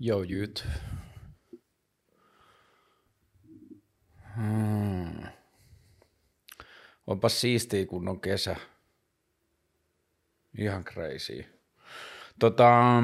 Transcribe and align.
Jyt. 0.00 0.66
Hmm. 4.36 5.26
Onpa 7.06 7.28
siistiä, 7.28 7.86
kun 7.86 8.08
on 8.08 8.20
kesä. 8.20 8.56
Ihan 10.58 10.84
crazy. 10.84 11.44
Tota, 12.38 13.02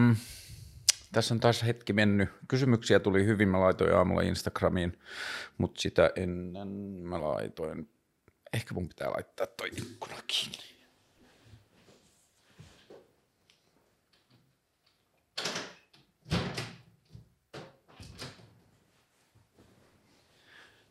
tässä 1.12 1.34
on 1.34 1.40
taas 1.40 1.62
hetki 1.62 1.92
mennyt. 1.92 2.28
Kysymyksiä 2.48 3.00
tuli 3.00 3.26
hyvin, 3.26 3.48
mä 3.48 3.60
laitoin 3.60 3.94
aamulla 3.94 4.22
Instagramiin, 4.22 4.98
mutta 5.58 5.80
sitä 5.80 6.10
ennen 6.16 6.68
mä 7.02 7.20
laitoin, 7.20 7.90
ehkä 8.54 8.74
mun 8.74 8.88
pitää 8.88 9.10
laittaa 9.10 9.46
toi 9.46 9.68
ikkuna 9.68 10.16
kiinni. 10.26 10.75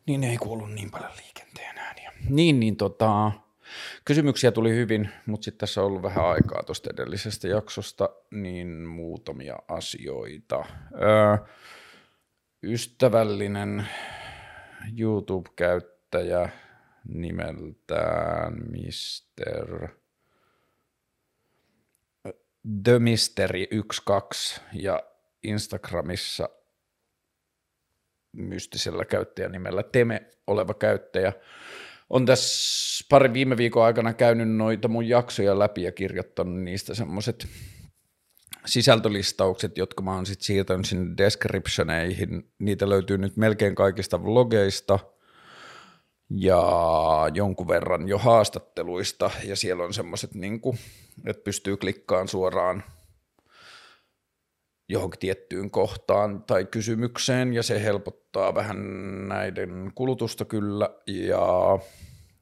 Niin 0.07 0.23
ei 0.23 0.37
kuulu 0.37 0.65
niin 0.65 0.91
paljon 0.91 1.11
liikenteen 1.17 1.77
ääniä. 1.77 2.11
Niin, 2.29 2.59
niin 2.59 2.75
tota, 2.75 3.31
kysymyksiä 4.05 4.51
tuli 4.51 4.75
hyvin, 4.75 5.09
mutta 5.25 5.45
sitten 5.45 5.59
tässä 5.59 5.81
on 5.81 5.87
ollut 5.87 6.01
vähän 6.01 6.25
aikaa 6.25 6.63
tuosta 6.63 6.89
edellisestä 6.93 7.47
jaksosta, 7.47 8.09
niin 8.31 8.67
muutamia 8.67 9.55
asioita. 9.67 10.65
Öö, 11.01 11.37
ystävällinen 12.63 13.87
YouTube-käyttäjä 14.97 16.49
nimeltään 17.07 18.53
Mr. 18.53 19.89
The 22.83 22.99
Mystery 22.99 23.65
12 24.05 24.61
ja 24.73 25.03
Instagramissa 25.43 26.49
mystisellä 28.35 29.05
käyttäjänimellä 29.05 29.83
Teme 29.83 30.29
oleva 30.47 30.73
käyttäjä 30.73 31.33
on 32.09 32.25
tässä 32.25 33.05
pari 33.09 33.33
viime 33.33 33.57
viikon 33.57 33.85
aikana 33.85 34.13
käynyt 34.13 34.49
noita 34.49 34.87
mun 34.87 35.07
jaksoja 35.07 35.59
läpi 35.59 35.83
ja 35.83 35.91
kirjoittanut 35.91 36.63
niistä 36.63 36.95
semmoiset 36.95 37.47
sisältölistaukset, 38.65 39.77
jotka 39.77 40.01
mä 40.01 40.15
oon 40.15 40.25
sitten 40.25 40.45
siirtänyt 40.45 40.85
sinne 40.85 41.13
descriptioneihin. 41.17 42.51
Niitä 42.59 42.89
löytyy 42.89 43.17
nyt 43.17 43.37
melkein 43.37 43.75
kaikista 43.75 44.23
vlogeista 44.23 44.99
ja 46.29 46.61
jonkun 47.33 47.67
verran 47.67 48.07
jo 48.07 48.17
haastatteluista 48.17 49.31
ja 49.43 49.55
siellä 49.55 49.83
on 49.83 49.93
semmoiset, 49.93 50.33
niin 50.33 50.61
että 51.25 51.43
pystyy 51.43 51.77
klikkaan 51.77 52.27
suoraan 52.27 52.83
johonkin 54.89 55.19
tiettyyn 55.19 55.71
kohtaan 55.71 56.43
tai 56.43 56.65
kysymykseen 56.65 57.53
ja 57.53 57.63
se 57.63 57.83
helpottaa 57.83 58.55
vähän 58.55 58.77
näiden 59.27 59.91
kulutusta 59.95 60.45
kyllä 60.45 60.89
ja 61.07 61.79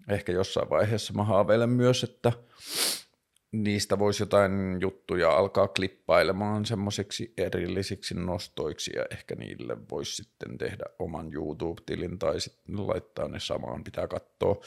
ehkä 0.09 0.31
jossain 0.31 0.69
vaiheessa 0.69 1.13
mä 1.13 1.23
haaveilen 1.23 1.69
myös, 1.69 2.03
että 2.03 2.31
niistä 3.53 4.00
voisi 4.00 4.23
jotain 4.23 4.77
juttuja 4.81 5.31
alkaa 5.31 5.67
klippailemaan 5.67 6.66
semmoisiksi 6.66 7.34
erillisiksi 7.38 8.13
nostoiksi 8.13 8.91
ja 8.96 9.06
ehkä 9.12 9.35
niille 9.35 9.78
voisi 9.91 10.16
sitten 10.16 10.57
tehdä 10.57 10.84
oman 11.00 11.34
YouTube-tilin 11.34 12.19
tai 12.19 12.41
sitten 12.41 12.88
laittaa 12.88 13.28
ne 13.28 13.40
samaan, 13.40 13.84
pitää 13.84 14.07
katsoa. 14.07 14.62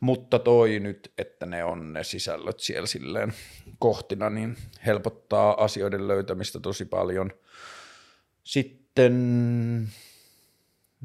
Mutta 0.00 0.38
toi 0.38 0.80
nyt, 0.80 1.12
että 1.18 1.46
ne 1.46 1.64
on 1.64 1.92
ne 1.92 2.04
sisällöt 2.04 2.60
siellä 2.60 2.86
silleen 2.86 3.32
kohtina, 3.82 4.30
niin 4.30 4.56
helpottaa 4.86 5.64
asioiden 5.64 6.08
löytämistä 6.08 6.60
tosi 6.60 6.84
paljon. 6.84 7.30
Sitten 8.44 9.88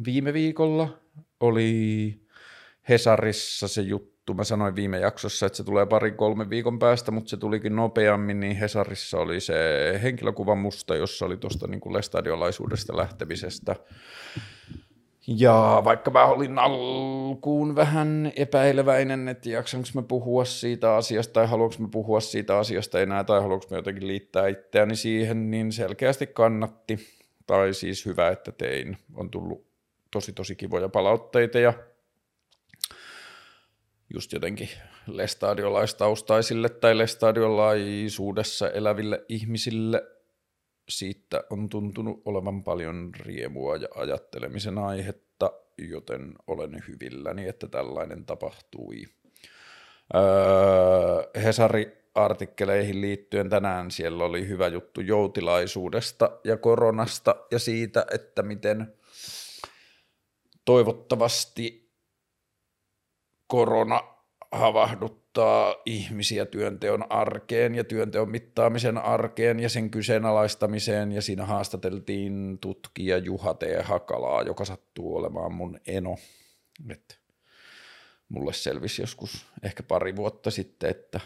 viime 0.06 0.34
viikolla 0.34 0.98
oli 1.40 2.14
Hesarissa 2.90 3.68
se 3.68 3.82
juttu. 3.82 4.34
Mä 4.34 4.44
sanoin 4.44 4.76
viime 4.76 5.00
jaksossa, 5.00 5.46
että 5.46 5.58
se 5.58 5.64
tulee 5.64 5.86
pari 5.86 6.12
kolme 6.12 6.50
viikon 6.50 6.80
päästä, 6.80 7.12
mutta 7.12 7.30
se 7.30 7.38
tulikin 7.38 7.76
nopeammin, 7.76 8.40
niin 8.40 8.56
Hesarissa 8.56 9.18
oli 9.18 9.42
se 9.42 9.56
henkilökuva 10.04 10.56
musta, 10.56 10.96
jossa 10.96 11.26
oli 11.26 11.38
tuosta 11.38 11.68
niin 11.68 11.94
lestadiolaisuudesta 11.94 12.98
lähtemisestä. 12.98 13.76
Ja 15.28 15.82
vaikka 15.84 16.12
mä 16.12 16.26
olin 16.26 16.60
alkuun 16.60 17.76
vähän 17.76 18.32
epäileväinen, 18.36 19.28
että 19.28 19.50
jaksanko 19.50 19.88
mä 19.94 20.02
puhua 20.02 20.46
siitä 20.46 20.96
asiasta 20.96 21.34
tai 21.34 21.48
haluanko 21.48 21.76
mä 21.80 21.88
puhua 21.92 22.20
siitä 22.20 22.58
asiasta 22.58 23.02
enää 23.02 23.24
tai 23.24 23.42
haluanko 23.42 23.66
mä 23.72 23.78
jotenkin 23.78 24.08
liittää 24.08 24.48
itseäni 24.48 24.96
siihen, 24.96 25.52
niin 25.52 25.72
selkeästi 25.72 26.28
kannatti. 26.28 27.00
Tai 27.48 27.74
siis 27.74 28.06
hyvä, 28.06 28.30
että 28.30 28.52
tein. 28.52 28.98
On 29.14 29.30
tullut 29.30 29.66
tosi 30.12 30.34
tosi 30.34 30.56
kivoja 30.56 30.90
palautteita 30.90 31.60
ja 31.60 31.74
just 34.14 34.34
jotenkin 34.34 34.70
lestadiolaistaustaisille 35.08 36.70
tai 36.70 36.98
lestadiolaisuudessa 36.98 38.70
eläville 38.70 39.26
ihmisille 39.30 40.17
siitä 40.90 41.44
on 41.50 41.70
tuntunut 41.70 42.22
olevan 42.26 42.64
paljon 42.64 43.12
riemua 43.20 43.76
ja 43.76 43.88
ajattelemisen 43.96 44.78
aihetta, 44.78 45.52
joten 45.78 46.34
olen 46.48 46.84
hyvilläni, 46.88 47.48
että 47.48 47.68
tällainen 47.68 48.26
tapahtui. 48.26 49.04
Öö, 50.16 51.42
Hesari-artikkeleihin 51.44 53.02
liittyen 53.02 53.50
tänään 53.50 53.92
siellä 53.92 54.24
oli 54.24 54.48
hyvä 54.48 54.68
juttu 54.68 55.02
joutilaisuudesta 55.02 56.40
ja 56.44 56.58
koronasta 56.58 57.36
ja 57.52 57.60
siitä, 57.60 58.06
että 58.14 58.44
miten 58.44 58.94
toivottavasti 60.66 61.94
korona 63.48 64.02
havahduttaa 64.52 65.27
ihmisiä 65.86 66.46
työnteon 66.46 67.12
arkeen 67.12 67.76
ja 67.76 67.84
työnteon 67.84 68.30
mittaamisen 68.30 68.98
arkeen 68.98 69.60
ja 69.60 69.70
sen 69.70 69.90
kyseenalaistamiseen 69.90 71.12
ja 71.12 71.22
siinä 71.22 71.46
haastateltiin 71.46 72.58
tutkija 72.62 73.18
Juha 73.18 73.54
T. 73.54 73.64
Hakalaa, 73.84 74.42
joka 74.42 74.66
sattuu 74.66 75.16
olemaan 75.16 75.54
mun 75.54 75.80
eno. 75.88 76.16
Et 76.90 77.20
mulle 78.30 78.54
selvisi 78.54 79.02
joskus 79.02 79.46
ehkä 79.64 79.84
pari 79.84 80.16
vuotta 80.16 80.52
sitten, 80.52 80.90
että 80.90 81.20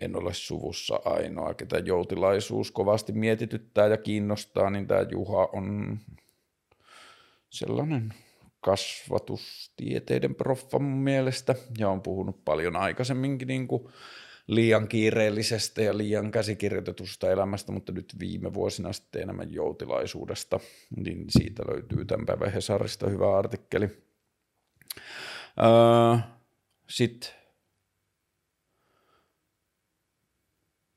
en 0.00 0.16
ole 0.16 0.34
suvussa 0.34 1.00
ainoa, 1.04 1.54
ketä 1.54 1.78
joutilaisuus 1.78 2.70
kovasti 2.70 3.12
mietityttää 3.12 3.86
ja 3.86 3.96
kiinnostaa, 3.96 4.70
niin 4.70 4.86
tämä 4.86 5.06
Juha 5.10 5.48
on 5.52 5.98
sellainen 7.50 8.14
kasvatustieteiden 8.60 10.34
proffa 10.34 10.78
mun 10.78 10.98
mielestä, 10.98 11.54
ja 11.78 11.88
on 11.88 12.02
puhunut 12.02 12.44
paljon 12.44 12.76
aikaisemminkin 12.76 13.48
niin 13.48 13.68
kuin 13.68 13.88
liian 14.46 14.88
kiireellisestä 14.88 15.82
ja 15.82 15.96
liian 15.96 16.30
käsikirjoitetusta 16.30 17.30
elämästä, 17.30 17.72
mutta 17.72 17.92
nyt 17.92 18.14
viime 18.20 18.54
vuosina 18.54 18.92
sitten 18.92 19.22
enemmän 19.22 19.52
joutilaisuudesta, 19.52 20.60
niin 20.96 21.24
siitä 21.28 21.62
löytyy 21.70 22.04
tämän 22.04 22.26
päivän 22.26 22.52
Hesarista 22.52 23.08
hyvä 23.08 23.38
artikkeli. 23.38 23.88
Öö, 25.60 26.18
Sitten 26.88 27.30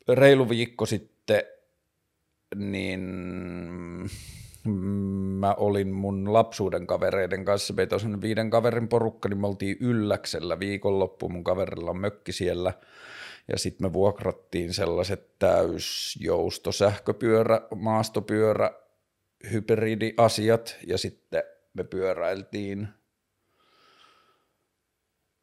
reilu 0.08 0.50
viikko 0.50 0.86
sitten, 0.86 1.44
niin 2.56 3.02
mä 5.40 5.54
olin 5.54 5.94
mun 5.94 6.34
lapsuuden 6.34 6.88
kavereiden 6.88 7.46
kanssa, 7.46 7.74
meitä 7.74 7.96
on 7.96 8.22
viiden 8.22 8.50
kaverin 8.50 8.88
porukka, 8.88 9.30
niin 9.30 9.42
me 9.42 9.48
oltiin 9.48 9.78
Ylläksellä 9.80 10.60
viikonloppu, 10.60 11.30
mun 11.30 11.44
kaverilla 11.44 11.92
on 11.92 11.98
mökki 11.98 12.32
siellä, 12.32 12.74
ja 13.48 13.58
sitten 13.58 13.88
me 13.88 13.94
vuokrattiin 13.94 14.74
sellaiset 14.74 15.40
täysjousto, 15.40 16.72
sähköpyörä, 16.72 17.62
maastopyörä, 17.76 18.72
hybridiasiat, 19.52 20.78
ja 20.88 20.98
sitten 20.98 21.44
me 21.74 21.84
pyöräiltiin 21.84 22.88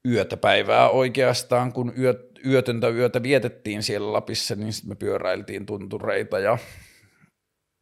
yötä 0.07 0.37
päivää 0.37 0.91
oikeastaan, 0.91 1.73
kun 1.73 1.93
yö, 1.99 2.31
yötöntä 2.47 2.89
yötä 2.89 3.23
vietettiin 3.23 3.83
siellä 3.83 4.13
Lapissa, 4.13 4.55
niin 4.55 4.73
sitten 4.73 4.91
me 4.91 4.95
pyöräiltiin 4.95 5.67
tuntureita 5.67 6.39
ja 6.39 6.59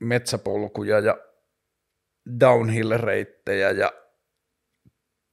metsäpolkuja 0.00 0.98
ja 0.98 1.18
downhill-reittejä 2.40 3.70
ja 3.70 3.92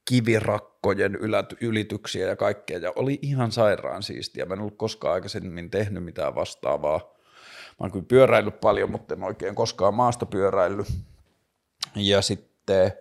kivirakkojen 0.04 1.18
ylityksiä 1.60 2.28
ja 2.28 2.36
kaikkea, 2.36 2.78
ja 2.78 2.92
oli 2.96 3.18
ihan 3.22 3.52
sairaan 3.52 4.02
siistiä. 4.02 4.44
Mä 4.44 4.54
en 4.54 4.60
ollut 4.60 4.76
koskaan 4.76 5.14
aikaisemmin 5.14 5.70
tehnyt 5.70 6.04
mitään 6.04 6.34
vastaavaa. 6.34 6.98
Mä 6.98 7.76
oon 7.80 7.92
kyllä 7.92 8.04
pyöräillyt 8.08 8.60
paljon, 8.60 8.90
mutta 8.90 9.14
en 9.14 9.22
oikein 9.22 9.54
koskaan 9.54 9.94
maasta 9.94 10.26
pyöräillyt. 10.26 10.86
Ja 11.96 12.22
sitten 12.22 12.92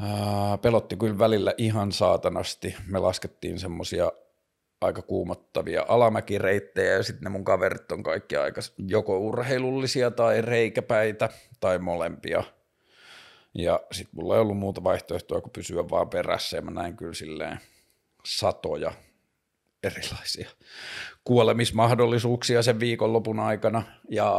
ää, 0.00 0.58
pelotti 0.58 0.96
kyllä 0.96 1.18
välillä 1.18 1.54
ihan 1.56 1.92
saatanasti. 1.92 2.76
Me 2.86 2.98
laskettiin 2.98 3.58
semmosia 3.58 4.12
aika 4.80 5.02
kuumottavia 5.02 5.84
alamäkireittejä 5.88 6.92
ja 6.92 7.02
sitten 7.02 7.24
ne 7.24 7.30
mun 7.30 7.44
kaverit 7.44 7.92
on 7.92 8.02
kaikki 8.02 8.36
aika 8.36 8.60
joko 8.78 9.18
urheilullisia 9.18 10.10
tai 10.10 10.42
reikäpäitä 10.42 11.28
tai 11.60 11.78
molempia. 11.78 12.44
Ja 13.54 13.80
sitten 13.92 14.20
mulla 14.20 14.34
ei 14.34 14.40
ollut 14.40 14.58
muuta 14.58 14.84
vaihtoehtoa 14.84 15.40
kuin 15.40 15.52
pysyä 15.52 15.90
vaan 15.90 16.10
perässä 16.10 16.56
ja 16.56 16.62
mä 16.62 16.70
näin 16.70 16.96
kyllä 16.96 17.14
silleen 17.14 17.60
satoja 18.24 18.92
erilaisia 19.82 20.50
kuolemismahdollisuuksia 21.24 22.62
sen 22.62 22.80
viikonlopun 22.80 23.40
aikana. 23.40 23.82
Ja 24.08 24.32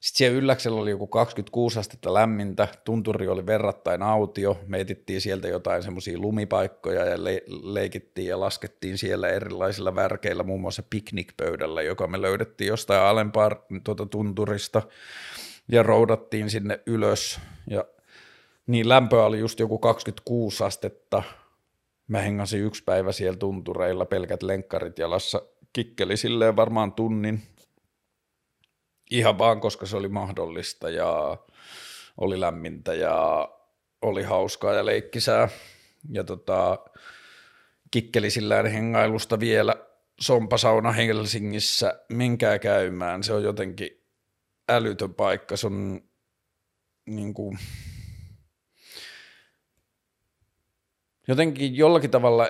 sitten 0.00 0.18
siellä 0.18 0.38
ylläksellä 0.38 0.80
oli 0.80 0.90
joku 0.90 1.06
26 1.06 1.78
astetta 1.78 2.14
lämmintä, 2.14 2.68
tunturi 2.84 3.28
oli 3.28 3.46
verrattain 3.46 4.02
autio, 4.02 4.60
me 4.66 4.80
etittiin 4.80 5.20
sieltä 5.20 5.48
jotain 5.48 5.82
semmoisia 5.82 6.18
lumipaikkoja 6.18 7.04
ja 7.04 7.24
le- 7.24 7.42
leikittiin 7.62 8.28
ja 8.28 8.40
laskettiin 8.40 8.98
siellä 8.98 9.28
erilaisilla 9.28 9.94
värkeillä, 9.94 10.42
muun 10.42 10.60
muassa 10.60 10.82
piknikpöydällä, 10.90 11.82
joka 11.82 12.06
me 12.06 12.22
löydettiin 12.22 12.68
jostain 12.68 13.00
alempaa 13.00 13.50
tuota 13.84 14.06
tunturista 14.06 14.82
ja 15.72 15.82
roudattiin 15.82 16.50
sinne 16.50 16.80
ylös. 16.86 17.40
Ja 17.70 17.84
niin 18.66 18.88
lämpöä 18.88 19.24
oli 19.24 19.38
just 19.38 19.60
joku 19.60 19.78
26 19.78 20.64
astetta, 20.64 21.22
mä 22.08 22.20
hengasin 22.20 22.62
yksi 22.62 22.84
päivä 22.84 23.12
siellä 23.12 23.38
tuntureilla, 23.38 24.04
pelkät 24.04 24.42
lenkkarit 24.42 24.98
jalassa, 24.98 25.42
kikkeli 25.72 26.16
silleen 26.16 26.56
varmaan 26.56 26.92
tunnin, 26.92 27.42
ihan 29.10 29.38
vaan 29.38 29.60
koska 29.60 29.86
se 29.86 29.96
oli 29.96 30.08
mahdollista 30.08 30.90
ja 30.90 31.36
oli 32.16 32.40
lämmintä 32.40 32.94
ja 32.94 33.48
oli 34.02 34.22
hauskaa 34.22 34.74
ja 34.74 34.86
leikkisää. 34.86 35.48
Ja 36.10 36.24
tota, 36.24 36.78
kikkeli 37.90 38.30
sillään 38.30 38.66
hengailusta 38.66 39.40
vielä 39.40 39.76
Sompasauna 40.20 40.92
Helsingissä, 40.92 42.00
menkää 42.08 42.58
käymään, 42.58 43.22
se 43.22 43.32
on 43.32 43.42
jotenkin 43.42 44.04
älytön 44.68 45.14
paikka, 45.14 45.56
se 45.56 45.66
on 45.66 46.00
niin 47.06 47.34
kuin, 47.34 47.58
jotenkin 51.28 51.76
jollakin 51.76 52.10
tavalla 52.10 52.48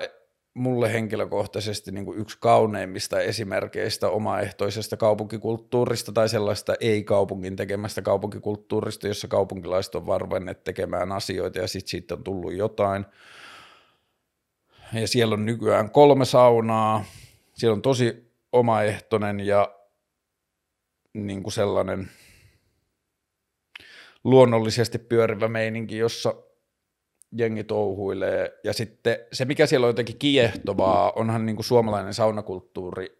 mulle 0.53 0.93
henkilökohtaisesti 0.93 1.91
niin 1.91 2.05
kuin 2.05 2.19
yksi 2.19 2.37
kauneimmista 2.39 3.19
esimerkkeistä 3.19 4.09
omaehtoisesta 4.09 4.97
kaupunkikulttuurista 4.97 6.11
tai 6.11 6.29
sellaista 6.29 6.73
ei-kaupungin 6.79 7.55
tekemästä 7.55 8.01
kaupunkikulttuurista, 8.01 9.07
jossa 9.07 9.27
kaupunkilaiset 9.27 9.95
on 9.95 10.05
varvenneet 10.05 10.63
tekemään 10.63 11.11
asioita 11.11 11.59
ja 11.59 11.67
sitten 11.67 11.89
siitä 11.89 12.13
on 12.13 12.23
tullut 12.23 12.53
jotain. 12.53 13.05
Ja 14.93 15.07
siellä 15.07 15.33
on 15.33 15.45
nykyään 15.45 15.91
kolme 15.91 16.25
saunaa, 16.25 17.05
siellä 17.53 17.75
on 17.75 17.81
tosi 17.81 18.31
omaehtoinen 18.51 19.39
ja 19.39 19.75
niin 21.13 21.43
kuin 21.43 21.53
sellainen 21.53 22.09
luonnollisesti 24.23 24.99
pyörivä 24.99 25.47
meininki, 25.47 25.97
jossa 25.97 26.35
jengi 27.31 27.63
touhuilee. 27.63 28.59
Ja 28.63 28.73
sitten 28.73 29.17
se, 29.33 29.45
mikä 29.45 29.65
siellä 29.65 29.85
on 29.85 29.89
jotenkin 29.89 30.17
kiehtovaa, 30.17 31.11
onhan 31.11 31.45
niin 31.45 31.55
kuin 31.55 31.65
suomalainen 31.65 32.13
saunakulttuuri 32.13 33.19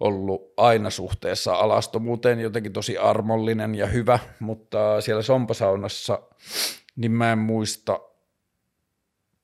ollut 0.00 0.52
aina 0.56 0.90
suhteessa 0.90 1.54
alastomuuteen 1.54 2.40
jotenkin 2.40 2.72
tosi 2.72 2.98
armollinen 2.98 3.74
ja 3.74 3.86
hyvä, 3.86 4.18
mutta 4.40 5.00
siellä 5.00 5.22
sompasaunassa 5.22 6.22
niin 6.96 7.12
mä 7.12 7.32
en 7.32 7.38
muista 7.38 8.00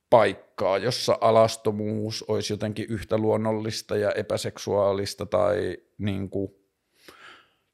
paikkaa, 0.09 0.77
jossa 0.77 1.17
alastomuus 1.21 2.25
olisi 2.27 2.53
jotenkin 2.53 2.85
yhtä 2.89 3.17
luonnollista 3.17 3.97
ja 3.97 4.11
epäseksuaalista 4.11 5.25
tai 5.25 5.77
niin 5.97 6.29
kuin, 6.29 6.51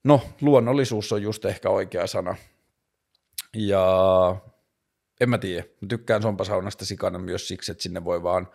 no 0.04 0.22
luonnollisuus 0.42 1.12
on 1.12 1.22
just 1.22 1.46
ehkä 1.46 1.70
oikea 1.70 2.08
sana. 2.08 2.36
Ja 3.54 4.36
en 5.22 5.30
mä 5.30 5.38
tiedä. 5.38 5.64
Mä 5.82 5.88
tykkään 5.88 6.22
sompasaunasta 6.22 6.86
sikana 6.86 7.20
myös 7.20 7.48
siksi, 7.48 7.72
että 7.72 7.82
sinne 7.84 8.06
voi 8.06 8.24
vaan, 8.24 8.48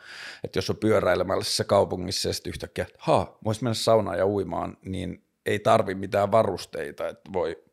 että 0.44 0.58
jos 0.58 0.70
on 0.70 0.76
pyöräilemässä 0.76 1.64
kaupungissa 1.64 2.28
ja 2.28 2.32
sitten 2.32 2.50
yhtäkkiä, 2.50 2.84
että 2.84 2.98
haa, 2.98 3.38
vois 3.44 3.62
mennä 3.62 3.74
saunaan 3.74 4.18
ja 4.18 4.26
uimaan, 4.26 4.76
niin 4.84 5.24
ei 5.46 5.58
tarvi 5.58 5.94
mitään 5.94 6.32
varusteita, 6.32 7.08
että 7.08 7.32
voi 7.32 7.64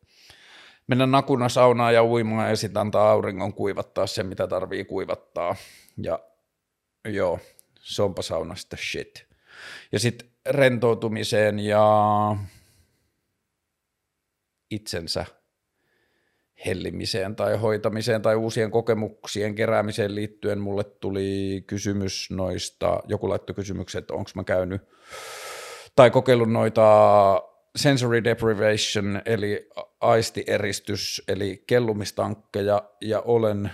mennä 0.86 1.06
nakuna 1.06 1.48
saunaan 1.48 1.94
ja 1.94 2.04
uimaan 2.04 2.50
ja 2.50 2.56
sitten 2.56 2.80
antaa 2.80 3.10
auringon 3.10 3.54
kuivattaa 3.54 4.06
sen, 4.06 4.26
mitä 4.26 4.46
tarvii 4.46 4.84
kuivattaa. 4.84 5.56
Ja 6.02 6.18
joo, 7.04 7.38
sompasaunasta 7.80 8.76
shit. 8.90 9.26
Ja 9.92 9.98
sitten 9.98 10.28
rentoutumiseen 10.48 11.58
ja 11.58 11.86
itsensä 14.70 15.26
hellimiseen 16.66 17.36
tai 17.36 17.56
hoitamiseen 17.56 18.22
tai 18.22 18.36
uusien 18.36 18.70
kokemuksien 18.70 19.54
keräämiseen 19.54 20.14
liittyen 20.14 20.60
mulle 20.60 20.84
tuli 20.84 21.64
kysymys 21.66 22.30
noista, 22.30 23.00
joku 23.08 23.28
laittoi 23.28 23.54
kysymyksen, 23.54 23.98
että 23.98 24.14
onko 24.14 24.30
mä 24.34 24.44
käynyt 24.44 24.82
tai 25.96 26.10
kokeillut 26.10 26.52
noita 26.52 27.42
sensory 27.76 28.24
deprivation 28.24 29.22
eli 29.26 29.68
aistieristys 30.00 31.22
eli 31.28 31.64
kellumistankkeja 31.66 32.82
ja 33.00 33.20
olen, 33.20 33.70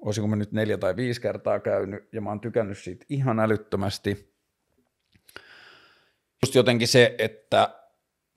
olisinko 0.00 0.28
mä 0.28 0.36
nyt 0.36 0.52
neljä 0.52 0.78
tai 0.78 0.96
viisi 0.96 1.20
kertaa 1.20 1.60
käynyt 1.60 2.08
ja 2.12 2.20
mä 2.20 2.30
oon 2.30 2.40
tykännyt 2.40 2.78
siitä 2.78 3.06
ihan 3.08 3.40
älyttömästi. 3.40 4.34
Just 6.42 6.54
jotenkin 6.54 6.88
se, 6.88 7.14
että 7.18 7.68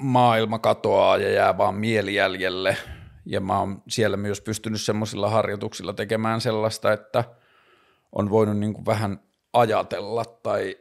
maailma 0.01 0.59
katoaa 0.59 1.17
ja 1.17 1.29
jää 1.29 1.57
vaan 1.57 1.75
mieli 1.75 2.15
jäljelle– 2.15 2.77
ja 3.27 3.41
mä 3.41 3.59
oon 3.59 3.83
siellä 3.88 4.18
myös 4.18 4.41
pystynyt 4.41 4.81
semmoisilla 4.81 5.29
harjoituksilla 5.29 5.94
tekemään 5.94 6.41
sellaista, 6.41 6.94
että 6.94 7.24
on 8.12 8.29
voinut 8.29 8.57
niin 8.57 8.74
kuin 8.74 8.86
vähän 8.86 9.19
ajatella 9.53 10.25
tai 10.25 10.77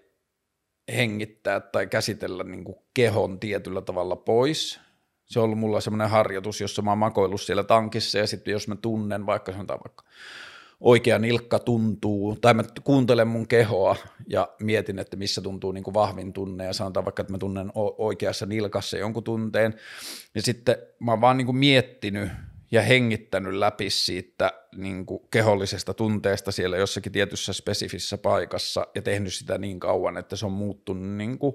hengittää 0.96 1.60
tai 1.60 1.86
käsitellä 1.86 2.44
niin 2.44 2.64
kuin 2.64 2.76
kehon 2.94 3.40
tietyllä 3.40 3.82
tavalla 3.82 4.16
pois. 4.16 4.80
Se 5.24 5.38
on 5.38 5.44
ollut 5.44 5.58
mulla 5.58 5.80
semmoinen 5.80 6.10
harjoitus, 6.10 6.60
jossa 6.60 6.82
mä 6.82 6.90
oon 6.90 6.98
makoillut 6.98 7.40
siellä 7.40 7.64
tankissa 7.64 8.18
ja 8.18 8.26
sitten 8.26 8.52
jos 8.52 8.68
mä 8.68 8.76
tunnen 8.76 9.26
vaikka 9.26 9.52
sanotaan 9.52 9.80
vaikka 9.84 10.04
oikea 10.80 11.18
nilkka 11.18 11.58
tuntuu, 11.58 12.36
tai 12.40 12.54
mä 12.54 12.64
kuuntelen 12.84 13.28
mun 13.28 13.48
kehoa 13.48 13.96
ja 14.28 14.48
mietin, 14.62 14.98
että 14.98 15.16
missä 15.16 15.40
tuntuu 15.40 15.72
niin 15.72 15.84
kuin 15.84 15.94
vahvin 15.94 16.32
tunne, 16.32 16.64
ja 16.64 16.72
sanotaan 16.72 17.04
vaikka, 17.04 17.20
että 17.20 17.32
mä 17.32 17.38
tunnen 17.38 17.72
oikeassa 17.98 18.46
nilkassa 18.46 18.98
jonkun 18.98 19.24
tunteen, 19.24 19.74
ja 20.34 20.42
sitten 20.42 20.76
mä 21.00 21.12
oon 21.12 21.20
vaan 21.20 21.36
niin 21.36 21.46
kuin 21.46 21.56
miettinyt 21.56 22.28
ja 22.70 22.82
hengittänyt 22.82 23.54
läpi 23.54 23.90
siitä 23.90 24.52
niin 24.76 25.06
kuin 25.06 25.22
kehollisesta 25.30 25.94
tunteesta 25.94 26.52
siellä 26.52 26.76
jossakin 26.76 27.12
tietyssä 27.12 27.52
spesifissä 27.52 28.18
paikassa, 28.18 28.86
ja 28.94 29.02
tehnyt 29.02 29.34
sitä 29.34 29.58
niin 29.58 29.80
kauan, 29.80 30.16
että 30.16 30.36
se 30.36 30.46
on 30.46 30.52
muuttunut 30.52 31.08
niin 31.16 31.38
kuin 31.38 31.54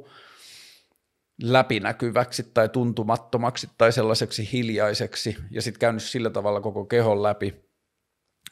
läpinäkyväksi 1.43 2.51
tai 2.53 2.69
tuntumattomaksi 2.69 3.69
tai 3.77 3.91
sellaiseksi 3.91 4.49
hiljaiseksi, 4.53 5.37
ja 5.51 5.61
sitten 5.61 5.79
käynyt 5.79 6.03
sillä 6.03 6.29
tavalla 6.29 6.61
koko 6.61 6.85
kehon 6.85 7.23
läpi, 7.23 7.55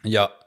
ja 0.05 0.39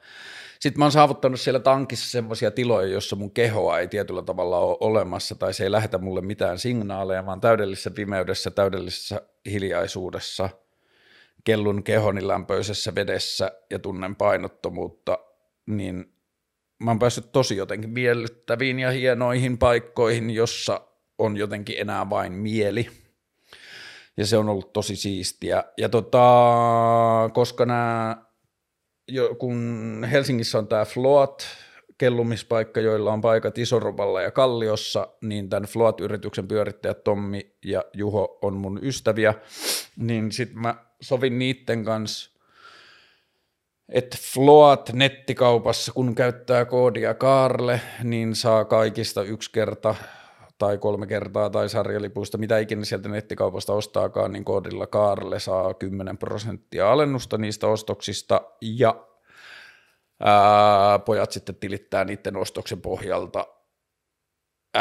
sitten 0.63 0.79
mä 0.79 0.85
oon 0.85 0.91
saavuttanut 0.91 1.39
siellä 1.39 1.59
tankissa 1.59 2.09
semmoisia 2.09 2.51
tiloja, 2.51 2.87
jossa 2.87 3.15
mun 3.15 3.31
kehoa 3.31 3.79
ei 3.79 3.87
tietyllä 3.87 4.21
tavalla 4.21 4.59
ole 4.59 4.77
olemassa 4.79 5.35
tai 5.35 5.53
se 5.53 5.63
ei 5.63 5.71
lähetä 5.71 5.97
mulle 5.97 6.21
mitään 6.21 6.59
signaaleja, 6.59 7.25
vaan 7.25 7.41
täydellisessä 7.41 7.91
pimeydessä, 7.91 8.51
täydellisessä 8.51 9.21
hiljaisuudessa, 9.45 10.49
kellun 11.43 11.83
kehoni 11.83 12.27
lämpöisessä 12.27 12.95
vedessä 12.95 13.51
ja 13.69 13.79
tunnen 13.79 14.15
painottomuutta, 14.15 15.19
niin 15.65 16.13
mä 16.83 16.91
oon 16.91 16.99
päässyt 16.99 17.31
tosi 17.31 17.57
jotenkin 17.57 17.89
miellyttäviin 17.89 18.79
ja 18.79 18.91
hienoihin 18.91 19.57
paikkoihin, 19.57 20.29
jossa 20.29 20.81
on 21.17 21.37
jotenkin 21.37 21.75
enää 21.79 22.09
vain 22.09 22.33
mieli. 22.33 22.89
Ja 24.17 24.25
se 24.25 24.37
on 24.37 24.49
ollut 24.49 24.73
tosi 24.73 24.95
siistiä. 24.95 25.63
Ja 25.77 25.89
tota, 25.89 26.23
koska 27.33 27.65
nämä 27.65 28.22
jo, 29.07 29.35
kun 29.35 30.07
Helsingissä 30.11 30.57
on 30.57 30.67
tämä 30.67 30.85
Float, 30.85 31.47
kellumispaikka, 31.97 32.79
joilla 32.79 33.13
on 33.13 33.21
paikat 33.21 33.57
Isoroballa 33.57 34.21
ja 34.21 34.31
Kalliossa, 34.31 35.07
niin 35.21 35.49
tämän 35.49 35.69
Float-yrityksen 35.69 36.47
pyörittäjät 36.47 37.03
Tommi 37.03 37.55
ja 37.65 37.83
Juho 37.93 38.39
on 38.41 38.53
mun 38.53 38.79
ystäviä, 38.81 39.33
niin 39.97 40.31
sitten 40.31 40.59
mä 40.59 40.75
sovin 41.01 41.39
niitten 41.39 41.85
kanssa, 41.85 42.31
että 43.89 44.17
Float 44.33 44.89
nettikaupassa, 44.93 45.93
kun 45.93 46.15
käyttää 46.15 46.65
koodia 46.65 47.13
Kaarle, 47.13 47.81
niin 48.03 48.35
saa 48.35 48.65
kaikista 48.65 49.23
yksi 49.23 49.51
kerta 49.51 49.95
tai 50.63 50.77
kolme 50.77 51.07
kertaa 51.07 51.49
tai 51.49 51.69
sarjalipuista, 51.69 52.37
mitä 52.37 52.59
ikinä 52.59 52.85
sieltä 52.85 53.09
nettikaupasta 53.09 53.73
ostaakaan, 53.73 54.31
niin 54.31 54.45
koodilla 54.45 54.87
Kaarle 54.87 55.39
saa 55.39 55.73
10 55.73 56.17
prosenttia 56.17 56.91
alennusta 56.91 57.37
niistä 57.37 57.67
ostoksista 57.67 58.41
ja 58.61 59.07
ää, 60.19 60.99
pojat 60.99 61.31
sitten 61.31 61.55
tilittää 61.55 62.05
niiden 62.05 62.35
ostoksen 62.35 62.81
pohjalta 62.81 63.47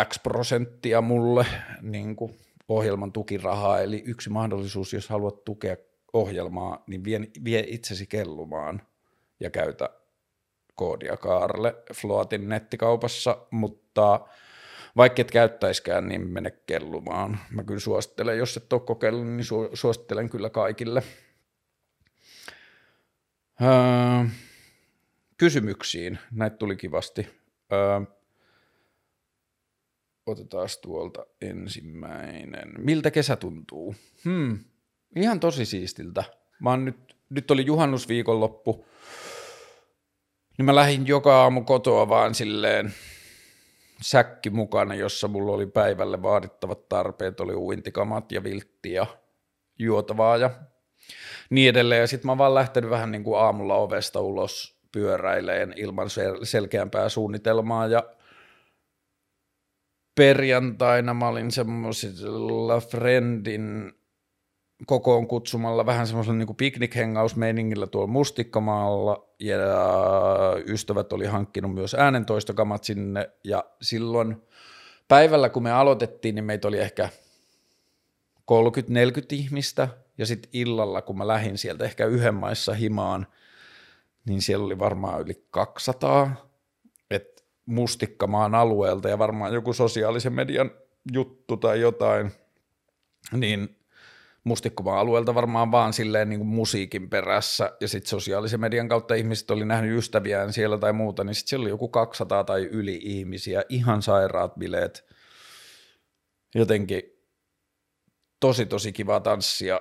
X 0.05 0.23
prosenttia 0.23 1.01
mulle 1.01 1.47
niin 1.81 2.17
kuin 2.17 2.37
ohjelman 2.69 3.13
tukirahaa, 3.13 3.81
eli 3.81 4.03
yksi 4.07 4.31
mahdollisuus, 4.31 4.93
jos 4.93 5.09
haluat 5.09 5.45
tukea 5.45 5.77
ohjelmaa, 6.13 6.85
niin 6.87 7.05
vie, 7.05 7.21
vie 7.45 7.65
itsesi 7.69 8.07
kellumaan 8.07 8.83
ja 9.41 9.51
käytä 9.51 9.91
koodia 10.75 11.17
Kaarle 11.17 11.75
Floatin 11.95 12.49
nettikaupassa, 12.49 13.37
mutta 13.51 14.21
vaikka 14.97 15.23
et 15.23 15.31
käyttäiskään, 15.31 16.09
niin 16.09 16.29
mene 16.29 16.51
kellumaan. 16.51 17.39
Mä 17.51 17.65
kyllä 17.65 17.81
suosittelen, 17.81 18.39
jos 18.39 18.57
et 18.57 18.73
ole 18.73 18.81
kokeillut, 18.81 19.27
niin 19.27 19.47
su- 19.47 19.77
suosittelen 19.77 20.31
kyllä 20.31 20.51
kaikille. 20.51 21.03
Öö, 23.63 24.31
kysymyksiin, 25.37 26.19
näitä 26.31 26.57
tuli 26.57 26.77
kivasti. 26.77 27.29
Öö, 27.73 28.01
otetaan 30.27 30.69
tuolta 30.83 31.27
ensimmäinen. 31.41 32.73
Miltä 32.79 33.11
kesä 33.11 33.37
tuntuu? 33.37 33.95
Hmm, 34.25 34.59
ihan 35.17 35.41
tosi 35.41 35.67
siistiltä. 35.67 36.25
Mä 36.61 36.71
oon 36.71 36.85
nyt, 36.85 37.17
nyt 37.31 37.51
oli 37.51 37.67
juhannusviikonloppu, 37.67 38.87
niin 40.59 40.67
mä 40.67 40.75
lähdin 40.75 41.07
joka 41.07 41.43
aamu 41.43 41.65
kotoa 41.65 42.09
vaan 42.09 42.35
silleen 42.35 42.95
säkki 44.03 44.51
mukana, 44.51 44.95
jossa 44.95 45.29
mulla 45.29 45.53
oli 45.53 45.67
päivälle 45.67 46.23
vaadittavat 46.23 46.89
tarpeet, 46.89 47.41
oli 47.41 47.55
uintikamat 47.55 48.33
ja 48.33 48.45
viltti 48.45 48.93
ja 48.93 49.07
juotavaa 49.79 50.37
ja 50.37 50.51
niin 51.51 51.71
edelleen. 51.71 52.01
Ja 52.01 52.07
sitten 52.07 52.27
mä 52.27 52.39
vaan 52.39 52.55
lähtenyt 52.55 52.91
vähän 52.91 53.11
niin 53.11 53.25
kuin 53.25 53.39
aamulla 53.39 53.75
ovesta 53.75 54.21
ulos 54.21 54.79
pyöräileen 54.93 55.75
ilman 55.77 56.07
sel- 56.07 56.45
selkeämpää 56.45 57.09
suunnitelmaa 57.09 57.87
ja 57.87 58.03
perjantaina 60.15 61.15
mä 61.15 61.29
olin 61.29 61.51
semmoisella 61.51 62.81
friendin 62.81 63.93
kokoon 64.87 65.27
kutsumalla 65.27 65.87
vähän 65.87 66.07
semmoisella 66.07 66.39
niin 66.39 66.57
piknikhengausmeiningillä 66.57 67.87
tuolla 67.87 68.07
Mustikkamaalla. 68.07 69.29
Ja 69.39 69.57
ystävät 70.67 71.13
oli 71.13 71.27
hankkinut 71.27 71.75
myös 71.75 71.95
äänentoistokamat 71.95 72.85
sinne. 72.85 73.31
Ja 73.45 73.65
silloin 73.83 74.43
päivällä 75.09 75.49
kun 75.49 75.63
me 75.63 75.73
aloitettiin, 75.73 76.35
niin 76.35 76.45
meitä 76.45 76.69
oli 76.69 76.79
ehkä 76.79 77.09
30-40 78.39 78.45
ihmistä. 79.33 79.89
Ja 80.19 80.27
sitten 80.27 80.51
illalla 80.53 81.03
kun 81.03 81.19
mä 81.19 81.27
lähdin 81.27 81.59
sieltä 81.59 81.85
ehkä 81.85 82.07
yhden 82.07 82.35
maissa 82.35 82.75
himaan, 82.75 83.27
niin 84.27 84.43
siellä 84.43 84.67
oli 84.67 84.79
varmaan 84.79 85.21
yli 85.21 85.47
200, 85.51 86.49
että 87.11 87.43
Mustikkamaan 87.67 88.55
alueelta 88.55 89.09
ja 89.09 89.19
varmaan 89.19 89.55
joku 89.55 89.73
sosiaalisen 89.73 90.33
median 90.33 90.71
juttu 91.13 91.57
tai 91.57 91.81
jotain, 91.81 92.33
niin 93.33 93.77
mustikkomaan 94.45 94.99
alueelta 94.99 95.35
varmaan 95.35 95.73
vaan 95.73 95.93
silleen 95.93 96.29
niin 96.29 96.39
kuin 96.39 96.49
musiikin 96.49 97.11
perässä 97.11 97.77
ja 97.81 97.89
sitten 97.89 98.11
sosiaalisen 98.11 98.61
median 98.61 98.89
kautta 98.89 99.15
ihmiset 99.15 99.51
oli 99.51 99.65
nähnyt 99.65 99.99
ystäviään 99.99 100.53
siellä 100.53 100.79
tai 100.79 100.93
muuta, 100.93 101.25
niin 101.25 101.35
sitten 101.35 101.49
siellä 101.49 101.65
oli 101.65 101.71
joku 101.71 101.89
200 101.89 102.45
tai 102.45 102.63
yli 102.63 102.99
ihmisiä, 103.03 103.63
ihan 103.69 104.03
sairaat 104.03 104.55
bileet. 104.55 105.07
Jotenkin 106.55 107.03
tosi 108.41 108.67
tosi 108.67 108.93
kiva 108.93 109.21
tanssia 109.21 109.81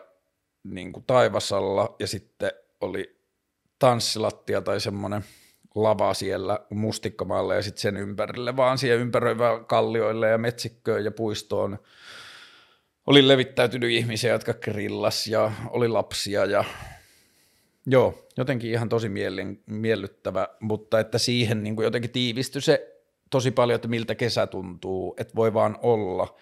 niin 0.64 0.94
kuin 0.94 1.04
taivasalla 1.08 1.96
ja 2.00 2.08
sitten 2.08 2.52
oli 2.82 3.22
tanssilattia 3.80 4.62
tai 4.62 4.80
semmoinen 4.80 5.24
lava 5.76 6.14
siellä 6.14 6.60
mustikkamaalle 6.70 7.56
ja 7.56 7.62
sitten 7.62 7.82
sen 7.82 7.98
ympärille 7.98 8.58
vaan 8.58 8.78
siihen 8.78 9.00
ympäröivä 9.00 9.64
kallioille 9.68 10.30
ja 10.30 10.38
metsikköön 10.38 11.06
ja 11.06 11.12
puistoon 11.12 11.80
oli 13.08 13.28
levittäytynyt 13.28 13.92
ihmisiä, 13.92 14.32
jotka 14.32 14.54
grillas 14.54 15.28
ja 15.28 15.52
oli 15.70 15.88
lapsia 15.88 16.46
ja 16.46 16.64
joo, 17.86 18.28
jotenkin 18.38 18.72
ihan 18.72 18.90
tosi 18.90 19.10
mielen, 19.10 19.60
miellyttävä, 19.66 20.48
mutta 20.60 21.00
että 21.00 21.18
siihen 21.18 21.64
niin 21.64 21.76
kuin 21.76 21.84
jotenkin 21.84 22.12
tiivistyi 22.12 22.62
se 22.62 23.02
tosi 23.30 23.52
paljon, 23.52 23.76
että 23.76 23.88
miltä 23.88 24.16
kesä 24.16 24.48
tuntuu, 24.48 25.16
että 25.18 25.36
voi 25.36 25.54
vaan 25.54 25.78
olla 25.82 26.36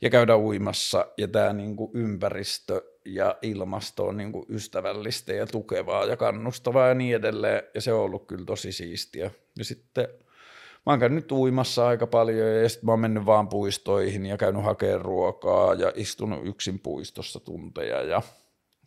ja 0.00 0.10
käydä 0.10 0.36
uimassa 0.36 1.06
ja 1.16 1.28
tämä 1.28 1.52
niin 1.52 1.76
kuin 1.76 1.90
ympäristö 1.94 2.82
ja 3.04 3.36
ilmasto 3.42 4.06
on 4.06 4.16
niin 4.16 4.32
kuin 4.32 4.46
ystävällistä 4.48 5.32
ja 5.32 5.46
tukevaa 5.46 6.04
ja 6.04 6.16
kannustavaa 6.16 6.88
ja 6.88 6.94
niin 6.94 7.16
edelleen. 7.16 7.62
Ja 7.74 7.80
se 7.80 7.92
on 7.92 8.00
ollut 8.00 8.26
kyllä 8.26 8.44
tosi 8.44 8.72
siistiä. 8.72 9.30
Ja 9.58 9.64
sitten 9.64 10.08
mä 10.86 10.92
oon 10.92 11.00
käynyt 11.00 11.32
uimassa 11.32 11.86
aika 11.86 12.06
paljon 12.06 12.62
ja 12.62 12.68
sitten 12.68 12.86
mä 12.86 12.92
oon 12.92 13.00
mennyt 13.00 13.26
vaan 13.26 13.48
puistoihin 13.48 14.26
ja 14.26 14.36
käynyt 14.36 14.64
hakemaan 14.64 15.00
ruokaa 15.00 15.74
ja 15.74 15.92
istunut 15.94 16.46
yksin 16.46 16.78
puistossa 16.78 17.40
tunteja 17.40 18.02
ja 18.02 18.22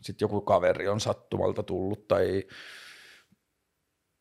sitten 0.02 0.26
joku 0.26 0.42
kaveri 0.42 0.88
on 0.88 1.00
sattumalta 1.00 1.64
tullut 1.64 2.08
tai 2.08 2.44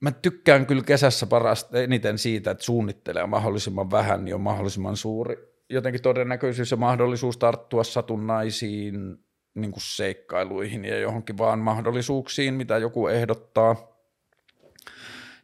mä 0.00 0.10
tykkään 0.10 0.66
kyllä 0.66 0.82
kesässä 0.82 1.26
parasta 1.26 1.78
eniten 1.78 2.18
siitä, 2.18 2.50
että 2.50 2.64
suunnittelee 2.64 3.26
mahdollisimman 3.26 3.90
vähän, 3.90 4.24
niin 4.24 4.34
on 4.34 4.40
mahdollisimman 4.40 4.96
suuri 4.96 5.54
jotenkin 5.70 6.02
todennäköisyys 6.02 6.70
ja 6.70 6.76
mahdollisuus 6.76 7.36
tarttua 7.36 7.84
satunnaisiin 7.84 9.24
niin 9.54 9.72
kuin 9.72 9.82
seikkailuihin 9.82 10.84
ja 10.84 10.98
johonkin 10.98 11.38
vaan 11.38 11.58
mahdollisuuksiin, 11.58 12.54
mitä 12.54 12.78
joku 12.78 13.06
ehdottaa. 13.06 13.76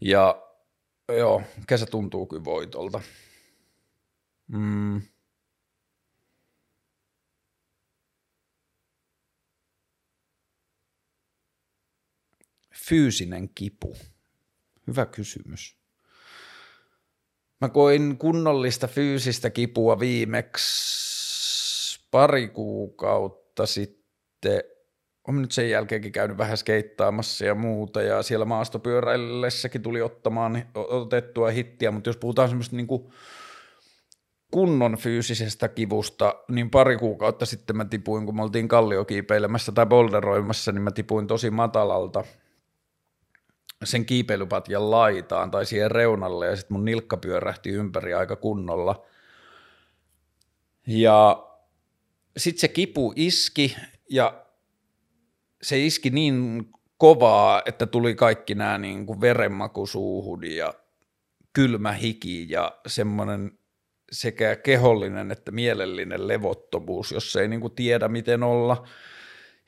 Ja 0.00 0.50
joo, 1.12 1.42
kesä 1.66 1.86
tuntuu 1.86 2.26
kyllä 2.26 2.44
voitolta. 2.44 3.00
Mm. 4.46 5.02
Fyysinen 12.74 13.50
kipu. 13.54 13.96
Hyvä 14.86 15.06
kysymys. 15.06 15.76
Mä 17.60 17.68
koin 17.68 18.18
kunnollista 18.18 18.86
fyysistä 18.86 19.50
kipua 19.50 20.00
viimeksi 20.00 22.00
pari 22.10 22.48
kuukautta 22.48 23.66
sitten 23.66 24.62
on 25.28 25.42
nyt 25.42 25.52
sen 25.52 25.70
jälkeenkin 25.70 26.12
käynyt 26.12 26.38
vähän 26.38 26.56
skeittaamassa 26.56 27.44
ja 27.44 27.54
muuta, 27.54 28.02
ja 28.02 28.22
siellä 28.22 28.44
maastopyöräillessäkin 28.44 29.82
tuli 29.82 30.02
ottamaan, 30.02 30.62
otettua 30.74 31.50
hittiä, 31.50 31.90
mutta 31.90 32.08
jos 32.08 32.16
puhutaan 32.16 32.48
semmoista 32.48 32.76
niin 32.76 32.86
kuin 32.86 33.10
kunnon 34.50 34.96
fyysisestä 34.96 35.68
kivusta, 35.68 36.34
niin 36.48 36.70
pari 36.70 36.96
kuukautta 36.96 37.46
sitten 37.46 37.76
mä 37.76 37.84
tipuin, 37.84 38.26
kun 38.26 38.36
me 38.36 38.42
oltiin 38.42 38.68
kalliokiipeilemässä 38.68 39.72
tai 39.72 39.86
boulderoimassa, 39.86 40.72
niin 40.72 40.82
mä 40.82 40.90
tipuin 40.90 41.26
tosi 41.26 41.50
matalalta 41.50 42.24
sen 43.84 44.04
kiipeilypatjan 44.06 44.90
laitaan 44.90 45.50
tai 45.50 45.66
siihen 45.66 45.90
reunalle, 45.90 46.46
ja 46.46 46.56
sitten 46.56 46.74
mun 46.74 46.84
nilkka 46.84 47.16
pyörähti 47.16 47.70
ympäri 47.70 48.14
aika 48.14 48.36
kunnolla. 48.36 49.04
Ja 50.86 51.46
sitten 52.36 52.60
se 52.60 52.68
kipu 52.68 53.12
iski, 53.16 53.76
ja 54.10 54.39
se 55.62 55.86
iski 55.86 56.10
niin 56.10 56.66
kovaa, 56.98 57.62
että 57.66 57.86
tuli 57.86 58.14
kaikki 58.14 58.54
nämä 58.54 58.78
niin 58.78 59.06
kuin 59.06 59.20
verenmaku 59.20 59.86
suuhun 59.86 60.44
ja 60.44 60.74
kylmä 61.52 61.92
hiki 61.92 62.50
ja 62.50 62.72
semmoinen 62.86 63.52
sekä 64.12 64.56
kehollinen 64.56 65.30
että 65.30 65.50
mielellinen 65.50 66.28
levottomuus, 66.28 67.12
jos 67.12 67.36
ei 67.36 67.48
niin 67.48 67.60
kuin 67.60 67.72
tiedä 67.72 68.08
miten 68.08 68.42
olla. 68.42 68.86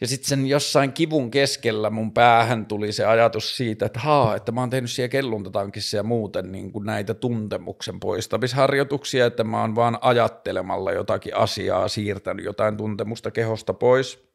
Ja 0.01 0.07
sitten 0.07 0.29
sen 0.29 0.47
jossain 0.47 0.93
kivun 0.93 1.31
keskellä 1.31 1.91
mun 1.91 2.13
päähän 2.13 2.67
tuli 2.67 2.93
se 2.93 3.05
ajatus 3.05 3.57
siitä, 3.57 3.87
että 3.87 4.01
haa, 4.01 4.37
että 4.37 4.53
mä 4.53 4.61
oon 4.61 4.71
tehnyt 4.71 4.91
siellä 4.91 5.09
kelluntatankissa 5.09 5.97
ja 5.97 6.03
muuten 6.03 6.53
niin 6.53 6.73
kuin 6.73 6.87
näitä 6.87 7.15
tuntemuksen 7.15 8.01
poistamisharjoituksia, 8.01 9.27
että 9.27 9.45
mä 9.45 9.61
oon 9.61 9.75
vaan 9.75 9.99
ajattelemalla 10.01 10.93
jotakin 10.93 11.37
asiaa 11.37 11.89
siirtänyt 11.89 12.45
jotain 12.45 12.77
tuntemusta 12.77 13.31
kehosta 13.31 13.75
pois– 13.75 14.19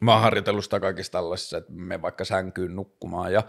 mä 0.00 0.12
oon 0.12 0.22
harjoitellut 0.22 0.64
sitä 0.64 0.80
kaikista 0.80 1.18
tällaisissa, 1.18 1.58
että 1.58 1.72
me 1.72 2.02
vaikka 2.02 2.24
sänkyyn 2.24 2.76
nukkumaan 2.76 3.32
ja 3.32 3.42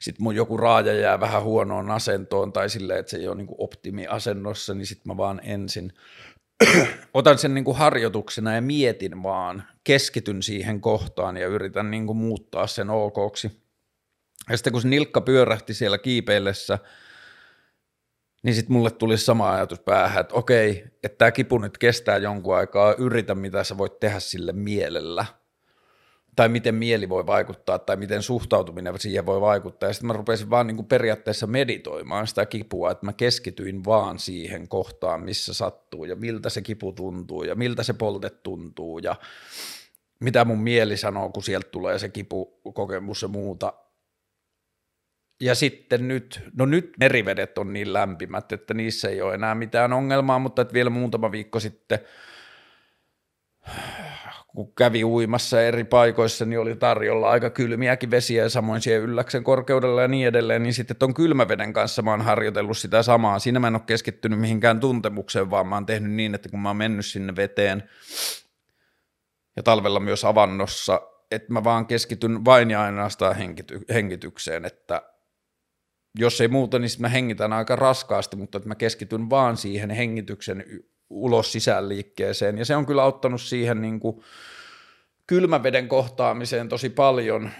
sitten 0.00 0.22
mun 0.22 0.34
joku 0.34 0.56
raaja 0.56 0.92
jää 0.92 1.20
vähän 1.20 1.42
huonoon 1.42 1.90
asentoon 1.90 2.52
tai 2.52 2.70
silleen, 2.70 3.00
että 3.00 3.10
se 3.10 3.16
ei 3.16 3.28
ole 3.28 3.36
niin 3.36 3.48
optimiasennossa, 3.58 4.74
niin 4.74 4.86
sitten 4.86 5.12
mä 5.12 5.16
vaan 5.16 5.40
ensin 5.44 5.92
otan 7.14 7.38
sen 7.38 7.54
niin 7.54 7.64
kuin 7.64 7.76
harjoituksena 7.76 8.54
ja 8.54 8.62
mietin 8.62 9.22
vaan, 9.22 9.62
keskityn 9.84 10.42
siihen 10.42 10.80
kohtaan 10.80 11.36
ja 11.36 11.46
yritän 11.46 11.90
niin 11.90 12.06
kuin 12.06 12.16
muuttaa 12.16 12.66
sen 12.66 12.90
okoksi. 12.90 13.62
Ja 14.50 14.56
sitten 14.56 14.72
kun 14.72 14.82
se 14.82 14.88
nilkka 14.88 15.20
pyörähti 15.20 15.74
siellä 15.74 15.98
kiipeillessä, 15.98 16.78
niin 18.42 18.54
sitten 18.54 18.72
mulle 18.72 18.90
tuli 18.90 19.18
sama 19.18 19.52
ajatus 19.52 19.80
päähän, 19.80 20.20
että 20.20 20.34
okei, 20.34 20.84
että 21.02 21.18
tämä 21.18 21.30
kipu 21.30 21.58
nyt 21.58 21.78
kestää 21.78 22.16
jonkun 22.16 22.56
aikaa, 22.56 22.94
yritä 22.98 23.34
mitä 23.34 23.64
sä 23.64 23.78
voit 23.78 24.00
tehdä 24.00 24.20
sille 24.20 24.52
mielellä– 24.52 25.24
tai 26.38 26.48
miten 26.48 26.74
mieli 26.74 27.08
voi 27.08 27.26
vaikuttaa, 27.26 27.78
tai 27.78 27.96
miten 27.96 28.22
suhtautuminen 28.22 29.00
siihen 29.00 29.26
voi 29.26 29.40
vaikuttaa. 29.40 29.88
Ja 29.88 29.92
sitten 29.92 30.06
mä 30.06 30.12
rupesin 30.12 30.50
vaan 30.50 30.66
niin 30.66 30.76
kuin 30.76 30.86
periaatteessa 30.86 31.46
meditoimaan 31.46 32.26
sitä 32.26 32.46
kipua, 32.46 32.90
että 32.90 33.06
mä 33.06 33.12
keskityin 33.12 33.84
vaan 33.84 34.18
siihen 34.18 34.68
kohtaan, 34.68 35.22
missä 35.22 35.54
sattuu, 35.54 36.04
ja 36.04 36.16
miltä 36.16 36.50
se 36.50 36.62
kipu 36.62 36.92
tuntuu, 36.92 37.42
ja 37.42 37.54
miltä 37.54 37.82
se 37.82 37.92
polte 37.92 38.30
tuntuu, 38.30 38.98
ja 38.98 39.16
mitä 40.20 40.44
mun 40.44 40.60
mieli 40.60 40.96
sanoo, 40.96 41.30
kun 41.30 41.42
sieltä 41.42 41.68
tulee 41.70 41.98
se 41.98 42.08
kipukokemus 42.08 43.22
ja 43.22 43.28
muuta. 43.28 43.72
Ja 45.40 45.54
sitten 45.54 46.08
nyt, 46.08 46.40
no 46.56 46.66
nyt 46.66 46.92
merivedet 47.00 47.58
on 47.58 47.72
niin 47.72 47.92
lämpimät, 47.92 48.52
että 48.52 48.74
niissä 48.74 49.08
ei 49.08 49.22
ole 49.22 49.34
enää 49.34 49.54
mitään 49.54 49.92
ongelmaa, 49.92 50.38
mutta 50.38 50.62
että 50.62 50.74
vielä 50.74 50.90
muutama 50.90 51.32
viikko 51.32 51.60
sitten– 51.60 51.98
kun 54.48 54.74
kävi 54.74 55.04
uimassa 55.04 55.62
eri 55.62 55.84
paikoissa, 55.84 56.44
niin 56.44 56.60
oli 56.60 56.76
tarjolla 56.76 57.30
aika 57.30 57.50
kylmiäkin 57.50 58.10
vesiä 58.10 58.42
ja 58.42 58.50
samoin 58.50 58.80
siihen 58.80 59.02
ylläksen 59.02 59.44
korkeudella 59.44 60.02
ja 60.02 60.08
niin 60.08 60.28
edelleen, 60.28 60.62
niin 60.62 60.74
sitten 60.74 60.96
tuon 60.96 61.14
kylmäveden 61.14 61.72
kanssa 61.72 62.02
mä 62.02 62.10
oon 62.10 62.22
harjoitellut 62.22 62.78
sitä 62.78 63.02
samaa. 63.02 63.38
Siinä 63.38 63.60
mä 63.60 63.66
en 63.66 63.74
ole 63.74 63.82
keskittynyt 63.86 64.40
mihinkään 64.40 64.80
tuntemukseen, 64.80 65.50
vaan 65.50 65.66
mä 65.66 65.76
oon 65.76 65.86
tehnyt 65.86 66.12
niin, 66.12 66.34
että 66.34 66.48
kun 66.48 66.60
mä 66.60 66.68
oon 66.68 66.76
mennyt 66.76 67.06
sinne 67.06 67.36
veteen 67.36 67.82
ja 69.56 69.62
talvella 69.62 70.00
myös 70.00 70.24
avannossa, 70.24 71.00
että 71.30 71.52
mä 71.52 71.64
vaan 71.64 71.86
keskityn 71.86 72.44
vain 72.44 72.70
ja 72.70 72.82
ainoastaan 72.82 73.36
hengity- 73.36 73.94
hengitykseen, 73.94 74.64
että 74.64 75.02
jos 76.18 76.40
ei 76.40 76.48
muuta, 76.48 76.78
niin 76.78 76.90
mä 76.98 77.08
hengitän 77.08 77.52
aika 77.52 77.76
raskaasti, 77.76 78.36
mutta 78.36 78.58
että 78.58 78.68
mä 78.68 78.74
keskityn 78.74 79.30
vaan 79.30 79.56
siihen 79.56 79.90
hengityksen 79.90 80.64
ulos 81.10 81.52
sisään 81.52 81.88
liikkeeseen. 81.88 82.58
Ja 82.58 82.64
se 82.64 82.76
on 82.76 82.86
kyllä 82.86 83.02
auttanut 83.02 83.42
siihen 83.42 83.82
niin 83.82 84.00
kuin 84.00 84.22
kylmäveden 85.26 85.88
kohtaamiseen 85.88 86.68
tosi 86.68 86.90
paljon. 86.90 87.50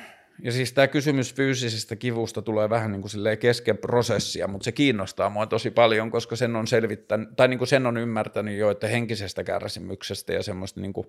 Ja 0.43 0.53
siis 0.53 0.73
tämä 0.73 0.87
kysymys 0.87 1.35
fyysisestä 1.35 1.97
kivusta 1.97 2.43
tulee 2.43 2.71
vähän 2.71 2.93
niin 2.93 3.03
kuin 3.03 3.39
kesken 3.41 3.79
prosessia, 3.79 4.49
mutta 4.49 4.65
se 4.65 4.73
kiinnostaa 4.73 5.31
mua 5.31 5.47
tosi 5.47 5.71
paljon, 5.71 6.11
koska 6.11 6.37
sen 6.37 6.57
on 6.57 6.67
selvittänyt, 6.67 7.29
tai 7.37 7.49
niin 7.49 7.59
kuin 7.59 7.69
sen 7.69 7.87
on 7.87 7.97
ymmärtänyt 7.97 8.59
jo, 8.59 8.71
että 8.71 8.89
henkisestä 8.89 9.45
kärsimyksestä 9.45 10.33
ja 10.33 10.43
semmoista 10.43 10.81
niin 10.81 10.93
kuin 10.93 11.07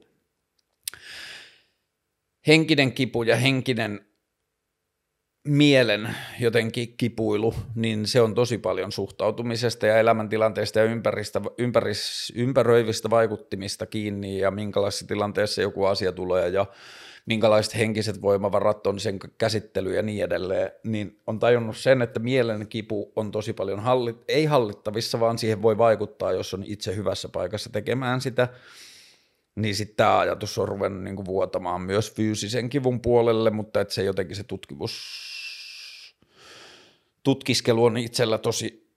henkinen 2.48 2.94
kipu 2.94 3.24
ja 3.24 3.36
henkinen 3.36 4.09
mielen 5.44 6.16
jotenkin 6.40 6.94
kipuilu, 6.98 7.54
niin 7.76 8.08
se 8.08 8.22
on 8.22 8.36
tosi 8.36 8.58
paljon 8.58 8.92
suhtautumisesta 8.92 9.88
ja 9.88 9.98
elämäntilanteesta 9.98 10.80
ja 10.80 10.86
ympäristä, 10.86 11.42
ympäris, 11.58 12.34
ympäröivistä 12.36 13.10
vaikuttimista 13.10 13.86
kiinni 13.86 14.40
ja 14.40 14.52
minkälaisessa 14.52 15.08
tilanteessa 15.08 15.62
joku 15.62 15.86
asia 15.86 16.12
tulee 16.12 16.50
ja 16.50 16.66
minkälaiset 17.26 17.78
henkiset 17.78 18.22
voimavarat 18.22 18.88
on 18.88 19.00
sen 19.00 19.20
käsittely 19.38 19.96
ja 19.96 20.02
niin 20.02 20.24
edelleen, 20.24 20.72
niin 20.84 21.20
on 21.28 21.40
tajunnut 21.40 21.78
sen, 21.78 22.02
että 22.02 22.20
mielen 22.20 22.68
kipu 22.68 23.12
on 23.16 23.32
tosi 23.32 23.54
paljon 23.54 23.80
hallit, 23.80 24.24
ei 24.28 24.46
hallittavissa, 24.46 25.20
vaan 25.20 25.38
siihen 25.38 25.62
voi 25.62 25.78
vaikuttaa, 25.78 26.32
jos 26.32 26.54
on 26.54 26.64
itse 26.68 26.96
hyvässä 26.96 27.30
paikassa 27.30 27.70
tekemään 27.70 28.22
sitä, 28.22 28.48
niin 29.56 29.76
sitten 29.76 29.96
tämä 29.96 30.20
ajatus 30.20 30.58
on 30.58 30.68
ruvennut 30.68 31.04
niinku 31.04 31.26
vuotamaan 31.26 31.82
myös 31.82 32.14
fyysisen 32.14 32.70
kivun 32.70 33.02
puolelle, 33.02 33.50
mutta 33.50 33.82
että 33.82 33.94
se 33.94 34.04
jotenkin 34.04 34.36
se 34.36 34.44
tutkimus 34.44 35.29
tutkiskelu 37.24 37.86
on 37.86 37.98
itsellä 37.98 38.38
tosi 38.38 38.90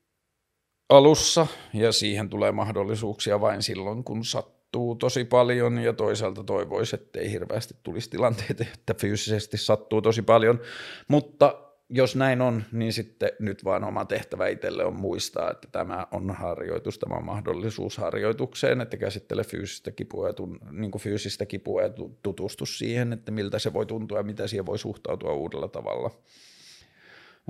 alussa 0.88 1.46
ja 1.74 1.92
siihen 1.92 2.28
tulee 2.28 2.52
mahdollisuuksia 2.52 3.40
vain 3.40 3.62
silloin, 3.62 4.04
kun 4.04 4.24
sattuu 4.24 4.94
tosi 4.94 5.24
paljon 5.24 5.78
ja 5.78 5.92
toisaalta 5.92 6.44
toivoisi, 6.44 6.96
että 6.96 7.20
ei 7.20 7.30
hirveästi 7.30 7.74
tulisi 7.82 8.10
tilanteita, 8.10 8.64
että 8.74 8.94
fyysisesti 8.94 9.56
sattuu 9.56 10.02
tosi 10.02 10.22
paljon, 10.22 10.60
mutta 11.08 11.72
jos 11.94 12.16
näin 12.16 12.40
on, 12.40 12.64
niin 12.72 12.92
sitten 12.92 13.30
nyt 13.38 13.64
vaan 13.64 13.84
oma 13.84 14.04
tehtävä 14.04 14.48
itselle 14.48 14.84
on 14.84 15.00
muistaa, 15.00 15.50
että 15.50 15.68
tämä 15.72 16.06
on 16.10 16.30
harjoitus, 16.30 16.98
tämä 16.98 17.16
on 17.16 17.24
mahdollisuus 17.24 17.98
harjoitukseen, 17.98 18.80
että 18.80 18.96
käsittele 18.96 19.44
fyysistä 19.44 19.90
kipua 19.90 20.26
ja, 20.26 20.32
tun, 20.32 20.58
niin 20.70 20.90
kuin 20.90 21.02
fyysistä 21.02 21.46
kipua 21.46 21.82
ja 21.82 21.90
tutustu 22.22 22.66
siihen, 22.66 23.12
että 23.12 23.30
miltä 23.30 23.58
se 23.58 23.72
voi 23.72 23.86
tuntua 23.86 24.18
ja 24.18 24.22
mitä 24.22 24.46
siihen 24.46 24.66
voi 24.66 24.78
suhtautua 24.78 25.32
uudella 25.32 25.68
tavalla. 25.68 26.10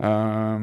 Ää, 0.00 0.60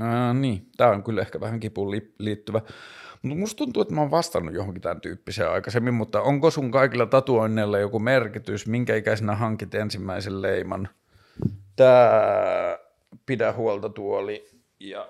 ää, 0.00 0.34
niin, 0.34 0.70
tämä 0.76 0.90
on 0.90 1.04
kyllä 1.04 1.20
ehkä 1.20 1.40
vähän 1.40 1.60
kipuun 1.60 1.90
liittyvä. 2.18 2.60
Mutta 3.22 3.38
musta 3.38 3.58
tuntuu, 3.58 3.82
että 3.82 3.94
mä 3.94 4.00
oon 4.00 4.10
vastannut 4.10 4.54
johonkin 4.54 4.82
tämän 4.82 5.00
tyyppiseen 5.00 5.50
aikaisemmin, 5.50 5.94
mutta 5.94 6.22
onko 6.22 6.50
sun 6.50 6.70
kaikilla 6.70 7.06
tatuoinneilla 7.06 7.78
joku 7.78 7.98
merkitys? 7.98 8.66
Minkä 8.66 8.96
ikäisenä 8.96 9.34
hankit 9.34 9.74
ensimmäisen 9.74 10.42
leiman? 10.42 10.88
Tää 11.76 12.78
pidä 13.26 13.52
huolta 13.52 13.88
tuoli 13.88 14.50
ja 14.80 15.08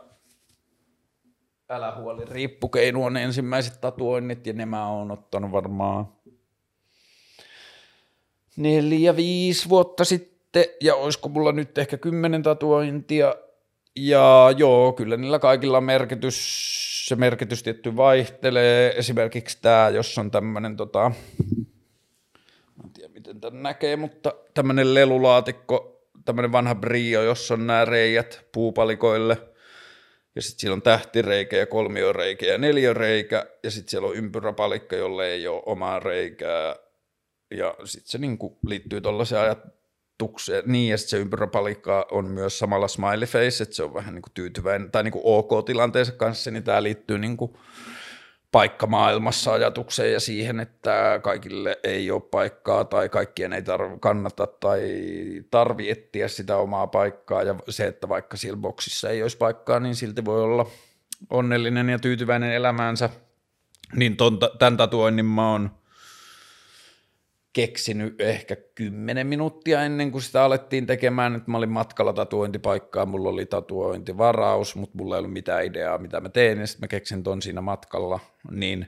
älä 1.70 1.94
huoli 1.96 2.24
riippukeinu 2.24 3.04
on 3.04 3.16
ensimmäiset 3.16 3.80
tatuoinnit 3.80 4.46
ja 4.46 4.52
ne 4.52 4.66
mä 4.66 4.88
oon 4.88 5.10
ottanut 5.10 5.52
varmaan 5.52 6.08
neljä, 8.56 9.16
viisi 9.16 9.68
vuotta 9.68 10.04
sitten, 10.04 10.27
ja 10.80 10.94
olisiko 10.94 11.28
mulla 11.28 11.52
nyt 11.52 11.78
ehkä 11.78 11.96
kymmenen 11.96 12.42
tatuointia, 12.42 13.34
ja 13.96 14.54
joo, 14.56 14.92
kyllä 14.92 15.16
niillä 15.16 15.38
kaikilla 15.38 15.80
merkitys, 15.80 16.38
se 17.08 17.16
merkitys 17.16 17.62
tietty 17.62 17.96
vaihtelee, 17.96 18.94
esimerkiksi 18.96 19.58
tämä, 19.62 19.88
jos 19.88 20.18
on 20.18 20.30
tämmöinen 20.30 20.76
tota, 20.76 21.12
en 22.84 22.90
tiedä 22.94 23.12
miten 23.12 23.40
tämän 23.40 23.62
näkee, 23.62 23.96
mutta 23.96 24.34
tämmöinen 24.54 24.94
lelulaatikko, 24.94 26.02
tämmöinen 26.24 26.52
vanha 26.52 26.74
brio, 26.74 27.22
jossa 27.22 27.54
on 27.54 27.66
nämä 27.66 27.84
reijät 27.84 28.46
puupalikoille, 28.52 29.36
ja 30.34 30.42
sitten 30.42 30.60
siellä 30.60 30.74
on 30.74 30.82
tähtireikä 30.82 31.56
ja 31.56 31.66
kolmioreikä 31.66 32.46
ja 32.46 32.58
neljöreikä, 32.58 33.46
ja 33.62 33.70
sitten 33.70 33.90
siellä 33.90 34.08
on 34.08 34.16
ympyräpalikka, 34.16 34.96
jolle 34.96 35.28
ei 35.28 35.48
ole 35.48 35.62
omaa 35.66 36.00
reikää, 36.00 36.76
ja 37.50 37.74
sitten 37.84 38.10
se 38.10 38.18
niinku 38.18 38.58
liittyy 38.66 39.00
tuollaiseen 39.00 39.56
tukseen. 40.18 40.62
Niin, 40.66 40.90
ja 40.90 40.98
sitten 40.98 41.10
se 41.10 41.18
ympyräpalikka 41.18 42.06
on 42.10 42.24
myös 42.24 42.58
samalla 42.58 42.88
smiley 42.88 43.26
face, 43.26 43.62
että 43.62 43.76
se 43.76 43.82
on 43.82 43.94
vähän 43.94 44.14
niin 44.14 44.22
kuin 44.22 44.32
tyytyväinen, 44.34 44.90
tai 44.90 45.04
niin 45.04 45.12
kuin 45.12 45.22
ok-tilanteensa 45.24 46.12
kanssa, 46.12 46.50
niin 46.50 46.64
tämä 46.64 46.82
liittyy 46.82 47.18
niin 47.18 47.36
kuin 47.36 47.52
paikkamaailmassa 48.52 49.52
ajatukseen 49.52 50.12
ja 50.12 50.20
siihen, 50.20 50.60
että 50.60 51.20
kaikille 51.22 51.78
ei 51.84 52.10
ole 52.10 52.20
paikkaa 52.20 52.84
tai 52.84 53.08
kaikkien 53.08 53.52
ei 53.52 53.60
tarv- 53.60 53.98
kannata 54.00 54.46
tai 54.46 54.80
tarvi 55.50 55.90
etsiä 55.90 56.28
sitä 56.28 56.56
omaa 56.56 56.86
paikkaa 56.86 57.42
ja 57.42 57.54
se, 57.68 57.86
että 57.86 58.08
vaikka 58.08 58.36
siellä 58.36 58.56
boksissa 58.56 59.10
ei 59.10 59.22
olisi 59.22 59.36
paikkaa, 59.36 59.80
niin 59.80 59.94
silti 59.94 60.24
voi 60.24 60.42
olla 60.42 60.66
onnellinen 61.30 61.88
ja 61.88 61.98
tyytyväinen 61.98 62.52
elämäänsä. 62.52 63.10
Niin 63.96 64.16
ton, 64.16 64.38
tämän 64.58 64.76
tatuoinnin 64.76 65.26
mä 65.26 65.50
oon 65.50 65.70
keksinyt 67.52 68.20
ehkä 68.20 68.56
kymmenen 68.56 69.26
minuuttia 69.26 69.82
ennen 69.82 70.12
kuin 70.12 70.22
sitä 70.22 70.44
alettiin 70.44 70.86
tekemään, 70.86 71.34
että 71.34 71.50
mä 71.50 71.56
olin 71.58 71.68
matkalla 71.68 72.12
tatuointipaikkaan, 72.12 73.08
mulla 73.08 73.28
oli 73.28 73.46
tatuointivaraus, 73.46 74.76
mutta 74.76 74.98
mulla 74.98 75.14
ei 75.14 75.18
ollut 75.18 75.32
mitään 75.32 75.64
ideaa, 75.64 75.98
mitä 75.98 76.20
mä 76.20 76.28
teen, 76.28 76.58
ja 76.58 76.66
sitten 76.66 76.84
mä 76.84 76.88
keksin 76.88 77.22
ton 77.22 77.42
siinä 77.42 77.60
matkalla, 77.60 78.20
niin 78.50 78.86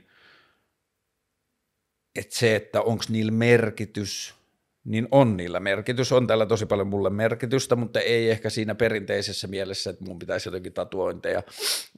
että 2.15 2.35
se, 2.35 2.55
että 2.55 2.81
onko 2.81 3.03
niillä 3.09 3.31
merkitys, 3.31 4.40
niin 4.85 5.07
on 5.11 5.37
niillä 5.37 5.59
merkitys. 5.59 6.11
On 6.11 6.27
tällä 6.27 6.45
tosi 6.45 6.65
paljon 6.65 6.87
mulle 6.87 7.09
merkitystä, 7.09 7.75
mutta 7.75 7.99
ei 7.99 8.29
ehkä 8.29 8.49
siinä 8.49 8.75
perinteisessä 8.75 9.47
mielessä, 9.47 9.89
että 9.89 10.05
mun 10.05 10.19
pitäisi 10.19 10.49
jotenkin 10.49 10.73
tatuointeja, 10.73 11.43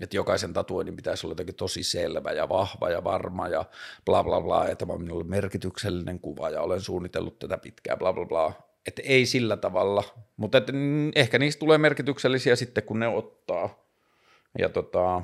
että 0.02 0.18
jokaisen 0.18 0.54
tatuoinnin 0.54 0.96
pitäisi 0.96 1.28
olla 1.28 1.32
jotenkin 1.32 1.56
tosi 1.56 1.84
selvä 1.84 2.32
ja 2.32 2.50
vahva 2.50 2.90
ja 2.90 3.04
varma 3.04 3.48
ja 3.48 3.66
bla 4.06 4.24
bla 4.24 4.42
bla, 4.42 4.64
että 4.66 4.76
tämä 4.76 4.94
on 4.94 5.02
minulle 5.02 5.24
merkityksellinen 5.24 6.20
kuva 6.20 6.50
ja 6.50 6.62
olen 6.62 6.82
suunnitellut 6.82 7.40
tätä 7.40 7.58
pitkään 7.58 8.00
bla 8.00 8.14
bla 8.14 8.26
bla. 8.26 8.54
Että 8.88 9.02
ei 9.06 9.26
sillä 9.26 9.58
tavalla, 9.58 10.04
mutta 10.38 10.58
että 10.58 10.74
ehkä 11.16 11.40
niistä 11.40 11.60
tulee 11.60 11.78
merkityksellisiä 11.78 12.56
sitten, 12.56 12.84
kun 12.84 13.00
ne 13.00 13.08
ottaa. 13.08 13.84
Ja 14.60 14.70
tota, 14.70 15.22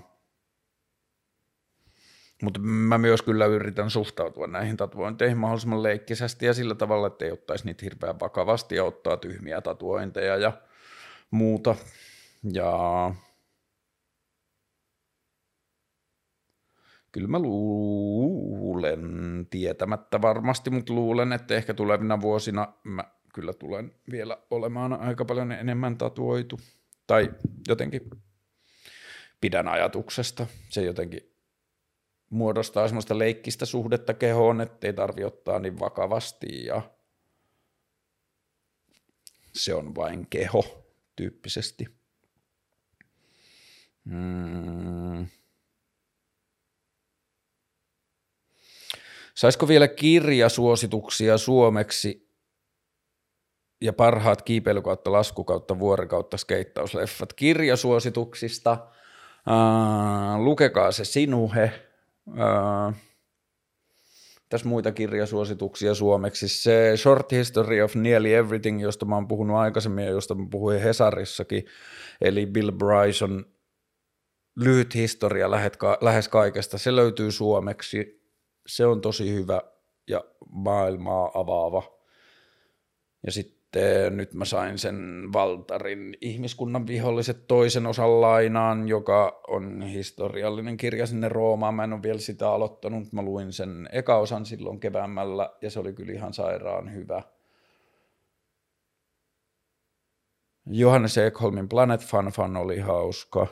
mutta 2.44 2.60
mä 2.60 2.98
myös 2.98 3.22
kyllä 3.22 3.46
yritän 3.46 3.90
suhtautua 3.90 4.48
näihin 4.48 4.78
tatuointeihin 4.78 5.38
mahdollisimman 5.38 5.84
leikkisästi 5.84 6.46
ja 6.46 6.54
sillä 6.54 6.76
tavalla, 6.76 7.08
että 7.08 7.26
ei 7.26 7.32
ottaisi 7.32 7.66
niitä 7.66 7.86
hirveän 7.86 8.20
vakavasti 8.20 8.76
ja 8.76 8.84
ottaa 8.84 9.18
tyhmiä 9.18 9.62
tatuointeja 9.62 10.38
ja 10.38 10.54
muuta. 11.32 11.76
Ja 12.54 12.72
kyllä 17.12 17.28
mä 17.28 17.40
luulen, 17.40 19.02
tietämättä 19.50 20.22
varmasti, 20.22 20.70
mutta 20.70 20.94
luulen, 20.94 21.34
että 21.34 21.56
ehkä 21.56 21.74
tulevina 21.74 22.22
vuosina 22.22 22.74
mä 22.84 23.04
kyllä 23.34 23.54
tulen 23.54 23.92
vielä 24.12 24.38
olemaan 24.50 24.94
aika 24.94 25.26
paljon 25.26 25.52
enemmän 25.52 25.98
tatuoitu. 25.98 26.60
Tai 27.08 27.32
jotenkin 27.68 28.02
pidän 29.42 29.68
ajatuksesta. 29.68 30.48
Se 30.70 30.82
jotenkin 30.82 31.39
muodostaa 32.30 32.88
semmoista 32.88 33.18
leikkistä 33.18 33.66
suhdetta 33.66 34.14
kehoon, 34.14 34.62
ettei 34.62 34.94
tarvi 34.94 35.24
ottaa 35.24 35.60
niin 35.60 35.80
vakavasti 35.80 36.66
ja 36.66 36.82
se 39.54 39.74
on 39.74 39.96
vain 39.96 40.28
keho 40.30 40.86
tyyppisesti. 41.16 41.86
Mm. 44.06 45.28
Saisiko 49.36 49.68
vielä 49.68 49.88
kirjasuosituksia 49.88 51.38
suomeksi 51.38 52.30
ja 53.82 53.94
parhaat 53.94 54.42
kiipeily 54.42 54.82
kautta 54.82 55.12
lasku 55.12 55.44
kautta 55.44 55.80
vuori 55.80 56.08
kautta 56.08 56.38
skeittausleffat 56.38 57.34
kirjasuosituksista? 57.34 58.88
Uh, 59.48 60.44
lukekaa 60.44 60.92
se 60.92 61.06
Sinuhe. 61.06 61.89
Uh, 62.30 62.94
tässä 64.50 64.68
muita 64.68 64.92
kirjasuosituksia 64.92 65.96
suomeksi. 65.96 66.48
Se 66.48 66.94
Short 66.96 67.32
History 67.32 67.82
of 67.82 67.96
Nearly 67.96 68.34
Everything, 68.34 68.82
josta 68.82 69.06
mä 69.06 69.16
oon 69.16 69.28
puhunut 69.28 69.58
aikaisemmin 69.58 70.06
ja 70.06 70.12
josta 70.12 70.36
mä 70.36 70.48
puhuin 70.52 70.82
Hesarissakin, 70.82 71.66
eli 72.22 72.46
Bill 72.46 72.72
Bryson 72.72 73.46
lyhyt 74.56 74.96
historia 74.96 75.52
lähes 76.02 76.28
kaikesta. 76.28 76.78
Se 76.78 76.96
löytyy 76.96 77.32
suomeksi. 77.32 78.20
Se 78.68 78.86
on 78.86 79.02
tosi 79.02 79.34
hyvä 79.34 79.62
ja 80.08 80.24
maailmaa 80.52 81.32
avaava. 81.34 82.00
Ja 83.26 83.32
sitten 83.32 83.59
nyt 84.10 84.34
mä 84.34 84.46
sain 84.46 84.78
sen 84.78 85.24
Valtarin 85.34 86.18
ihmiskunnan 86.22 86.88
viholliset 86.88 87.48
toisen 87.48 87.88
osan 87.88 88.22
lainaan, 88.22 88.88
joka 88.88 89.42
on 89.48 89.82
historiallinen 89.82 90.78
kirja 90.78 91.08
sinne 91.08 91.30
Roomaan. 91.30 91.74
Mä 91.74 91.84
en 91.84 91.94
ole 91.94 92.04
vielä 92.04 92.20
sitä 92.20 92.50
aloittanut, 92.50 93.12
mä 93.12 93.22
luin 93.22 93.54
sen 93.54 93.90
eka 93.92 94.18
osan 94.18 94.46
silloin 94.46 94.80
keväämällä 94.80 95.50
ja 95.62 95.72
se 95.72 95.80
oli 95.80 95.94
kyllä 95.94 96.14
ihan 96.14 96.34
sairaan 96.34 96.94
hyvä. 96.94 97.22
Johannes 100.66 101.18
Ekholmin 101.18 101.70
Planet 101.70 102.06
Fun 102.06 102.32
Fun 102.32 102.58
oli 102.58 102.80
hauska 102.80 103.48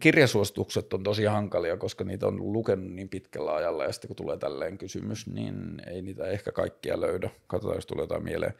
kirjasuositukset 0.00 0.94
on 0.94 1.02
tosi 1.02 1.24
hankalia, 1.24 1.76
koska 1.76 2.04
niitä 2.04 2.26
on 2.26 2.52
lukenut 2.52 2.92
niin 2.92 3.08
pitkällä 3.08 3.54
ajalla 3.54 3.84
ja 3.84 3.92
sitten 3.92 4.08
kun 4.08 4.16
tulee 4.16 4.36
tälleen 4.36 4.78
kysymys, 4.78 5.26
niin 5.26 5.82
ei 5.86 6.02
niitä 6.02 6.26
ehkä 6.26 6.52
kaikkia 6.52 7.00
löydä. 7.00 7.30
Katsotaan, 7.46 7.76
jos 7.76 7.86
tulee 7.86 8.02
jotain 8.02 8.24
mieleen. 8.24 8.54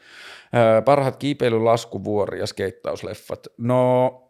parhaat 0.84 1.16
kiipeily, 1.16 1.62
laskuvuori 1.62 2.38
ja 2.38 2.46
skeittausleffat. 2.46 3.46
No, 3.58 4.24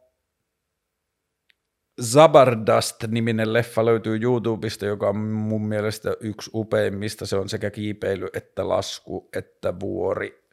Zabardast-niminen 2.02 3.52
leffa 3.52 3.85
löytyy 3.85 4.18
YouTubesta, 4.22 4.87
joka 4.87 5.09
on 5.09 5.16
mun 5.16 5.68
mielestä 5.68 6.16
yksi 6.20 6.50
upeimmista. 6.54 7.26
Se 7.26 7.37
on 7.37 7.48
sekä 7.48 7.70
kiipeily 7.70 8.28
että 8.33 8.68
lasku 8.68 9.28
että 9.37 9.81
vuori 9.81 10.44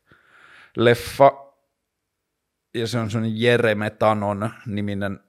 leffa. 0.78 1.46
Ja 2.74 2.88
se 2.88 3.00
on 3.00 3.12
sellainen 3.12 3.42
Jereme 3.42 3.90
Tanon 3.90 4.50
niminen 4.66 5.20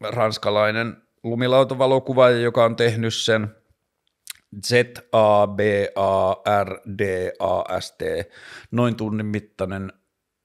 ranskalainen 0.00 1.02
lumilautavalokuvaaja, 1.22 2.38
joka 2.38 2.64
on 2.64 2.76
tehnyt 2.76 3.14
sen 3.14 3.56
Z-A-B-A-R-D-A-S-T, 4.66 5.22
noin 8.70 8.96
tunnin 8.96 9.26
mittainen 9.26 9.92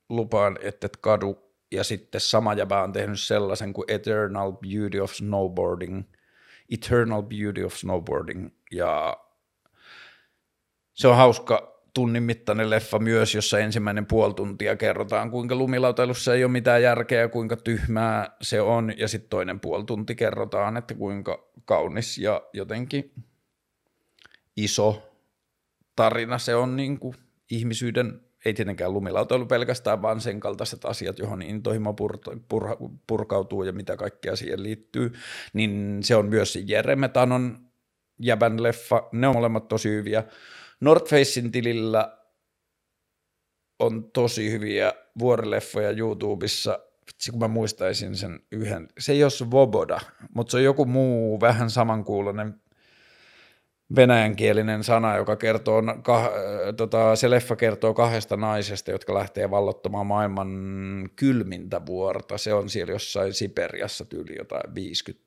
lupaan, 0.10 0.58
että 0.62 0.86
et 0.86 0.98
kadu, 0.98 1.54
ja 1.72 1.84
sitten 1.84 2.22
sama 2.22 2.54
jäbä 2.54 2.84
on 2.84 2.94
tehnyt 2.94 3.20
sellaisen 3.20 3.74
kuin 3.74 3.92
Eternal 3.92 4.52
Beauty 4.52 5.00
of 5.00 5.12
Snowboarding, 5.12 6.04
Eternal 6.74 7.24
Beauty 7.24 7.64
of 7.64 7.74
Snowboarding, 7.74 8.50
ja 8.72 9.18
se 10.94 11.08
on 11.08 11.16
hauska 11.16 11.73
tunnin 11.94 12.24
mittainen 12.24 12.70
leffa 12.70 13.00
myös, 13.00 13.36
jossa 13.36 13.60
ensimmäinen 13.60 14.06
puoli 14.06 14.34
tuntia 14.34 14.76
kerrotaan, 14.76 15.32
kuinka 15.32 15.56
lumilautailussa 15.56 16.34
ei 16.34 16.44
ole 16.44 16.52
mitään 16.52 16.84
järkeä 16.84 17.22
ja 17.22 17.30
kuinka 17.30 17.56
tyhmää 17.56 18.38
se 18.42 18.62
on, 18.62 18.94
ja 18.98 19.08
sitten 19.08 19.30
toinen 19.30 19.60
puoli 19.60 19.84
tunti 19.84 20.16
kerrotaan, 20.16 20.78
että 20.78 20.94
kuinka 20.94 21.50
kaunis 21.66 22.18
ja 22.18 22.42
jotenkin 22.54 23.12
iso 24.58 25.14
tarina 25.96 26.38
se 26.38 26.56
on 26.56 26.76
niin 26.76 27.00
kuin 27.00 27.16
ihmisyyden, 27.52 28.22
ei 28.46 28.54
tietenkään 28.54 28.94
lumilautailu 28.94 29.46
pelkästään, 29.46 30.02
vaan 30.02 30.22
sen 30.22 30.40
kaltaiset 30.40 30.86
asiat, 30.86 31.20
johon 31.20 31.42
intohimo 31.42 31.96
pur- 32.02 32.40
pur- 32.54 32.90
purkautuu 33.08 33.64
ja 33.64 33.74
mitä 33.74 33.98
kaikkea 33.98 34.36
siihen 34.36 34.64
liittyy, 34.64 35.14
niin 35.54 36.00
se 36.02 36.16
on 36.16 36.26
myös 36.26 36.60
Jeremetanon 36.66 37.60
jäbän 38.20 38.64
leffa, 38.64 39.10
ne 39.12 39.28
on 39.28 39.36
molemmat 39.36 39.68
tosi 39.68 39.90
hyviä. 39.90 40.24
North 40.84 41.10
Facein 41.10 41.52
tilillä 41.52 42.18
on 43.80 44.12
tosi 44.12 44.52
hyviä 44.52 44.94
vuorileffoja 45.20 45.90
YouTubessa, 45.90 46.80
vitsi 47.08 47.32
kun 47.32 47.40
mä 47.40 47.48
muistaisin 47.48 48.16
sen 48.16 48.40
yhden, 48.52 48.88
se 49.00 49.12
ei 49.12 49.24
ole 49.24 49.30
Svoboda, 49.30 50.00
mutta 50.36 50.52
se 50.52 50.58
on 50.58 50.64
joku 50.64 50.86
muu 50.86 51.42
vähän 51.42 51.70
samankuuloinen 51.70 52.62
venäjänkielinen 53.96 54.84
sana, 54.84 55.18
joka 55.18 55.36
kertoo, 55.36 55.82
kah, 56.04 56.30
tota, 56.78 57.16
se 57.16 57.30
leffa 57.30 57.56
kertoo 57.56 57.94
kahdesta 57.94 58.38
naisesta, 58.38 58.92
jotka 58.92 59.14
lähtee 59.14 59.52
vallottamaan 59.52 60.08
maailman 60.08 60.50
kylmintä 61.16 61.86
vuorta. 61.86 62.38
Se 62.38 62.54
on 62.54 62.70
siellä 62.70 62.94
jossain 62.94 63.34
Siperiassa 63.34 64.06
tyyli 64.06 64.36
jotain 64.38 64.76
50 64.76 65.26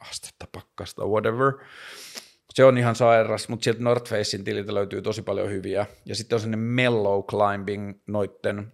astetta 0.00 0.46
pakkasta, 0.52 1.06
whatever 1.06 1.52
se 2.56 2.64
on 2.64 2.78
ihan 2.78 2.94
sairas, 2.94 3.48
mutta 3.48 3.64
sieltä 3.64 3.82
North 3.82 4.10
Facein 4.10 4.44
tililtä 4.44 4.74
löytyy 4.74 5.02
tosi 5.02 5.22
paljon 5.22 5.50
hyviä. 5.50 5.86
Ja 6.04 6.14
sitten 6.14 6.36
on 6.36 6.40
sellainen 6.40 6.66
mellow 6.66 7.24
climbing 7.24 8.00
noitten 8.06 8.72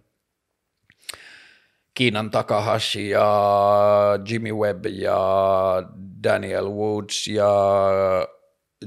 Kiinan 1.93 2.31
Takahashi 2.31 3.09
ja 3.09 4.19
Jimmy 4.29 4.53
Webb 4.53 4.85
ja 4.85 5.17
Daniel 6.23 6.69
Woods 6.69 7.27
ja 7.27 7.51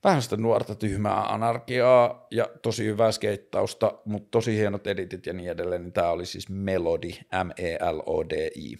vähän 0.03 0.21
sitä 0.21 0.37
nuorta 0.37 0.75
tyhmää 0.75 1.33
anarkiaa 1.33 2.27
ja 2.31 2.49
tosi 2.61 2.85
hyvää 2.85 3.11
skeittausta, 3.11 3.99
mutta 4.05 4.27
tosi 4.31 4.57
hienot 4.57 4.87
editit 4.87 5.25
ja 5.25 5.33
niin 5.33 5.51
edelleen, 5.51 5.81
niin 5.81 5.93
tämä 5.93 6.09
oli 6.09 6.25
siis 6.25 6.49
M-E-L-O-D-I. 7.43 8.77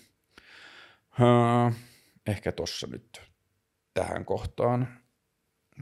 Uh, 1.20 1.74
ehkä 2.28 2.52
tossa 2.52 2.88
nyt 2.88 3.22
tähän 3.94 4.26
kohtaan 4.26 4.88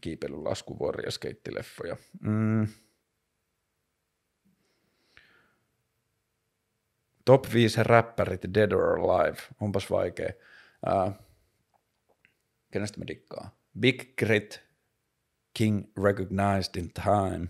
kiipeilyn 0.01 0.43
laskuvuori 0.43 1.05
ja 1.05 1.11
skeittileffoja. 1.11 1.97
Mm. 2.21 2.67
Top 7.25 7.45
5 7.53 7.83
räppärit 7.83 8.41
Dead 8.53 8.71
or 8.71 8.99
Alive, 8.99 9.37
onpas 9.61 9.91
vaikea. 9.91 10.33
Ää, 10.85 11.11
kenestä 12.71 12.99
mä 12.99 13.07
dikkaan? 13.07 13.51
Big 13.79 14.15
Grit, 14.17 14.63
King 15.53 15.83
Recognized 16.03 16.75
in 16.77 16.91
Time, 16.93 17.47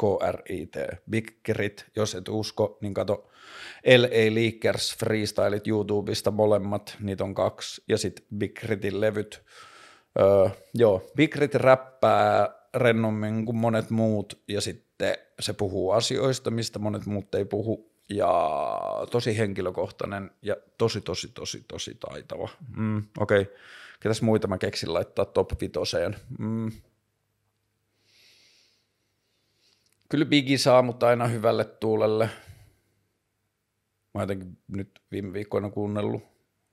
KRIT, 0.00 0.74
Big 1.10 1.30
Grit, 1.44 1.86
jos 1.96 2.14
et 2.14 2.28
usko, 2.28 2.78
niin 2.80 2.94
kato 2.94 3.30
LA 3.86 4.34
Leakers 4.34 4.96
freestylit 4.96 5.66
YouTubesta 5.66 6.30
molemmat, 6.30 6.96
niitä 7.00 7.24
on 7.24 7.34
kaksi, 7.34 7.82
ja 7.88 7.98
sitten 7.98 8.26
Big 8.36 8.60
Gritin 8.60 9.00
levyt. 9.00 9.42
Öö, 10.20 10.48
joo, 10.74 11.10
Big 11.16 11.32
Grit 11.32 11.54
räppää 11.54 12.48
rennommin 12.74 13.46
kuin 13.46 13.56
monet 13.56 13.90
muut, 13.90 14.42
ja 14.48 14.60
sitten 14.60 15.14
se 15.40 15.52
puhuu 15.52 15.90
asioista, 15.90 16.50
mistä 16.50 16.78
monet 16.78 17.06
muut 17.06 17.34
ei 17.34 17.44
puhu, 17.44 17.91
ja 18.08 18.30
tosi 19.10 19.38
henkilökohtainen 19.38 20.30
ja 20.42 20.56
tosi, 20.78 21.00
tosi, 21.00 21.28
tosi, 21.28 21.64
tosi 21.68 21.94
taitava. 21.94 22.48
Mm, 22.76 22.98
Okei, 23.18 23.40
okay. 23.40 23.54
ketäs 24.00 24.22
muita 24.22 24.48
mä 24.48 24.58
keksin 24.58 24.94
laittaa 24.94 25.24
top 25.24 25.50
vitoseen? 25.60 26.16
Mm. 26.38 26.72
Kyllä 30.08 30.24
Biggie 30.24 30.58
saa, 30.58 30.82
mutta 30.82 31.08
aina 31.08 31.26
hyvälle 31.26 31.64
tuulelle. 31.64 32.30
Mä 34.14 34.20
jotenkin 34.20 34.58
nyt 34.68 35.00
viime 35.10 35.32
viikkoina 35.32 35.70
kuunnellut 35.70 36.22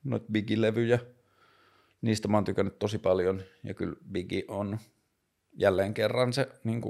noita 0.03 0.25
Biggie-levyjä. 0.31 0.99
Niistä 2.01 2.27
mä 2.27 2.37
oon 2.37 2.43
tykännyt 2.43 2.79
tosi 2.79 2.97
paljon 2.97 3.41
ja 3.63 3.73
kyllä 3.73 3.95
Biggie 4.11 4.43
on 4.47 4.79
jälleen 5.53 5.93
kerran 5.93 6.33
se 6.33 6.47
niin 6.63 6.81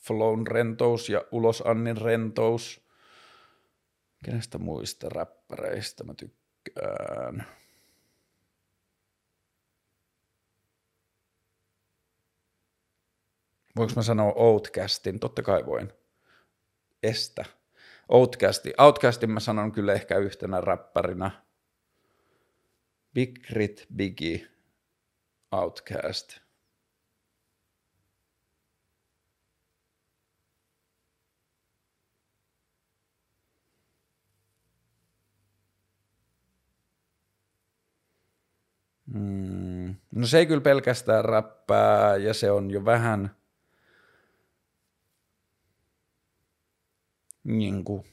flown 0.00 0.46
rentous 0.46 1.08
ja 1.08 1.24
ulos 1.32 1.62
Annin 1.66 1.96
rentous. 1.96 2.80
Kenestä 4.22 4.58
muista 4.58 5.08
räppäreistä 5.08 6.04
mä 6.04 6.14
tykkään? 6.14 7.46
Voinko 13.76 13.92
mä 13.96 14.02
sanoa 14.02 14.32
Outcastin? 14.36 15.20
Totta 15.20 15.42
kai 15.42 15.66
voin. 15.66 15.92
Estä. 17.02 17.44
Outcasti. 18.08 18.72
Outcastin 18.78 19.30
mä 19.30 19.40
sanon 19.40 19.72
kyllä 19.72 19.92
ehkä 19.92 20.18
yhtenä 20.18 20.60
räppärinä. 20.60 21.30
Big 23.14 23.38
Crit, 23.38 23.86
Biggie, 23.96 24.48
Outcast. 25.52 26.41
Mm. 39.06 39.94
No 40.10 40.26
se 40.26 40.38
ei 40.38 40.46
kyllä 40.46 40.60
pelkästään 40.60 41.24
räppää 41.24 42.16
ja 42.16 42.34
se 42.34 42.50
on 42.50 42.70
jo 42.70 42.84
vähän 42.84 43.30
niin 47.44 47.84
kuin 47.84 48.04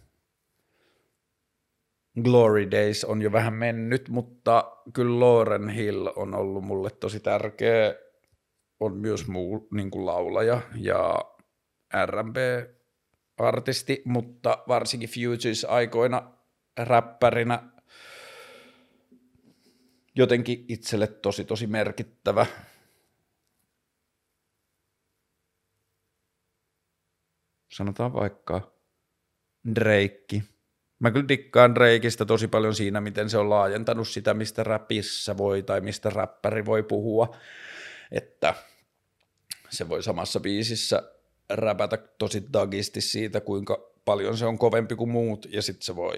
Glory 2.23 2.71
Days 2.71 3.05
on 3.05 3.21
jo 3.21 3.31
vähän 3.31 3.53
mennyt, 3.53 4.09
mutta 4.09 4.77
kyllä 4.93 5.19
Lauren 5.19 5.69
Hill 5.69 6.07
on 6.15 6.35
ollut 6.35 6.63
mulle 6.63 6.89
tosi 6.89 7.19
tärkeä. 7.19 7.95
On 8.79 8.97
myös 8.97 9.27
muu 9.27 9.67
niin 9.71 9.91
kuin 9.91 10.05
laulaja 10.05 10.61
ja 10.75 11.25
R&B-artisti, 12.05 14.01
mutta 14.05 14.63
varsinkin 14.67 15.09
Futures-aikoina 15.09 16.31
räppärinä 16.77 17.63
jotenkin 20.19 20.65
itselle 20.67 21.07
tosi 21.07 21.45
tosi 21.45 21.67
merkittävä. 21.67 22.45
Sanotaan 27.73 28.13
vaikka 28.13 28.71
Drake. 29.75 30.41
Mä 30.99 31.11
kyllä 31.11 31.27
dikkaan 31.27 31.75
Drakeista 31.75 32.25
tosi 32.25 32.47
paljon 32.47 32.75
siinä, 32.75 33.01
miten 33.01 33.29
se 33.29 33.37
on 33.37 33.49
laajentanut 33.49 34.07
sitä, 34.07 34.33
mistä 34.33 34.63
räpissä 34.63 35.37
voi 35.37 35.63
tai 35.63 35.81
mistä 35.81 36.09
räppäri 36.09 36.65
voi 36.65 36.83
puhua. 36.83 37.35
Että 38.11 38.53
se 39.69 39.89
voi 39.89 40.03
samassa 40.03 40.39
biisissä 40.39 41.03
räpätä 41.49 41.97
tosi 41.97 42.43
dagisti 42.53 43.01
siitä, 43.01 43.41
kuinka 43.41 43.91
paljon 44.05 44.37
se 44.37 44.45
on 44.45 44.57
kovempi 44.57 44.95
kuin 44.95 45.09
muut, 45.09 45.45
ja 45.49 45.61
sitten 45.61 45.85
se 45.85 45.95
voi 45.95 46.17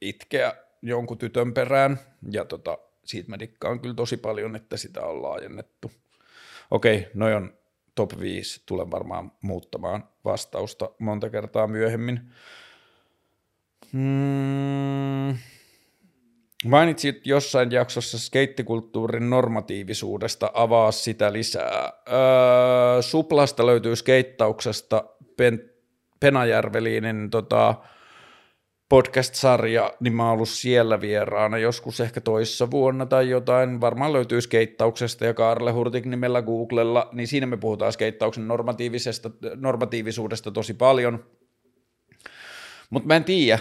itkeä 0.00 0.69
jonkun 0.82 1.18
tytön 1.18 1.54
perään, 1.54 1.98
ja 2.30 2.44
tota, 2.44 2.78
siitä 3.04 3.30
mä 3.30 3.38
dikkaan 3.38 3.80
kyllä 3.80 3.94
tosi 3.94 4.16
paljon, 4.16 4.56
että 4.56 4.76
sitä 4.76 5.00
on 5.00 5.22
laajennettu. 5.22 5.90
Okei, 6.70 7.08
noin 7.14 7.34
on 7.34 7.54
top 7.94 8.20
5, 8.20 8.62
tulen 8.66 8.90
varmaan 8.90 9.32
muuttamaan 9.42 10.04
vastausta 10.24 10.90
monta 10.98 11.30
kertaa 11.30 11.66
myöhemmin. 11.66 12.20
Hmm. 13.92 15.38
Mainitsit 16.64 17.26
jossain 17.26 17.72
jaksossa 17.72 18.18
skeittikulttuurin 18.18 19.30
normatiivisuudesta, 19.30 20.50
avaa 20.54 20.92
sitä 20.92 21.32
lisää. 21.32 21.92
Öö, 22.08 23.02
Suplasta 23.02 23.66
löytyy 23.66 23.96
skeittauksesta 23.96 25.04
Pen- 25.36 25.70
Penajärveliinin 26.20 27.30
tota, 27.30 27.74
podcast-sarja, 28.90 29.92
niin 30.00 30.12
mä 30.12 30.24
oon 30.24 30.32
ollut 30.32 30.48
siellä 30.48 31.00
vieraana 31.00 31.58
joskus 31.58 32.00
ehkä 32.00 32.20
toissa 32.20 32.70
vuonna 32.70 33.06
tai 33.06 33.28
jotain, 33.28 33.80
varmaan 33.80 34.12
löytyy 34.12 34.40
skeittauksesta 34.40 35.24
ja 35.24 35.34
Karle 35.34 35.72
Hurtik 35.72 36.04
nimellä 36.04 36.42
Googlella, 36.42 37.08
niin 37.12 37.28
siinä 37.28 37.46
me 37.46 37.56
puhutaan 37.56 37.92
skeittauksen 37.92 38.48
normatiivisesta, 38.48 39.30
normatiivisuudesta 39.56 40.50
tosi 40.50 40.74
paljon. 40.74 41.24
Mutta 42.90 43.06
mä 43.06 43.16
en 43.16 43.24
tiedä, 43.24 43.58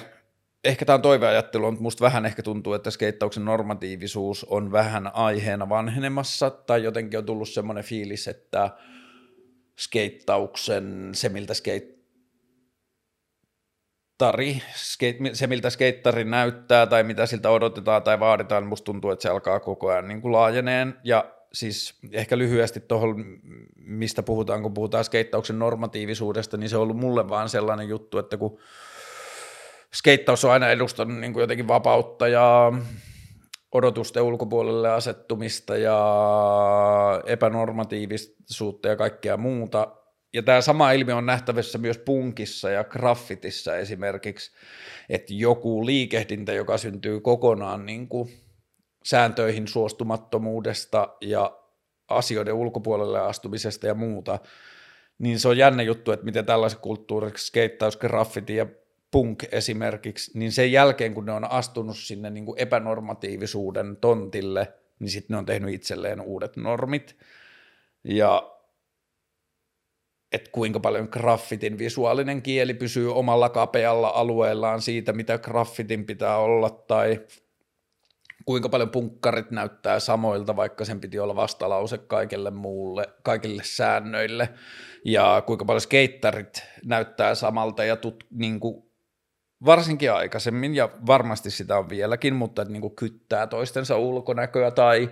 ehkä 0.64 0.86
tämä 0.86 0.96
on 0.96 1.02
toiveajattelu, 1.02 1.66
mutta 1.66 1.84
musta 1.84 2.06
vähän 2.06 2.26
ehkä 2.26 2.44
tuntuu, 2.44 2.74
että 2.74 2.92
skeittauksen 2.92 3.46
normatiivisuus 3.46 4.44
on 4.44 4.72
vähän 4.72 5.16
aiheena 5.16 5.70
vanhenemassa, 5.70 6.50
tai 6.50 6.84
jotenkin 6.84 7.20
on 7.20 7.26
tullut 7.26 7.50
semmoinen 7.50 7.84
fiilis, 7.84 8.28
että 8.28 8.70
skeittauksen, 9.80 11.10
se 11.14 11.30
miltä 11.30 11.54
skate 11.54 11.99
skeittari, 14.20 14.62
se 15.34 15.48
miltä 15.48 15.70
skeittari 15.70 16.24
näyttää 16.24 16.88
tai 16.88 17.04
mitä 17.04 17.26
siltä 17.26 17.50
odotetaan 17.50 18.04
tai 18.04 18.20
vaaditaan, 18.20 18.68
musta 18.68 18.86
tuntuu, 18.86 19.12
että 19.12 19.24
se 19.24 19.30
alkaa 19.30 19.60
koko 19.60 19.90
ajan 19.90 20.08
niin 20.08 20.22
kuin 20.22 20.32
laajeneen. 20.32 20.96
Ja 21.04 21.26
siis 21.54 22.00
ehkä 22.12 22.38
lyhyesti 22.38 22.80
tuohon, 22.80 23.26
mistä 23.76 24.24
puhutaan, 24.24 24.62
kun 24.62 24.74
puhutaan 24.74 25.04
skeittauksen 25.04 25.60
normatiivisuudesta, 25.60 26.58
niin 26.58 26.70
se 26.70 26.78
on 26.78 26.84
ollut 26.84 26.98
mulle 26.98 27.30
vaan 27.30 27.50
sellainen 27.50 27.90
juttu, 27.90 28.18
että 28.18 28.38
kun 28.38 28.60
skeittaus 29.94 30.46
on 30.46 30.52
aina 30.52 30.70
edustanut 30.70 31.18
niin 31.18 31.34
kuin 31.34 31.42
jotenkin 31.42 31.68
vapautta 31.68 32.28
ja 32.28 32.72
odotusten 33.72 34.24
ulkopuolelle 34.24 34.90
asettumista 34.90 35.78
ja 35.78 36.00
epänormatiivisuutta 37.26 38.88
ja 38.88 38.96
kaikkea 38.96 39.38
muuta, 39.38 39.88
ja 40.34 40.44
tämä 40.44 40.62
sama 40.62 40.92
ilmiö 40.92 41.16
on 41.16 41.26
nähtävissä 41.26 41.78
myös 41.78 41.98
punkissa 41.98 42.70
ja 42.70 42.84
graffitissa 42.84 43.78
esimerkiksi, 43.78 44.52
että 45.10 45.34
joku 45.34 45.86
liikehdintä, 45.86 46.54
joka 46.54 46.78
syntyy 46.78 47.20
kokonaan 47.20 47.86
niin 47.86 48.08
kuin 48.08 48.30
sääntöihin 49.04 49.68
suostumattomuudesta 49.68 51.08
ja 51.22 51.60
asioiden 52.08 52.54
ulkopuolelle 52.54 53.20
astumisesta 53.20 53.88
ja 53.88 53.94
muuta, 53.94 54.40
niin 55.20 55.40
se 55.40 55.48
on 55.48 55.58
jännä 55.58 55.84
juttu, 55.84 56.12
että 56.12 56.26
miten 56.26 56.46
tällaiset 56.46 56.80
kulttuuriksi 56.80 57.48
skeittaus, 57.48 57.98
graffiti 57.98 58.56
ja 58.56 58.66
punk 59.12 59.44
esimerkiksi, 59.52 60.32
niin 60.40 60.52
sen 60.52 60.72
jälkeen 60.72 61.14
kun 61.14 61.26
ne 61.26 61.32
on 61.32 61.52
astunut 61.52 61.98
sinne 61.98 62.30
niin 62.30 62.46
kuin 62.46 62.60
epänormatiivisuuden 62.60 63.98
tontille, 63.98 64.74
niin 65.00 65.10
sitten 65.10 65.34
ne 65.34 65.38
on 65.38 65.46
tehnyt 65.46 65.74
itselleen 65.74 66.22
uudet 66.22 66.58
normit. 66.58 67.16
Ja 68.04 68.59
että 70.32 70.50
kuinka 70.52 70.80
paljon 70.80 71.08
graffitin 71.12 71.78
visuaalinen 71.78 72.42
kieli 72.42 72.74
pysyy 72.74 73.16
omalla 73.16 73.50
kapealla 73.50 74.08
alueellaan 74.08 74.82
siitä, 74.82 75.14
mitä 75.14 75.38
graffitin 75.38 76.06
pitää 76.06 76.38
olla, 76.38 76.70
tai 76.70 77.20
kuinka 78.46 78.70
paljon 78.70 78.90
punkkarit 78.90 79.52
näyttää 79.52 80.00
samoilta, 80.00 80.56
vaikka 80.56 80.86
sen 80.86 81.02
piti 81.02 81.20
olla 81.20 81.36
vastalause 81.36 81.98
kaikille 81.98 82.52
muulle, 82.52 83.10
kaikille 83.24 83.64
säännöille, 83.66 84.50
ja 85.06 85.44
kuinka 85.46 85.66
paljon 85.66 85.82
skeittarit 85.82 86.64
näyttää 86.86 87.36
samalta, 87.36 87.84
ja 87.84 87.96
tut, 87.96 88.24
niin 88.32 88.60
kuin, 88.60 88.84
varsinkin 89.66 90.12
aikaisemmin, 90.12 90.76
ja 90.76 90.90
varmasti 91.08 91.52
sitä 91.52 91.78
on 91.78 91.90
vieläkin, 91.90 92.36
mutta 92.36 92.66
niin 92.66 92.82
kuin 92.82 92.96
kyttää 92.96 93.48
toistensa 93.48 93.98
ulkonäköä, 93.98 94.72
tai 94.72 95.10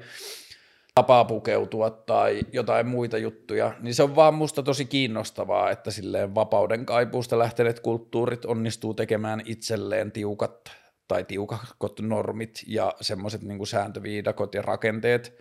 tapaa 0.97 1.25
pukeutua 1.25 1.89
tai 1.89 2.41
jotain 2.53 2.87
muita 2.87 3.17
juttuja, 3.17 3.73
niin 3.79 3.95
se 3.95 4.03
on 4.03 4.15
vaan 4.15 4.33
musta 4.33 4.63
tosi 4.63 4.85
kiinnostavaa, 4.85 5.71
että 5.71 5.91
silleen 5.91 6.35
vapauden 6.35 6.85
kaipuusta 6.85 7.39
lähteneet 7.39 7.79
kulttuurit 7.79 8.45
onnistuu 8.45 8.93
tekemään 8.93 9.41
itselleen 9.45 10.11
tiukat 10.11 10.71
tai 11.07 11.23
tiukakot 11.23 11.99
normit 11.99 12.63
ja 12.67 12.93
semmoiset 13.01 13.41
niin 13.41 13.67
sääntöviidakot 13.67 14.53
ja 14.53 14.61
rakenteet 14.61 15.37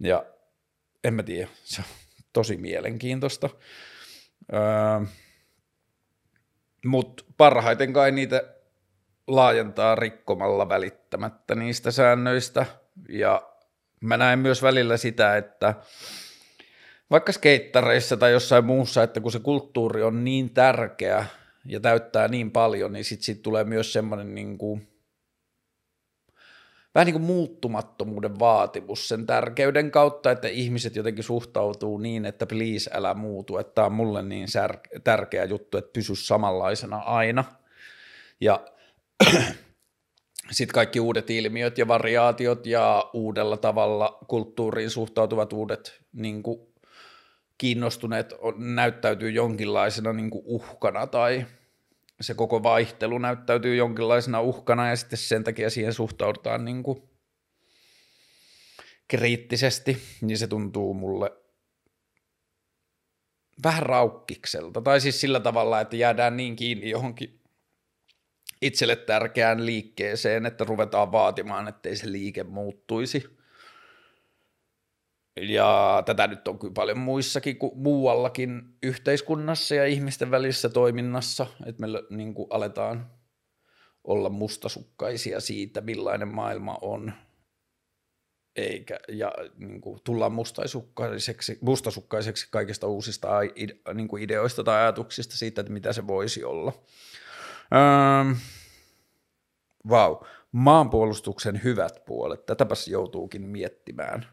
Ja 0.00 0.24
en 1.04 1.14
mä 1.14 1.22
tiedä, 1.22 1.48
se 1.62 1.82
on 1.82 1.88
tosi 2.32 2.56
mielenkiintoista. 2.56 3.50
Öö, 4.52 5.06
Mutta 6.86 7.24
parhaiten 7.36 7.92
kai 7.92 8.12
niitä 8.12 8.42
laajentaa 9.26 9.94
rikkomalla 9.94 10.68
välittämättä 10.68 11.54
niistä 11.54 11.90
säännöistä. 11.90 12.66
Ja 13.08 13.53
mä 14.04 14.16
näen 14.16 14.38
myös 14.38 14.62
välillä 14.62 14.96
sitä, 14.96 15.36
että 15.36 15.74
vaikka 17.10 17.32
skeittareissa 17.32 18.16
tai 18.16 18.32
jossain 18.32 18.64
muussa, 18.64 19.02
että 19.02 19.20
kun 19.20 19.32
se 19.32 19.38
kulttuuri 19.38 20.02
on 20.02 20.24
niin 20.24 20.50
tärkeä 20.50 21.26
ja 21.64 21.80
täyttää 21.80 22.28
niin 22.28 22.50
paljon, 22.50 22.92
niin 22.92 23.04
sitten 23.04 23.24
sit 23.24 23.42
tulee 23.42 23.64
myös 23.64 23.92
semmoinen 23.92 24.34
niin 24.34 24.58
kuin, 24.58 24.88
vähän 26.94 27.06
niin 27.06 27.14
kuin 27.14 27.24
muuttumattomuuden 27.24 28.38
vaatimus 28.38 29.08
sen 29.08 29.26
tärkeyden 29.26 29.90
kautta, 29.90 30.30
että 30.30 30.48
ihmiset 30.48 30.96
jotenkin 30.96 31.24
suhtautuu 31.24 31.98
niin, 31.98 32.26
että 32.26 32.46
please 32.46 32.90
älä 32.92 33.14
muutu, 33.14 33.58
että 33.58 33.74
tämä 33.74 33.86
on 33.86 33.92
mulle 33.92 34.22
niin 34.22 34.48
tärkeä 35.04 35.44
juttu, 35.44 35.78
että 35.78 35.92
pysy 35.92 36.14
samanlaisena 36.14 36.96
aina. 36.96 37.44
Ja 38.40 38.60
sitten 40.50 40.74
kaikki 40.74 41.00
uudet 41.00 41.30
ilmiöt 41.30 41.78
ja 41.78 41.88
variaatiot 41.88 42.66
ja 42.66 43.10
uudella 43.12 43.56
tavalla 43.56 44.18
kulttuuriin 44.28 44.90
suhtautuvat 44.90 45.52
uudet 45.52 46.00
niin 46.12 46.42
kuin 46.42 46.60
kiinnostuneet 47.58 48.34
on, 48.38 48.54
näyttäytyy 48.74 49.30
jonkinlaisena 49.30 50.12
niin 50.12 50.30
kuin 50.30 50.42
uhkana 50.46 51.06
tai 51.06 51.46
se 52.20 52.34
koko 52.34 52.62
vaihtelu 52.62 53.18
näyttäytyy 53.18 53.76
jonkinlaisena 53.76 54.40
uhkana 54.40 54.88
ja 54.88 54.96
sitten 54.96 55.18
sen 55.18 55.44
takia 55.44 55.70
siihen 55.70 55.92
suhtaudutaan 55.92 56.64
niin 56.64 56.82
kuin 56.82 57.02
kriittisesti, 59.08 59.98
niin 60.20 60.38
se 60.38 60.46
tuntuu 60.46 60.94
mulle 60.94 61.32
vähän 63.64 63.82
raukkikselta. 63.82 64.80
Tai 64.80 65.00
siis 65.00 65.20
sillä 65.20 65.40
tavalla, 65.40 65.80
että 65.80 65.96
jäädään 65.96 66.36
niin 66.36 66.56
kiinni 66.56 66.90
johonkin 66.90 67.40
itselle 68.66 68.96
tärkeään 68.96 69.66
liikkeeseen, 69.66 70.46
että 70.46 70.64
ruvetaan 70.64 71.12
vaatimaan, 71.12 71.68
ettei 71.68 71.96
se 71.96 72.12
liike 72.12 72.44
muuttuisi. 72.44 73.24
Ja 75.40 76.02
tätä 76.06 76.26
nyt 76.26 76.48
on 76.48 76.58
kyllä 76.58 76.74
paljon 76.74 76.98
muissakin 76.98 77.58
kuin 77.58 77.78
muuallakin 77.78 78.62
yhteiskunnassa 78.82 79.74
ja 79.74 79.86
ihmisten 79.86 80.30
välisessä 80.30 80.68
toiminnassa, 80.68 81.46
että 81.66 81.80
me 81.80 81.88
niin 82.10 82.34
kuin 82.34 82.46
aletaan 82.50 83.10
olla 84.04 84.28
mustasukkaisia 84.28 85.40
siitä, 85.40 85.80
millainen 85.80 86.28
maailma 86.28 86.78
on, 86.80 87.12
eikä, 88.56 89.00
ja 89.08 89.32
niin 89.56 89.80
kuin, 89.80 90.00
tullaan 90.04 90.32
mustasukkaiseksi, 90.32 91.58
mustasukkaiseksi 91.60 92.48
kaikista 92.50 92.86
uusista 92.86 93.28
niin 93.94 94.08
kuin 94.08 94.22
ideoista 94.22 94.64
tai 94.64 94.80
ajatuksista 94.82 95.36
siitä, 95.36 95.60
että 95.60 95.72
mitä 95.72 95.92
se 95.92 96.06
voisi 96.06 96.44
olla. 96.44 96.72
Ähm, 97.72 98.32
vau, 99.88 100.16
maanpuolustuksen 100.52 101.60
hyvät 101.64 102.04
puolet, 102.06 102.46
tätäpäs 102.46 102.88
joutuukin 102.88 103.42
miettimään. 103.42 104.26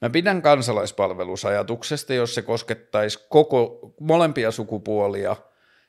Mä 0.00 0.10
pidän 0.10 0.42
kansalaispalvelusajatuksesta, 0.42 2.14
jos 2.14 2.34
se 2.34 2.42
koskettaisi 2.42 3.26
koko 3.28 3.94
molempia 4.00 4.50
sukupuolia 4.50 5.36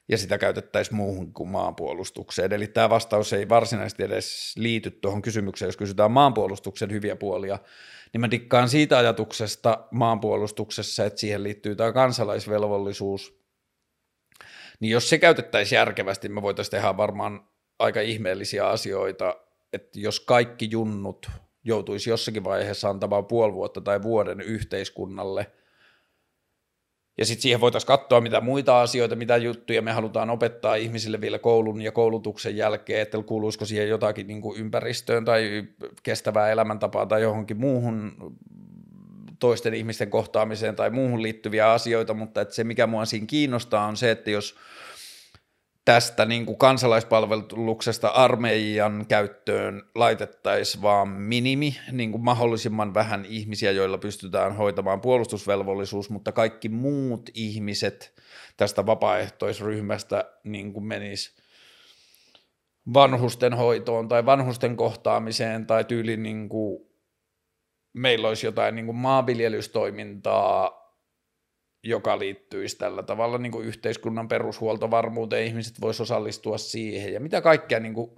ja 0.10 0.18
sitä 0.18 0.38
käytettäisiin 0.38 0.96
muuhun 0.96 1.34
kuin 1.34 1.50
maanpuolustukseen. 1.50 2.54
Eli 2.54 2.68
tämä 2.68 2.90
vastaus 2.90 3.34
ei 3.34 3.50
varsinaisesti 3.50 4.04
edes 4.04 4.54
liity 4.58 4.92
tuohon 4.92 5.22
kysymykseen, 5.22 5.68
jos 5.68 5.78
kysytään 5.78 6.12
maanpuolustuksen 6.12 6.92
hyviä 6.92 7.16
puolia, 7.16 7.60
niin 8.14 8.22
mä 8.22 8.32
dikkaan 8.32 8.70
siitä 8.70 8.98
ajatuksesta 8.98 9.88
maanpuolustuksessa, 9.92 11.06
että 11.06 11.20
siihen 11.20 11.44
liittyy 11.44 11.76
tämä 11.76 11.92
kansalaisvelvollisuus. 11.92 13.38
Niin 14.80 14.92
jos 14.92 15.10
se 15.10 15.18
käytettäisiin 15.18 15.78
järkevästi, 15.78 16.30
me 16.30 16.42
voitaisiin 16.42 16.72
tehdä 16.72 16.98
varmaan 16.98 17.48
aika 17.80 18.02
ihmeellisiä 18.02 18.68
asioita, 18.68 19.36
että 19.74 20.00
jos 20.00 20.20
kaikki 20.20 20.68
junnut 20.72 21.30
joutuisi 21.64 22.10
jossakin 22.10 22.44
vaiheessa 22.44 22.90
antamaan 22.90 23.26
puoli 23.26 23.54
vuotta 23.54 23.82
tai 23.82 24.02
vuoden 24.02 24.42
yhteiskunnalle. 24.42 25.52
Ja 27.18 27.26
sitten 27.26 27.42
siihen 27.42 27.62
voitaisiin 27.62 27.88
katsoa, 27.88 28.22
mitä 28.22 28.42
muita 28.42 28.82
asioita, 28.82 29.16
mitä 29.16 29.38
juttuja 29.38 29.82
me 29.82 29.92
halutaan 29.92 30.30
opettaa 30.30 30.76
ihmisille 30.76 31.22
vielä 31.22 31.40
koulun 31.40 31.82
ja 31.82 31.92
koulutuksen 31.92 32.58
jälkeen, 32.58 33.02
että 33.02 33.24
kuuluisiko 33.24 33.66
siihen 33.66 33.90
jotakin 33.90 34.28
niin 34.28 34.42
kuin 34.42 34.60
ympäristöön 34.60 35.26
tai 35.26 35.64
kestävää 36.04 36.52
elämäntapaa 36.52 37.06
tai 37.06 37.22
johonkin 37.22 37.58
muuhun 37.58 38.14
toisten 39.40 39.74
ihmisten 39.74 40.10
kohtaamiseen 40.10 40.76
tai 40.76 40.90
muuhun 40.90 41.22
liittyviä 41.22 41.72
asioita, 41.72 42.14
mutta 42.14 42.42
että 42.42 42.56
se 42.56 42.64
mikä 42.64 42.88
mua 42.88 43.06
siinä 43.06 43.26
kiinnostaa 43.26 43.86
on 43.86 43.98
se, 43.98 44.12
että 44.12 44.32
jos 44.32 44.56
tästä 45.88 46.26
niin 46.26 46.46
kuin 46.46 46.58
kansalaispalveluksesta 46.58 48.08
armeijan 48.08 49.06
käyttöön 49.08 49.84
laitettaisiin 49.96 50.82
vaan 50.82 51.10
minimi, 51.10 51.78
niin 51.92 52.12
kuin 52.12 52.24
mahdollisimman 52.24 52.94
vähän 52.94 53.26
ihmisiä, 53.26 53.72
joilla 53.72 53.98
pystytään 53.98 54.56
hoitamaan 54.56 55.02
puolustusvelvollisuus, 55.02 56.10
mutta 56.10 56.32
kaikki 56.32 56.70
muut 56.70 57.30
ihmiset 57.34 58.14
tästä 58.58 58.86
vapaaehtoisryhmästä 58.86 60.26
niin 60.44 60.74
kuin 60.74 60.86
menis 60.86 61.38
vanhusten 62.94 63.54
hoitoon 63.54 64.08
tai 64.08 64.26
vanhusten 64.26 64.78
kohtaamiseen 64.78 65.66
tai 65.66 65.84
tyyli 65.84 66.18
niin 66.18 66.50
kuin 66.50 66.88
meillä 67.94 68.28
olisi 68.28 68.48
jotain 68.48 68.76
niin 68.76 68.86
kuin 68.86 68.96
maanviljelystoimintaa, 68.96 70.87
joka 71.90 72.20
liittyisi 72.20 72.78
tällä 72.78 73.04
tavalla 73.04 73.38
niin 73.38 73.52
kuin 73.52 73.68
yhteiskunnan 73.68 74.28
perushuoltovarmuuteen, 74.28 75.46
ihmiset 75.46 75.82
voisivat 75.82 76.06
osallistua 76.06 76.58
siihen 76.58 77.14
ja 77.14 77.20
mitä 77.20 77.42
kaikkea 77.42 77.80
niin 77.80 77.94
kuin 77.94 78.12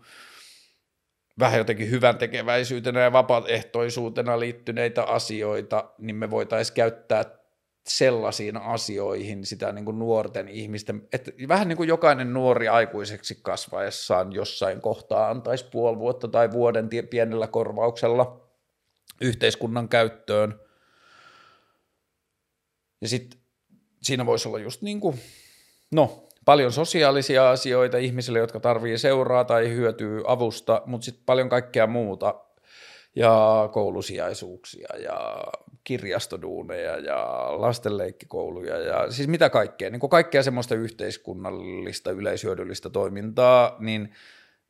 vähän 1.39 1.57
jotenkin 1.57 1.91
hyvän 1.91 2.17
tekeväisyytenä 2.17 2.99
ja 2.99 3.11
vapaaehtoisuutena 3.11 4.39
liittyneitä 4.39 5.03
asioita, 5.03 5.89
niin 5.97 6.15
me 6.15 6.29
voitaisiin 6.29 6.75
käyttää 6.75 7.39
sellaisiin 7.87 8.57
asioihin 8.57 9.45
sitä 9.45 9.71
niin 9.71 9.85
kuin 9.85 9.99
nuorten 9.99 10.47
ihmisten, 10.47 11.07
että 11.13 11.31
vähän 11.47 11.67
niin 11.67 11.77
kuin 11.77 11.89
jokainen 11.89 12.33
nuori 12.33 12.67
aikuiseksi 12.67 13.39
kasvaessaan 13.41 14.33
jossain 14.33 14.81
kohtaa 14.81 15.29
antaisi 15.29 15.65
puoli 15.71 15.97
vuotta 15.97 16.27
tai 16.27 16.51
vuoden 16.51 16.89
pienellä 17.09 17.47
korvauksella 17.47 18.49
yhteiskunnan 19.21 19.89
käyttöön. 19.89 20.59
Ja 23.01 23.07
sitten 23.07 23.38
siinä 24.01 24.25
voisi 24.25 24.47
olla 24.47 24.59
just 24.59 24.81
niin 24.81 24.99
kuin, 24.99 25.19
no, 25.91 26.27
paljon 26.45 26.71
sosiaalisia 26.71 27.49
asioita 27.51 27.97
ihmisille, 27.97 28.39
jotka 28.39 28.59
tarvii 28.59 28.97
seuraa 28.97 29.43
tai 29.43 29.69
hyötyy 29.69 30.23
avusta, 30.27 30.81
mutta 30.85 31.05
sitten 31.05 31.23
paljon 31.25 31.49
kaikkea 31.49 31.87
muuta. 31.87 32.35
Ja 33.15 33.69
koulusijaisuuksia 33.71 34.87
ja 35.03 35.43
kirjastoduuneja 35.83 36.97
ja 36.97 37.47
lastenleikkikouluja 37.51 38.77
ja 38.77 39.11
siis 39.11 39.27
mitä 39.27 39.49
kaikkea, 39.49 39.89
niin 39.89 39.99
kuin 39.99 40.09
kaikkea 40.09 40.43
semmoista 40.43 40.75
yhteiskunnallista 40.75 42.11
yleishyödyllistä 42.11 42.89
toimintaa, 42.89 43.75
niin– 43.79 44.09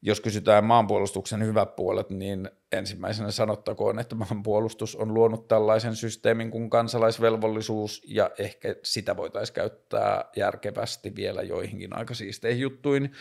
jos 0.01 0.21
kysytään 0.21 0.63
maanpuolustuksen 0.63 1.45
hyvät 1.45 1.75
puolet, 1.75 2.09
niin 2.09 2.49
ensimmäisenä 2.71 3.31
sanottakoon, 3.31 3.99
että 3.99 4.15
maanpuolustus 4.15 4.95
on 4.95 5.13
luonut 5.13 5.47
tällaisen 5.47 5.95
systeemin 5.95 6.51
kuin 6.51 6.69
kansalaisvelvollisuus, 6.69 8.01
ja 8.07 8.31
ehkä 8.37 8.75
sitä 8.83 9.17
voitaisiin 9.17 9.55
käyttää 9.55 10.25
järkevästi 10.35 11.15
vielä 11.15 11.41
joihinkin 11.41 11.95
aika 11.95 12.13
siisteihin 12.13 12.61
juttuihin. 12.61 13.11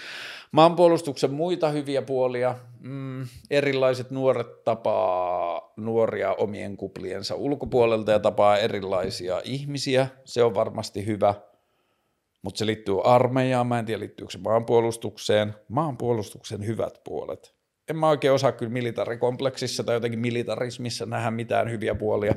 Maanpuolustuksen 0.52 1.32
muita 1.32 1.68
hyviä 1.68 2.02
puolia, 2.02 2.54
mm, 2.80 3.26
erilaiset 3.50 4.10
nuoret 4.10 4.64
tapaa 4.64 5.72
nuoria 5.76 6.32
omien 6.32 6.76
kupliensa 6.76 7.34
ulkopuolelta 7.34 8.12
ja 8.12 8.18
tapaa 8.18 8.58
erilaisia 8.58 9.40
ihmisiä, 9.44 10.08
se 10.24 10.42
on 10.42 10.54
varmasti 10.54 11.06
hyvä– 11.06 11.34
mutta 12.48 12.58
se 12.58 12.66
liittyy 12.66 12.94
armeijaan, 13.04 13.66
mä 13.66 13.78
en 13.78 13.84
tiedä 13.84 14.00
liittyykö 14.00 14.32
se 14.32 14.38
maanpuolustukseen, 14.38 15.54
maanpuolustuksen 15.68 16.66
hyvät 16.66 17.00
puolet. 17.04 17.54
En 17.88 17.96
mä 17.96 18.08
oikein 18.08 18.32
osaa 18.32 18.52
kyllä 18.52 18.72
militarikompleksissa 18.72 19.84
tai 19.84 19.96
jotenkin 19.96 20.20
militarismissa 20.20 21.06
nähdä 21.06 21.30
mitään 21.30 21.70
hyviä 21.70 21.94
puolia. 21.94 22.34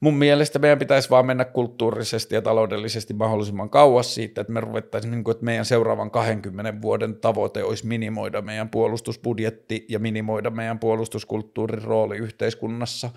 Mun 0.00 0.14
mielestä 0.14 0.58
meidän 0.58 0.78
pitäisi 0.78 1.10
vaan 1.10 1.26
mennä 1.26 1.44
kulttuurisesti 1.44 2.34
ja 2.34 2.42
taloudellisesti 2.42 3.14
mahdollisimman 3.14 3.70
kauas 3.70 4.14
siitä, 4.14 4.40
että 4.40 4.52
me 4.52 4.60
ruvettaisiin, 4.60 5.10
niin 5.10 5.24
kuin, 5.24 5.32
että 5.32 5.44
meidän 5.44 5.64
seuraavan 5.64 6.10
20 6.10 6.82
vuoden 6.82 7.16
tavoite 7.16 7.64
olisi 7.64 7.86
minimoida 7.86 8.42
meidän 8.42 8.68
puolustusbudjetti 8.68 9.86
ja 9.88 9.98
minimoida 9.98 10.50
meidän 10.50 10.78
puolustuskulttuurin 10.78 11.82
rooli 11.82 12.16
yhteiskunnassa 12.16 13.10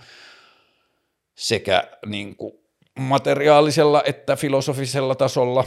sekä 1.35 1.83
niin 2.05 2.35
kuin, 2.35 2.62
materiaalisella 2.99 4.03
että 4.05 4.35
filosofisella 4.35 5.15
tasolla. 5.15 5.63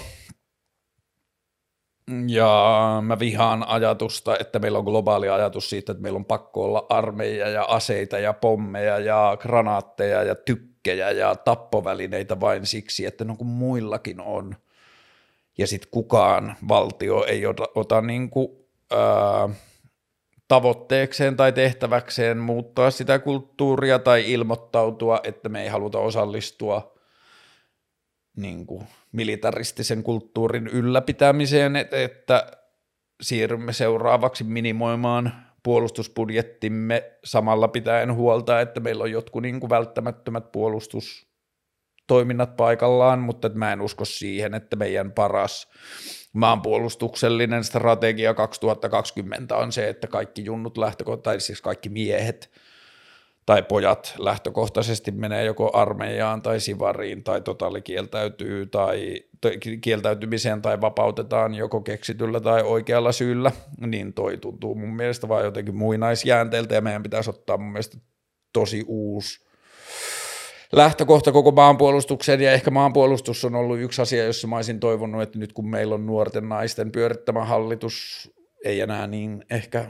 Ja 2.26 3.02
mä 3.02 3.18
vihaan 3.18 3.68
ajatusta, 3.68 4.38
että 4.38 4.58
meillä 4.58 4.78
on 4.78 4.84
globaali 4.84 5.28
ajatus 5.28 5.70
siitä, 5.70 5.92
että 5.92 6.02
meillä 6.02 6.16
on 6.16 6.24
pakko 6.24 6.64
olla 6.64 6.86
armeija 6.88 7.48
ja 7.48 7.64
aseita 7.64 8.18
ja 8.18 8.32
pommeja 8.32 8.98
ja 8.98 9.36
granaatteja 9.40 10.22
ja 10.22 10.34
tykkejä 10.34 11.10
ja 11.10 11.34
tappovälineitä 11.36 12.40
vain 12.40 12.66
siksi, 12.66 13.06
että 13.06 13.24
no 13.24 13.36
kun 13.36 13.46
muillakin 13.46 14.20
on. 14.20 14.56
Ja 15.58 15.66
sitten 15.66 15.90
kukaan 15.90 16.56
valtio 16.68 17.24
ei 17.24 17.46
ota, 17.46 17.68
ota 17.74 18.00
niin 18.00 18.30
kuin, 18.30 18.48
ää, 18.90 19.48
tavoitteekseen 20.48 21.36
tai 21.36 21.52
tehtäväkseen 21.52 22.38
muuttaa 22.38 22.90
sitä 22.90 23.18
kulttuuria 23.18 23.98
tai 23.98 24.32
ilmoittautua, 24.32 25.20
että 25.24 25.48
me 25.48 25.62
ei 25.62 25.68
haluta 25.68 25.98
osallistua 25.98 26.95
niin 28.36 28.66
kuin 28.66 28.86
militaristisen 29.12 30.02
kulttuurin 30.02 30.66
ylläpitämiseen, 30.66 31.76
että 31.76 32.46
siirrymme 33.22 33.72
seuraavaksi 33.72 34.44
minimoimaan 34.44 35.32
puolustusbudjettimme 35.62 37.12
samalla 37.24 37.68
pitäen 37.68 38.14
huolta, 38.14 38.60
että 38.60 38.80
meillä 38.80 39.04
on 39.04 39.10
jotkut 39.10 39.42
niin 39.42 39.60
kuin 39.60 39.70
välttämättömät 39.70 40.52
puolustustoiminnat 40.52 42.56
paikallaan, 42.56 43.18
mutta 43.18 43.48
mä 43.48 43.72
en 43.72 43.80
usko 43.80 44.04
siihen, 44.04 44.54
että 44.54 44.76
meidän 44.76 45.12
paras 45.12 45.68
maanpuolustuksellinen 46.32 47.64
strategia 47.64 48.34
2020 48.34 49.56
on 49.56 49.72
se, 49.72 49.88
että 49.88 50.06
kaikki 50.06 50.44
junnut 50.44 50.78
lähtökohtaisesti, 50.78 51.24
tai 51.24 51.40
siis 51.40 51.62
kaikki 51.62 51.88
miehet 51.88 52.50
tai 53.46 53.62
pojat 53.62 54.14
lähtökohtaisesti 54.18 55.10
menee 55.10 55.44
joko 55.44 55.70
armeijaan 55.72 56.42
tai 56.42 56.60
sivariin 56.60 57.24
tai 57.24 57.40
totaalikieltäytyy 57.40 58.66
tai 58.66 59.20
kieltäytymiseen 59.80 60.62
tai 60.62 60.80
vapautetaan 60.80 61.54
joko 61.54 61.80
keksityllä 61.80 62.40
tai 62.40 62.62
oikealla 62.62 63.12
syyllä, 63.12 63.52
niin 63.80 64.12
toi 64.12 64.36
tuntuu 64.36 64.74
mun 64.74 64.96
mielestä 64.96 65.28
vaan 65.28 65.44
jotenkin 65.44 65.76
muinaisjäänteeltä 65.76 66.74
ja 66.74 66.80
meidän 66.80 67.02
pitäisi 67.02 67.30
ottaa 67.30 67.56
mun 67.56 67.72
mielestä 67.72 67.98
tosi 68.52 68.84
uusi 68.86 69.46
lähtökohta 70.72 71.32
koko 71.32 71.50
maanpuolustukseen. 71.50 72.40
Ja 72.40 72.52
ehkä 72.52 72.70
maanpuolustus 72.70 73.44
on 73.44 73.54
ollut 73.54 73.78
yksi 73.78 74.02
asia, 74.02 74.24
jossa 74.24 74.46
mä 74.46 74.56
olisin 74.56 74.80
toivonut, 74.80 75.22
että 75.22 75.38
nyt 75.38 75.52
kun 75.52 75.70
meillä 75.70 75.94
on 75.94 76.06
nuorten 76.06 76.48
naisten 76.48 76.92
pyörittämä 76.92 77.44
hallitus, 77.44 78.30
ei 78.64 78.80
enää 78.80 79.06
niin 79.06 79.44
ehkä 79.50 79.84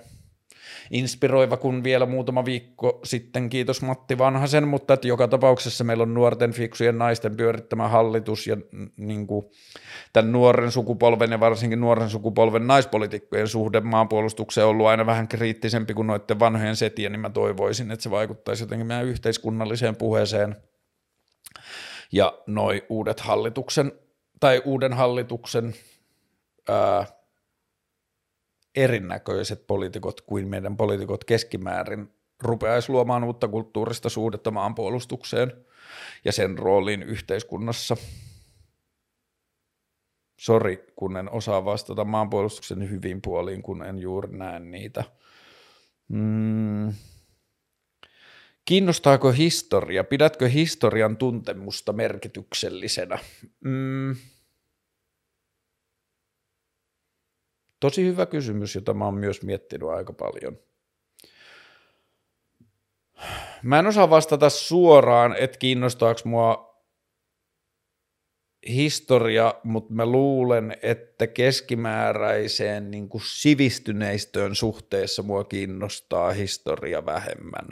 inspiroiva 0.91 1.57
kuin 1.57 1.85
vielä 1.85 2.07
muutama 2.07 2.45
viikko 2.45 3.01
sitten, 3.05 3.49
kiitos 3.49 3.83
Matti 3.83 4.19
Vanhasen, 4.19 4.69
mutta 4.69 4.95
että 4.95 5.09
joka 5.09 5.29
tapauksessa 5.29 5.85
meillä 5.85 6.03
on 6.03 6.15
nuorten 6.15 6.53
fiksujen 6.53 6.99
naisten 6.99 7.37
pyörittämä 7.37 7.89
hallitus 7.89 8.47
ja 8.47 8.57
niin 8.97 9.27
kuin, 9.27 9.47
tämän 10.13 10.33
nuoren 10.33 10.73
sukupolven 10.73 11.31
ja 11.31 11.41
varsinkin 11.41 11.81
nuoren 11.81 12.11
sukupolven 12.11 12.67
naispolitiikkojen 12.67 13.49
suhde 13.49 13.81
maanpuolustukseen 13.81 14.65
on 14.65 14.71
ollut 14.71 14.87
aina 14.87 15.07
vähän 15.07 15.29
kriittisempi 15.29 15.95
kuin 15.95 16.07
noiden 16.07 16.39
vanhojen 16.39 16.77
setien, 16.77 17.13
niin 17.13 17.21
mä 17.21 17.31
toivoisin, 17.31 17.91
että 17.91 18.03
se 18.03 18.11
vaikuttaisi 18.11 18.63
jotenkin 18.63 18.87
meidän 18.87 19.07
yhteiskunnalliseen 19.07 19.97
puheeseen. 19.97 20.57
Ja 22.13 22.39
noi 22.47 22.87
uudet 22.89 23.21
hallituksen 23.21 23.93
tai 24.41 24.63
uuden 24.65 24.93
hallituksen 24.93 25.75
ää, 26.69 27.07
erinäköiset 28.77 29.67
poliitikot 29.67 30.21
kuin 30.21 30.49
meidän 30.49 30.77
poliitikot 30.77 31.25
keskimäärin 31.25 32.09
rupeaisi 32.43 32.93
luomaan 32.93 33.25
uutta 33.25 33.49
kulttuurista 33.49 34.09
suhdetta 34.09 34.51
maanpuolustukseen 34.51 35.53
ja 36.25 36.33
sen 36.33 36.59
rooliin 36.59 37.03
yhteiskunnassa. 37.03 37.97
Sori, 40.41 40.87
kun 40.97 41.17
en 41.17 41.31
osaa 41.31 41.65
vastata 41.65 42.05
maanpuolustuksen 42.05 42.91
hyvin 42.91 43.23
puoliin, 43.23 43.63
kun 43.63 43.85
en 43.85 43.99
juuri 43.99 44.37
näe 44.37 44.61
niitä. 44.61 45.05
Mm. 46.09 46.93
Kiinnostaako 48.65 49.33
historia? 49.33 50.05
Pidätkö 50.05 50.49
historian 50.49 51.17
tuntemusta 51.17 51.93
merkityksellisenä? 51.93 53.19
Mm. 53.61 54.17
Tosi 57.81 58.05
hyvä 58.05 58.27
kysymys, 58.27 58.75
jota 58.75 58.95
mä 58.95 59.05
oon 59.05 59.15
myös 59.15 59.43
miettinyt 59.43 59.89
aika 59.89 60.13
paljon. 60.13 60.59
Mä 63.63 63.79
en 63.79 63.87
osaa 63.87 64.11
vastata 64.11 64.51
suoraan, 64.51 65.37
että 65.39 65.59
kiinnostaako 65.59 66.21
mua 66.25 66.67
historia, 68.69 69.55
mutta 69.65 69.95
mä 69.95 70.07
luulen, 70.07 70.77
että 70.83 71.27
keskimääräiseen 71.27 72.91
niin 72.91 73.09
kuin 73.09 73.23
sivistyneistöön 73.25 74.55
suhteessa 74.55 75.23
mua 75.23 75.45
kiinnostaa 75.45 76.33
historia 76.33 77.07
vähemmän. 77.07 77.67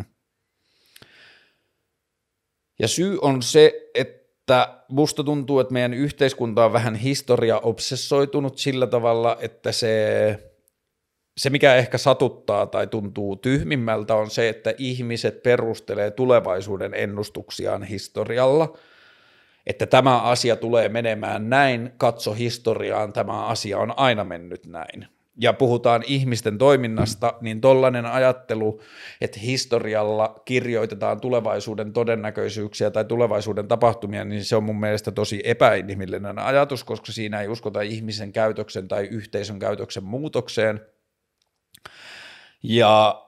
Ja 2.79 2.89
syy 2.89 3.19
on 3.23 3.43
se, 3.43 3.91
että 3.95 4.24
että 4.45 4.79
musta 4.89 5.25
tuntuu, 5.25 5.61
että 5.61 5.73
meidän 5.73 5.95
yhteiskunta 5.95 6.65
on 6.65 6.73
vähän 6.73 6.95
historia-obsessoitunut 6.95 8.59
sillä 8.59 8.87
tavalla, 8.87 9.37
että 9.41 9.73
se, 9.73 10.53
se 11.37 11.51
mikä 11.51 11.75
ehkä 11.75 11.99
satuttaa 11.99 12.67
tai 12.67 12.87
tuntuu 12.87 13.37
tyhmimmältä 13.37 14.15
on 14.15 14.31
se, 14.31 14.49
että 14.49 14.75
ihmiset 14.79 15.43
perustelee 15.43 16.11
tulevaisuuden 16.11 16.95
ennustuksiaan 16.95 17.83
historialla, 17.83 18.79
että 19.67 19.87
tämä 19.87 20.21
asia 20.21 20.57
tulee 20.57 20.89
menemään 20.89 21.51
näin, 21.51 21.93
katso 21.97 22.33
historiaan, 22.33 23.13
tämä 23.13 23.47
asia 23.47 23.79
on 23.79 23.99
aina 23.99 24.25
mennyt 24.25 24.67
näin 24.67 25.14
ja 25.41 25.53
puhutaan 25.53 26.03
ihmisten 26.07 26.59
toiminnasta, 26.59 27.35
niin 27.41 27.61
tollainen 27.61 28.07
ajattelu, 28.07 28.81
että 29.21 29.41
historialla 29.41 30.43
kirjoitetaan 30.45 31.21
tulevaisuuden 31.21 31.93
todennäköisyyksiä 31.93 32.91
tai 32.91 33.05
tulevaisuuden 33.05 33.69
tapahtumia, 33.69 34.25
niin 34.25 34.45
se 34.45 34.57
on 34.57 34.65
mun 34.65 34.81
mielestä 34.81 35.13
tosi 35.13 35.41
epäinhimillinen 35.45 36.39
ajatus, 36.39 36.85
koska 36.85 37.13
siinä 37.13 37.41
ei 37.41 37.49
uskota 37.49 37.81
ihmisen 37.81 38.33
käytöksen 38.33 38.89
tai 38.89 39.05
yhteisön 39.05 39.59
käytöksen 39.59 40.05
muutokseen. 40.05 40.81
Ja 42.63 43.23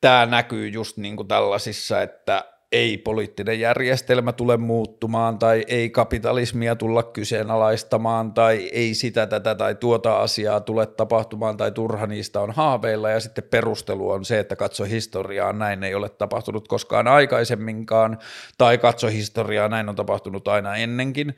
tämä 0.00 0.26
näkyy 0.26 0.68
just 0.68 0.96
niin 0.96 1.16
kuin 1.16 1.28
tällaisissa, 1.28 2.02
että 2.02 2.55
ei 2.72 2.98
poliittinen 2.98 3.60
järjestelmä 3.60 4.32
tule 4.32 4.56
muuttumaan 4.56 5.38
tai 5.38 5.64
ei 5.68 5.90
kapitalismia 5.90 6.76
tulla 6.76 7.02
kyseenalaistamaan 7.02 8.32
tai 8.32 8.68
ei 8.72 8.94
sitä, 8.94 9.26
tätä 9.26 9.54
tai 9.54 9.74
tuota 9.74 10.16
asiaa 10.16 10.60
tule 10.60 10.86
tapahtumaan 10.86 11.56
tai 11.56 11.72
turha 11.72 12.06
niistä 12.06 12.40
on 12.40 12.50
haaveilla. 12.50 13.10
Ja 13.10 13.20
sitten 13.20 13.44
perustelu 13.44 14.10
on 14.10 14.24
se, 14.24 14.38
että 14.38 14.56
katso 14.56 14.84
historiaa, 14.84 15.52
näin 15.52 15.84
ei 15.84 15.94
ole 15.94 16.08
tapahtunut 16.08 16.68
koskaan 16.68 17.08
aikaisemminkaan 17.08 18.18
tai 18.58 18.78
katso 18.78 19.06
historiaa, 19.06 19.68
näin 19.68 19.88
on 19.88 19.96
tapahtunut 19.96 20.48
aina 20.48 20.76
ennenkin. 20.76 21.34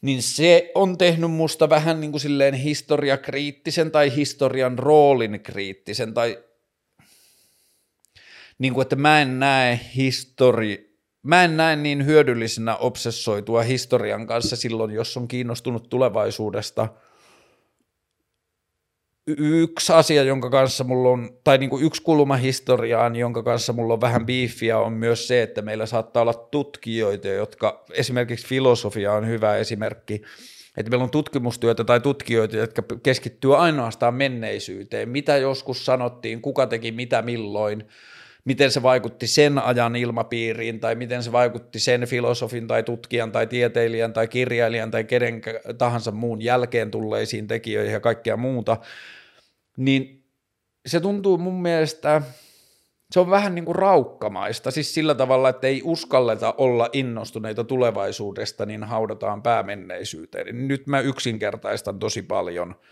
Niin 0.00 0.22
se 0.22 0.70
on 0.74 0.98
tehnyt 0.98 1.30
musta 1.30 1.70
vähän 1.70 2.00
niin 2.00 2.10
kuin 2.10 2.20
silleen 2.20 2.54
historiakriittisen 2.54 3.90
tai 3.90 4.16
historian 4.16 4.78
roolin 4.78 5.40
kriittisen 5.40 6.14
tai 6.14 6.38
niin 8.58 8.74
kuin, 8.74 8.82
että 8.82 8.96
mä 8.96 9.22
en 9.22 9.40
näe 9.40 9.80
histori, 9.96 10.98
mä 11.22 11.44
en 11.44 11.56
näe 11.56 11.76
niin 11.76 12.06
hyödyllisenä 12.06 12.76
obsessoitua 12.76 13.62
historian 13.62 14.26
kanssa 14.26 14.56
silloin, 14.56 14.90
jos 14.90 15.16
on 15.16 15.28
kiinnostunut 15.28 15.88
tulevaisuudesta. 15.88 16.88
Yksi 19.38 19.92
asia, 19.92 20.22
jonka 20.22 20.50
kanssa 20.50 20.84
mulla 20.84 21.08
on, 21.08 21.30
tai 21.44 21.58
niin 21.58 21.70
kuin 21.70 21.84
yksi 21.84 22.02
kulma 22.02 22.36
historiaan, 22.36 23.16
jonka 23.16 23.42
kanssa 23.42 23.72
mulla 23.72 23.94
on 23.94 24.00
vähän 24.00 24.26
biifiä, 24.26 24.78
on 24.78 24.92
myös 24.92 25.28
se, 25.28 25.42
että 25.42 25.62
meillä 25.62 25.86
saattaa 25.86 26.22
olla 26.22 26.34
tutkijoita, 26.34 27.28
jotka, 27.28 27.84
esimerkiksi 27.92 28.46
filosofia 28.46 29.12
on 29.12 29.26
hyvä 29.26 29.56
esimerkki, 29.56 30.22
että 30.76 30.90
meillä 30.90 31.04
on 31.04 31.10
tutkimustyötä 31.10 31.84
tai 31.84 32.00
tutkijoita, 32.00 32.56
jotka 32.56 32.82
keskittyy 33.02 33.56
ainoastaan 33.56 34.14
menneisyyteen, 34.14 35.08
mitä 35.08 35.36
joskus 35.36 35.86
sanottiin, 35.86 36.42
kuka 36.42 36.66
teki 36.66 36.92
mitä 36.92 37.22
milloin, 37.22 37.84
miten 38.46 38.70
se 38.70 38.82
vaikutti 38.82 39.26
sen 39.26 39.58
ajan 39.58 39.96
ilmapiiriin 39.96 40.80
tai 40.80 40.94
miten 40.94 41.22
se 41.22 41.32
vaikutti 41.32 41.78
sen 41.78 42.06
filosofin 42.06 42.66
tai 42.66 42.82
tutkijan 42.82 43.32
tai 43.32 43.46
tieteilijän 43.46 44.12
tai 44.12 44.28
kirjailijan 44.28 44.90
tai 44.90 45.04
kenen 45.04 45.42
tahansa 45.78 46.12
muun 46.12 46.42
jälkeen 46.42 46.90
tulleisiin 46.90 47.46
tekijöihin 47.46 47.92
ja 47.92 48.00
kaikkea 48.00 48.36
muuta, 48.36 48.76
niin 49.76 50.24
se 50.86 51.00
tuntuu 51.00 51.38
mun 51.38 51.62
mielestä, 51.62 52.22
se 53.10 53.20
on 53.20 53.30
vähän 53.30 53.54
niin 53.54 53.64
kuin 53.64 53.76
raukkamaista, 53.76 54.70
siis 54.70 54.94
sillä 54.94 55.14
tavalla, 55.14 55.48
että 55.48 55.66
ei 55.66 55.80
uskalleta 55.84 56.54
olla 56.58 56.88
innostuneita 56.92 57.64
tulevaisuudesta, 57.64 58.66
niin 58.66 58.84
haudataan 58.84 59.42
päämenneisyyteen. 59.42 60.68
Nyt 60.68 60.86
mä 60.86 61.00
yksinkertaistan 61.00 61.98
tosi 61.98 62.22
paljon– 62.22 62.74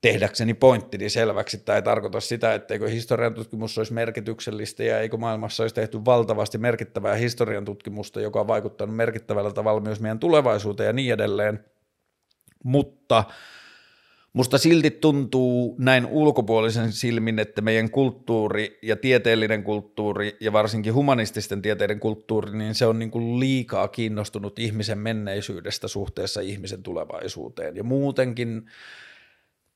tehdäkseni 0.00 0.54
pointtini 0.54 1.10
selväksi. 1.10 1.58
Tämä 1.58 1.76
ei 1.76 1.82
tarkoita 1.82 2.20
sitä, 2.20 2.54
etteikö 2.54 2.88
historian 2.88 3.34
tutkimus 3.34 3.78
olisi 3.78 3.92
merkityksellistä 3.92 4.84
ja 4.84 5.00
eikö 5.00 5.16
maailmassa 5.16 5.62
olisi 5.62 5.74
tehty 5.74 6.04
valtavasti 6.04 6.58
merkittävää 6.58 7.14
historian 7.14 7.64
tutkimusta, 7.64 8.20
joka 8.20 8.40
on 8.40 8.48
vaikuttanut 8.48 8.96
merkittävällä 8.96 9.52
tavalla 9.52 9.80
myös 9.80 10.00
meidän 10.00 10.18
tulevaisuuteen 10.18 10.86
ja 10.86 10.92
niin 10.92 11.12
edelleen. 11.12 11.64
Mutta 12.64 13.24
Musta 14.32 14.58
silti 14.58 14.90
tuntuu 14.90 15.76
näin 15.78 16.06
ulkopuolisen 16.06 16.92
silmin, 16.92 17.38
että 17.38 17.60
meidän 17.60 17.90
kulttuuri 17.90 18.78
ja 18.82 18.96
tieteellinen 18.96 19.64
kulttuuri 19.64 20.36
ja 20.40 20.52
varsinkin 20.52 20.94
humanististen 20.94 21.62
tieteiden 21.62 22.00
kulttuuri, 22.00 22.58
niin 22.58 22.74
se 22.74 22.86
on 22.86 22.98
niin 22.98 23.10
kuin 23.10 23.40
liikaa 23.40 23.88
kiinnostunut 23.88 24.58
ihmisen 24.58 24.98
menneisyydestä 24.98 25.88
suhteessa 25.88 26.40
ihmisen 26.40 26.82
tulevaisuuteen. 26.82 27.76
Ja 27.76 27.84
muutenkin 27.84 28.66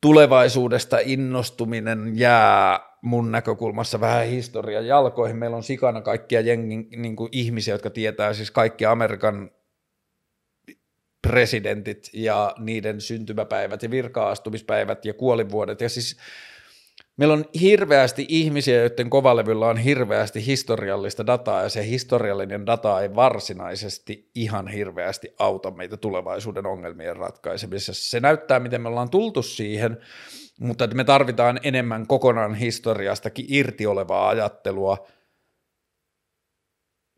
tulevaisuudesta 0.02 0.98
innostuminen 1.04 2.12
jää 2.14 2.80
mun 3.02 3.32
näkökulmassa 3.32 4.00
vähän 4.00 4.26
historian 4.26 4.86
jalkoihin. 4.86 5.36
Meillä 5.36 5.56
on 5.56 5.62
sikana 5.62 6.00
kaikkia 6.00 6.40
jengin, 6.40 6.88
niin 6.96 7.16
kuin 7.16 7.28
ihmisiä, 7.32 7.74
jotka 7.74 7.90
tietää 7.90 8.32
siis 8.32 8.50
kaikki 8.50 8.86
Amerikan 8.86 9.50
presidentit 11.28 12.10
ja 12.12 12.54
niiden 12.58 13.00
syntymäpäivät 13.00 13.82
ja 13.82 13.90
virkaastumispäivät 13.90 15.04
ja 15.04 15.14
kuolivuodet. 15.14 15.80
Ja 15.80 15.88
siis 15.88 16.16
meillä 17.16 17.34
on 17.34 17.44
hirveästi 17.60 18.26
ihmisiä, 18.28 18.80
joiden 18.80 19.10
kovalevyllä 19.10 19.66
on 19.66 19.76
hirveästi 19.76 20.46
historiallista 20.46 21.26
dataa, 21.26 21.62
ja 21.62 21.68
se 21.68 21.86
historiallinen 21.86 22.66
data 22.66 23.00
ei 23.00 23.14
varsinaisesti 23.14 24.30
ihan 24.34 24.68
hirveästi 24.68 25.34
auta 25.38 25.70
meitä 25.70 25.96
tulevaisuuden 25.96 26.66
ongelmien 26.66 27.16
ratkaisemisessa. 27.16 28.10
Se 28.10 28.20
näyttää, 28.20 28.60
miten 28.60 28.80
me 28.80 28.88
ollaan 28.88 29.10
tultu 29.10 29.42
siihen, 29.42 29.96
mutta 30.60 30.86
me 30.86 31.04
tarvitaan 31.04 31.60
enemmän 31.62 32.06
kokonaan 32.06 32.54
historiastakin 32.54 33.46
irti 33.48 33.86
olevaa 33.86 34.28
ajattelua, 34.28 35.06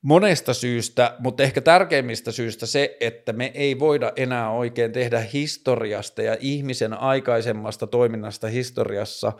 monesta 0.02 0.54
syystä, 0.54 1.16
mutta 1.18 1.42
ehkä 1.42 1.60
tärkeimmistä 1.60 2.32
syystä 2.32 2.66
se, 2.66 2.96
että 3.00 3.32
me 3.32 3.52
ei 3.54 3.78
voida 3.78 4.12
enää 4.16 4.50
oikein 4.50 4.92
tehdä 4.92 5.20
historiasta 5.20 6.22
ja 6.22 6.36
ihmisen 6.40 6.94
aikaisemmasta 6.94 7.86
toiminnasta 7.86 8.48
historiassa 8.48 9.32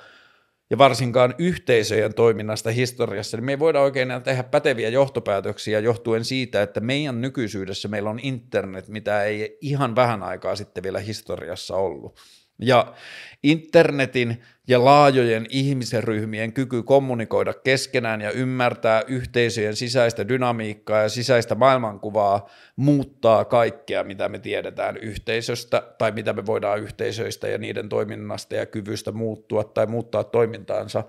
ja 0.71 0.79
varsinkaan 0.79 1.35
yhteisöjen 1.39 2.15
toiminnasta 2.15 2.71
historiassa, 2.71 3.37
niin 3.37 3.45
me 3.45 3.53
ei 3.53 3.59
voida 3.59 3.81
oikein 3.81 4.09
tehdä 4.25 4.43
päteviä 4.43 4.89
johtopäätöksiä 4.89 5.81
johtuen 5.81 6.25
siitä, 6.25 6.63
että 6.63 6.81
meidän 6.81 7.21
nykyisyydessä 7.21 7.89
meillä 7.89 8.11
on 8.11 8.21
internet, 8.23 8.89
mitä 8.89 9.23
ei 9.23 9.59
ihan 9.61 9.97
vähän 9.97 10.23
aikaa 10.23 10.57
sitten 10.57 10.83
vielä 10.83 10.99
historiassa 10.99 11.77
ollut. 11.77 12.21
Ja 12.67 12.95
internetin 13.43 14.43
ja 14.69 14.85
laajojen 14.85 15.47
ihmisryhmien 15.49 16.53
kyky 16.53 16.83
kommunikoida 16.83 17.55
keskenään 17.55 18.21
ja 18.21 18.31
ymmärtää 18.31 19.03
yhteisöjen 19.07 19.77
sisäistä 19.77 20.29
dynamiikkaa 20.29 21.03
ja 21.03 21.09
sisäistä 21.09 21.55
maailmankuvaa 21.55 22.49
muuttaa 22.77 23.45
kaikkea, 23.45 24.05
mitä 24.05 24.29
me 24.29 24.39
tiedetään 24.39 24.97
yhteisöstä 24.97 25.83
tai 25.99 26.13
mitä 26.13 26.33
me 26.33 26.47
voidaan 26.47 26.81
yhteisöistä 26.81 27.49
ja 27.49 27.59
niiden 27.59 27.89
toiminnasta 27.89 28.55
ja 28.55 28.67
kyvystä 28.67 29.13
muuttua 29.13 29.65
tai 29.65 29.87
muuttaa 29.87 30.25
toimintaansa, 30.25 31.05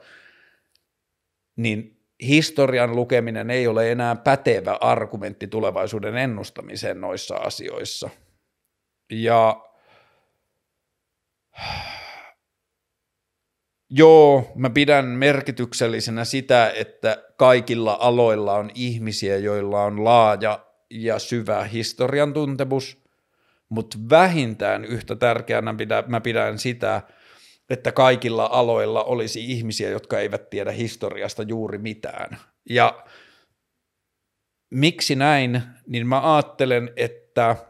niin 1.56 1.98
historian 2.22 2.96
lukeminen 2.96 3.50
ei 3.50 3.68
ole 3.68 3.92
enää 3.92 4.16
pätevä 4.16 4.78
argumentti 4.82 5.48
tulevaisuuden 5.48 6.18
ennustamiseen 6.18 7.02
noissa 7.02 7.36
asioissa. 7.36 8.10
Ja 9.12 9.66
Joo, 13.90 14.52
mä 14.56 14.70
pidän 14.70 15.06
merkityksellisenä 15.06 16.26
sitä, 16.26 16.72
että 16.76 17.24
kaikilla 17.38 17.98
aloilla 18.00 18.54
on 18.54 18.72
ihmisiä, 18.76 19.38
joilla 19.38 19.84
on 19.84 20.04
laaja 20.04 20.66
ja 20.90 21.20
syvä 21.20 21.64
historian 21.64 22.34
tuntemus, 22.34 23.04
mutta 23.70 23.98
vähintään 24.10 24.86
yhtä 24.86 25.16
tärkeänä 25.16 25.76
mä 26.08 26.22
pidän 26.22 26.60
sitä, 26.60 27.02
että 27.70 27.92
kaikilla 27.92 28.50
aloilla 28.52 29.04
olisi 29.04 29.52
ihmisiä, 29.52 29.90
jotka 29.90 30.20
eivät 30.20 30.50
tiedä 30.50 30.72
historiasta 30.72 31.44
juuri 31.44 31.78
mitään. 31.78 32.38
Ja 32.70 33.04
miksi 34.70 35.16
näin, 35.16 35.62
niin 35.88 36.08
mä 36.08 36.36
ajattelen, 36.36 36.94
että– 36.96 37.56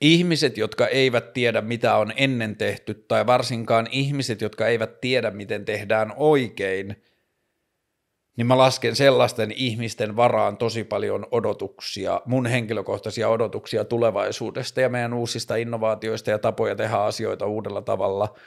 ihmiset, 0.00 0.58
jotka 0.58 0.86
eivät 0.86 1.32
tiedä, 1.32 1.60
mitä 1.60 1.96
on 1.96 2.12
ennen 2.16 2.56
tehty, 2.56 2.94
tai 2.94 3.26
varsinkaan 3.26 3.88
ihmiset, 3.90 4.40
jotka 4.40 4.66
eivät 4.66 5.00
tiedä, 5.00 5.30
miten 5.30 5.64
tehdään 5.64 6.12
oikein, 6.16 7.02
niin 8.36 8.46
mä 8.46 8.58
lasken 8.58 8.96
sellaisten 8.96 9.52
ihmisten 9.52 10.16
varaan 10.16 10.56
tosi 10.56 10.84
paljon 10.84 11.26
odotuksia, 11.30 12.20
mun 12.26 12.46
henkilökohtaisia 12.46 13.28
odotuksia 13.28 13.84
tulevaisuudesta 13.84 14.80
ja 14.80 14.88
meidän 14.88 15.14
uusista 15.14 15.56
innovaatioista 15.56 16.30
ja 16.30 16.38
tapoja 16.38 16.76
tehdä 16.76 16.96
asioita 16.96 17.46
uudella 17.46 17.82
tavalla– 17.82 18.34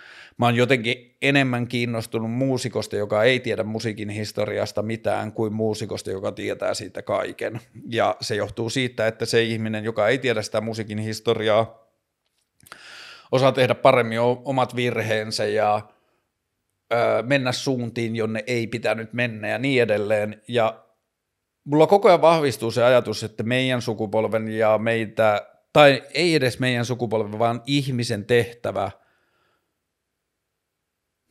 mä 0.41 0.45
oon 0.45 0.55
jotenkin 0.55 1.17
enemmän 1.21 1.67
kiinnostunut 1.67 2.31
muusikosta, 2.31 2.95
joka 2.95 3.23
ei 3.23 3.39
tiedä 3.39 3.63
musiikin 3.63 4.09
historiasta 4.09 4.81
mitään, 4.81 5.31
kuin 5.31 5.53
muusikosta, 5.53 6.11
joka 6.11 6.31
tietää 6.31 6.73
siitä 6.73 7.01
kaiken. 7.01 7.59
Ja 7.89 8.15
se 8.21 8.35
johtuu 8.35 8.69
siitä, 8.69 9.07
että 9.07 9.25
se 9.25 9.43
ihminen, 9.43 9.83
joka 9.83 10.07
ei 10.07 10.17
tiedä 10.17 10.41
sitä 10.41 10.61
musiikin 10.61 10.97
historiaa, 10.97 11.87
osaa 13.31 13.51
tehdä 13.51 13.75
paremmin 13.75 14.19
omat 14.19 14.75
virheensä 14.75 15.45
ja 15.45 15.81
ö, 16.93 16.97
mennä 17.23 17.51
suuntiin, 17.51 18.15
jonne 18.15 18.43
ei 18.47 18.67
pitänyt 18.67 19.13
mennä 19.13 19.47
ja 19.47 19.57
niin 19.57 19.81
edelleen. 19.81 20.41
Ja 20.47 20.83
mulla 21.63 21.87
koko 21.87 22.07
ajan 22.07 22.21
vahvistuu 22.21 22.71
se 22.71 22.83
ajatus, 22.83 23.23
että 23.23 23.43
meidän 23.43 23.81
sukupolven 23.81 24.47
ja 24.47 24.77
meitä, 24.77 25.47
tai 25.73 26.03
ei 26.13 26.35
edes 26.35 26.59
meidän 26.59 26.85
sukupolven, 26.85 27.39
vaan 27.39 27.61
ihmisen 27.65 28.25
tehtävä– 28.25 28.91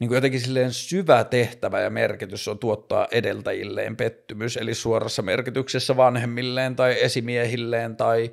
niin 0.01 0.09
kuin 0.09 0.16
jotenkin 0.16 0.40
silleen 0.40 0.72
syvä 0.72 1.24
tehtävä 1.24 1.80
ja 1.80 1.90
merkitys 1.90 2.48
on 2.48 2.59
tuottaa 2.59 3.09
edeltäjilleen 3.11 3.96
pettymys, 3.96 4.57
eli 4.57 4.74
suorassa 4.74 5.22
merkityksessä 5.22 5.96
vanhemmilleen 5.96 6.76
tai 6.76 7.03
esimiehilleen 7.03 7.96
tai 7.96 8.30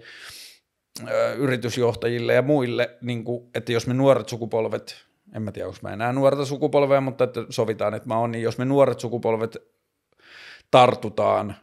ö, 1.09 1.33
yritysjohtajille 1.33 2.33
ja 2.33 2.41
muille, 2.41 2.97
niin 3.01 3.23
kuin, 3.23 3.49
että 3.55 3.71
jos 3.71 3.87
me 3.87 3.93
nuoret 3.93 4.29
sukupolvet, 4.29 4.95
en 5.35 5.41
mä 5.41 5.51
tiedä, 5.51 5.67
onko 5.67 5.79
mä 5.81 5.93
enää 5.93 6.13
nuorta 6.13 6.45
sukupolvea, 6.45 7.01
mutta 7.01 7.23
että 7.23 7.45
sovitaan, 7.49 7.93
että 7.93 8.07
mä 8.07 8.17
oon, 8.17 8.31
niin 8.31 8.43
jos 8.43 8.57
me 8.57 8.65
nuoret 8.65 8.99
sukupolvet 8.99 9.57
tartutaan 10.71 11.55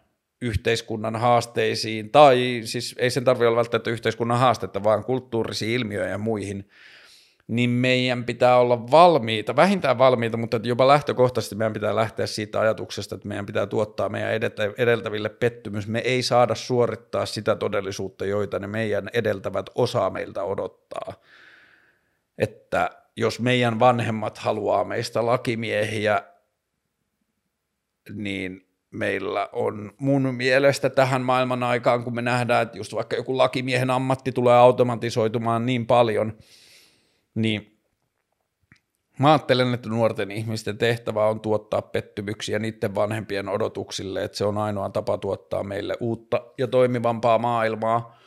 yhteiskunnan 0.43 1.17
haasteisiin, 1.17 2.11
tai 2.11 2.61
siis 2.65 2.95
ei 2.99 3.11
sen 3.11 3.25
tarvitse 3.25 3.47
olla 3.47 3.57
välttämättä 3.57 3.91
yhteiskunnan 3.91 4.39
haastetta, 4.39 4.85
vaan 4.85 5.05
kulttuurisiin 5.05 5.81
ilmiöihin 5.81 6.11
ja 6.11 6.19
muihin, 6.19 6.69
niin 7.47 7.71
meidän 7.71 8.25
pitää 8.25 8.57
olla 8.57 8.91
valmiita, 8.91 9.57
vähintään 9.57 9.99
valmiita, 9.99 10.37
mutta 10.37 10.61
jopa 10.63 10.89
lähtökohtaisesti 10.89 11.55
meidän 11.55 11.73
pitää 11.73 11.97
lähteä 11.97 12.27
siitä 12.27 12.61
ajatuksesta, 12.61 13.15
että 13.15 13.29
meidän 13.29 13.47
pitää 13.47 13.67
tuottaa 13.67 14.09
meidän 14.09 14.31
edeltäville 14.79 15.29
pettymys. 15.29 15.89
Me 15.89 15.99
ei 15.99 16.23
saada 16.23 16.55
suorittaa 16.55 17.27
sitä 17.27 17.57
todellisuutta, 17.57 18.25
joita 18.25 18.59
ne 18.59 18.67
meidän 18.67 19.11
edeltävät 19.13 19.67
osaa 19.75 20.11
meiltä 20.11 20.43
odottaa. 20.43 21.13
Että 22.39 22.91
jos 23.17 23.41
meidän 23.41 23.81
vanhemmat 23.81 24.39
haluaa 24.39 24.85
meistä 24.85 25.27
lakimiehiä, 25.27 26.23
niin 28.15 28.67
meillä 28.91 29.49
on 29.53 29.93
mun 29.99 30.35
mielestä 30.35 30.91
tähän 30.91 31.23
maailman 31.23 31.63
aikaan, 31.63 32.05
kun 32.05 32.15
me 32.15 32.23
nähdään, 32.23 32.63
että 32.63 32.79
just 32.79 32.95
vaikka 32.95 33.17
joku 33.17 33.39
lakimiehen 33.39 33.91
ammatti 33.91 34.33
tulee 34.33 34.55
automatisoitumaan 34.55 35.67
niin 35.67 35.87
paljon– 35.87 36.33
niin 37.35 37.81
mä 39.19 39.33
ajattelen, 39.33 39.75
että 39.75 39.89
nuorten 39.89 40.31
ihmisten 40.31 40.79
tehtävä 40.79 41.27
on 41.27 41.41
tuottaa 41.41 41.83
pettymyksiä 41.83 42.59
niiden 42.59 42.95
vanhempien 42.95 43.49
odotuksille, 43.49 44.25
että 44.25 44.39
se 44.39 44.45
on 44.45 44.59
ainoa 44.59 44.91
tapa 44.91 45.19
tuottaa 45.19 45.63
meille 45.63 45.97
uutta 46.01 46.53
ja 46.59 46.67
toimivampaa 46.67 47.39
maailmaa. 47.39 48.19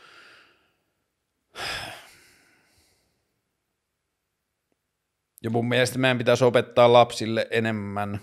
Ja 5.44 5.50
mun 5.50 5.68
mielestä 5.68 6.00
meidän 6.00 6.18
pitäisi 6.18 6.44
opettaa 6.44 6.94
lapsille 6.94 7.48
enemmän 7.52 8.20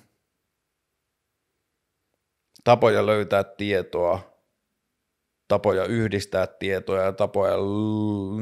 tapoja 2.64 3.07
löytää 3.07 3.45
tietoa 3.45 4.34
tapoja 5.49 5.84
yhdistää 5.84 6.47
tietoja 6.47 7.03
ja 7.03 7.12
tapoja 7.12 7.57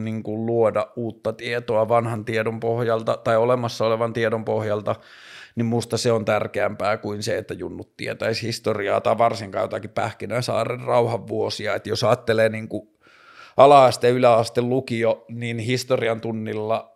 niin 0.02 0.22
kuin 0.22 0.46
luoda 0.46 0.88
uutta 0.96 1.32
tietoa 1.32 1.88
vanhan 1.88 2.24
tiedon 2.24 2.60
pohjalta 2.60 3.16
tai 3.16 3.36
olemassa 3.36 3.86
olevan 3.86 4.12
tiedon 4.12 4.44
pohjalta, 4.44 4.94
niin 5.56 5.66
musta 5.66 5.96
se 5.96 6.12
on 6.12 6.24
tärkeämpää 6.24 6.96
kuin 6.96 7.22
se, 7.22 7.38
että 7.38 7.54
junnut 7.54 7.96
tietäisi 7.96 8.46
historiaa 8.46 9.00
tai 9.00 9.18
varsinkaan 9.18 9.64
jotakin 9.64 9.90
Pähkinäsaaren 9.90 10.80
rauhan 10.80 11.28
vuosia. 11.28 11.74
Että 11.74 11.88
jos 11.88 12.04
ajattelee 12.04 12.48
niin 12.48 12.68
kuin 12.68 12.88
ala-aste, 13.56 14.10
yläaste, 14.10 14.62
lukio, 14.62 15.24
niin 15.28 15.58
historian 15.58 16.20
tunnilla 16.20 16.92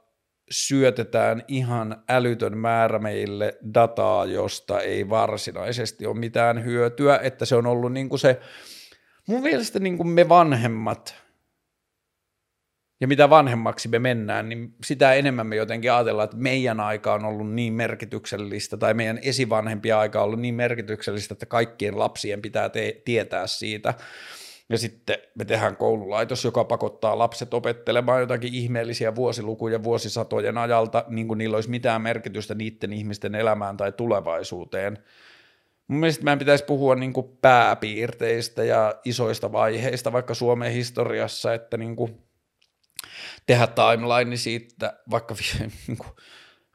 syötetään 0.50 1.42
ihan 1.48 2.02
älytön 2.09 2.59
määrä 2.59 2.98
meille 2.98 3.59
dataa, 3.74 4.24
josta 4.24 4.80
ei 4.80 5.09
varsinaisesti 5.09 6.07
ole 6.07 6.18
mitään 6.18 6.64
hyötyä, 6.64 7.18
että 7.22 7.44
se 7.44 7.57
on 7.57 7.66
ollut 7.66 7.92
niin 7.92 8.09
kuin 8.09 8.18
se– 8.18 8.40
mun 9.26 9.42
mielestä 9.42 9.78
niin 9.78 9.96
kuin 9.96 10.08
me 10.08 10.28
vanhemmat 10.28 11.26
ja 13.00 13.06
mitä 13.08 13.30
vanhemmaksi 13.30 13.88
me 13.88 13.98
mennään, 13.98 14.48
niin 14.48 14.74
sitä 14.84 15.14
enemmän 15.14 15.46
me 15.46 15.56
jotenkin 15.56 15.92
ajatellaan, 15.92 16.24
että 16.24 16.36
meidän 16.36 16.80
aika 16.80 17.14
on 17.14 17.24
ollut 17.24 17.52
niin 17.52 17.72
merkityksellistä 17.72 18.76
tai 18.76 18.94
meidän 18.94 19.18
esivanhempien 19.22 19.96
aika 19.96 20.20
on 20.20 20.24
ollut 20.24 20.40
niin 20.40 20.54
merkityksellistä, 20.54 21.34
että 21.34 21.46
kaikkien 21.46 21.98
lapsien 21.98 22.42
pitää 22.42 22.68
te- 22.68 23.02
tietää 23.04 23.46
siitä. 23.46 23.94
Ja 24.68 24.78
sitten 24.78 25.16
me 25.34 25.44
tehdään 25.44 25.76
koululaitos, 25.76 26.44
joka 26.44 26.64
pakottaa 26.64 27.18
lapset 27.18 27.54
opettelemaan 27.54 28.20
jotakin 28.20 28.54
ihmeellisiä 28.54 29.14
vuosilukuja 29.14 29.82
vuosisatojen 29.82 30.58
ajalta, 30.58 31.04
niin 31.08 31.28
kuin 31.28 31.38
niillä 31.38 31.56
olisi 31.56 31.70
mitään 31.70 32.02
merkitystä 32.02 32.54
niiden 32.54 32.92
ihmisten 32.92 33.34
elämään 33.34 33.76
tai 33.76 33.92
tulevaisuuteen. 33.92 34.98
Mun 35.89 36.01
mielestä 36.01 36.24
meidän 36.24 36.39
pitäisi 36.39 36.64
puhua 36.64 36.95
niin 36.95 37.12
kuin 37.12 37.39
pääpiirteistä 37.43 38.64
ja 38.64 38.95
isoista 39.05 39.53
vaiheista 39.53 40.12
vaikka 40.12 40.34
Suomen 40.34 40.72
historiassa, 40.72 41.55
että 41.55 41.76
niin 41.76 41.97
kuin 41.97 42.22
tehdä 43.47 43.66
timeline 43.66 44.37
siitä, 44.37 44.99
vaikka 45.11 45.34
niin 45.87 45.99
kuin 45.99 46.11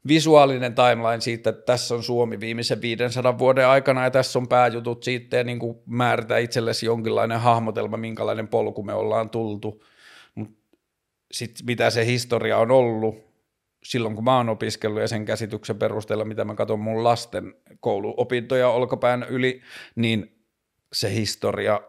visuaalinen 0.08 0.74
timeline 0.74 1.20
siitä, 1.20 1.50
että 1.50 1.62
tässä 1.62 1.94
on 1.94 2.02
Suomi 2.02 2.40
viimeisen 2.40 2.80
500 2.82 3.38
vuoden 3.38 3.66
aikana 3.66 4.04
ja 4.04 4.10
tässä 4.10 4.38
on 4.38 4.48
pääjutut 4.48 5.02
siitä 5.02 5.36
ja 5.36 5.44
niin 5.44 5.58
kuin 5.58 5.78
määritä 5.86 6.38
itsellesi 6.38 6.86
jonkinlainen 6.86 7.40
hahmotelma, 7.40 7.96
minkälainen 7.96 8.48
polku 8.48 8.82
me 8.82 8.94
ollaan 8.94 9.30
tultu. 9.30 9.84
Mutta 10.34 10.56
sitten 11.32 11.66
mitä 11.66 11.90
se 11.90 12.06
historia 12.06 12.58
on 12.58 12.70
ollut 12.70 13.31
silloin, 13.82 14.14
kun 14.14 14.24
mä 14.24 14.36
oon 14.36 14.48
opiskellut 14.48 15.00
ja 15.00 15.08
sen 15.08 15.24
käsityksen 15.24 15.78
perusteella, 15.78 16.24
mitä 16.24 16.44
mä 16.44 16.54
katson 16.54 16.80
mun 16.80 17.04
lasten 17.04 17.54
kouluopintoja 17.80 18.68
olkapään 18.68 19.26
yli, 19.28 19.62
niin 19.94 20.44
se 20.92 21.14
historia 21.14 21.80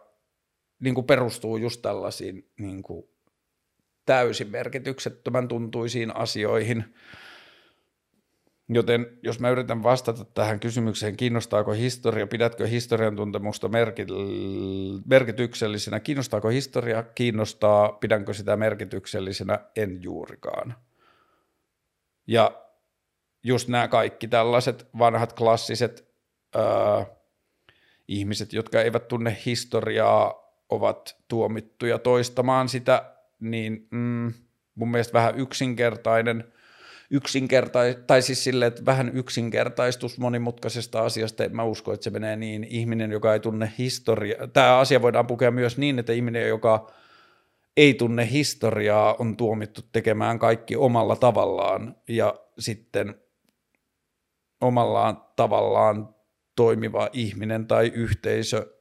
niin 0.79 0.95
kuin 0.95 1.07
perustuu 1.07 1.57
just 1.57 1.81
tällaisiin 1.81 2.51
niin 2.59 2.83
kuin 2.83 3.03
täysin 4.05 4.49
merkityksettömän 4.49 5.47
tuntuisiin 5.47 6.15
asioihin– 6.15 6.83
Joten 8.69 9.19
jos 9.23 9.39
mä 9.39 9.49
yritän 9.49 9.83
vastata 9.83 10.25
tähän 10.25 10.59
kysymykseen, 10.59 11.17
kiinnostaako 11.17 11.71
historia, 11.71 12.27
pidätkö 12.27 12.67
historian 12.67 13.15
tuntemusta 13.15 13.69
merkityksellisenä, 15.05 15.99
kiinnostaako 15.99 16.49
historia, 16.49 17.03
kiinnostaa, 17.03 17.91
pidänkö 17.91 18.33
sitä 18.33 18.57
merkityksellisenä, 18.57 19.59
en 19.75 20.03
juurikaan. 20.03 20.75
Ja 22.27 22.61
just 23.43 23.67
nämä 23.67 23.87
kaikki 23.87 24.27
tällaiset 24.27 24.87
vanhat 24.99 25.33
klassiset 25.33 26.07
ää, 26.55 27.05
ihmiset, 28.07 28.53
jotka 28.53 28.81
eivät 28.81 29.07
tunne 29.07 29.37
historiaa, 29.45 30.43
ovat 30.69 31.17
tuomittuja 31.27 31.99
toistamaan 31.99 32.69
sitä, 32.69 33.13
niin 33.39 33.87
mm, 33.91 34.33
mun 34.75 34.91
mielestä 34.91 35.13
vähän 35.13 35.39
yksinkertainen– 35.39 36.43
yksinkertais, 37.13 37.97
tai 38.07 38.21
siis 38.21 38.43
sille, 38.43 38.65
että 38.65 38.85
vähän 38.85 39.11
yksinkertaistus 39.17 40.17
monimutkaisesta 40.17 41.01
asiasta, 41.01 41.43
en 41.43 41.55
mä 41.55 41.63
usko, 41.63 41.93
että 41.93 42.03
se 42.03 42.09
menee 42.09 42.35
niin, 42.35 42.63
ihminen, 42.63 43.11
joka 43.11 43.33
ei 43.33 43.39
tunne 43.39 43.73
historiaa, 43.77 44.47
tämä 44.47 44.77
asia 44.77 45.01
voidaan 45.01 45.27
pukea 45.27 45.51
myös 45.51 45.77
niin, 45.77 45.99
että 45.99 46.13
ihminen, 46.13 46.47
joka 46.47 46.91
ei 47.77 47.93
tunne 47.93 48.29
historiaa, 48.31 49.15
on 49.19 49.37
tuomittu 49.37 49.81
tekemään 49.91 50.39
kaikki 50.39 50.75
omalla 50.75 51.15
tavallaan, 51.15 51.95
ja 52.07 52.35
sitten 52.59 53.21
omallaan 54.61 55.23
tavallaan 55.35 56.15
toimiva 56.55 57.09
ihminen 57.13 57.67
tai 57.67 57.91
yhteisö 57.95 58.73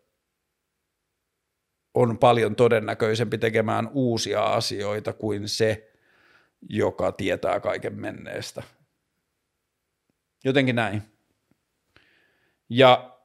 on 1.94 2.18
paljon 2.18 2.56
todennäköisempi 2.56 3.38
tekemään 3.38 3.90
uusia 3.92 4.44
asioita 4.44 5.12
kuin 5.12 5.48
se, 5.48 5.92
joka 6.68 7.12
tietää 7.12 7.60
kaiken 7.60 8.00
menneestä. 8.00 8.62
Jotenkin 10.44 10.76
näin. 10.76 11.02
Ja 12.68 13.18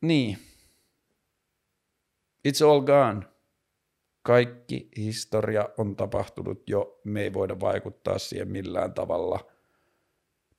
niin. 0.00 0.38
It's 2.48 2.66
all 2.66 2.80
gone. 2.80 3.37
Kaikki 4.28 4.88
historia 4.96 5.68
on 5.78 5.96
tapahtunut 5.96 6.70
jo, 6.70 7.00
me 7.04 7.22
ei 7.22 7.32
voida 7.32 7.60
vaikuttaa 7.60 8.18
siihen 8.18 8.48
millään 8.48 8.94
tavalla. 8.94 9.40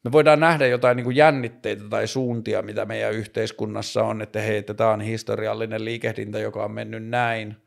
Me 0.04 0.12
voidaan 0.12 0.40
nähdä 0.40 0.68
jotain 0.68 0.96
niin 0.96 1.04
kuin 1.04 1.16
jännitteitä 1.16 1.84
tai 1.90 2.08
suuntia, 2.08 2.62
mitä 2.62 2.86
meidän 2.86 3.14
yhteiskunnassa 3.14 4.04
on, 4.04 4.22
että 4.22 4.42
hei, 4.42 4.58
että 4.58 4.74
tämä 4.74 4.90
on 4.90 5.02
historiallinen 5.02 5.86
liikehdintä, 5.86 6.40
joka 6.40 6.64
on 6.64 6.72
mennyt 6.72 7.08
näin– 7.08 7.56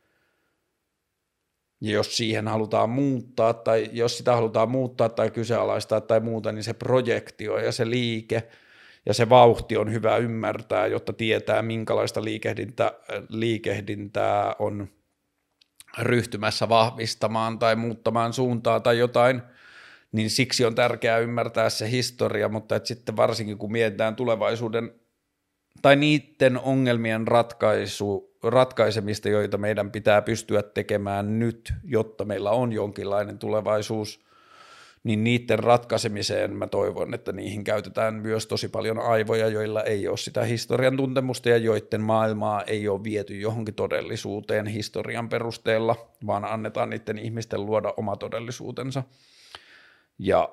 ja 1.83 1.93
jos 1.93 2.17
siihen 2.17 2.49
halutaan 2.49 2.91
muuttaa 2.91 3.55
tai 3.55 3.91
jos 3.93 4.19
sitä 4.19 4.35
halutaan 4.35 4.71
muuttaa 4.71 5.09
tai 5.09 5.31
kyseenalaistaa 5.31 6.01
tai 6.01 6.21
muuta, 6.21 6.53
niin 6.53 6.65
se 6.65 6.75
projektio 6.75 7.59
ja 7.59 7.73
se 7.73 7.91
liike 7.91 8.49
ja 9.07 9.15
se 9.15 9.29
vauhti 9.29 9.77
on 9.77 9.93
hyvä 9.93 10.17
ymmärtää, 10.17 10.87
jotta 10.87 11.13
tietää 11.13 11.63
minkälaista 11.63 12.25
liikehdintä, 12.25 12.93
liikehdintää 13.29 14.55
on 14.59 14.89
ryhtymässä 15.99 16.69
vahvistamaan 16.69 17.59
tai 17.59 17.77
muuttamaan 17.77 18.33
suuntaa 18.33 18.81
tai 18.81 18.99
jotain, 18.99 19.43
niin 20.13 20.31
siksi 20.31 20.65
on 20.65 20.75
tärkeää 20.75 21.19
ymmärtää 21.19 21.71
se 21.71 21.91
historia, 21.91 22.49
mutta 22.49 22.77
että 22.77 22.87
sitten 22.87 23.17
varsinkin 23.17 23.59
kun 23.59 23.73
mietitään 23.73 24.17
tulevaisuuden 24.17 24.95
tai 25.83 25.97
niiden 25.97 26.59
ongelmien 26.59 27.29
ratkaisu 27.29 28.33
ratkaisemista, 28.43 29.29
joita 29.29 29.59
meidän 29.59 29.91
pitää 29.91 30.23
pystyä 30.23 30.63
tekemään 30.63 31.39
nyt, 31.39 31.73
jotta 31.85 32.25
meillä 32.25 32.51
on 32.51 32.73
jonkinlainen 32.73 33.39
tulevaisuus, 33.39 34.25
niin 35.05 35.25
niiden 35.25 35.59
ratkaisemiseen 35.59 36.57
mä 36.57 36.67
toivon, 36.67 37.15
että 37.15 37.33
niihin 37.33 37.65
käytetään 37.65 38.15
myös 38.15 38.47
tosi 38.47 38.69
paljon 38.69 38.99
aivoja, 38.99 39.49
joilla 39.49 39.83
ei 39.83 40.09
ole 40.09 40.17
sitä 40.17 40.45
historian 40.45 40.97
tuntemusta 40.97 41.49
ja 41.49 41.57
joiden 41.57 42.01
maailmaa 42.01 42.63
ei 42.63 42.89
ole 42.89 43.05
viety 43.05 43.41
johonkin 43.41 43.75
todellisuuteen 43.75 44.67
historian 44.67 45.29
perusteella, 45.29 45.97
vaan 46.27 46.45
annetaan 46.45 46.91
niiden 46.91 47.19
ihmisten 47.19 47.67
luoda 47.67 47.95
oma 47.97 48.17
todellisuutensa 48.17 49.03
ja 50.19 50.49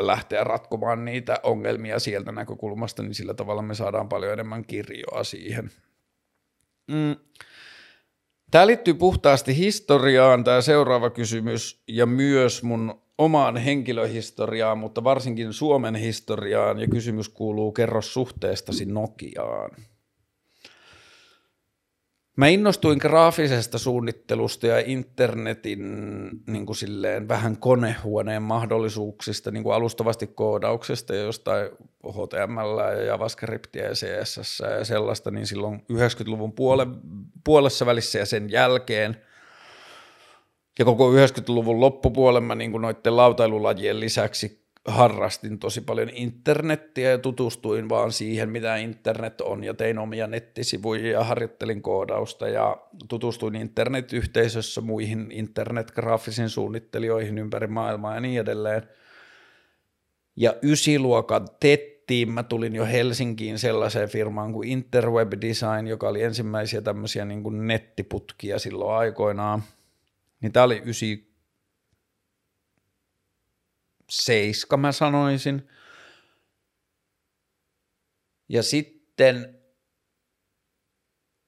lähteä 0.00 0.44
ratkomaan 0.44 1.04
niitä 1.04 1.40
ongelmia 1.42 1.98
sieltä 1.98 2.32
näkökulmasta, 2.32 3.02
niin 3.02 3.14
sillä 3.14 3.34
tavalla 3.34 3.62
me 3.62 3.74
saadaan 3.74 4.08
paljon 4.08 4.32
enemmän 4.32 4.64
kirjoa 4.64 5.24
siihen. 5.24 5.70
Mm. 6.88 7.16
Tämä 8.50 8.66
liittyy 8.66 8.94
puhtaasti 8.94 9.56
historiaan, 9.56 10.44
tämä 10.44 10.60
seuraava 10.60 11.10
kysymys, 11.10 11.82
ja 11.88 12.06
myös 12.06 12.62
mun 12.62 13.03
omaan 13.18 13.56
henkilöhistoriaan, 13.56 14.78
mutta 14.78 15.04
varsinkin 15.04 15.52
Suomen 15.52 15.94
historiaan, 15.94 16.80
ja 16.80 16.88
kysymys 16.88 17.28
kuuluu, 17.28 17.72
kerro 17.72 18.02
suhteestasi 18.02 18.84
Nokiaan. 18.84 19.70
Mä 22.36 22.48
innostuin 22.48 22.98
graafisesta 22.98 23.78
suunnittelusta 23.78 24.66
ja 24.66 24.82
internetin 24.86 25.80
niin 26.46 26.66
kuin 26.66 26.76
silleen, 26.76 27.28
vähän 27.28 27.56
konehuoneen 27.56 28.42
mahdollisuuksista, 28.42 29.50
niin 29.50 29.62
kuin 29.62 29.74
alustavasti 29.74 30.26
koodauksesta 30.26 31.14
ja 31.14 31.22
jostain 31.22 31.70
HTML 32.08 32.78
ja 32.78 33.02
JavaScriptia 33.02 33.84
ja 33.84 33.92
CSS 33.92 34.62
ja 34.78 34.84
sellaista, 34.84 35.30
niin 35.30 35.46
silloin 35.46 35.82
90-luvun 35.92 36.52
puole, 36.52 36.86
puolessa 37.44 37.86
välissä 37.86 38.18
ja 38.18 38.26
sen 38.26 38.50
jälkeen 38.50 39.16
ja 40.78 40.84
koko 40.84 41.12
90-luvun 41.12 41.80
loppupuolen 41.80 42.42
mä 42.42 42.54
niin 42.54 42.70
kuin 42.70 42.82
noiden 42.82 43.16
lautailulajien 43.16 44.00
lisäksi 44.00 44.64
harrastin 44.88 45.58
tosi 45.58 45.80
paljon 45.80 46.10
internettiä 46.12 47.10
ja 47.10 47.18
tutustuin 47.18 47.88
vaan 47.88 48.12
siihen, 48.12 48.50
mitä 48.50 48.76
internet 48.76 49.40
on 49.40 49.64
ja 49.64 49.74
tein 49.74 49.98
omia 49.98 50.26
nettisivuja 50.26 51.10
ja 51.10 51.24
harjoittelin 51.24 51.82
koodausta 51.82 52.48
ja 52.48 52.76
tutustuin 53.08 53.54
internetyhteisössä 53.54 54.80
muihin 54.80 55.26
internetgraafisiin 55.30 56.48
suunnittelijoihin 56.48 57.38
ympäri 57.38 57.66
maailmaa 57.66 58.14
ja 58.14 58.20
niin 58.20 58.40
edelleen. 58.40 58.82
Ja 60.36 60.54
ysiluokan 60.62 61.48
tettiin 61.60 62.30
mä 62.30 62.42
tulin 62.42 62.74
jo 62.74 62.84
Helsinkiin 62.84 63.58
sellaiseen 63.58 64.08
firmaan 64.08 64.52
kuin 64.52 64.68
Interweb 64.68 65.32
Design, 65.40 65.86
joka 65.86 66.08
oli 66.08 66.22
ensimmäisiä 66.22 66.80
tämmöisiä 66.80 67.24
niin 67.24 67.42
kuin 67.42 67.66
nettiputkia 67.66 68.58
silloin 68.58 68.98
aikoinaan. 68.98 69.62
Niin 70.44 70.52
tämä 70.52 70.64
oli 70.64 70.82
ysi 70.84 71.34
seiska 74.10 74.76
mä 74.76 74.92
sanoisin. 74.92 75.68
Ja 78.48 78.62
sitten 78.62 79.60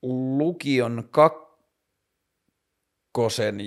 lukion 0.03 1.09
kakkosen 1.11 1.61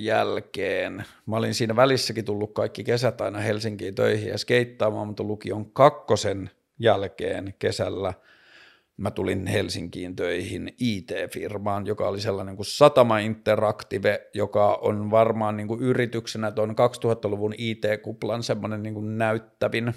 jälkeen, 0.03 1.05
mä 1.25 1.38
olin 1.38 1.53
siinä 1.53 1.75
välissäkin 1.75 2.25
tullut 2.25 2.53
kaikki 2.53 2.84
kesät 2.84 3.21
aina 3.21 3.39
Helsinkiin 3.39 3.95
töihin 3.95 4.30
ja 4.30 4.38
skeittaamaan, 4.38 5.07
mutta 5.07 5.23
lukion 5.23 5.71
kakkosen 5.71 6.51
jälkeen 6.80 7.53
kesällä, 7.59 8.13
mä 9.00 9.12
tulin 9.12 9.47
Helsinkiin 9.47 10.16
töihin 10.16 10.74
IT-firmaan, 10.80 11.86
joka 11.86 12.08
oli 12.08 12.22
sellainen 12.22 12.56
kuin 12.56 12.66
Satama 12.66 13.20
Interactive, 13.20 14.30
joka 14.34 14.76
on 14.82 15.12
varmaan 15.12 15.58
niin 15.58 15.68
kuin 15.68 15.82
yrityksenä 15.82 16.52
tuon 16.52 16.70
2000-luvun 16.70 17.54
IT-kuplan 17.58 18.43
semmoinen 18.43 18.84
niin 18.84 18.93
kuin 18.93 19.18
näyttävin 19.18 19.93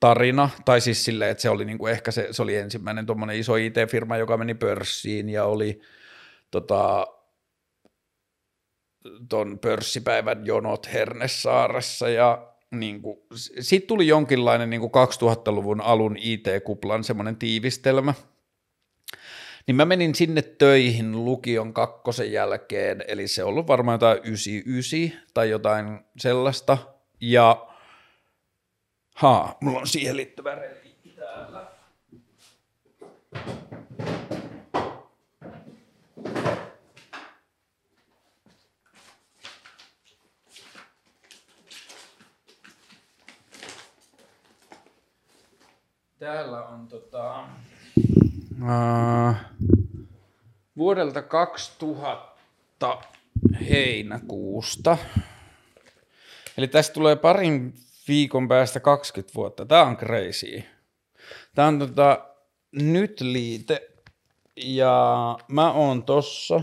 tarina, 0.00 0.50
tai 0.64 0.80
siis 0.80 1.04
silleen, 1.04 1.30
että 1.30 1.42
se 1.42 1.50
oli 1.50 1.64
niin 1.64 1.78
kuin 1.78 1.92
ehkä 1.92 2.10
se, 2.10 2.28
se 2.30 2.42
oli 2.42 2.56
ensimmäinen 2.56 3.06
tuommoinen 3.06 3.36
iso 3.36 3.56
IT-firma, 3.56 4.16
joka 4.16 4.36
meni 4.36 4.54
pörssiin 4.54 5.28
ja 5.28 5.44
oli 5.44 5.80
tota, 6.50 7.06
ton 9.28 9.58
pörssipäivän 9.58 10.46
jonot 10.46 10.92
Hernesaaressa 10.92 12.08
ja 12.08 12.53
niin 12.80 13.02
kuin, 13.02 13.18
siitä 13.60 13.86
tuli 13.86 14.06
jonkinlainen 14.06 14.70
niin 14.70 14.80
kuin 14.80 14.92
2000-luvun 14.92 15.80
alun 15.80 16.16
IT-kuplan 16.20 17.04
semmoinen 17.04 17.36
tiivistelmä. 17.36 18.14
Niin 19.66 19.76
mä 19.76 19.84
menin 19.84 20.14
sinne 20.14 20.42
töihin 20.42 21.24
lukion 21.24 21.74
kakkosen 21.74 22.32
jälkeen, 22.32 23.04
eli 23.08 23.28
se 23.28 23.44
on 23.44 23.48
ollut 23.48 23.66
varmaan 23.66 23.94
jotain 23.94 24.18
99 24.24 25.22
tai 25.34 25.50
jotain 25.50 26.00
sellaista. 26.18 26.78
Ja 27.20 27.66
haa, 29.14 29.58
mulla 29.60 29.80
on 29.80 29.86
siihen 29.86 30.16
liittyvä 30.16 30.54
reliikki 30.54 31.08
täällä. 31.08 31.66
Täällä 46.18 46.64
on 46.64 46.88
tota, 46.88 47.44
uh, 48.62 49.34
vuodelta 50.76 51.22
2000 51.22 52.98
heinäkuusta. 53.70 54.98
Eli 56.56 56.68
tästä 56.68 56.94
tulee 56.94 57.16
parin 57.16 57.74
viikon 58.08 58.48
päästä 58.48 58.80
20 58.80 59.34
vuotta. 59.34 59.66
Tämä 59.66 59.82
on 59.82 59.96
crazy. 59.96 60.62
Tämä 61.54 61.68
on 61.68 61.78
tota, 61.78 62.28
nyt 62.72 63.20
liite 63.20 63.90
ja 64.56 65.38
mä 65.48 65.72
oon 65.72 66.02
tossa 66.02 66.60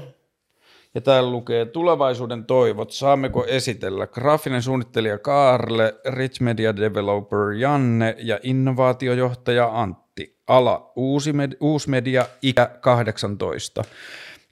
ja 0.95 1.01
täällä 1.01 1.31
lukee 1.31 1.65
tulevaisuuden 1.65 2.45
toivot. 2.45 2.91
Saammeko 2.91 3.45
esitellä 3.45 4.07
graafinen 4.07 4.61
suunnittelija 4.61 5.17
Kaarle, 5.17 5.95
Rich 6.05 6.41
Media 6.41 6.75
Developer 6.75 7.51
Janne 7.51 8.15
ja 8.17 8.39
innovaatiojohtaja 8.43 9.69
Antti. 9.73 10.37
Ala 10.47 10.91
uusi, 10.95 11.33
med- 11.33 11.57
uusi 11.59 11.89
media, 11.89 12.25
ikä 12.41 12.65
18. 12.81 13.83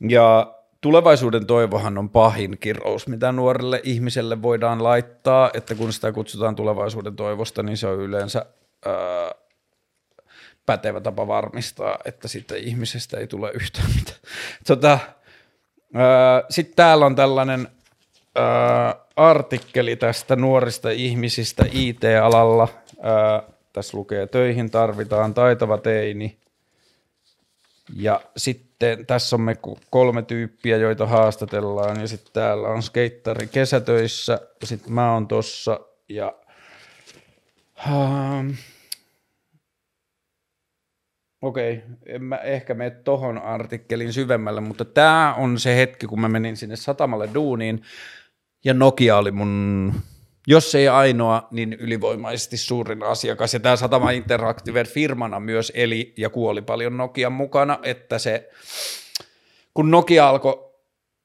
Ja 0.10 0.56
tulevaisuuden 0.82 1.46
toivohan 1.46 1.98
on 1.98 2.10
pahin 2.10 2.58
kirous, 2.60 3.08
mitä 3.08 3.32
nuorelle 3.32 3.82
ihmiselle 3.84 4.42
voidaan 4.42 4.84
laittaa, 4.84 5.50
että 5.54 5.76
kun 5.76 5.94
sitä 5.94 6.12
kutsutaan 6.12 6.56
tulevaisuuden 6.56 7.16
toivosta, 7.16 7.64
niin 7.64 7.78
se 7.78 7.88
on 7.88 8.00
yleensä 8.00 8.46
ää, 8.86 9.32
pätevä 10.66 11.02
tapa 11.02 11.28
varmistaa, 11.28 11.98
että 12.06 12.28
sitten 12.28 12.58
ihmisestä 12.58 13.18
ei 13.18 13.28
tule 13.28 13.52
yhtään 13.54 13.88
mitään. 13.96 14.20
Tota, 14.68 15.00
sitten 16.50 16.76
täällä 16.76 17.06
on 17.06 17.16
tällainen 17.16 17.68
artikkeli 19.16 19.96
tästä 19.96 20.36
nuorista 20.36 20.90
ihmisistä 20.90 21.66
IT-alalla. 21.72 22.68
Tässä 23.74 23.98
lukee, 23.98 24.28
töihin 24.28 24.72
tarvitaan 24.72 25.34
taitava 25.34 25.78
teini. 25.78 26.38
Ja 27.96 28.22
sitten 28.38 29.06
tässä 29.06 29.36
on 29.36 29.42
me 29.42 29.58
kolme 29.90 30.22
tyyppiä, 30.22 30.78
joita 30.78 31.06
haastatellaan. 31.06 32.02
Ja 32.02 32.08
sitten 32.08 32.34
täällä 32.34 32.68
on 32.68 32.84
skeittari 32.84 33.48
kesätöissä. 33.48 34.40
Sitten 34.64 34.94
mä 34.94 35.14
oon 35.14 35.28
tossa. 35.28 35.80
Ja... 36.10 36.34
Uh, 37.88 38.56
Okei, 41.42 41.84
en 42.06 42.24
mä 42.24 42.38
ehkä 42.38 42.74
mene 42.74 42.90
tohon 42.90 43.38
artikkelin 43.38 44.14
syvemmälle, 44.14 44.62
mutta 44.62 44.86
tämä 44.86 45.34
on 45.34 45.60
se 45.60 45.76
hetki, 45.76 46.08
kun 46.08 46.22
mä 46.22 46.30
menin 46.30 46.58
sinne 46.58 46.76
satamalle 46.76 47.30
duuniin, 47.34 47.82
ja 48.66 48.74
Nokia 48.74 49.18
oli 49.18 49.32
mun, 49.32 49.94
jos 50.48 50.76
ei 50.76 50.88
ainoa, 50.88 51.48
niin 51.52 51.74
ylivoimaisesti 51.74 52.58
suurin 52.58 53.04
asiakas, 53.04 53.54
ja 53.54 53.60
tämä 53.60 53.76
Satama 53.76 54.12
Interactive 54.12 54.84
firmana 54.84 55.40
myös 55.40 55.72
eli 55.76 56.14
ja 56.18 56.30
kuoli 56.30 56.62
paljon 56.62 56.98
Nokian 56.98 57.32
mukana, 57.32 57.80
että 57.84 58.20
se, 58.20 58.50
kun 59.74 59.92
Nokia 59.92 60.30
alkoi 60.30 60.72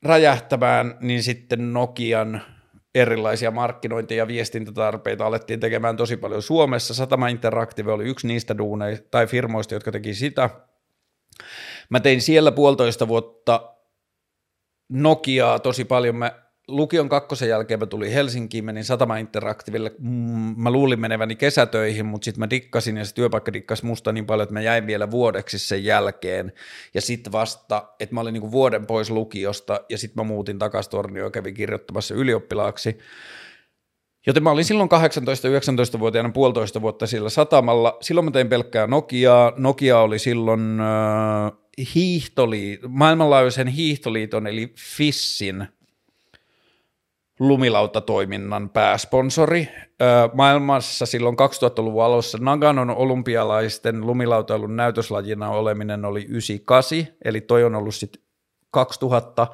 räjähtämään, 0.03 0.99
niin 1.01 1.23
sitten 1.23 1.73
Nokian 1.73 2.43
erilaisia 2.95 3.51
markkinointi- 3.51 4.17
ja 4.17 4.27
viestintätarpeita 4.27 5.27
alettiin 5.27 5.61
tekemään 5.61 5.97
tosi 5.97 6.17
paljon 6.17 6.43
Suomessa. 6.43 6.95
Satama 6.95 7.29
Interactive 7.29 7.93
oli 7.93 8.05
yksi 8.05 8.27
niistä 8.27 8.59
duuneista 8.59 9.09
tai 9.11 9.27
firmoista, 9.27 9.75
jotka 9.75 9.93
teki 9.93 10.15
sitä. 10.15 10.51
Mä 11.91 12.01
tein 12.01 12.21
siellä 12.21 12.53
puolitoista 12.53 13.09
vuotta 13.09 13.75
Nokiaa 14.89 15.59
tosi 15.59 15.85
paljon. 15.85 16.17
Mä 16.17 16.44
lukion 16.69 17.09
kakkosen 17.09 17.49
jälkeen 17.49 17.81
mä 17.81 17.87
tulin 17.87 18.13
Helsinkiin, 18.13 18.65
menin 18.65 18.85
Satama 18.85 19.17
Interactivelle. 19.17 19.93
Mm, 19.99 20.55
mä 20.57 20.71
luulin 20.71 21.01
meneväni 21.01 21.37
kesätöihin, 21.37 22.07
mutta 22.07 22.25
sitten 22.25 22.41
mä 22.41 22.51
dikkasin 22.51 22.97
ja 22.97 23.05
se 23.05 23.15
työpaikka 23.15 23.53
dikkasi 23.53 23.87
musta 23.87 24.13
niin 24.13 24.27
paljon, 24.27 24.43
että 24.43 24.53
mä 24.53 24.61
jäin 24.61 24.87
vielä 24.87 25.11
vuodeksi 25.11 25.59
sen 25.59 25.85
jälkeen. 25.85 26.53
Ja 26.95 27.01
sitten 27.01 27.33
vasta, 27.33 27.89
että 28.01 28.15
mä 28.15 28.21
olin 28.21 28.33
niinku 28.33 28.53
vuoden 28.53 28.87
pois 28.87 29.11
lukiosta 29.11 29.81
ja 29.89 29.99
sitten 29.99 30.25
mä 30.25 30.29
muutin 30.29 30.59
takaisin 30.59 30.91
Tornioon 30.91 31.27
ja 31.27 31.31
kävin 31.31 31.55
kirjoittamassa 31.55 32.15
ylioppilaaksi. 32.15 32.99
Joten 34.27 34.43
mä 34.43 34.51
olin 34.51 34.65
silloin 34.65 34.89
18-19-vuotiaana 35.97 36.31
puolitoista 36.31 36.83
vuotta 36.83 37.07
sillä 37.07 37.31
satamalla. 37.31 37.97
Silloin 38.01 38.25
mä 38.25 38.31
tein 38.31 38.49
pelkkää 38.49 38.87
Nokiaa. 38.87 39.53
Nokia 39.57 39.99
oli 39.99 40.19
silloin 40.19 40.81
äh, 40.81 41.53
hiihtoli, 41.95 42.81
maailmanlaajuisen 42.89 43.69
hiihtoliiton 43.69 44.47
eli 44.47 44.73
FISSin 44.97 45.67
lumilautatoiminnan 47.41 48.71
pääsponsori. 48.71 49.69
Maailmassa 50.33 51.07
silloin 51.07 51.37
2000-luvun 51.37 52.05
alussa 52.05 52.39
Naganon 52.39 52.91
olympialaisten 52.91 54.07
lumilautailun 54.07 54.77
näytöslajina 54.77 55.51
oleminen 55.51 56.05
oli 56.05 56.21
98, 56.21 56.99
eli 57.25 57.41
toi 57.41 57.65
on 57.65 57.75
ollut 57.75 57.95
sitten 57.95 58.23
2000, 58.71 59.47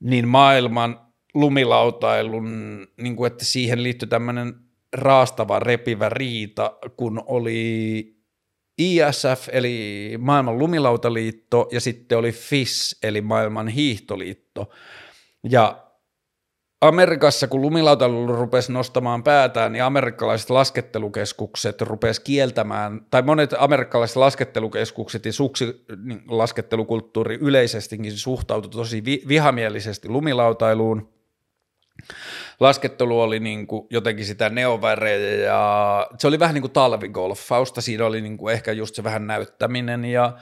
niin 0.00 0.28
maailman 0.28 1.00
lumilautailun, 1.34 2.86
niin 2.96 3.16
kuin 3.16 3.32
että 3.32 3.44
siihen 3.44 3.82
liittyi 3.82 4.08
tämmöinen 4.08 4.54
raastava, 4.92 5.58
repivä 5.58 6.08
riita, 6.08 6.76
kun 6.96 7.22
oli 7.26 8.16
ISF, 8.78 9.48
eli 9.52 10.14
maailman 10.18 10.58
lumilautaliitto, 10.58 11.68
ja 11.72 11.80
sitten 11.80 12.18
oli 12.18 12.32
FIS, 12.32 12.98
eli 13.02 13.20
maailman 13.20 13.68
hiihtoliitto. 13.68 14.70
Ja 15.50 15.87
Amerikassa, 16.80 17.48
kun 17.48 17.62
lumilautailu 17.62 18.26
rupesi 18.26 18.72
nostamaan 18.72 19.22
päätään, 19.22 19.72
niin 19.72 19.84
amerikkalaiset 19.84 20.50
laskettelukeskukset 20.50 21.80
rupesi 21.80 22.22
kieltämään, 22.22 23.06
tai 23.10 23.22
monet 23.22 23.54
amerikkalaiset 23.58 24.16
laskettelukeskukset 24.16 25.26
ja 25.26 25.32
suksi 25.32 25.84
niin 26.04 26.22
laskettelukulttuuri 26.28 27.38
yleisestikin 27.40 28.16
suhtautui 28.16 28.70
tosi 28.70 29.04
vi- 29.04 29.22
vihamielisesti 29.28 30.08
lumilautailuun. 30.08 31.08
Laskettelu 32.60 33.20
oli 33.20 33.40
niin 33.40 33.66
kuin 33.66 33.86
jotenkin 33.90 34.24
sitä 34.24 34.48
neovärejä 34.48 35.44
ja 35.44 36.06
se 36.18 36.26
oli 36.26 36.38
vähän 36.38 36.54
niin 36.54 36.62
kuin 36.62 36.72
talvigolfausta, 36.72 37.80
siinä 37.80 38.06
oli 38.06 38.20
niin 38.20 38.36
kuin 38.36 38.54
ehkä 38.54 38.72
just 38.72 38.94
se 38.94 39.04
vähän 39.04 39.26
näyttäminen 39.26 40.04
ja 40.04 40.32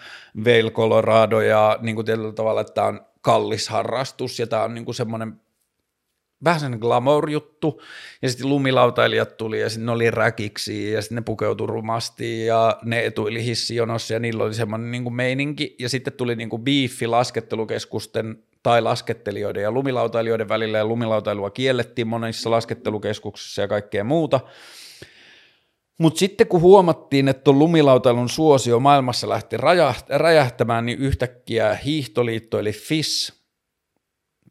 Vail 0.45 0.71
Colorado 0.71 1.41
ja 1.41 1.79
niin 1.81 1.95
kuin 1.95 2.05
tietyllä 2.05 2.33
tavalla, 2.33 2.61
että 2.61 2.75
tämä 2.75 2.87
on 2.87 3.01
kallis 3.21 3.69
harrastus 3.69 4.39
ja 4.39 4.47
tämä 4.47 4.63
on 4.63 4.75
niin 4.75 4.85
kuin 4.85 4.95
semmoinen 4.95 5.41
vähän 6.45 6.61
sen 6.61 6.79
glamour-juttu, 6.81 7.83
ja 8.23 8.29
sitten 8.29 8.49
lumilautailijat 8.49 9.37
tuli, 9.37 9.61
ja 9.61 9.71
sitten 9.71 9.87
ne 9.87 9.93
oli 9.93 10.11
räkiksi, 10.11 10.93
ja 10.93 11.03
sitten 11.03 11.17
ne 11.17 11.23
pukeutui 11.23 11.67
rumasti, 11.67 12.47
ja 12.47 12.79
ne 12.85 13.07
etuili 13.07 13.45
hissijonossa, 13.45 14.15
ja 14.15 14.21
niillä 14.21 14.45
oli 14.45 14.55
semmoinen 14.55 14.91
niin 14.91 15.03
kuin 15.03 15.15
meininki, 15.15 15.77
ja 15.79 15.89
sitten 15.89 16.13
tuli 16.13 16.37
niin 16.37 16.51
kuin 16.51 16.63
biiffi 16.63 17.07
laskettelukeskusten 17.07 18.39
tai 18.63 18.83
laskettelijoiden 18.83 19.63
ja 19.63 19.73
lumilautailijoiden 19.73 20.49
välillä, 20.49 20.79
ja 20.79 20.87
lumilautailua 20.87 21.51
kiellettiin 21.51 22.09
monissa 22.09 22.51
laskettelukeskuksissa 22.51 23.63
ja 23.63 23.69
kaikkea 23.69 24.05
muuta, 24.05 24.41
mutta 25.99 26.19
sitten 26.19 26.47
kun 26.47 26.61
huomattiin, 26.61 27.29
että 27.29 27.43
tuon 27.43 27.59
lumilautailun 27.59 28.29
suosio 28.29 28.81
maailmassa 28.81 29.29
lähti 29.29 29.57
räjähtämään, 30.09 30.87
niin 30.87 30.99
yhtäkkiä 30.99 31.75
hiihtoliitto 31.75 32.59
eli 32.59 32.73
FIS 32.73 33.36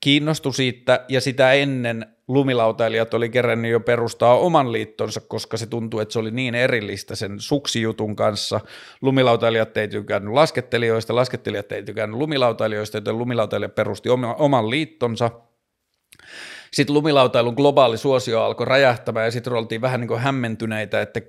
kiinnostui 0.06 0.54
siitä 0.54 1.06
ja 1.10 1.22
sitä 1.22 1.54
ennen 1.54 2.06
lumilautailijat 2.28 3.14
oli 3.14 3.30
kerännyt 3.30 3.72
jo 3.72 3.80
perustaa 3.80 4.40
oman 4.40 4.72
liittonsa, 4.72 5.22
koska 5.22 5.58
se 5.58 5.66
tuntui, 5.66 6.02
että 6.02 6.14
se 6.14 6.20
oli 6.20 6.32
niin 6.32 6.56
erillistä 6.56 7.16
sen 7.16 7.40
suksijutun 7.40 8.16
kanssa. 8.16 8.60
Lumilautailijat 9.02 9.78
ei 9.78 9.88
tykännyt 9.88 10.34
laskettelijoista, 10.34 11.16
laskettelijat 11.16 11.72
ei 11.72 11.84
tykännyt 11.84 12.20
lumilautailijoista, 12.20 12.98
joten 12.98 13.18
lumilautailijat 13.18 13.76
perusti 13.76 14.10
oman 14.38 14.70
liittonsa. 14.70 15.32
Sitten 16.74 16.94
lumilautailun 16.94 17.54
globaali 17.54 17.98
suosio 17.98 18.44
alkoi 18.44 18.66
räjähtämään 18.66 19.26
ja 19.26 19.32
sitten 19.32 19.54
oltiin 19.54 19.82
vähän 19.82 20.00
niin 20.00 20.08
kuin 20.08 20.22
hämmentyneitä, 20.22 21.02
että 21.02 21.22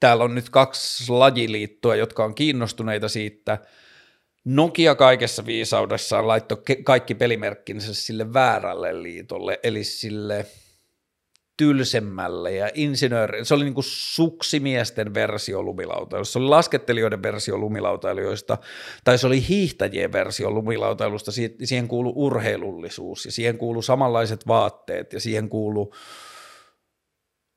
täällä 0.00 0.24
on 0.24 0.34
nyt 0.34 0.50
kaksi 0.50 1.12
lajiliittoa, 1.12 1.96
jotka 1.96 2.24
on 2.24 2.34
kiinnostuneita 2.34 3.08
siitä– 3.08 3.58
Nokia 4.44 4.94
kaikessa 4.94 5.46
viisaudessaan 5.46 6.28
laittoi 6.28 6.58
ke- 6.70 6.82
kaikki 6.84 7.14
pelimerkkinsä 7.14 7.94
sille 7.94 8.32
väärälle 8.32 9.02
liitolle, 9.02 9.60
eli 9.62 9.84
sille 9.84 10.46
tylsemmälle 11.56 12.52
ja 12.52 12.70
insinööri, 12.74 13.44
se 13.44 13.54
oli 13.54 13.64
niin 13.64 13.74
kuin 13.74 13.84
suksimiesten 13.84 15.14
versio 15.14 15.62
lumilautailusta, 15.62 16.32
se 16.32 16.38
oli 16.38 16.48
laskettelijoiden 16.48 17.22
versio 17.22 17.58
lumilautailijoista, 17.58 18.58
tai 19.04 19.18
se 19.18 19.26
oli 19.26 19.48
hiihtäjien 19.48 20.12
versio 20.12 20.50
lumilautailusta, 20.50 21.32
siihen 21.64 21.88
kuului 21.88 22.12
urheilullisuus 22.16 23.24
ja 23.24 23.32
siihen 23.32 23.58
kuului 23.58 23.82
samanlaiset 23.82 24.46
vaatteet 24.46 25.12
ja 25.12 25.20
siihen 25.20 25.48
kuului 25.48 25.86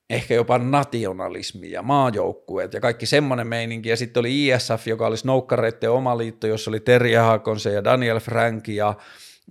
ehkä 0.10 0.34
jopa 0.34 0.58
nationalismi 0.58 1.72
ja 1.72 1.82
maajoukkueet 1.82 2.74
ja 2.74 2.82
kaikki 2.82 3.06
semmoinen 3.06 3.48
meininki. 3.48 3.90
Ja 3.90 3.98
sitten 3.98 4.20
oli 4.20 4.48
ISF, 4.48 4.88
joka 4.88 5.08
oli 5.08 5.18
snoukkareiden 5.18 5.92
oma 5.92 6.18
liitto, 6.18 6.48
jossa 6.48 6.72
oli 6.72 6.80
Terje 6.80 7.18
Haakonse 7.18 7.72
ja 7.74 7.84
Daniel 7.84 8.20
Frank 8.20 8.68
ja 8.68 8.94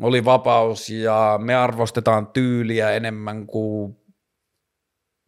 oli 0.00 0.24
vapaus 0.24 0.90
ja 0.90 1.38
me 1.42 1.54
arvostetaan 1.54 2.26
tyyliä 2.26 2.90
enemmän 2.90 3.46
kuin 3.46 3.96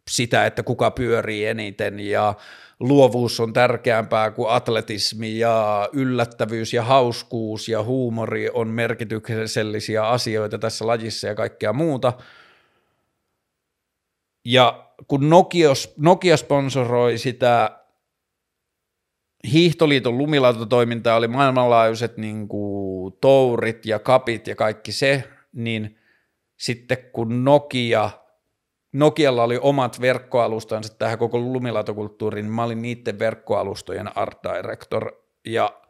sitä, 0.09 0.45
että 0.45 0.63
kuka 0.63 0.91
pyörii 0.91 1.45
eniten 1.45 1.99
ja 1.99 2.33
luovuus 2.79 3.39
on 3.39 3.53
tärkeämpää 3.53 4.31
kuin 4.31 4.49
atletismi 4.51 5.39
ja 5.39 5.89
yllättävyys 5.93 6.73
ja 6.73 6.83
hauskuus 6.83 7.69
ja 7.69 7.83
huumori 7.83 8.49
on 8.53 8.67
merkityksellisiä 8.67 10.07
asioita 10.07 10.57
tässä 10.57 10.87
lajissa 10.87 11.27
ja 11.27 11.35
kaikkea 11.35 11.73
muuta. 11.73 12.13
Ja 14.45 14.86
kun 15.07 15.29
Nokia, 15.29 15.69
Nokia 15.97 16.37
sponsoroi 16.37 17.17
sitä 17.17 17.79
Hiihtoliiton 19.51 20.17
lumilautatoimintaa, 20.17 21.15
oli 21.15 21.27
maailmanlaajuiset 21.27 22.17
niin 22.17 22.47
kuin, 22.47 23.13
tourit 23.21 23.85
ja 23.85 23.99
kapit 23.99 24.47
ja 24.47 24.55
kaikki 24.55 24.91
se, 24.91 25.23
niin 25.53 25.97
sitten 26.57 26.97
kun 27.13 27.43
Nokia, 27.43 28.09
Nokialla 28.93 29.43
oli 29.43 29.59
omat 29.61 30.01
verkkoalustansa 30.01 30.93
tähän 30.93 31.17
koko 31.17 31.39
lumilautakulttuuriin, 31.39 32.43
niin 32.43 32.53
mä 32.53 32.63
olin 32.63 32.81
niiden 32.81 33.19
verkkoalustojen 33.19 34.17
art 34.17 34.39
director. 34.43 35.11
Ja 35.45 35.81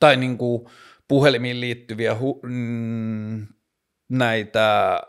tai 0.00 0.16
niin 0.16 0.38
kuin 0.38 0.66
puhelimiin 1.08 1.60
liittyviä 1.60 2.14
hu- 2.14 2.40
mm, 2.42 3.46
näitä 4.08 5.00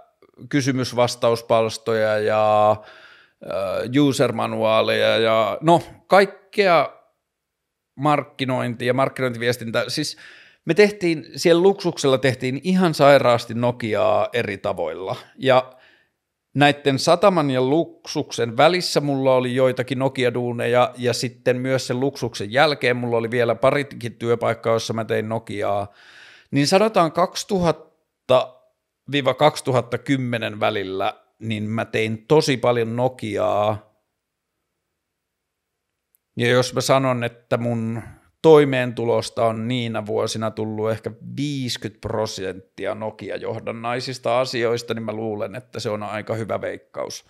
kysymysvastauspalstoja 0.50 2.20
ja 2.20 2.72
äh, 2.72 4.06
user-manuaaleja 4.08 5.18
ja 5.18 5.58
no 5.62 5.82
kaikkea 6.08 6.94
markkinointia 7.96 8.88
ja 8.88 8.94
markkinointiviestintä, 8.94 9.86
siis– 9.88 10.18
me 10.66 10.74
tehtiin, 10.74 11.26
siellä 11.36 11.64
luksuksella 11.64 12.18
tehtiin 12.18 12.62
ihan 12.64 12.94
sairaasti 12.94 13.54
Nokiaa 13.54 14.30
eri 14.34 14.58
tavoilla. 14.58 15.16
Ja 15.38 15.74
näiden 16.54 17.00
sataman 17.00 17.52
ja 17.52 17.62
luksuksen 17.62 18.58
välissä 18.58 19.02
mulla 19.02 19.36
oli 19.36 19.56
joitakin 19.56 20.00
Nokia-duuneja 20.00 20.94
ja 20.98 21.14
sitten 21.14 21.58
myös 21.58 21.88
sen 21.88 22.00
luksuksen 22.00 22.52
jälkeen 22.52 22.98
mulla 22.98 23.18
oli 23.18 23.32
vielä 23.32 23.56
parikin 23.56 24.16
työpaikkaa, 24.16 24.74
jossa 24.74 24.94
mä 24.94 25.06
tein 25.06 25.30
Nokiaa. 25.30 25.94
Niin 26.52 26.68
sanotaan 26.68 27.12
2000-2010 28.32 28.36
välillä, 30.60 31.22
niin 31.40 31.64
mä 31.64 31.86
tein 31.86 32.26
tosi 32.28 32.58
paljon 32.58 32.96
Nokiaa. 32.96 33.96
Ja 36.38 36.48
jos 36.48 36.74
mä 36.74 36.82
sanon, 36.82 37.24
että 37.24 37.58
mun 37.58 38.02
toimeentulosta 38.46 39.46
on 39.46 39.68
niinä 39.68 40.06
vuosina 40.06 40.52
tullut 40.52 40.92
ehkä 40.92 41.12
50 41.38 42.02
prosenttia 42.02 42.96
Nokia-johdannaisista 42.96 44.40
asioista, 44.40 44.94
niin 44.94 45.04
mä 45.04 45.14
luulen, 45.14 45.56
että 45.56 45.80
se 45.80 45.90
on 45.90 46.04
aika 46.04 46.34
hyvä 46.36 46.62
veikkaus. 46.62 47.26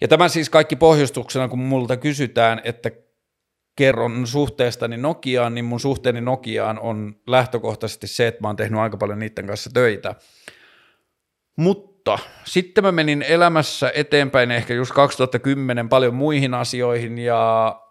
Ja 0.00 0.08
tämä 0.08 0.28
siis 0.28 0.50
kaikki 0.50 0.76
pohjustuksena, 0.76 1.48
kun 1.48 1.58
multa 1.58 1.96
kysytään, 1.96 2.60
että 2.64 2.90
kerron 3.76 4.26
suhteestani 4.26 4.96
Nokiaan, 4.96 5.54
niin 5.54 5.64
mun 5.64 5.80
suhteeni 5.80 6.20
Nokiaan 6.20 6.78
on 6.78 7.16
lähtökohtaisesti 7.26 8.06
se, 8.06 8.26
että 8.26 8.42
mä 8.42 8.48
oon 8.48 8.56
tehnyt 8.56 8.80
aika 8.80 8.96
paljon 8.96 9.18
niiden 9.18 9.46
kanssa 9.46 9.70
töitä. 9.74 10.14
Mutta 11.56 12.18
sitten 12.44 12.84
mä 12.84 12.92
menin 12.92 13.22
elämässä 13.22 13.92
eteenpäin 13.94 14.50
ehkä 14.50 14.74
just 14.74 14.92
2010 14.92 15.88
paljon 15.88 16.14
muihin 16.14 16.54
asioihin 16.54 17.18
ja 17.18 17.83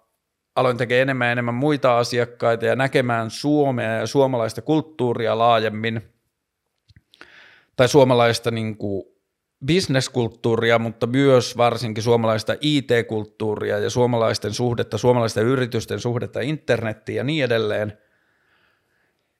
aloin 0.56 0.78
tekemään 0.78 1.01
enemmän 1.01 1.28
ja 1.28 1.32
enemmän 1.32 1.56
muita 1.56 1.97
asiakkaita 1.97 2.66
ja 2.66 2.76
näkemään 2.76 3.30
Suomea 3.30 3.91
ja 3.91 4.08
suomalaista 4.08 4.62
kulttuuria 4.62 5.38
laajemmin, 5.38 6.01
tai 7.76 7.88
suomalaista 7.88 8.51
niin 8.51 8.78
kuin 8.78 9.04
bisneskulttuuria, 9.66 10.80
mutta 10.80 11.08
myös 11.08 11.58
varsinkin 11.58 12.04
suomalaista 12.04 12.56
IT-kulttuuria 12.62 13.80
ja 13.80 13.89
suomalaisten 13.89 14.54
suhdetta, 14.54 14.97
suomalaisten 14.97 15.45
yritysten 15.45 15.99
suhdetta 15.99 16.39
internettiin 16.39 17.16
ja 17.16 17.24
niin 17.24 17.43
edelleen. 17.43 17.97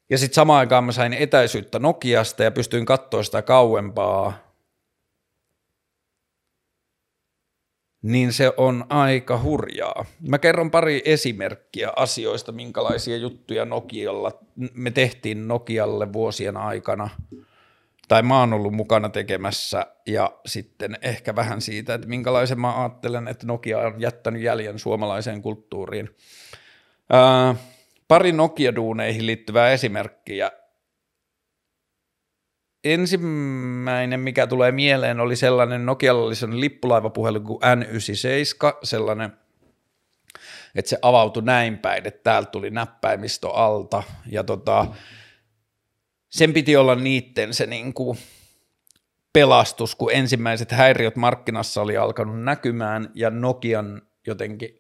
Ja 0.10 0.18
sitten 0.18 0.36
samaan 0.36 0.60
aikaan 0.60 0.84
mä 0.84 0.92
sain 0.92 1.14
etäisyyttä 1.14 1.80
Nokiasta 1.80 2.44
ja 2.44 2.52
pystyin 2.52 2.86
katsoa 2.86 3.24
sitä 3.24 3.42
kauempaa 3.42 4.53
niin 8.04 8.34
se 8.34 8.54
on 8.58 8.86
aika 8.90 9.40
hurjaa. 9.44 10.06
Mä 10.28 10.38
kerron 10.40 10.72
pari 10.72 11.02
esimerkkiä 11.06 11.90
asioista, 11.96 12.52
minkälaisia 12.52 13.18
juttuja 13.18 13.66
Nokialla 13.66 14.32
me 14.74 14.92
tehtiin 14.92 15.48
Nokialle 15.48 16.14
vuosien 16.14 16.58
aikana, 16.58 17.10
tai 18.08 18.24
mä 18.24 18.40
oon 18.40 18.54
ollut 18.54 18.74
mukana 18.74 19.10
tekemässä, 19.10 19.86
ja 20.06 20.32
sitten 20.46 20.98
ehkä 21.02 21.36
vähän 21.36 21.62
siitä, 21.62 21.94
että 21.94 22.08
minkälaisen 22.08 22.60
mä 22.60 22.82
ajattelen, 22.82 23.28
että 23.28 23.48
Nokia 23.48 23.80
on 23.80 24.02
jättänyt 24.02 24.42
jäljen 24.42 24.80
suomalaiseen 24.80 25.42
kulttuuriin. 25.42 26.10
Ää, 27.10 27.56
pari 28.08 28.32
Nokia-duuneihin 28.32 29.26
liittyvää 29.26 29.72
esimerkkiä. 29.72 30.52
Ensimmäinen, 32.84 34.20
mikä 34.20 34.48
tulee 34.48 34.72
mieleen, 34.72 35.20
oli 35.20 35.36
sellainen, 35.36 35.86
sellainen 36.34 36.62
lippulaivapuhelu 36.62 37.40
kuin 37.40 37.60
N97, 37.62 38.78
sellainen, 38.84 39.34
että 40.76 40.90
se 40.90 40.98
avautui 41.02 41.44
näin 41.44 41.78
päin, 41.78 42.08
että 42.08 42.24
täältä 42.24 42.52
tuli 42.52 42.70
näppäimistö 42.70 43.50
alta, 43.50 44.04
ja 44.32 44.44
tota, 44.44 44.88
sen 46.30 46.54
piti 46.54 46.76
olla 46.76 46.96
niitten 46.96 47.54
se 47.54 47.66
niin 47.66 47.94
kuin 47.94 48.18
pelastus, 49.34 49.96
kun 49.96 50.14
ensimmäiset 50.14 50.72
häiriöt 50.72 51.16
markkinassa 51.16 51.82
oli 51.82 51.98
alkanut 51.98 52.44
näkymään, 52.44 53.12
ja 53.16 53.30
Nokian 53.30 54.02
jotenkin 54.28 54.80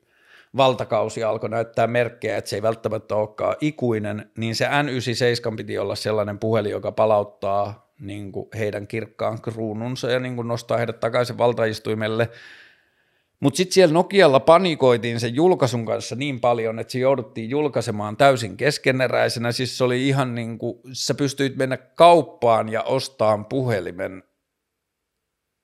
valtakausi 0.58 1.24
alkoi 1.24 1.50
näyttää 1.50 1.88
merkkejä, 1.88 2.38
että 2.38 2.50
se 2.50 2.56
ei 2.56 2.62
välttämättä 2.62 3.16
olekaan 3.16 3.56
ikuinen, 3.62 4.32
niin 4.38 4.56
se 4.56 4.66
N97 4.66 5.56
piti 5.56 5.78
olla 5.78 5.96
sellainen 5.96 6.40
puhelin, 6.40 6.72
joka 6.72 6.92
palauttaa 6.92 7.93
niin 8.04 8.32
kuin 8.32 8.50
heidän 8.58 8.88
kirkkaan 8.88 9.42
kruununsa 9.42 10.12
ja 10.12 10.20
niin 10.20 10.36
kuin 10.36 10.48
nostaa 10.48 10.78
heidät 10.78 11.00
takaisin 11.00 11.38
valtaistuimelle. 11.38 12.30
Mutta 13.40 13.58
sitten 13.58 13.74
siellä 13.74 13.94
Nokialla 13.94 14.40
panikoitiin 14.40 15.20
sen 15.20 15.36
julkaisun 15.36 15.86
kanssa 15.86 16.16
niin 16.16 16.40
paljon, 16.40 16.80
että 16.80 16.92
se 16.92 17.00
jouduttiin 17.00 17.50
julkaisemaan 17.50 18.18
täysin 18.18 18.58
keskeneräisenä. 18.58 19.52
Siis 19.52 19.78
se 19.78 19.84
oli 19.84 20.08
ihan 20.08 20.36
niin 20.36 20.58
kuin, 20.58 20.80
sä 20.94 21.14
pystyit 21.14 21.56
mennä 21.56 21.78
kauppaan 21.78 22.70
ja 22.70 22.84
ostamaan 22.84 23.46
puhelimen, 23.46 24.24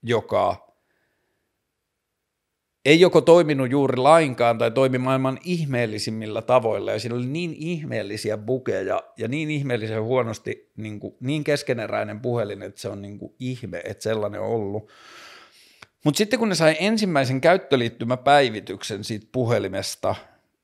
joka 0.04 0.69
ei 2.86 3.00
joko 3.00 3.22
toiminut 3.22 3.72
juuri 3.72 3.98
lainkaan 3.98 4.58
tai 4.58 4.72
toimi 4.72 4.98
maailman 4.98 5.40
ihmeellisimmillä 5.44 6.42
tavoilla 6.42 6.92
ja 6.92 7.00
siinä 7.00 7.16
oli 7.16 7.26
niin 7.26 7.54
ihmeellisiä 7.58 8.38
bukeja 8.38 9.02
ja 9.18 9.28
niin 9.28 9.52
ihmeellisen 9.52 10.04
huonosti 10.04 10.72
niin, 10.78 11.00
kuin, 11.00 11.16
niin 11.20 11.44
keskeneräinen 11.44 12.20
puhelin, 12.20 12.62
että 12.62 12.82
se 12.82 12.90
on 12.90 13.02
niin 13.02 13.20
kuin 13.20 13.34
ihme, 13.40 13.82
että 13.84 14.04
sellainen 14.04 14.42
on 14.42 14.48
ollut. 14.48 14.92
Mutta 16.06 16.18
sitten 16.18 16.40
kun 16.40 16.50
ne 16.50 16.56
sai 16.56 16.76
ensimmäisen 16.80 17.42
käyttöliittymäpäivityksen 17.42 19.04
siitä 19.04 19.28
puhelimesta, 19.32 20.16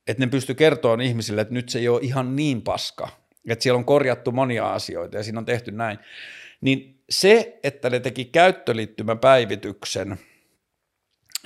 että 0.08 0.24
ne 0.24 0.28
pysty 0.28 0.54
kertomaan 0.54 1.02
ihmisille, 1.02 1.42
että 1.42 1.54
nyt 1.54 1.70
se 1.70 1.80
ei 1.80 1.88
ole 1.88 2.00
ihan 2.04 2.36
niin 2.36 2.62
paska, 2.62 3.10
että 3.50 3.64
siellä 3.64 3.78
on 3.78 3.86
korjattu 3.86 4.32
monia 4.32 4.74
asioita 4.74 5.18
ja 5.18 5.24
siinä 5.24 5.40
on 5.40 5.46
tehty 5.46 5.72
näin, 5.72 6.00
niin 6.62 7.00
se, 7.10 7.60
että 7.64 7.90
ne 7.90 8.00
teki 8.00 8.26
käyttöliittymäpäivityksen– 8.26 10.18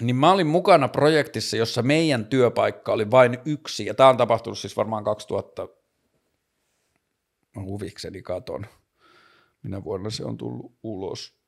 niin 0.01 0.15
mä 0.15 0.31
olin 0.31 0.47
mukana 0.47 0.87
projektissa, 0.87 1.57
jossa 1.57 1.81
meidän 1.81 2.25
työpaikka 2.25 2.93
oli 2.93 3.11
vain 3.11 3.37
yksi, 3.45 3.85
ja 3.85 3.93
tämä 3.93 4.09
on 4.09 4.17
tapahtunut 4.17 4.59
siis 4.59 4.77
varmaan 4.77 5.03
2000, 5.03 5.67
mä 7.55 7.61
huvikseni 7.63 8.21
katon, 8.21 8.65
minä 9.63 9.83
vuonna 9.83 10.09
se 10.09 10.25
on 10.25 10.37
tullut 10.37 10.73
ulos. 10.83 11.39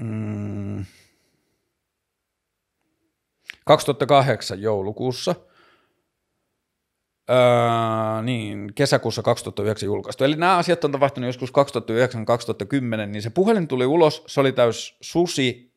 Mm. 0.00 0.84
2008 3.64 4.62
joulukuussa– 4.62 5.34
Öö, 7.30 8.22
niin, 8.22 8.72
kesäkuussa 8.74 9.22
2009 9.22 9.86
julkaistu. 9.86 10.24
Eli 10.24 10.36
nämä 10.36 10.56
asiat 10.56 10.84
on 10.84 10.92
tapahtunut 10.92 11.28
joskus 11.28 11.50
2009-2010, 11.50 13.06
niin 13.06 13.22
se 13.22 13.30
puhelin 13.30 13.68
tuli 13.68 13.86
ulos, 13.86 14.24
se 14.26 14.40
oli 14.40 14.52
täys 14.52 14.96
susi, 15.00 15.72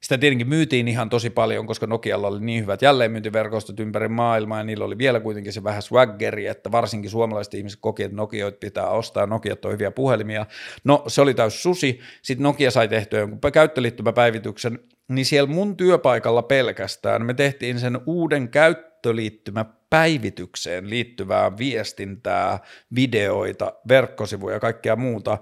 sitä 0.00 0.18
tietenkin 0.18 0.48
myytiin 0.48 0.88
ihan 0.88 1.10
tosi 1.10 1.30
paljon, 1.30 1.66
koska 1.66 1.86
Nokialla 1.86 2.28
oli 2.28 2.40
niin 2.40 2.62
hyvät 2.62 2.82
jälleenmyyntiverkostot 2.82 3.80
ympäri 3.80 4.08
maailmaa, 4.08 4.58
ja 4.58 4.64
niillä 4.64 4.84
oli 4.84 4.98
vielä 4.98 5.20
kuitenkin 5.20 5.52
se 5.52 5.64
vähän 5.64 5.82
swaggeri, 5.82 6.46
että 6.46 6.72
varsinkin 6.72 7.10
suomalaiset 7.10 7.54
ihmiset 7.54 7.80
koki, 7.80 8.02
että 8.02 8.16
Nokioit 8.16 8.60
pitää 8.60 8.88
ostaa, 8.88 9.26
Nokiat 9.26 9.64
on 9.64 9.72
hyviä 9.72 9.90
puhelimia. 9.90 10.46
No, 10.84 11.04
se 11.06 11.20
oli 11.20 11.34
täys 11.34 11.62
susi, 11.62 12.00
sitten 12.22 12.42
Nokia 12.42 12.70
sai 12.70 12.88
tehtyä 12.88 13.20
jonkun 13.20 13.52
käyttöliittymäpäivityksen, 13.52 14.78
niin 15.08 15.26
siellä 15.26 15.50
mun 15.50 15.76
työpaikalla 15.76 16.42
pelkästään 16.42 17.26
me 17.26 17.34
tehtiin 17.34 17.78
sen 17.80 17.98
uuden 18.06 18.48
käyttöliittymä 18.48 19.64
päivitykseen 19.90 20.90
liittyvää 20.90 21.58
viestintää, 21.58 22.58
videoita, 22.94 23.72
verkkosivuja 23.88 24.56
ja 24.56 24.60
kaikkea 24.60 24.96
muuta, 24.96 25.38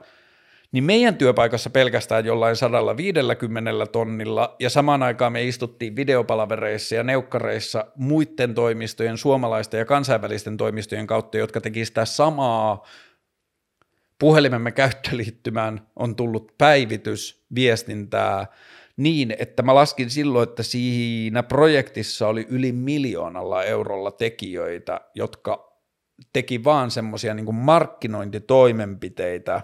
niin 0.73 0.85
meidän 0.85 1.17
työpaikassa 1.17 1.71
pelkästään 1.71 2.25
jollain 2.25 2.57
150 2.57 3.87
tonnilla, 3.93 4.57
ja 4.61 4.71
samaan 4.71 5.03
aikaan 5.03 5.33
me 5.33 5.45
istuttiin 5.45 5.97
videopalavereissa 5.97 6.95
ja 6.95 7.03
neukkareissa 7.03 7.87
muiden 7.97 8.55
toimistojen, 8.55 9.19
suomalaisten 9.19 9.79
ja 9.79 9.85
kansainvälisten 9.85 10.57
toimistojen 10.57 11.07
kautta, 11.07 11.39
jotka 11.39 11.61
teki 11.61 11.85
sitä 11.85 12.05
samaa 12.05 12.87
puhelimemme 14.19 14.73
käyttöliittymään 14.73 15.87
on 15.97 16.17
tullut 16.17 16.55
päivitys, 16.59 17.45
viestintää, 17.55 18.47
niin, 18.97 19.35
että 19.39 19.63
mä 19.63 19.75
laskin 19.75 20.11
silloin, 20.11 20.49
että 20.49 20.63
siinä 20.63 21.43
projektissa 21.43 22.29
oli 22.29 22.47
yli 22.49 22.73
miljoonalla 22.73 23.65
eurolla 23.65 24.11
tekijöitä, 24.11 25.01
jotka 25.15 25.77
teki 26.33 26.65
vaan 26.65 26.91
semmoisia 26.91 27.35
niin 27.35 27.55
markkinointitoimenpiteitä, 27.55 29.61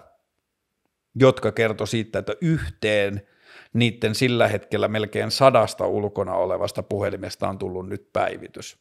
jotka 1.15 1.51
kertoi 1.51 1.87
siitä, 1.87 2.19
että 2.19 2.33
yhteen 2.41 3.27
niiden 3.73 4.15
sillä 4.15 4.47
hetkellä 4.47 4.87
melkein 4.87 5.31
sadasta 5.31 5.87
ulkona 5.87 6.33
olevasta 6.33 6.83
puhelimesta 6.83 7.49
on 7.49 7.57
tullut 7.57 7.89
nyt 7.89 8.13
päivitys. 8.13 8.77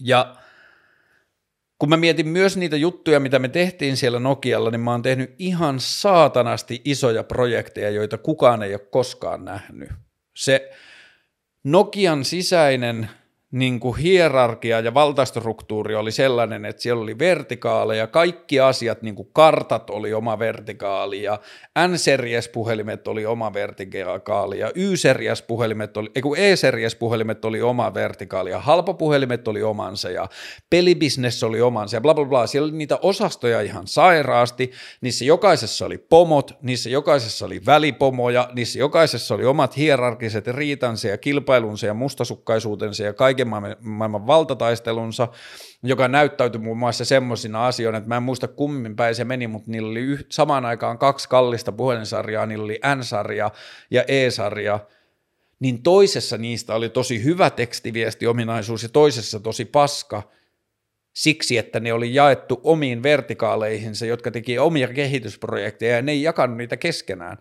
Ja 0.00 0.36
kun 1.82 1.88
mä 1.88 1.96
mietin 1.96 2.28
myös 2.28 2.56
niitä 2.56 2.76
juttuja, 2.76 3.20
mitä 3.20 3.38
me 3.38 3.48
tehtiin 3.48 3.96
siellä 3.96 4.20
Nokialla, 4.20 4.70
niin 4.70 4.80
mä 4.80 4.90
oon 4.90 5.02
tehnyt 5.02 5.34
ihan 5.38 5.80
saatanasti 5.80 6.80
isoja 6.84 7.24
projekteja, 7.24 7.90
joita 7.90 8.18
kukaan 8.18 8.62
ei 8.62 8.74
ole 8.74 8.86
koskaan 8.90 9.44
nähnyt. 9.44 9.88
Se 10.36 10.70
Nokian 11.64 12.24
sisäinen 12.24 13.10
niin 13.52 13.80
kuin 13.80 13.96
hierarkia 13.96 14.80
ja 14.80 14.94
valtastruktuuri 14.94 15.94
oli 15.94 16.12
sellainen, 16.12 16.64
että 16.64 16.82
siellä 16.82 17.02
oli 17.02 17.18
vertikaaleja, 17.18 18.06
kaikki 18.06 18.60
asiat, 18.60 19.02
niin 19.02 19.14
kuin 19.14 19.28
kartat 19.32 19.90
oli 19.90 20.14
oma 20.14 20.38
vertikaali 20.38 21.22
ja 21.22 21.38
N-series-puhelimet 21.88 23.08
oli 23.08 23.26
oma 23.26 23.52
vertikaali 23.52 24.58
ja 24.58 24.70
Y-series-puhelimet 24.74 25.96
oli, 25.96 26.10
ei 26.14 26.22
kun 26.22 26.36
E-series-puhelimet 26.36 27.44
oli 27.44 27.62
oma 27.62 27.94
vertikaali 27.94 28.50
ja 28.50 28.60
halpapuhelimet 28.60 29.48
oli 29.48 29.62
omansa 29.62 30.10
ja 30.10 30.28
pelibisnes 30.70 31.42
oli 31.42 31.60
omansa 31.60 31.96
ja 31.96 32.00
bla 32.00 32.14
bla 32.14 32.24
bla. 32.24 32.46
Siellä 32.46 32.66
oli 32.66 32.76
niitä 32.76 32.98
osastoja 33.02 33.60
ihan 33.60 33.86
sairaasti, 33.86 34.70
niissä 35.00 35.24
jokaisessa 35.24 35.86
oli 35.86 35.98
pomot, 35.98 36.52
niissä 36.62 36.90
jokaisessa 36.90 37.46
oli 37.46 37.60
välipomoja, 37.66 38.48
niissä 38.54 38.78
jokaisessa 38.78 39.34
oli 39.34 39.44
omat 39.44 39.76
hierarkiset 39.76 40.46
riitansa 40.46 41.08
ja 41.08 41.18
kilpailunsa 41.18 41.86
ja 41.86 41.94
mustasukkaisuutensa 41.94 43.02
ja 43.02 43.12
kaiken 43.12 43.41
kaiken 43.50 43.76
maailman 43.80 44.26
valtataistelunsa, 44.26 45.28
joka 45.82 46.08
näyttäytyi 46.08 46.60
muun 46.60 46.78
muassa 46.78 47.04
semmoisina 47.04 47.66
asioina, 47.66 47.98
että 47.98 48.08
mä 48.08 48.16
en 48.16 48.22
muista 48.22 48.48
kummin 48.48 48.96
päin 48.96 49.14
se 49.14 49.24
meni, 49.24 49.46
mutta 49.46 49.70
niillä 49.70 49.90
oli 49.90 50.00
yh- 50.00 50.26
samaan 50.28 50.64
aikaan 50.64 50.98
kaksi 50.98 51.28
kallista 51.28 51.72
puhelinsarjaa, 51.72 52.46
niillä 52.46 52.64
oli 52.64 52.80
N-sarja 52.96 53.50
ja 53.90 54.04
E-sarja, 54.08 54.80
niin 55.60 55.82
toisessa 55.82 56.38
niistä 56.38 56.74
oli 56.74 56.88
tosi 56.88 57.24
hyvä 57.24 57.50
tekstiviestiominaisuus 57.50 58.82
ja 58.82 58.88
toisessa 58.88 59.40
tosi 59.40 59.64
paska, 59.64 60.22
siksi, 61.12 61.58
että 61.58 61.80
ne 61.80 61.92
oli 61.92 62.14
jaettu 62.14 62.60
omiin 62.64 63.02
vertikaaleihinsa, 63.02 64.06
jotka 64.06 64.30
teki 64.30 64.58
omia 64.58 64.88
kehitysprojekteja 64.88 65.96
ja 65.96 66.02
ne 66.02 66.12
ei 66.12 66.22
jakanut 66.22 66.56
niitä 66.56 66.76
keskenään 66.76 67.38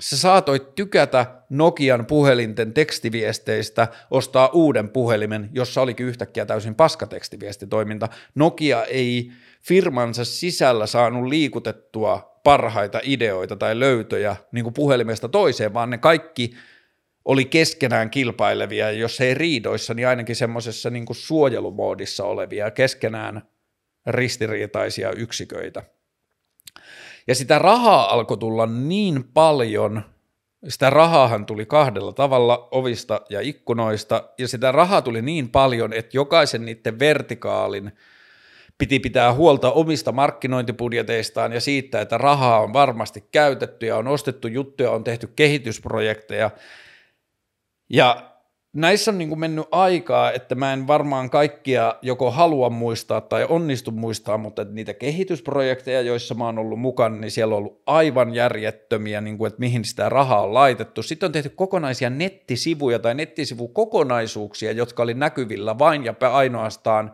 sä 0.00 0.16
saatoit 0.16 0.74
tykätä 0.74 1.26
Nokian 1.50 2.06
puhelinten 2.06 2.72
tekstiviesteistä, 2.72 3.88
ostaa 4.10 4.50
uuden 4.52 4.88
puhelimen, 4.88 5.50
jossa 5.52 5.82
olikin 5.82 6.06
yhtäkkiä 6.06 6.46
täysin 6.46 6.74
paskatekstiviestitoiminta. 6.74 8.08
Nokia 8.34 8.84
ei 8.84 9.30
firmansa 9.62 10.24
sisällä 10.24 10.86
saanut 10.86 11.28
liikutettua 11.28 12.40
parhaita 12.44 13.00
ideoita 13.02 13.56
tai 13.56 13.80
löytöjä 13.80 14.36
niin 14.52 14.64
kuin 14.64 14.74
puhelimesta 14.74 15.28
toiseen, 15.28 15.74
vaan 15.74 15.90
ne 15.90 15.98
kaikki 15.98 16.54
oli 17.24 17.44
keskenään 17.44 18.10
kilpailevia, 18.10 18.90
jos 18.90 19.20
ei 19.20 19.34
riidoissa, 19.34 19.94
niin 19.94 20.08
ainakin 20.08 20.36
semmoisessa 20.36 20.90
niin 20.90 21.06
suojelumoodissa 21.12 22.24
olevia 22.24 22.70
keskenään 22.70 23.42
ristiriitaisia 24.06 25.12
yksiköitä. 25.12 25.82
Ja 27.26 27.34
sitä 27.34 27.58
rahaa 27.58 28.14
alkoi 28.14 28.38
tulla 28.38 28.66
niin 28.66 29.24
paljon, 29.34 30.02
sitä 30.68 30.90
rahaahan 30.90 31.46
tuli 31.46 31.66
kahdella 31.66 32.12
tavalla 32.12 32.68
ovista 32.70 33.20
ja 33.30 33.40
ikkunoista, 33.40 34.28
ja 34.38 34.48
sitä 34.48 34.72
rahaa 34.72 35.02
tuli 35.02 35.22
niin 35.22 35.48
paljon, 35.50 35.92
että 35.92 36.16
jokaisen 36.16 36.64
niiden 36.64 36.98
vertikaalin 36.98 37.92
piti 38.78 39.00
pitää 39.00 39.32
huolta 39.32 39.72
omista 39.72 40.12
markkinointibudjeteistaan 40.12 41.52
ja 41.52 41.60
siitä, 41.60 42.00
että 42.00 42.18
rahaa 42.18 42.60
on 42.60 42.72
varmasti 42.72 43.24
käytetty 43.32 43.86
ja 43.86 43.96
on 43.96 44.08
ostettu 44.08 44.48
juttuja, 44.48 44.90
on 44.90 45.04
tehty 45.04 45.26
kehitysprojekteja. 45.36 46.50
Ja 47.90 48.33
näissä 48.74 49.10
on 49.10 49.18
niin 49.18 49.28
kuin 49.28 49.38
mennyt 49.38 49.66
aikaa, 49.70 50.32
että 50.32 50.54
mä 50.54 50.72
en 50.72 50.86
varmaan 50.86 51.30
kaikkia 51.30 51.94
joko 52.02 52.30
halua 52.30 52.70
muistaa 52.70 53.20
tai 53.20 53.46
onnistu 53.48 53.90
muistaa, 53.90 54.38
mutta 54.38 54.64
niitä 54.64 54.94
kehitysprojekteja, 54.94 56.00
joissa 56.00 56.34
mä 56.34 56.44
oon 56.44 56.58
ollut 56.58 56.80
mukana, 56.80 57.16
niin 57.16 57.30
siellä 57.30 57.54
on 57.54 57.58
ollut 57.58 57.82
aivan 57.86 58.34
järjettömiä, 58.34 59.20
niin 59.20 59.38
kuin, 59.38 59.48
että 59.48 59.60
mihin 59.60 59.84
sitä 59.84 60.08
rahaa 60.08 60.42
on 60.42 60.54
laitettu. 60.54 61.02
Sitten 61.02 61.26
on 61.26 61.32
tehty 61.32 61.48
kokonaisia 61.48 62.10
nettisivuja 62.10 62.98
tai 62.98 63.14
nettisivukokonaisuuksia, 63.14 64.72
jotka 64.72 65.02
oli 65.02 65.14
näkyvillä 65.14 65.78
vain 65.78 66.04
ja 66.04 66.14
ainoastaan 66.32 67.12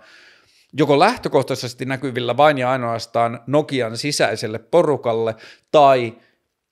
joko 0.72 0.98
lähtökohtaisesti 0.98 1.84
näkyvillä 1.84 2.36
vain 2.36 2.58
ja 2.58 2.70
ainoastaan 2.70 3.40
Nokian 3.46 3.96
sisäiselle 3.96 4.58
porukalle, 4.58 5.34
tai 5.72 6.14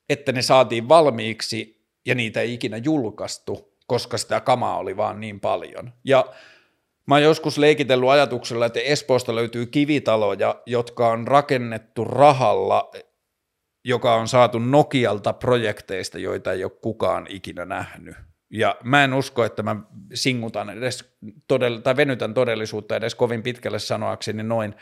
että 0.09 0.31
ne 0.31 0.41
saatiin 0.41 0.89
valmiiksi 0.89 1.85
ja 2.05 2.15
niitä 2.15 2.41
ei 2.41 2.53
ikinä 2.53 2.77
julkaistu, 2.77 3.68
koska 3.89 4.17
sitä 4.17 4.39
kamaa 4.39 4.77
oli 4.77 4.97
vaan 4.97 5.19
niin 5.19 5.39
paljon. 5.39 5.93
Ja 6.03 6.25
mä 7.07 7.15
oon 7.15 7.23
joskus 7.23 7.57
leikitellyt 7.57 8.09
ajatuksella, 8.09 8.65
että 8.65 8.79
Espoosta 8.79 9.35
löytyy 9.35 9.65
kivitaloja, 9.65 10.55
jotka 10.65 11.07
on 11.07 11.27
rakennettu 11.27 12.05
rahalla, 12.05 12.91
joka 13.85 14.15
on 14.15 14.27
saatu 14.27 14.59
Nokialta 14.59 15.33
projekteista, 15.33 16.19
joita 16.19 16.53
ei 16.53 16.63
ole 16.63 16.71
kukaan 16.81 17.27
ikinä 17.29 17.65
nähnyt. 17.65 18.15
Ja 18.49 18.75
mä 18.83 19.03
en 19.03 19.13
usko, 19.13 19.45
että 19.45 19.63
mä 19.63 19.75
singutan 20.13 20.69
edes, 20.69 21.17
todell- 21.25 21.81
tai 21.83 21.95
venytän 21.95 22.33
todellisuutta 22.33 22.95
edes 22.95 23.15
kovin 23.15 23.43
pitkälle 23.43 23.79
sanoakseni 23.79 24.43
noin. 24.43 24.75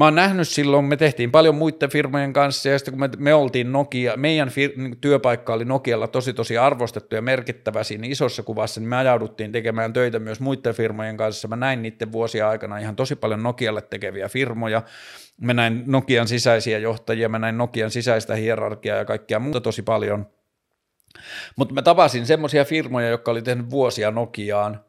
Mä 0.00 0.04
oon 0.04 0.14
nähnyt 0.14 0.48
silloin, 0.48 0.84
me 0.84 0.96
tehtiin 0.96 1.30
paljon 1.30 1.54
muiden 1.54 1.90
firmojen 1.90 2.32
kanssa 2.32 2.68
ja 2.68 2.78
sitten 2.78 2.92
kun 2.92 3.00
me, 3.00 3.10
me 3.18 3.34
oltiin 3.34 3.72
Nokia, 3.72 4.16
meidän 4.16 4.48
fir- 4.48 4.76
niin 4.76 4.96
työpaikka 5.00 5.52
oli 5.52 5.64
Nokialla 5.64 6.08
tosi 6.08 6.32
tosi 6.32 6.58
arvostettu 6.58 7.14
ja 7.14 7.22
merkittävä 7.22 7.84
siinä 7.84 8.06
isossa 8.06 8.42
kuvassa, 8.42 8.80
niin 8.80 8.88
me 8.88 8.96
ajauduttiin 8.96 9.52
tekemään 9.52 9.92
töitä 9.92 10.18
myös 10.18 10.40
muiden 10.40 10.74
firmojen 10.74 11.16
kanssa. 11.16 11.48
Mä 11.48 11.56
näin 11.56 11.82
niiden 11.82 12.12
vuosia 12.12 12.48
aikana 12.48 12.78
ihan 12.78 12.96
tosi 12.96 13.16
paljon 13.16 13.42
Nokialle 13.42 13.82
tekeviä 13.82 14.28
firmoja. 14.28 14.82
Mä 15.40 15.54
näin 15.54 15.82
Nokian 15.86 16.28
sisäisiä 16.28 16.78
johtajia, 16.78 17.28
mä 17.28 17.38
näin 17.38 17.58
Nokian 17.58 17.90
sisäistä 17.90 18.34
hierarkiaa 18.34 18.98
ja 18.98 19.04
kaikkea 19.04 19.38
muuta 19.38 19.60
tosi 19.60 19.82
paljon. 19.82 20.26
Mutta 21.56 21.74
mä 21.74 21.82
tapasin 21.82 22.26
semmoisia 22.26 22.64
firmoja, 22.64 23.08
jotka 23.08 23.30
oli 23.30 23.42
tehnyt 23.42 23.70
vuosia 23.70 24.10
Nokiaan, 24.10 24.80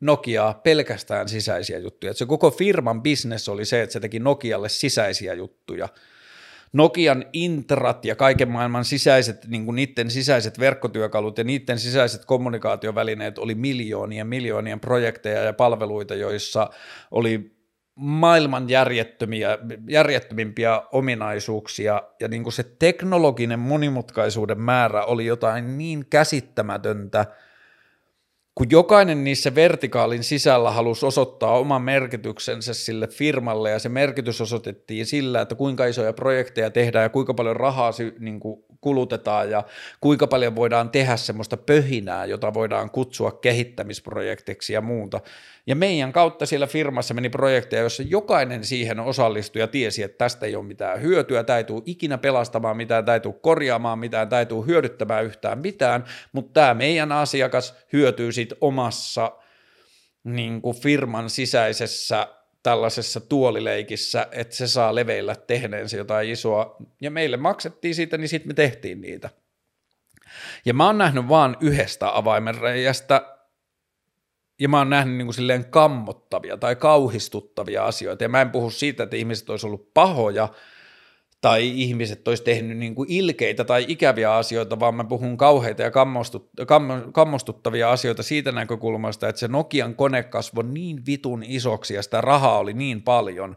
Nokiaa 0.00 0.54
pelkästään 0.54 1.28
sisäisiä 1.28 1.78
juttuja. 1.78 2.14
Se 2.14 2.26
koko 2.26 2.50
firman 2.50 3.02
business 3.02 3.48
oli 3.48 3.64
se, 3.64 3.82
että 3.82 3.92
se 3.92 4.00
teki 4.00 4.18
Nokialle 4.18 4.68
sisäisiä 4.68 5.34
juttuja. 5.34 5.88
Nokian 6.72 7.24
intrat 7.32 8.04
ja 8.04 8.16
kaiken 8.16 8.50
maailman 8.50 8.84
sisäiset, 8.84 9.46
niin 9.46 9.64
kuin 9.64 9.76
niiden 9.76 10.10
sisäiset 10.10 10.58
verkkotyökalut 10.58 11.38
ja 11.38 11.44
niiden 11.44 11.78
sisäiset 11.78 12.24
kommunikaatiovälineet 12.24 13.38
oli 13.38 13.54
miljoonien 13.54 14.26
miljoonien 14.26 14.80
projekteja 14.80 15.42
ja 15.42 15.52
palveluita, 15.52 16.14
joissa 16.14 16.70
oli 17.10 17.58
maailman 17.94 18.68
järjettömiä, 18.68 19.58
järjettömimpiä 19.88 20.82
ominaisuuksia 20.92 22.02
ja 22.20 22.28
niin 22.28 22.42
kuin 22.42 22.52
se 22.52 22.62
teknologinen 22.78 23.58
monimutkaisuuden 23.58 24.60
määrä 24.60 25.04
oli 25.04 25.26
jotain 25.26 25.78
niin 25.78 26.06
käsittämätöntä– 26.10 27.26
kun 28.58 28.66
jokainen 28.70 29.24
niissä 29.24 29.54
vertikaalin 29.54 30.24
sisällä 30.24 30.70
halusi 30.70 31.06
osoittaa 31.06 31.58
oman 31.58 31.82
merkityksensä 31.82 32.74
sille 32.74 33.06
firmalle 33.06 33.70
ja 33.70 33.78
se 33.78 33.88
merkitys 33.88 34.40
osoitettiin 34.40 35.06
sillä, 35.06 35.40
että 35.40 35.54
kuinka 35.54 35.86
isoja 35.86 36.12
projekteja 36.12 36.70
tehdään 36.70 37.02
ja 37.02 37.08
kuinka 37.08 37.34
paljon 37.34 37.56
rahaa 37.56 37.90
niin 38.18 38.40
kuin 38.40 38.64
kulutetaan 38.80 39.50
ja 39.50 39.64
kuinka 40.00 40.26
paljon 40.26 40.56
voidaan 40.56 40.90
tehdä 40.90 41.16
semmoista 41.16 41.56
pöhinää, 41.56 42.24
jota 42.24 42.54
voidaan 42.54 42.90
kutsua 42.90 43.32
kehittämisprojektiksi 43.32 44.72
ja 44.72 44.80
muuta. 44.80 45.20
Ja 45.66 45.76
meidän 45.76 46.12
kautta 46.12 46.46
siellä 46.46 46.66
firmassa 46.66 47.14
meni 47.14 47.28
projekteja, 47.28 47.82
joissa 47.82 48.02
jokainen 48.02 48.64
siihen 48.64 49.00
osallistui 49.00 49.60
ja 49.60 49.66
tiesi, 49.66 50.02
että 50.02 50.18
tästä 50.18 50.46
ei 50.46 50.56
ole 50.56 50.64
mitään 50.64 51.02
hyötyä, 51.02 51.44
tämä 51.44 51.56
ei 51.56 51.64
tule 51.64 51.82
ikinä 51.86 52.18
pelastamaan 52.18 52.76
mitään, 52.76 53.04
tämä 53.04 53.14
ei 53.14 53.20
tule 53.20 53.34
korjaamaan 53.40 53.98
mitään, 53.98 54.28
tämä 54.28 54.40
ei 54.40 54.46
tule 54.46 54.66
hyödyttämään 54.66 55.24
yhtään 55.24 55.58
mitään, 55.58 56.04
mutta 56.32 56.60
tämä 56.60 56.74
meidän 56.74 57.12
asiakas 57.12 57.74
hyötyy 57.92 58.32
sitten 58.48 58.58
omassa 58.60 59.32
niin 60.24 60.62
kuin 60.62 60.76
firman 60.76 61.30
sisäisessä 61.30 62.28
tällaisessa 62.62 63.20
tuolileikissä, 63.20 64.28
että 64.32 64.56
se 64.56 64.66
saa 64.66 64.94
leveillä 64.94 65.34
tehneensä 65.34 65.96
jotain 65.96 66.30
isoa, 66.30 66.76
ja 67.00 67.10
meille 67.10 67.36
maksettiin 67.36 67.94
siitä, 67.94 68.18
niin 68.18 68.28
sitten 68.28 68.48
me 68.48 68.54
tehtiin 68.54 69.00
niitä. 69.00 69.30
Ja 70.64 70.74
mä 70.74 70.86
oon 70.86 70.98
nähnyt 70.98 71.28
vaan 71.28 71.56
yhdestä 71.60 72.16
avaimenreijästä, 72.16 73.36
ja 74.60 74.68
mä 74.68 74.78
oon 74.78 74.90
nähnyt 74.90 75.16
niin 75.16 75.26
kuin 75.26 75.34
silleen 75.34 75.64
kammottavia 75.64 76.56
tai 76.56 76.76
kauhistuttavia 76.76 77.84
asioita, 77.84 78.24
ja 78.24 78.28
mä 78.28 78.40
en 78.40 78.50
puhu 78.50 78.70
siitä, 78.70 79.02
että 79.02 79.16
ihmiset 79.16 79.50
olisi 79.50 79.66
ollut 79.66 79.94
pahoja, 79.94 80.48
tai 81.40 81.68
ihmiset 81.68 82.28
olisi 82.28 82.42
tehnyt 82.42 82.78
niin 82.78 82.94
kuin 82.94 83.12
ilkeitä 83.12 83.64
tai 83.64 83.84
ikäviä 83.88 84.34
asioita, 84.34 84.80
vaan 84.80 84.94
mä 84.94 85.04
puhun 85.04 85.36
kauheita 85.36 85.82
ja 85.82 85.90
kammostuttavia 87.12 87.90
asioita 87.90 88.22
siitä 88.22 88.52
näkökulmasta, 88.52 89.28
että 89.28 89.38
se 89.40 89.48
Nokian 89.48 89.94
kone 89.94 90.22
kasvoi 90.22 90.64
niin 90.64 91.06
vitun 91.06 91.42
isoksi 91.42 91.94
ja 91.94 92.02
sitä 92.02 92.20
rahaa 92.20 92.58
oli 92.58 92.72
niin 92.72 93.02
paljon, 93.02 93.56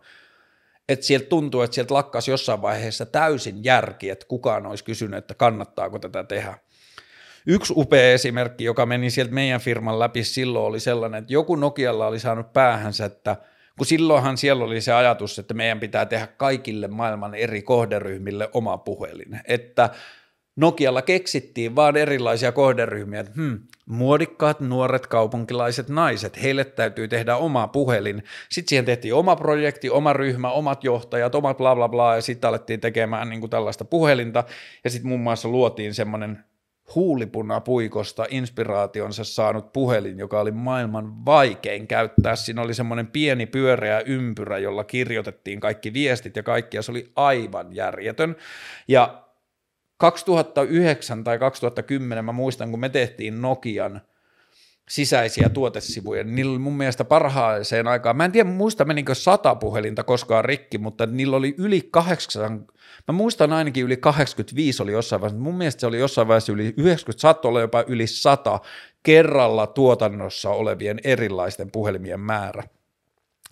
että 0.90 1.06
sieltä 1.06 1.26
tuntuu, 1.26 1.62
että 1.62 1.76
sieltä 1.76 1.94
lakkasi 1.94 2.32
jossain 2.32 2.62
vaiheessa 2.62 3.06
täysin 3.06 3.64
järki, 3.64 4.10
että 4.10 4.26
kukaan 4.28 4.66
olisi 4.66 4.84
kysynyt, 4.84 5.18
että 5.18 5.34
kannattaako 5.34 6.00
tätä 6.00 6.24
tehdä. 6.24 6.58
Yksi 7.48 7.74
upea 7.78 8.14
esimerkki, 8.14 8.64
joka 8.64 8.86
meni 8.86 9.10
sieltä 9.10 9.34
meidän 9.34 9.62
firman 9.62 10.00
läpi 10.00 10.24
silloin, 10.24 10.66
oli 10.66 10.80
sellainen, 10.80 11.20
että 11.20 11.34
joku 11.34 11.56
Nokialla 11.56 12.08
oli 12.08 12.20
saanut 12.20 12.54
päähänsä, 12.54 13.06
että– 13.06 13.38
kun 13.82 13.86
silloinhan 13.86 14.38
siellä 14.38 14.64
oli 14.64 14.82
se 14.82 14.94
ajatus, 14.94 15.40
että 15.40 15.54
meidän 15.54 15.80
pitää 15.80 16.06
tehdä 16.06 16.28
kaikille 16.28 16.88
maailman 16.88 17.36
eri 17.36 17.62
kohderyhmille 17.62 18.50
oma 18.54 18.78
puhelin, 18.78 19.42
että 19.48 19.90
Nokialla 20.56 21.02
keksittiin 21.02 21.76
vaan 21.76 21.98
erilaisia 21.98 22.52
kohderyhmiä, 22.52 23.20
että 23.20 23.32
hmm, 23.36 23.60
muodikkaat 23.86 24.60
nuoret 24.60 25.08
kaupunkilaiset 25.08 25.90
naiset, 25.90 26.44
heille 26.44 26.66
täytyy 26.66 27.08
tehdä 27.08 27.36
oma 27.36 27.68
puhelin. 27.68 28.24
Sitten 28.50 28.70
siihen 28.70 28.86
tehtiin 28.86 29.14
oma 29.14 29.36
projekti, 29.36 29.90
oma 29.90 30.14
ryhmä, 30.14 30.52
omat 30.52 30.84
johtajat, 30.84 31.36
omat 31.36 31.58
bla 31.58 31.76
bla 31.76 31.90
bla, 31.90 32.16
ja 32.16 32.22
sitten 32.22 32.48
alettiin 32.48 32.80
tekemään 32.80 33.30
niin 33.30 33.40
kuin 33.40 33.50
tällaista 33.50 33.86
puhelinta, 33.86 34.44
ja 34.84 34.90
sitten 34.90 35.08
muun 35.08 35.22
muassa 35.22 35.50
luotiin 35.50 35.94
semmoinen 35.94 36.44
huulipunapuikosta 36.96 38.26
inspiraationsa 38.30 39.24
saanut 39.24 39.74
puhelin, 39.74 40.20
joka 40.20 40.40
oli 40.40 40.52
maailman 40.52 41.26
vaikein 41.26 41.88
käyttää. 41.88 42.36
Siinä 42.36 42.62
oli 42.62 42.74
semmoinen 42.74 43.08
pieni 43.08 43.46
pyöreä 43.46 44.00
ympyrä, 44.00 44.58
jolla 44.58 44.84
kirjoitettiin 44.84 45.60
kaikki 45.60 45.94
viestit 45.94 46.36
ja 46.36 46.44
kaikki, 46.44 46.78
ja 46.78 46.82
se 46.82 46.92
oli 46.92 47.12
aivan 47.16 47.76
järjetön. 47.76 48.36
Ja 48.88 49.24
2009 49.98 51.24
tai 51.24 51.40
2010 51.40 52.26
mä 52.26 52.32
muistan, 52.32 52.72
kun 52.72 52.80
me 52.80 52.90
tehtiin 52.90 53.42
Nokian 53.42 54.02
sisäisiä 54.90 55.50
tuotesivuja, 55.50 56.24
niin 56.24 56.36
niillä 56.36 56.52
oli 56.52 56.60
mun 56.60 56.78
mielestä 56.78 57.06
parhaaseen 57.06 57.88
aikaan, 57.88 58.18
mä 58.18 58.26
en 58.26 58.32
tiedä 58.32 58.50
muista 58.50 58.86
menikö 58.86 59.16
sata 59.16 59.56
puhelinta 59.56 60.04
koskaan 60.04 60.46
rikki, 60.46 60.78
mutta 60.78 61.06
niillä 61.06 61.38
oli 61.38 61.56
yli 61.58 61.88
800 61.92 62.50
Mä 63.08 63.12
muistan 63.12 63.54
ainakin 63.54 63.86
yli 63.86 63.98
85 63.98 64.84
oli 64.84 64.92
jossain 64.92 65.22
vaiheessa, 65.22 65.44
mun 65.44 65.56
mielestä 65.56 65.80
se 65.80 65.88
oli 65.88 66.00
jossain 66.00 66.28
vaiheessa 66.28 66.52
yli 66.52 66.74
90, 66.78 67.22
saattoi 67.22 67.50
olla 67.50 67.62
jopa 67.62 67.84
yli 67.88 68.08
100 68.08 68.60
kerralla 69.04 69.68
tuotannossa 69.68 70.50
olevien 70.50 71.00
erilaisten 71.04 71.72
puhelimien 71.72 72.20
määrä. 72.20 72.64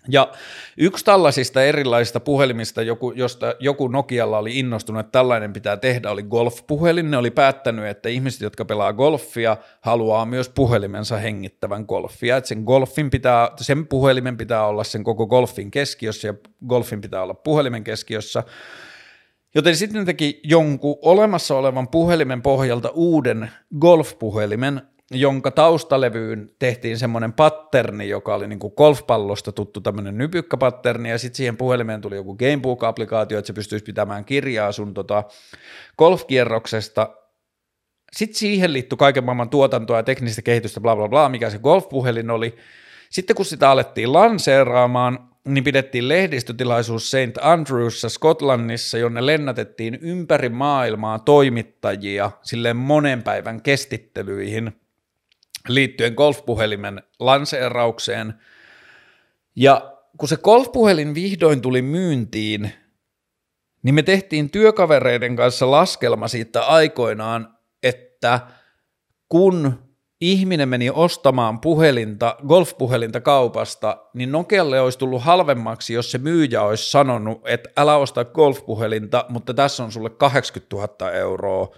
Ja 0.07 0.31
yksi 0.77 1.05
tällaisista 1.05 1.63
erilaisista 1.63 2.19
puhelimista, 2.19 2.81
joku, 2.81 3.11
josta 3.11 3.55
joku 3.59 3.87
Nokialla 3.87 4.37
oli 4.37 4.59
innostunut, 4.59 4.99
että 4.99 5.11
tällainen 5.11 5.53
pitää 5.53 5.77
tehdä, 5.77 6.11
oli 6.11 6.23
golf-puhelin. 6.23 7.11
Ne 7.11 7.17
oli 7.17 7.31
päättänyt, 7.31 7.85
että 7.85 8.09
ihmiset, 8.09 8.41
jotka 8.41 8.65
pelaa 8.65 8.93
golfia, 8.93 9.57
haluaa 9.81 10.25
myös 10.25 10.49
puhelimensa 10.49 11.17
hengittävän 11.17 11.85
golfia. 11.87 12.37
Että 12.37 12.47
sen, 12.47 12.63
golfin 12.63 13.09
pitää, 13.09 13.51
sen 13.61 13.87
puhelimen 13.87 14.37
pitää 14.37 14.65
olla 14.65 14.83
sen 14.83 15.03
koko 15.03 15.27
golfin 15.27 15.71
keskiössä 15.71 16.27
ja 16.27 16.33
golfin 16.67 17.01
pitää 17.01 17.23
olla 17.23 17.33
puhelimen 17.33 17.83
keskiössä. 17.83 18.43
Joten 19.55 19.75
sitten 19.75 20.05
teki 20.05 20.39
jonkun 20.43 20.97
olemassa 21.01 21.57
olevan 21.57 21.87
puhelimen 21.87 22.41
pohjalta 22.41 22.89
uuden 22.89 23.51
golf-puhelimen, 23.79 24.81
jonka 25.11 25.51
taustalevyyn 25.51 26.51
tehtiin 26.59 26.97
semmoinen 26.97 27.33
patterni, 27.33 28.09
joka 28.09 28.35
oli 28.35 28.47
niin 28.47 28.59
kuin 28.59 28.73
golfpallosta 28.77 29.51
tuttu 29.51 29.81
tämmöinen 29.81 30.17
nypykkäpatterni, 30.17 31.09
ja 31.09 31.17
sitten 31.17 31.37
siihen 31.37 31.57
puhelimeen 31.57 32.01
tuli 32.01 32.15
joku 32.15 32.37
Gamebook-applikaatio, 32.37 33.37
että 33.37 33.47
se 33.47 33.53
pystyisi 33.53 33.85
pitämään 33.85 34.25
kirjaa 34.25 34.71
sun 34.71 34.93
tota 34.93 35.23
golfkierroksesta. 35.97 37.15
Sitten 38.11 38.39
siihen 38.39 38.73
liittyi 38.73 38.97
kaiken 38.97 39.23
maailman 39.23 39.49
tuotantoa 39.49 39.97
ja 39.97 40.03
teknistä 40.03 40.41
kehitystä, 40.41 40.81
bla 40.81 40.95
bla 40.95 41.07
bla, 41.07 41.29
mikä 41.29 41.49
se 41.49 41.57
golfpuhelin 41.57 42.29
oli. 42.29 42.55
Sitten 43.09 43.35
kun 43.35 43.45
sitä 43.45 43.71
alettiin 43.71 44.13
lanseeraamaan, 44.13 45.29
niin 45.47 45.63
pidettiin 45.63 46.07
lehdistötilaisuus 46.07 47.11
St. 47.11 47.37
Andrewssa 47.41 48.09
Skotlannissa, 48.09 48.97
jonne 48.97 49.25
lennätettiin 49.25 49.99
ympäri 50.01 50.49
maailmaa 50.49 51.19
toimittajia 51.19 52.31
silleen 52.41 52.77
monen 52.77 53.23
päivän 53.23 53.61
kestittelyihin. 53.61 54.79
Liittyen 55.67 56.13
golfpuhelimen 56.13 57.03
lanseeraukseen. 57.19 58.33
Ja 59.55 59.97
kun 60.17 60.29
se 60.29 60.37
golfpuhelin 60.37 61.15
vihdoin 61.15 61.61
tuli 61.61 61.81
myyntiin, 61.81 62.71
niin 63.83 63.95
me 63.95 64.03
tehtiin 64.03 64.49
työkavereiden 64.49 65.35
kanssa 65.35 65.71
laskelma 65.71 66.27
siitä 66.27 66.61
aikoinaan, 66.61 67.57
että 67.83 68.39
kun 69.29 69.79
ihminen 70.21 70.69
meni 70.69 70.89
ostamaan 70.89 71.59
puhelinta, 71.59 72.35
golfpuhelinta 72.47 73.21
kaupasta, 73.21 73.97
niin 74.13 74.31
Nokialle 74.31 74.81
olisi 74.81 74.99
tullut 74.99 75.23
halvemmaksi, 75.23 75.93
jos 75.93 76.11
se 76.11 76.17
myyjä 76.17 76.61
olisi 76.61 76.91
sanonut, 76.91 77.41
että 77.47 77.69
älä 77.77 77.95
osta 77.95 78.25
golfpuhelinta, 78.25 79.25
mutta 79.29 79.53
tässä 79.53 79.83
on 79.83 79.91
sulle 79.91 80.09
80 80.09 80.75
000 80.75 81.11
euroa, 81.11 81.75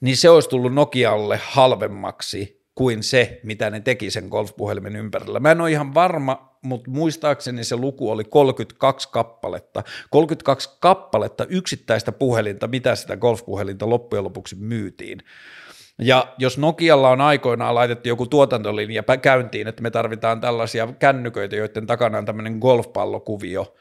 niin 0.00 0.16
se 0.16 0.30
olisi 0.30 0.48
tullut 0.48 0.74
Nokialle 0.74 1.40
halvemmaksi 1.44 2.66
kuin 2.74 3.02
se, 3.02 3.40
mitä 3.42 3.70
ne 3.70 3.80
teki 3.80 4.10
sen 4.10 4.28
golfpuhelimen 4.28 4.96
ympärillä. 4.96 5.40
Mä 5.40 5.50
en 5.50 5.60
ole 5.60 5.70
ihan 5.70 5.94
varma, 5.94 6.58
mutta 6.62 6.90
muistaakseni 6.90 7.64
se 7.64 7.76
luku 7.76 8.10
oli 8.10 8.24
32 8.24 9.08
kappaletta. 9.12 9.82
32 10.10 10.70
kappaletta 10.80 11.46
yksittäistä 11.48 12.12
puhelinta, 12.12 12.66
mitä 12.66 12.94
sitä 12.94 13.16
golfpuhelinta 13.16 13.90
loppujen 13.90 14.24
lopuksi 14.24 14.56
myytiin. 14.56 15.18
Ja 15.98 16.34
jos 16.38 16.58
Nokialla 16.58 17.10
on 17.10 17.20
aikoinaan 17.20 17.74
laitettu 17.74 18.08
joku 18.08 18.26
tuotantolinja 18.26 19.02
käyntiin, 19.22 19.68
että 19.68 19.82
me 19.82 19.90
tarvitaan 19.90 20.40
tällaisia 20.40 20.88
kännyköitä, 20.98 21.56
joiden 21.56 21.86
takana 21.86 22.18
on 22.18 22.24
tämmöinen 22.24 22.58
golfpallokuvio, 22.58 23.74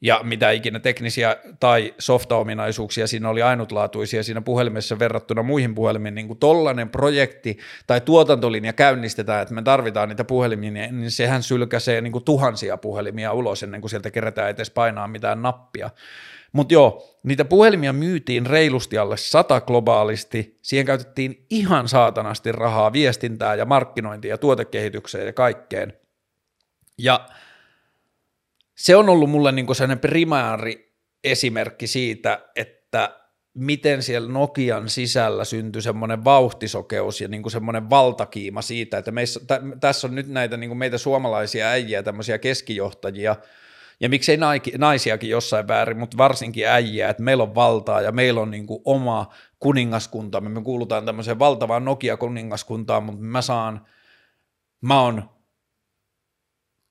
ja 0.00 0.20
mitä 0.22 0.50
ikinä 0.50 0.80
teknisiä 0.80 1.36
tai 1.60 1.94
softaominaisuuksia 1.98 3.06
siinä 3.06 3.28
oli 3.28 3.42
ainutlaatuisia 3.42 4.22
siinä 4.22 4.40
puhelimessa 4.40 4.98
verrattuna 4.98 5.42
muihin 5.42 5.74
puhelimiin, 5.74 6.14
niin 6.14 6.26
kuin 6.26 6.38
tollainen 6.38 6.88
projekti 6.88 7.58
tai 7.86 8.00
tuotantolinja 8.00 8.72
käynnistetään, 8.72 9.42
että 9.42 9.54
me 9.54 9.62
tarvitaan 9.62 10.08
niitä 10.08 10.24
puhelimia, 10.24 10.70
niin 10.70 11.10
sehän 11.10 11.42
sylkäsee 11.42 12.00
niin 12.00 12.12
kuin 12.12 12.24
tuhansia 12.24 12.76
puhelimia 12.76 13.32
ulos 13.32 13.62
ennen 13.62 13.80
kuin 13.80 13.90
sieltä 13.90 14.10
kerätään 14.10 14.50
edes 14.50 14.70
painaa 14.70 15.08
mitään 15.08 15.42
nappia. 15.42 15.90
Mutta 16.52 16.74
joo, 16.74 17.18
niitä 17.22 17.44
puhelimia 17.44 17.92
myytiin 17.92 18.46
reilusti 18.46 18.98
alle 18.98 19.16
sata 19.16 19.60
globaalisti, 19.60 20.56
siihen 20.62 20.86
käytettiin 20.86 21.46
ihan 21.50 21.88
saatanasti 21.88 22.52
rahaa 22.52 22.92
viestintää 22.92 23.54
ja 23.54 23.64
markkinointia 23.64 24.30
ja 24.30 24.38
tuotekehitykseen 24.38 25.26
ja 25.26 25.32
kaikkeen. 25.32 25.92
Ja 26.98 27.26
se 28.78 28.96
on 28.96 29.08
ollut 29.08 29.30
mulle 29.30 29.52
niinku 29.52 29.74
sellainen 29.74 29.98
primääri 29.98 30.94
esimerkki 31.24 31.86
siitä, 31.86 32.40
että 32.56 33.18
miten 33.54 34.02
siellä 34.02 34.32
Nokian 34.32 34.88
sisällä 34.88 35.44
syntyi 35.44 35.82
semmoinen 35.82 36.24
vauhtisokeus 36.24 37.20
ja 37.20 37.28
niinku 37.28 37.50
semmoinen 37.50 37.90
valtakiima 37.90 38.62
siitä, 38.62 38.98
että 38.98 39.10
meissä, 39.10 39.40
tä, 39.46 39.60
tässä 39.80 40.06
on 40.06 40.14
nyt 40.14 40.28
näitä 40.28 40.56
niinku 40.56 40.74
meitä 40.74 40.98
suomalaisia 40.98 41.68
äijiä, 41.68 42.02
tämmöisiä 42.02 42.38
keskijohtajia, 42.38 43.36
ja 44.00 44.08
miksei 44.08 44.38
naisiakin 44.78 45.30
jossain 45.30 45.68
väärin, 45.68 45.98
mutta 45.98 46.16
varsinkin 46.16 46.68
äijää, 46.68 47.10
että 47.10 47.22
meillä 47.22 47.42
on 47.42 47.54
valtaa 47.54 48.00
ja 48.00 48.12
meillä 48.12 48.40
on 48.40 48.50
niin 48.50 48.66
kuin 48.66 48.82
oma 48.84 49.32
kuningaskunta, 49.58 50.40
me 50.40 50.62
kuulutaan 50.62 51.04
tämmöiseen 51.04 51.38
valtavaan 51.38 51.84
Nokia-kuningaskuntaan, 51.84 53.02
mutta 53.02 53.22
mä 53.22 53.42
saan, 53.42 53.86
mä 54.80 55.02
oon 55.02 55.37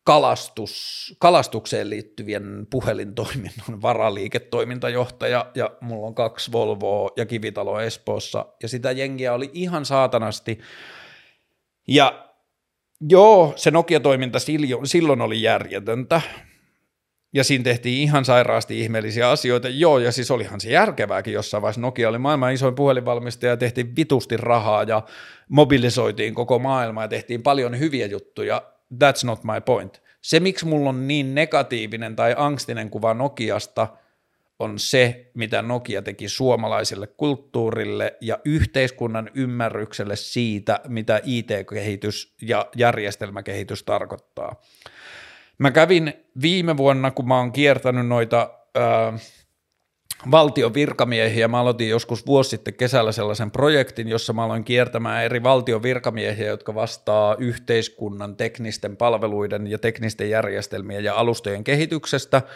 kalastus, 0.07 1.15
kalastukseen 1.19 1.89
liittyvien 1.89 2.67
puhelintoiminnon 2.69 3.81
varaliiketoimintajohtaja 3.81 5.51
ja 5.55 5.71
mulla 5.81 6.07
on 6.07 6.15
kaksi 6.15 6.51
Volvoa 6.51 7.09
ja 7.17 7.25
kivitalo 7.25 7.79
Espoossa 7.79 8.45
ja 8.63 8.69
sitä 8.69 8.91
jengiä 8.91 9.33
oli 9.33 9.51
ihan 9.53 9.85
saatanasti 9.85 10.59
ja 11.87 12.29
joo, 13.09 13.53
se 13.55 13.71
Nokia-toiminta 13.71 14.39
silloin 14.83 15.21
oli 15.21 15.41
järjetöntä, 15.41 16.21
ja 17.33 17.43
siinä 17.43 17.63
tehtiin 17.63 18.01
ihan 18.01 18.25
sairaasti 18.25 18.81
ihmeellisiä 18.81 19.29
asioita. 19.29 19.69
Joo, 19.69 19.99
ja 19.99 20.11
siis 20.11 20.31
olihan 20.31 20.61
se 20.61 20.69
järkevääkin 20.69 21.33
jossain 21.33 21.61
vaiheessa. 21.61 21.81
Nokia 21.81 22.09
oli 22.09 22.17
maailman 22.17 22.53
isoin 22.53 22.75
puhelinvalmistaja 22.75 23.51
ja 23.51 23.57
tehtiin 23.57 23.95
vitusti 23.95 24.37
rahaa 24.37 24.83
ja 24.83 25.03
mobilisoitiin 25.49 26.33
koko 26.33 26.59
maailma 26.59 27.01
ja 27.01 27.07
tehtiin 27.07 27.43
paljon 27.43 27.79
hyviä 27.79 28.05
juttuja. 28.05 28.61
That's 28.93 29.25
not 29.25 29.43
my 29.43 29.61
point. 29.65 30.01
Se, 30.21 30.39
miksi 30.39 30.65
mulla 30.65 30.89
on 30.89 31.07
niin 31.07 31.35
negatiivinen 31.35 32.15
tai 32.15 32.35
angstinen 32.37 32.89
kuva 32.89 33.13
Nokiasta, 33.13 33.87
on 34.59 34.79
se, 34.79 35.31
mitä 35.33 35.61
Nokia 35.61 36.01
teki 36.01 36.29
suomalaiselle 36.29 37.07
kulttuurille 37.07 38.17
ja 38.21 38.39
yhteiskunnan 38.45 39.29
ymmärrykselle 39.33 40.15
siitä, 40.15 40.79
mitä 40.87 41.21
IT-kehitys 41.23 42.35
ja 42.41 42.69
järjestelmäkehitys 42.75 43.83
tarkoittaa. 43.83 44.55
Mä 45.57 45.71
kävin 45.71 46.13
viime 46.41 46.77
vuonna, 46.77 47.11
kun 47.11 47.27
mä 47.27 47.37
oon 47.37 47.51
kiertänyt 47.51 48.07
noita 48.07 48.49
ää, 48.75 49.13
valtion 50.31 50.73
virkamiehiä, 50.73 51.47
mä 51.47 51.59
aloitin 51.59 51.89
joskus 51.89 52.25
vuosi 52.25 52.49
sitten 52.49 52.73
kesällä 52.73 53.11
sellaisen 53.11 53.51
projektin, 53.51 54.07
jossa 54.07 54.33
mä 54.33 54.43
aloin 54.43 54.63
kiertämään 54.63 55.23
eri 55.23 55.43
valtion 55.43 55.83
virkamiehiä, 55.83 56.47
jotka 56.47 56.75
vastaa 56.75 57.35
yhteiskunnan 57.39 58.35
teknisten 58.35 58.97
palveluiden 58.97 59.67
ja 59.67 59.77
teknisten 59.77 60.29
järjestelmien 60.29 61.03
ja 61.03 61.15
alustojen 61.15 61.63
kehityksestä– 61.63 62.41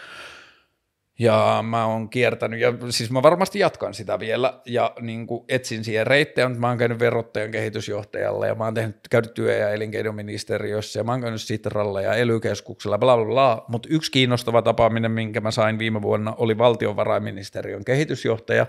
ja 1.18 1.64
mä 1.68 1.86
oon 1.86 2.10
kiertänyt, 2.10 2.60
ja 2.60 2.72
siis 2.90 3.10
mä 3.10 3.22
varmasti 3.22 3.58
jatkan 3.58 3.94
sitä 3.94 4.18
vielä, 4.18 4.60
ja 4.66 4.92
niin 5.00 5.26
kuin 5.26 5.44
etsin 5.48 5.84
siihen 5.84 6.06
reittejä, 6.06 6.48
mutta 6.48 6.60
mä 6.60 6.68
oon 6.68 6.78
käynyt 6.78 6.98
verottajan 6.98 7.50
kehitysjohtajalla, 7.50 8.46
ja 8.46 8.54
mä 8.54 8.64
oon 8.64 8.74
tehnyt, 8.74 8.96
käynyt 9.10 9.34
työ- 9.34 9.58
ja 9.58 9.70
elinkeinoministeriössä, 9.70 11.00
ja 11.00 11.04
mä 11.04 11.12
oon 11.12 11.20
käynyt 11.20 11.42
Sitralla 11.42 12.00
ja 12.00 12.14
ely 12.14 12.40
bla 12.40 12.98
bla, 12.98 13.24
bla. 13.24 13.64
mutta 13.68 13.88
yksi 13.92 14.10
kiinnostava 14.10 14.62
tapaaminen, 14.62 15.10
minkä 15.10 15.40
mä 15.40 15.50
sain 15.50 15.78
viime 15.78 16.02
vuonna, 16.02 16.34
oli 16.38 16.58
valtiovarainministeriön 16.58 17.84
kehitysjohtaja, 17.84 18.66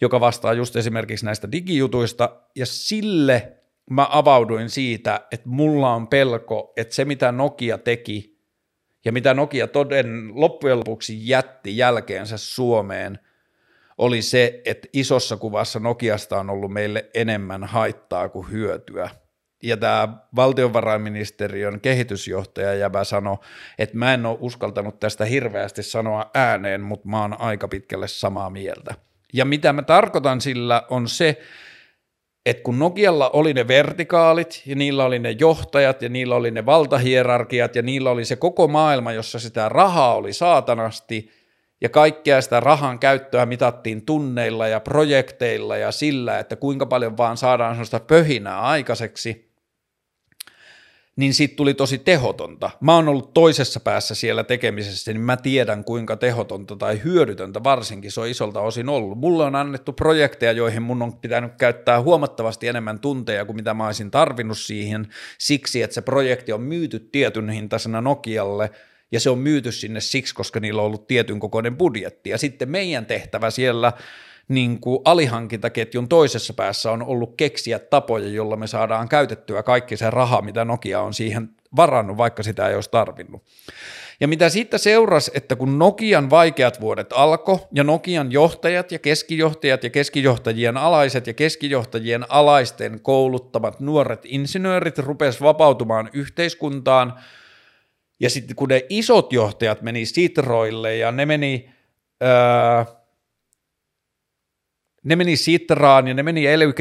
joka 0.00 0.20
vastaa 0.20 0.52
just 0.52 0.76
esimerkiksi 0.76 1.24
näistä 1.24 1.52
digijutuista, 1.52 2.40
ja 2.56 2.66
sille 2.66 3.52
mä 3.90 4.06
avauduin 4.10 4.70
siitä, 4.70 5.20
että 5.32 5.48
mulla 5.48 5.94
on 5.94 6.08
pelko, 6.08 6.72
että 6.76 6.94
se 6.94 7.04
mitä 7.04 7.32
Nokia 7.32 7.78
teki 7.78 8.33
ja 9.04 9.12
mitä 9.12 9.34
Nokia 9.34 9.68
toden 9.68 10.30
loppujen 10.34 10.78
lopuksi 10.78 11.28
jätti 11.28 11.76
jälkeensä 11.76 12.36
Suomeen, 12.36 13.18
oli 13.98 14.22
se, 14.22 14.62
että 14.64 14.88
isossa 14.92 15.36
kuvassa 15.36 15.80
Nokiasta 15.80 16.38
on 16.38 16.50
ollut 16.50 16.72
meille 16.72 17.10
enemmän 17.14 17.64
haittaa 17.64 18.28
kuin 18.28 18.50
hyötyä. 18.50 19.10
Ja 19.62 19.76
tämä 19.76 20.08
valtiovarainministeriön 20.36 21.80
kehitysjohtaja 21.80 22.74
Jäbä 22.74 23.04
sanoi, 23.04 23.36
että 23.78 23.96
mä 23.96 24.14
en 24.14 24.26
ole 24.26 24.38
uskaltanut 24.40 25.00
tästä 25.00 25.24
hirveästi 25.24 25.82
sanoa 25.82 26.30
ääneen, 26.34 26.80
mutta 26.80 27.08
mä 27.08 27.20
oon 27.20 27.40
aika 27.40 27.68
pitkälle 27.68 28.08
samaa 28.08 28.50
mieltä. 28.50 28.94
Ja 29.32 29.44
mitä 29.44 29.72
mä 29.72 29.82
tarkoitan 29.82 30.40
sillä 30.40 30.82
on 30.90 31.08
se, 31.08 31.40
että 32.46 32.62
kun 32.62 32.78
Nokialla 32.78 33.30
oli 33.30 33.54
ne 33.54 33.68
vertikaalit 33.68 34.62
ja 34.66 34.76
niillä 34.76 35.04
oli 35.04 35.18
ne 35.18 35.30
johtajat 35.30 36.02
ja 36.02 36.08
niillä 36.08 36.34
oli 36.34 36.50
ne 36.50 36.66
valtahierarkiat 36.66 37.76
ja 37.76 37.82
niillä 37.82 38.10
oli 38.10 38.24
se 38.24 38.36
koko 38.36 38.68
maailma, 38.68 39.12
jossa 39.12 39.38
sitä 39.38 39.68
rahaa 39.68 40.14
oli 40.14 40.32
saatanasti 40.32 41.30
ja 41.80 41.88
kaikkea 41.88 42.40
sitä 42.40 42.60
rahan 42.60 42.98
käyttöä 42.98 43.46
mitattiin 43.46 44.06
tunneilla 44.06 44.68
ja 44.68 44.80
projekteilla 44.80 45.76
ja 45.76 45.92
sillä, 45.92 46.38
että 46.38 46.56
kuinka 46.56 46.86
paljon 46.86 47.16
vaan 47.16 47.36
saadaan 47.36 47.74
sellaista 47.74 48.00
pöhinää 48.00 48.60
aikaiseksi, 48.60 49.43
niin 51.16 51.34
siitä 51.34 51.56
tuli 51.56 51.74
tosi 51.74 51.98
tehotonta. 51.98 52.70
Mä 52.80 52.94
oon 52.94 53.08
ollut 53.08 53.34
toisessa 53.34 53.80
päässä 53.80 54.14
siellä 54.14 54.44
tekemisessä, 54.44 55.12
niin 55.12 55.20
mä 55.20 55.36
tiedän 55.36 55.84
kuinka 55.84 56.16
tehotonta 56.16 56.76
tai 56.76 57.00
hyödytöntä 57.04 57.64
varsinkin 57.64 58.12
se 58.12 58.20
on 58.20 58.28
isolta 58.28 58.60
osin 58.60 58.88
ollut. 58.88 59.18
Mulle 59.18 59.44
on 59.44 59.54
annettu 59.54 59.92
projekteja, 59.92 60.52
joihin 60.52 60.82
mun 60.82 61.02
on 61.02 61.16
pitänyt 61.16 61.52
käyttää 61.58 62.02
huomattavasti 62.02 62.68
enemmän 62.68 62.98
tunteja 62.98 63.44
kuin 63.44 63.56
mitä 63.56 63.74
mä 63.74 63.86
olisin 63.86 64.10
tarvinnut 64.10 64.58
siihen, 64.58 65.08
siksi 65.38 65.82
että 65.82 65.94
se 65.94 66.02
projekti 66.02 66.52
on 66.52 66.62
myyty 66.62 67.08
tietyn 67.12 67.50
hintaisena 67.50 68.00
Nokialle, 68.00 68.70
ja 69.12 69.20
se 69.20 69.30
on 69.30 69.38
myyty 69.38 69.72
sinne 69.72 70.00
siksi, 70.00 70.34
koska 70.34 70.60
niillä 70.60 70.82
on 70.82 70.86
ollut 70.86 71.06
tietyn 71.06 71.40
kokoinen 71.40 71.76
budjetti. 71.76 72.30
Ja 72.30 72.38
sitten 72.38 72.70
meidän 72.70 73.06
tehtävä 73.06 73.50
siellä 73.50 73.92
niin 74.48 74.80
kuin 74.80 74.98
alihankintaketjun 75.04 76.08
toisessa 76.08 76.54
päässä 76.54 76.90
on 76.90 77.02
ollut 77.02 77.34
keksiä 77.36 77.78
tapoja, 77.78 78.28
jolla 78.28 78.56
me 78.56 78.66
saadaan 78.66 79.08
käytettyä 79.08 79.62
kaikki 79.62 79.96
se 79.96 80.10
raha, 80.10 80.42
mitä 80.42 80.64
Nokia 80.64 81.00
on 81.00 81.14
siihen 81.14 81.48
varannut, 81.76 82.16
vaikka 82.16 82.42
sitä 82.42 82.68
ei 82.68 82.74
olisi 82.74 82.90
tarvinnut. 82.90 83.42
Ja 84.20 84.28
mitä 84.28 84.48
siitä 84.48 84.78
seurasi, 84.78 85.30
että 85.34 85.56
kun 85.56 85.78
Nokian 85.78 86.30
vaikeat 86.30 86.80
vuodet 86.80 87.12
alkoi 87.12 87.58
ja 87.72 87.84
Nokian 87.84 88.32
johtajat 88.32 88.92
ja 88.92 88.98
keskijohtajat 88.98 89.84
ja 89.84 89.90
keskijohtajien 89.90 90.76
alaiset 90.76 91.26
ja 91.26 91.34
keskijohtajien 91.34 92.24
alaisten 92.28 93.00
kouluttamat 93.00 93.80
nuoret 93.80 94.20
insinöörit 94.24 94.98
rupes 94.98 95.40
vapautumaan 95.40 96.10
yhteiskuntaan, 96.12 97.14
ja 98.20 98.30
sitten 98.30 98.56
kun 98.56 98.68
ne 98.68 98.86
isot 98.88 99.32
johtajat 99.32 99.82
meni 99.82 100.06
Sitroille 100.06 100.96
ja 100.96 101.12
ne 101.12 101.26
meni... 101.26 101.70
Öö, 102.22 102.94
ne 105.04 105.16
meni 105.16 105.36
Sitraan 105.36 106.08
ja 106.08 106.14
ne 106.14 106.22
meni 106.22 106.46
ely 106.46 106.72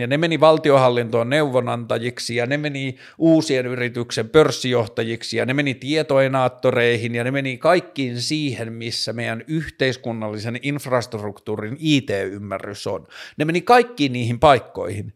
ja 0.00 0.06
ne 0.06 0.16
meni 0.16 0.40
valtiohallintoon 0.40 1.30
neuvonantajiksi 1.30 2.36
ja 2.36 2.46
ne 2.46 2.56
meni 2.56 2.96
uusien 3.18 3.66
yrityksen 3.66 4.28
pörssijohtajiksi 4.28 5.36
ja 5.36 5.46
ne 5.46 5.54
meni 5.54 5.74
tietoenaattoreihin 5.74 7.14
ja 7.14 7.24
ne 7.24 7.30
meni 7.30 7.58
kaikkiin 7.58 8.20
siihen, 8.20 8.72
missä 8.72 9.12
meidän 9.12 9.44
yhteiskunnallisen 9.46 10.58
infrastruktuurin 10.62 11.76
IT-ymmärrys 11.80 12.86
on. 12.86 13.06
Ne 13.36 13.44
meni 13.44 13.60
kaikkiin 13.60 14.12
niihin 14.12 14.40
paikkoihin. 14.40 15.12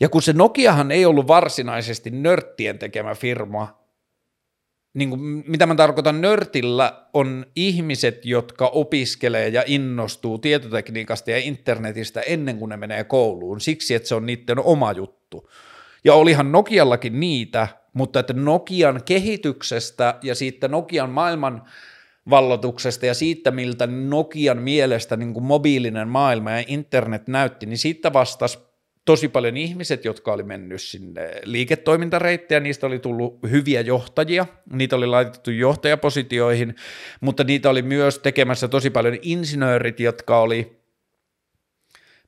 Ja 0.00 0.08
kun 0.08 0.22
se 0.22 0.32
Nokiahan 0.32 0.90
ei 0.90 1.06
ollut 1.06 1.26
varsinaisesti 1.26 2.10
nörttien 2.10 2.78
tekemä 2.78 3.14
firma, 3.14 3.83
niin 4.94 5.10
kuin, 5.10 5.44
mitä 5.46 5.66
mä 5.66 5.74
tarkoitan 5.74 6.20
nörtillä, 6.20 7.06
on 7.12 7.46
ihmiset, 7.56 8.26
jotka 8.26 8.66
opiskelee 8.66 9.48
ja 9.48 9.62
innostuu 9.66 10.38
tietotekniikasta 10.38 11.30
ja 11.30 11.38
internetistä 11.38 12.20
ennen 12.20 12.58
kuin 12.58 12.68
ne 12.68 12.76
menee 12.76 13.04
kouluun, 13.04 13.60
siksi 13.60 13.94
että 13.94 14.08
se 14.08 14.14
on 14.14 14.26
niiden 14.26 14.58
oma 14.58 14.92
juttu. 14.92 15.50
Ja 16.04 16.14
olihan 16.14 16.52
Nokiallakin 16.52 17.20
niitä, 17.20 17.68
mutta 17.92 18.20
että 18.20 18.32
Nokian 18.32 19.00
kehityksestä 19.04 20.18
ja 20.22 20.34
siitä 20.34 20.68
Nokian 20.68 21.10
maailman 21.10 21.62
vallotuksesta 22.30 23.06
ja 23.06 23.14
siitä, 23.14 23.50
miltä 23.50 23.86
Nokian 23.86 24.62
mielestä 24.62 25.16
niin 25.16 25.34
kuin 25.34 25.44
mobiilinen 25.44 26.08
maailma 26.08 26.50
ja 26.50 26.64
internet 26.66 27.28
näytti, 27.28 27.66
niin 27.66 27.78
siitä 27.78 28.12
vastasi 28.12 28.58
tosi 29.04 29.28
paljon 29.28 29.56
ihmiset, 29.56 30.04
jotka 30.04 30.32
oli 30.32 30.42
mennyt 30.42 30.82
sinne 30.82 31.30
liiketoimintareittejä, 31.44 32.60
niistä 32.60 32.86
oli 32.86 32.98
tullut 32.98 33.38
hyviä 33.50 33.80
johtajia, 33.80 34.46
niitä 34.72 34.96
oli 34.96 35.06
laitettu 35.06 35.50
johtajapositioihin, 35.50 36.74
mutta 37.20 37.44
niitä 37.44 37.70
oli 37.70 37.82
myös 37.82 38.18
tekemässä 38.18 38.68
tosi 38.68 38.90
paljon 38.90 39.18
insinöörit, 39.22 40.00
jotka 40.00 40.40
oli 40.40 40.84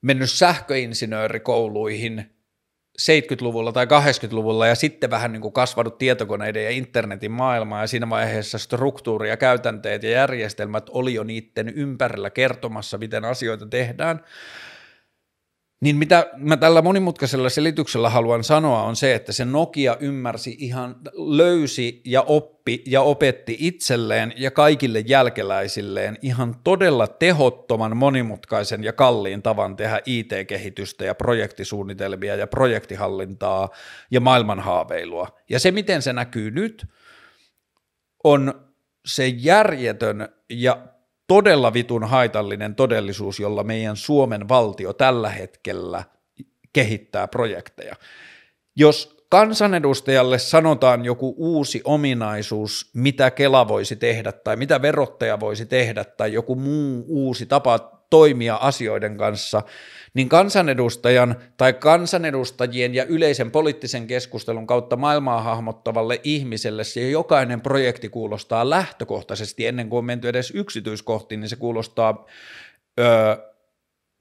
mennyt 0.02 0.30
sähköinsinöörikouluihin 0.30 2.36
70-luvulla 3.02 3.72
tai 3.72 3.86
80-luvulla 3.86 4.66
ja 4.66 4.74
sitten 4.74 5.10
vähän 5.10 5.32
niin 5.32 5.40
kuin 5.40 5.52
kasvanut 5.52 5.98
tietokoneiden 5.98 6.64
ja 6.64 6.70
internetin 6.70 7.32
maailmaa. 7.32 7.80
Ja 7.80 7.86
siinä 7.86 8.10
vaiheessa 8.10 8.58
struktuuri 8.58 9.28
ja 9.28 9.36
käytänteet 9.36 10.02
ja 10.02 10.10
järjestelmät 10.10 10.88
oli 10.88 11.14
jo 11.14 11.24
niiden 11.24 11.68
ympärillä 11.68 12.30
kertomassa, 12.30 12.98
miten 12.98 13.24
asioita 13.24 13.66
tehdään, 13.66 14.24
niin 15.80 15.96
mitä 15.96 16.30
mä 16.36 16.56
tällä 16.56 16.82
monimutkaisella 16.82 17.48
selityksellä 17.48 18.10
haluan 18.10 18.44
sanoa 18.44 18.82
on 18.82 18.96
se, 18.96 19.14
että 19.14 19.32
se 19.32 19.44
Nokia 19.44 19.96
ymmärsi 20.00 20.56
ihan, 20.58 20.96
löysi 21.14 22.00
ja 22.04 22.22
oppi 22.22 22.82
ja 22.86 23.02
opetti 23.02 23.56
itselleen 23.58 24.32
ja 24.36 24.50
kaikille 24.50 25.00
jälkeläisilleen 25.06 26.18
ihan 26.22 26.54
todella 26.64 27.06
tehottoman, 27.06 27.96
monimutkaisen 27.96 28.84
ja 28.84 28.92
kalliin 28.92 29.42
tavan 29.42 29.76
tehdä 29.76 30.00
IT-kehitystä 30.06 31.04
ja 31.04 31.14
projektisuunnitelmia 31.14 32.36
ja 32.36 32.46
projektihallintaa 32.46 33.68
ja 34.10 34.20
maailmanhaaveilua. 34.20 35.38
Ja 35.50 35.60
se, 35.60 35.70
miten 35.70 36.02
se 36.02 36.12
näkyy 36.12 36.50
nyt, 36.50 36.86
on 38.24 38.70
se 39.06 39.26
järjetön 39.26 40.28
ja 40.50 40.95
todella 41.26 41.72
vitun 41.72 42.04
haitallinen 42.04 42.74
todellisuus, 42.74 43.40
jolla 43.40 43.64
meidän 43.64 43.96
Suomen 43.96 44.48
valtio 44.48 44.92
tällä 44.92 45.30
hetkellä 45.30 46.04
kehittää 46.72 47.28
projekteja. 47.28 47.96
Jos 48.76 49.16
kansanedustajalle 49.28 50.38
sanotaan 50.38 51.04
joku 51.04 51.34
uusi 51.38 51.80
ominaisuus, 51.84 52.90
mitä 52.94 53.30
Kela 53.30 53.68
voisi 53.68 53.96
tehdä 53.96 54.32
tai 54.32 54.56
mitä 54.56 54.82
verottaja 54.82 55.40
voisi 55.40 55.66
tehdä 55.66 56.04
tai 56.04 56.32
joku 56.32 56.54
muu 56.54 57.04
uusi 57.08 57.46
tapa 57.46 57.96
toimia 58.10 58.56
asioiden 58.56 59.16
kanssa, 59.16 59.62
niin 60.16 60.28
kansanedustajan 60.28 61.36
tai 61.56 61.72
kansanedustajien 61.72 62.94
ja 62.94 63.04
yleisen 63.04 63.50
poliittisen 63.50 64.06
keskustelun 64.06 64.66
kautta 64.66 64.96
maailmaa 64.96 65.42
hahmottavalle 65.42 66.20
ihmiselle 66.24 66.84
se 66.84 67.10
jokainen 67.10 67.60
projekti 67.60 68.08
kuulostaa 68.08 68.70
lähtökohtaisesti, 68.70 69.66
ennen 69.66 69.88
kuin 69.88 69.98
on 69.98 70.04
menty 70.04 70.28
edes 70.28 70.52
yksityiskohtiin, 70.54 71.40
niin 71.40 71.48
se 71.48 71.56
kuulostaa 71.56 72.26
ö, 73.00 73.04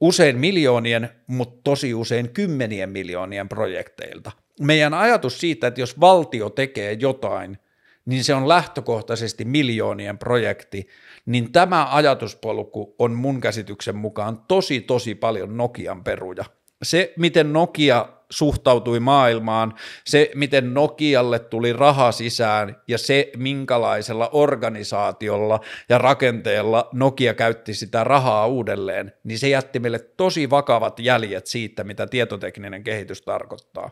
usein 0.02 0.38
miljoonien, 0.38 1.10
mutta 1.28 1.62
tosi 1.64 1.94
usein 1.94 2.30
kymmenien 2.30 2.90
miljoonien 2.90 3.50
projekteilta. 3.50 4.32
Meidän 4.62 4.94
ajatus 4.94 5.40
siitä, 5.40 5.68
että 5.68 5.82
jos 5.82 6.00
valtio 6.00 6.50
tekee 6.50 6.98
jotain, 7.00 7.58
niin 8.06 8.24
se 8.24 8.34
on 8.34 8.48
lähtökohtaisesti 8.48 9.46
miljoonien 9.46 10.18
projekti, 10.18 10.88
niin 11.26 11.52
tämä 11.52 11.88
ajatuspolku 11.92 12.96
on 13.00 13.14
mun 13.14 13.42
käsityksen 13.42 13.96
mukaan 13.96 14.42
tosi 14.48 14.82
tosi 14.82 15.16
paljon 15.16 15.58
Nokian 15.58 16.04
peruja. 16.04 16.46
Se, 16.84 17.14
miten 17.18 17.54
Nokia 17.54 18.08
suhtautui 18.30 19.00
maailmaan, 19.00 19.74
se, 20.06 20.32
miten 20.36 20.74
Nokialle 20.74 21.40
tuli 21.40 21.74
raha 21.74 22.12
sisään 22.12 22.82
ja 22.88 22.98
se, 22.98 23.32
minkälaisella 23.38 24.30
organisaatiolla 24.32 25.60
ja 25.90 25.98
rakenteella 25.98 26.90
Nokia 26.94 27.34
käytti 27.34 27.74
sitä 27.74 28.04
rahaa 28.04 28.48
uudelleen, 28.48 29.14
niin 29.24 29.40
se 29.40 29.50
jätti 29.50 29.80
meille 29.80 30.00
tosi 30.00 30.50
vakavat 30.50 31.00
jäljet 31.00 31.48
siitä, 31.48 31.84
mitä 31.84 32.08
tietotekninen 32.08 32.84
kehitys 32.84 33.22
tarkoittaa. 33.22 33.92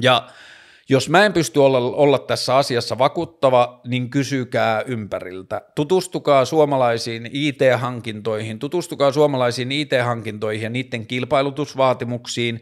Ja 0.00 0.28
jos 0.88 1.08
mä 1.08 1.26
en 1.26 1.32
pysty 1.32 1.58
olla, 1.60 1.78
olla 1.78 2.18
tässä 2.18 2.56
asiassa 2.56 2.98
vakuuttava, 2.98 3.80
niin 3.86 4.10
kysykää 4.10 4.82
ympäriltä. 4.86 5.62
Tutustukaa 5.74 6.44
suomalaisiin 6.44 7.30
IT-hankintoihin, 7.32 8.58
tutustukaa 8.58 9.12
suomalaisiin 9.12 9.72
IT-hankintoihin 9.72 10.62
ja 10.62 10.70
niiden 10.70 11.06
kilpailutusvaatimuksiin, 11.06 12.60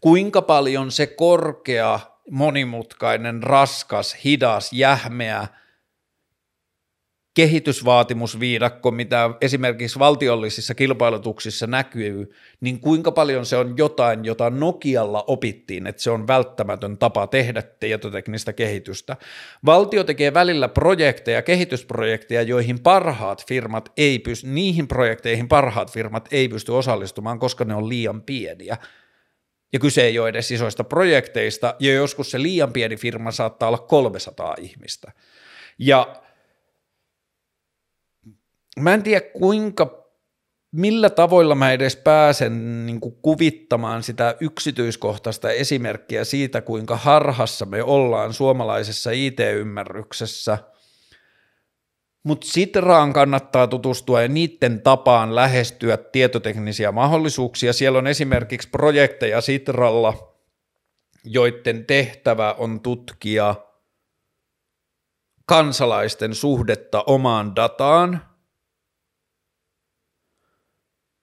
kuinka 0.00 0.42
paljon 0.42 0.90
se 0.90 1.06
korkea, 1.06 2.00
monimutkainen, 2.30 3.42
raskas, 3.42 4.16
hidas, 4.24 4.72
jähmeä– 4.72 5.46
kehitysvaatimusviidakko, 7.36 8.90
mitä 8.90 9.30
esimerkiksi 9.40 9.98
valtiollisissa 9.98 10.74
kilpailutuksissa 10.74 11.66
näkyy, 11.66 12.30
niin 12.60 12.80
kuinka 12.80 13.12
paljon 13.12 13.46
se 13.46 13.56
on 13.56 13.74
jotain, 13.76 14.24
jota 14.24 14.50
Nokialla 14.50 15.24
opittiin, 15.26 15.86
että 15.86 16.02
se 16.02 16.10
on 16.10 16.26
välttämätön 16.26 16.98
tapa 16.98 17.26
tehdä 17.26 17.62
tietoteknistä 17.62 18.52
kehitystä. 18.52 19.16
Valtio 19.66 20.04
tekee 20.04 20.34
välillä 20.34 20.68
projekteja, 20.68 21.42
kehitysprojekteja, 21.42 22.42
joihin 22.42 22.80
parhaat 22.80 23.46
firmat 23.46 23.92
ei 23.96 24.18
pysty, 24.18 24.48
niihin 24.48 24.88
projekteihin 24.88 25.48
parhaat 25.48 25.92
firmat 25.92 26.28
ei 26.30 26.48
pysty 26.48 26.72
osallistumaan, 26.72 27.38
koska 27.38 27.64
ne 27.64 27.74
on 27.74 27.88
liian 27.88 28.22
pieniä. 28.22 28.76
Ja 29.72 29.78
kyse 29.78 30.02
ei 30.02 30.18
ole 30.18 30.28
edes 30.28 30.50
isoista 30.50 30.84
projekteista, 30.84 31.74
ja 31.78 31.92
joskus 31.92 32.30
se 32.30 32.42
liian 32.42 32.72
pieni 32.72 32.96
firma 32.96 33.30
saattaa 33.30 33.68
olla 33.68 33.78
300 33.78 34.54
ihmistä. 34.58 35.12
Ja 35.78 36.25
mä 38.80 38.94
en 38.94 39.02
tiedä 39.02 39.20
kuinka, 39.20 40.06
millä 40.72 41.10
tavoilla 41.10 41.54
mä 41.54 41.72
edes 41.72 41.96
pääsen 41.96 42.86
niin 42.86 43.00
kuin 43.00 43.16
kuvittamaan 43.22 44.02
sitä 44.02 44.36
yksityiskohtaista 44.40 45.50
esimerkkiä 45.50 46.24
siitä, 46.24 46.60
kuinka 46.60 46.96
harhassa 46.96 47.66
me 47.66 47.82
ollaan 47.82 48.32
suomalaisessa 48.32 49.10
IT-ymmärryksessä, 49.10 50.58
mutta 52.22 52.46
Sitraan 52.46 53.12
kannattaa 53.12 53.66
tutustua 53.66 54.22
ja 54.22 54.28
niiden 54.28 54.80
tapaan 54.80 55.34
lähestyä 55.34 55.96
tietoteknisiä 55.96 56.92
mahdollisuuksia. 56.92 57.72
Siellä 57.72 57.98
on 57.98 58.06
esimerkiksi 58.06 58.68
projekteja 58.68 59.40
Sitralla, 59.40 60.34
joiden 61.24 61.84
tehtävä 61.84 62.52
on 62.52 62.80
tutkia 62.80 63.54
kansalaisten 65.46 66.34
suhdetta 66.34 67.04
omaan 67.06 67.56
dataan– 67.56 68.20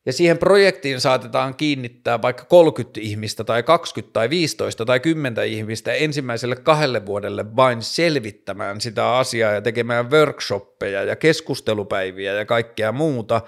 ja 0.06 0.14
siihen 0.14 0.38
projektiin 0.38 1.02
saatetaan 1.02 1.56
kiinnittää 1.56 2.22
vaikka 2.22 2.46
30 2.46 3.00
ihmistä 3.04 3.44
tai 3.44 3.64
20 3.64 4.14
tai 4.14 4.30
15 4.30 4.86
tai 4.86 5.00
10 5.00 5.48
ihmistä 5.48 5.94
ensimmäiselle 5.94 6.56
kahdelle 6.56 7.06
vuodelle 7.06 7.56
vain 7.56 7.82
selvittämään 7.82 8.82
sitä 8.82 9.18
asiaa 9.18 9.52
ja 9.52 9.62
tekemään 9.62 10.12
workshoppeja 10.12 11.04
ja 11.04 11.16
keskustelupäiviä 11.16 12.34
ja 12.34 12.46
kaikkea 12.46 12.92
muuta. 12.92 13.42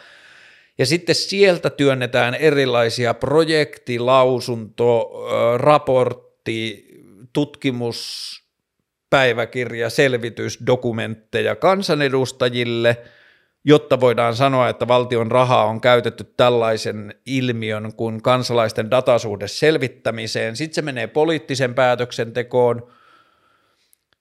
Ja 0.78 0.86
sitten 0.86 1.16
sieltä 1.16 1.70
työnnetään 1.70 2.36
erilaisia 2.36 3.14
projektilausunto, 3.14 5.12
raportti, 5.58 6.86
tutkimus, 7.34 8.32
päiväkirja, 9.10 9.90
selvitysdokumentteja 9.90 11.56
kansanedustajille– 11.56 12.98
jotta 13.66 14.00
voidaan 14.00 14.36
sanoa, 14.36 14.70
että 14.70 14.88
valtion 14.88 15.32
rahaa 15.32 15.66
on 15.66 15.82
käytetty 15.82 16.34
tällaisen 16.38 17.16
ilmiön 17.26 17.94
kuin 17.94 18.22
kansalaisten 18.22 18.92
datasuhde 18.92 19.48
selvittämiseen. 19.48 20.56
Sitten 20.56 20.76
se 20.76 20.82
menee 20.82 21.08
poliittisen 21.08 21.74
päätöksentekoon, 21.74 22.88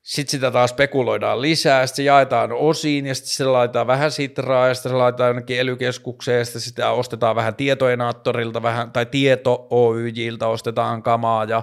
sitten 0.02 0.30
sitä 0.30 0.50
taas 0.50 0.70
spekuloidaan 0.70 1.42
lisää, 1.42 1.86
sitten 1.86 1.96
se 1.96 2.06
jaetaan 2.06 2.52
osiin 2.52 3.06
ja 3.06 3.14
sitten 3.14 3.32
se 3.32 3.44
laitetaan 3.44 3.86
vähän 3.86 4.10
sitraa 4.10 4.68
ja 4.68 4.74
sitten 4.74 4.90
se 4.90 4.96
laitetaan 4.96 5.28
jonnekin 5.28 5.60
ely 5.60 5.76
ja 5.80 5.92
sitten 5.92 6.60
sitä 6.60 6.90
ostetaan 6.90 7.36
vähän 7.36 7.54
tietoenaattorilta 7.54 8.62
vähän, 8.62 8.92
tai 8.92 9.06
tieto 9.06 9.66
Oyjiltä 9.70 10.48
ostetaan 10.48 11.02
kamaa 11.02 11.44
ja 11.44 11.62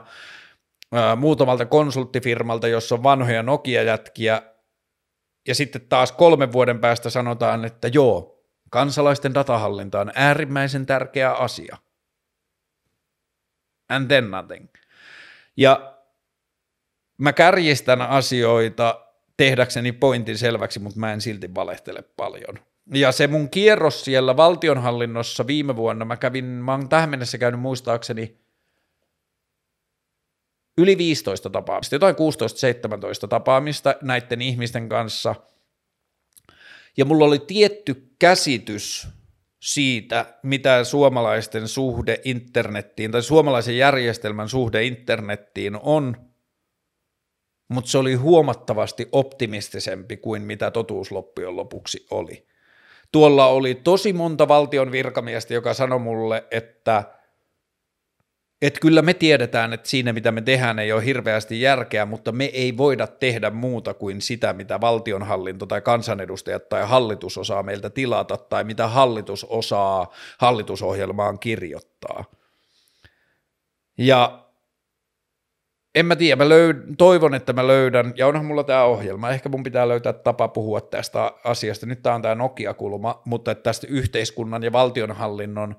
ää, 0.92 1.16
muutamalta 1.16 1.66
konsulttifirmalta, 1.66 2.68
jossa 2.68 2.96
on 2.96 3.04
vanhoja 3.04 3.44
Nokia-jätkiä 3.44 4.42
ja 5.48 5.56
sitten 5.56 5.82
taas 5.82 6.12
kolmen 6.12 6.52
vuoden 6.52 6.80
päästä 6.80 7.10
sanotaan, 7.10 7.66
että 7.66 7.88
joo, 7.88 8.44
kansalaisten 8.70 9.34
datahallinta 9.34 10.00
on 10.00 10.12
äärimmäisen 10.16 10.86
tärkeä 10.86 11.32
asia. 11.32 11.78
And 13.90 14.08
then 14.08 14.32
nothing. 14.32 14.68
Ja 15.58 15.98
mä 17.18 17.34
kärjistän 17.34 18.02
asioita 18.02 19.06
tehdäkseni 19.38 19.92
pointin 19.92 20.38
selväksi, 20.38 20.80
mutta 20.80 21.00
mä 21.00 21.14
en 21.14 21.22
silti 21.22 21.56
valehtele 21.56 22.02
paljon. 22.02 22.60
Ja 22.94 23.12
se 23.12 23.28
mun 23.28 23.50
kierros 23.50 24.06
siellä 24.06 24.38
valtionhallinnossa 24.38 25.48
viime 25.48 25.76
vuonna, 25.76 26.06
mä 26.06 26.18
kävin, 26.18 26.46
mä 26.46 26.72
oon 26.72 26.90
tähän 26.90 27.10
mennessä 27.10 27.38
käynyt 27.38 27.62
muistaakseni 27.62 28.38
yli 30.78 30.98
15 30.98 31.50
tapaamista, 31.50 31.96
jotain 31.96 32.16
16-17 32.16 33.28
tapaamista 33.30 33.96
näiden 34.02 34.42
ihmisten 34.42 34.90
kanssa. 34.90 35.36
Ja 36.98 37.06
mulla 37.06 37.26
oli 37.26 37.40
tietty 37.40 38.14
käsitys 38.20 39.08
siitä, 39.62 40.26
mitä 40.44 40.84
suomalaisten 40.84 41.68
suhde 41.68 42.22
internettiin 42.24 43.12
tai 43.12 43.24
suomalaisen 43.24 43.78
järjestelmän 43.78 44.50
suhde 44.50 44.84
internettiin 44.84 45.80
on– 45.82 46.16
mutta 47.72 47.92
se 47.92 47.98
oli 47.98 48.14
huomattavasti 48.16 49.10
optimistisempi 49.12 50.18
kuin 50.18 50.42
mitä 50.42 50.72
totuus 50.72 51.12
loppujen 51.12 51.56
lopuksi 51.56 52.06
oli. 52.12 52.48
Tuolla 53.12 53.46
oli 53.48 53.76
tosi 53.76 54.14
monta 54.14 54.48
valtion 54.48 54.92
virkamiestä, 54.92 55.54
joka 55.54 55.74
sanoi 55.74 56.00
mulle, 56.00 56.44
että 56.52 57.04
että 58.62 58.80
kyllä 58.80 59.02
me 59.02 59.14
tiedetään, 59.14 59.74
että 59.74 59.90
siinä 59.90 60.14
mitä 60.14 60.32
me 60.32 60.42
tehdään 60.42 60.80
ei 60.80 60.92
ole 60.92 61.06
hirveästi 61.06 61.62
järkeä, 61.62 62.06
mutta 62.06 62.32
me 62.32 62.46
ei 62.46 62.78
voida 62.78 63.08
tehdä 63.08 63.50
muuta 63.50 63.94
kuin 63.94 64.22
sitä, 64.22 64.54
mitä 64.54 64.82
valtionhallinto 64.82 65.66
tai 65.66 65.82
kansanedustajat 65.82 66.70
tai 66.70 66.88
hallitus 66.88 67.38
osaa 67.38 67.64
meiltä 67.64 67.90
tilata 67.90 68.38
tai 68.38 68.64
mitä 68.64 68.88
hallitus 68.88 69.44
osaa 69.50 70.14
hallitusohjelmaan 70.38 71.40
kirjoittaa. 71.40 72.26
Ja 73.98 74.46
en 75.96 76.06
mä 76.06 76.16
tiedä, 76.16 76.36
mä 76.44 76.50
löyd, 76.50 76.78
toivon, 76.98 77.34
että 77.34 77.54
mä 77.54 77.68
löydän, 77.68 78.14
ja 78.16 78.28
onhan 78.28 78.46
mulla 78.46 78.64
tämä 78.64 78.84
ohjelma, 78.84 79.30
ehkä 79.30 79.50
mun 79.50 79.64
pitää 79.64 79.88
löytää 79.88 80.14
tapa 80.14 80.48
puhua 80.48 80.82
tästä 80.82 81.32
asiasta, 81.44 81.86
nyt 81.86 82.02
tämä 82.02 82.16
on 82.16 82.22
tämä 82.22 82.36
Nokia-kulma, 82.36 83.22
mutta 83.26 83.52
että 83.52 83.64
tästä 83.64 83.88
yhteiskunnan 83.90 84.64
ja 84.64 84.72
valtionhallinnon 84.72 85.76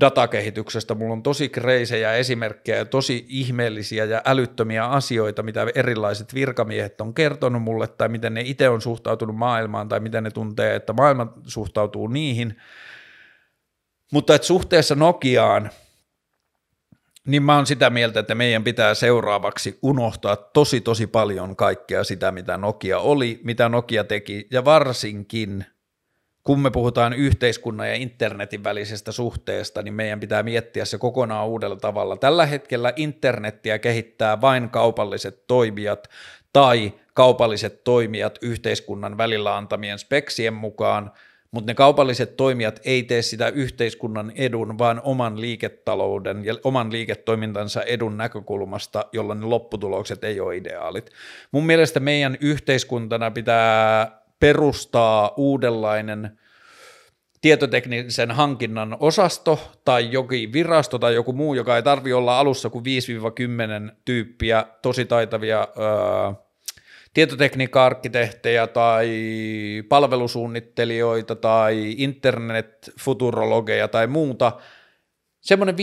datakehityksestä. 0.00 0.94
Mulla 0.94 1.12
on 1.12 1.22
tosi 1.22 1.48
kreisejä 1.48 2.14
esimerkkejä 2.14 2.84
tosi 2.84 3.26
ihmeellisiä 3.28 4.04
ja 4.04 4.22
älyttömiä 4.24 4.86
asioita, 4.86 5.42
mitä 5.42 5.66
erilaiset 5.74 6.34
virkamiehet 6.34 7.00
on 7.00 7.14
kertonut 7.14 7.62
mulle, 7.62 7.88
tai 7.88 8.08
miten 8.08 8.34
ne 8.34 8.40
itse 8.40 8.68
on 8.68 8.80
suhtautunut 8.80 9.36
maailmaan, 9.36 9.88
tai 9.88 10.00
miten 10.00 10.24
ne 10.24 10.30
tuntee, 10.30 10.74
että 10.74 10.92
maailma 10.92 11.32
suhtautuu 11.46 12.08
niihin, 12.08 12.56
mutta 14.12 14.34
että 14.34 14.46
suhteessa 14.46 14.94
Nokiaan– 14.94 15.70
niin 17.28 17.42
mä 17.42 17.56
oon 17.56 17.66
sitä 17.66 17.90
mieltä, 17.90 18.20
että 18.20 18.34
meidän 18.34 18.64
pitää 18.64 18.94
seuraavaksi 18.94 19.78
unohtaa 19.82 20.36
tosi 20.36 20.80
tosi 20.80 21.06
paljon 21.06 21.56
kaikkea 21.56 22.04
sitä, 22.04 22.32
mitä 22.32 22.58
Nokia 22.58 22.98
oli, 22.98 23.40
mitä 23.44 23.68
Nokia 23.68 24.04
teki, 24.04 24.46
ja 24.50 24.64
varsinkin 24.64 25.66
kun 26.44 26.60
me 26.60 26.70
puhutaan 26.70 27.12
yhteiskunnan 27.12 27.88
ja 27.88 27.94
internetin 27.94 28.64
välisestä 28.64 29.12
suhteesta, 29.12 29.82
niin 29.82 29.94
meidän 29.94 30.20
pitää 30.20 30.42
miettiä 30.42 30.84
se 30.84 30.98
kokonaan 30.98 31.48
uudella 31.48 31.76
tavalla. 31.76 32.16
Tällä 32.16 32.46
hetkellä 32.46 32.92
internettiä 32.96 33.78
kehittää 33.78 34.40
vain 34.40 34.70
kaupalliset 34.70 35.46
toimijat 35.46 36.08
tai 36.52 36.92
kaupalliset 37.14 37.84
toimijat 37.84 38.38
yhteiskunnan 38.42 39.18
välillä 39.18 39.56
antamien 39.56 39.98
speksien 39.98 40.54
mukaan– 40.54 41.10
mutta 41.50 41.70
ne 41.70 41.74
kaupalliset 41.74 42.36
toimijat 42.36 42.80
ei 42.84 43.02
tee 43.02 43.22
sitä 43.22 43.48
yhteiskunnan 43.48 44.32
edun, 44.34 44.78
vaan 44.78 45.00
oman 45.04 45.40
liiketalouden 45.40 46.44
ja 46.44 46.54
oman 46.64 46.92
liiketoimintansa 46.92 47.82
edun 47.82 48.16
näkökulmasta, 48.16 49.04
jolloin 49.12 49.40
ne 49.40 49.46
lopputulokset 49.46 50.24
ei 50.24 50.40
ole 50.40 50.56
ideaalit. 50.56 51.10
Mun 51.52 51.66
mielestä 51.66 52.00
meidän 52.00 52.38
yhteiskuntana 52.40 53.30
pitää 53.30 54.18
perustaa 54.40 55.32
uudenlainen 55.36 56.38
tietoteknisen 57.40 58.30
hankinnan 58.30 58.96
osasto 59.00 59.72
tai 59.84 60.12
jokin 60.12 60.52
virasto 60.52 60.98
tai 60.98 61.14
joku 61.14 61.32
muu, 61.32 61.54
joka 61.54 61.76
ei 61.76 61.82
tarvi 61.82 62.12
olla 62.12 62.38
alussa 62.38 62.70
kuin 62.70 62.84
5-10 63.90 63.94
tyyppiä 64.04 64.64
tosi 64.82 65.04
taitavia 65.04 65.60
öö, 65.60 66.32
tietotekniikka-arkkitehtejä 67.14 68.66
tai 68.66 69.08
palvelusuunnittelijoita 69.88 71.36
tai 71.36 71.94
internet-futurologeja 71.98 73.88
tai 73.88 74.06
muuta, 74.06 74.52
semmoinen 75.40 75.76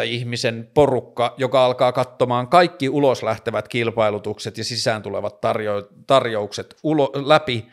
50-15 0.00 0.02
ihmisen 0.04 0.70
porukka, 0.74 1.34
joka 1.36 1.64
alkaa 1.64 1.92
katsomaan 1.92 2.48
kaikki 2.48 2.88
ulos 2.88 3.22
lähtevät 3.22 3.68
kilpailutukset 3.68 4.58
ja 4.58 4.64
sisään 4.64 5.02
tulevat 5.02 5.34
tarjo- 5.40 5.88
tarjoukset 6.06 6.76
ulo- 6.82 7.12
läpi 7.14 7.66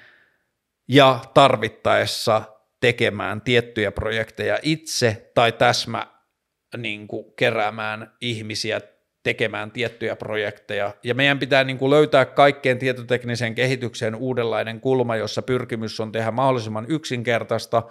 ja 0.87 1.19
tarvittaessa 1.33 2.41
tekemään 2.79 3.41
tiettyjä 3.41 3.91
projekteja 3.91 4.59
itse 4.61 5.31
tai 5.33 5.51
täsmä 5.51 6.07
niin 6.77 7.07
kuin 7.07 7.25
keräämään 7.35 8.11
ihmisiä 8.21 8.81
tekemään 9.23 9.71
tiettyjä 9.71 10.15
projekteja. 10.15 10.93
Ja 11.03 11.13
meidän 11.13 11.39
pitää 11.39 11.63
niin 11.63 11.77
kuin 11.77 11.89
löytää 11.89 12.25
kaikkeen 12.25 12.79
tietotekniseen 12.79 13.55
kehitykseen 13.55 14.15
uudenlainen 14.15 14.79
kulma, 14.79 15.15
jossa 15.15 15.41
pyrkimys 15.41 15.99
on 15.99 16.11
tehdä 16.11 16.31
mahdollisimman 16.31 16.85
yksinkertaista, 16.89 17.83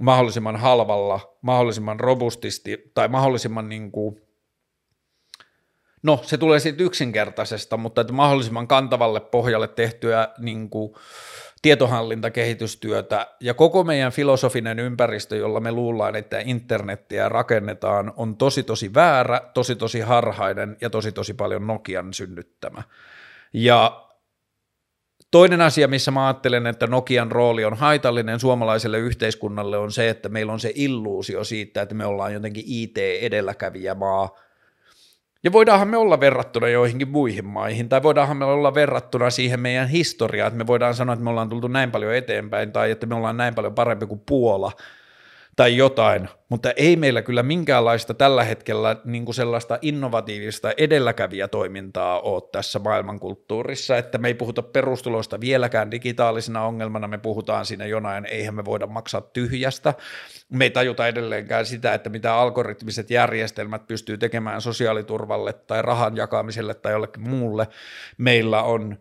mahdollisimman 0.00 0.56
halvalla, 0.56 1.36
mahdollisimman 1.42 2.00
robustisti 2.00 2.90
tai 2.94 3.08
mahdollisimman 3.08 3.68
niin 3.68 3.92
kuin, 3.92 4.20
no 6.02 6.20
se 6.22 6.38
tulee 6.38 6.60
siitä 6.60 6.82
yksinkertaisesta, 6.82 7.76
mutta 7.76 8.00
että 8.00 8.12
mahdollisimman 8.12 8.68
kantavalle 8.68 9.20
pohjalle 9.20 9.68
tehtyä 9.68 10.28
niin 10.38 10.70
kuin, 10.70 10.94
tietohallintakehitystyötä 11.62 13.26
ja 13.40 13.54
koko 13.54 13.84
meidän 13.84 14.12
filosofinen 14.12 14.78
ympäristö, 14.78 15.36
jolla 15.36 15.60
me 15.60 15.72
luullaan, 15.72 16.16
että 16.16 16.40
internettiä 16.44 17.28
rakennetaan, 17.28 18.12
on 18.16 18.36
tosi 18.36 18.62
tosi 18.62 18.94
väärä, 18.94 19.40
tosi 19.54 19.76
tosi 19.76 20.00
harhainen 20.00 20.76
ja 20.80 20.90
tosi 20.90 21.12
tosi 21.12 21.34
paljon 21.34 21.66
Nokian 21.66 22.14
synnyttämä. 22.14 22.82
Ja 23.52 24.09
Toinen 25.30 25.60
asia, 25.60 25.88
missä 25.88 26.10
mä 26.10 26.26
ajattelen, 26.26 26.66
että 26.66 26.86
Nokian 26.86 27.32
rooli 27.32 27.64
on 27.64 27.74
haitallinen 27.74 28.40
suomalaiselle 28.40 28.98
yhteiskunnalle, 28.98 29.78
on 29.78 29.92
se, 29.92 30.08
että 30.08 30.28
meillä 30.28 30.52
on 30.52 30.60
se 30.60 30.72
illuusio 30.74 31.44
siitä, 31.44 31.82
että 31.82 31.94
me 31.94 32.06
ollaan 32.06 32.34
jotenkin 32.34 32.64
IT-edelläkävijämaa, 32.66 34.36
ja 35.44 35.52
voidaanhan 35.52 35.88
me 35.88 35.96
olla 35.96 36.20
verrattuna 36.20 36.68
joihinkin 36.68 37.08
muihin 37.08 37.44
maihin, 37.44 37.88
tai 37.88 38.02
voidaanhan 38.02 38.36
me 38.36 38.44
olla 38.44 38.74
verrattuna 38.74 39.30
siihen 39.30 39.60
meidän 39.60 39.88
historiaan, 39.88 40.48
että 40.48 40.58
me 40.58 40.66
voidaan 40.66 40.94
sanoa, 40.94 41.12
että 41.12 41.24
me 41.24 41.30
ollaan 41.30 41.48
tultu 41.48 41.68
näin 41.68 41.90
paljon 41.90 42.14
eteenpäin, 42.14 42.72
tai 42.72 42.90
että 42.90 43.06
me 43.06 43.14
ollaan 43.14 43.36
näin 43.36 43.54
paljon 43.54 43.74
parempi 43.74 44.06
kuin 44.06 44.22
Puola, 44.26 44.72
tai 45.60 45.76
jotain, 45.76 46.28
mutta 46.48 46.72
ei 46.76 46.96
meillä 46.96 47.22
kyllä 47.22 47.42
minkäänlaista 47.42 48.14
tällä 48.14 48.44
hetkellä 48.44 48.96
niin 49.04 49.24
kuin 49.24 49.34
sellaista 49.34 49.78
innovatiivista 49.82 50.72
edelläkävijätoimintaa 50.76 52.20
ole 52.20 52.42
tässä 52.52 52.78
maailmankulttuurissa, 52.78 53.96
että 53.96 54.18
me 54.18 54.28
ei 54.28 54.34
puhuta 54.34 54.62
perustulosta 54.62 55.40
vieläkään 55.40 55.90
digitaalisena 55.90 56.64
ongelmana, 56.64 57.08
me 57.08 57.18
puhutaan 57.18 57.66
siinä 57.66 57.86
jonain, 57.86 58.26
eihän 58.26 58.54
me 58.54 58.64
voida 58.64 58.86
maksaa 58.86 59.20
tyhjästä, 59.20 59.94
me 60.48 60.64
ei 60.64 60.70
tajuta 60.70 61.08
edelleenkään 61.08 61.66
sitä, 61.66 61.94
että 61.94 62.10
mitä 62.10 62.34
algoritmiset 62.34 63.10
järjestelmät 63.10 63.86
pystyy 63.86 64.18
tekemään 64.18 64.60
sosiaaliturvalle 64.60 65.52
tai 65.52 65.82
rahan 65.82 66.16
jakamiselle 66.16 66.74
tai 66.74 66.92
jollekin 66.92 67.28
muulle, 67.28 67.68
meillä 68.18 68.62
on 68.62 68.98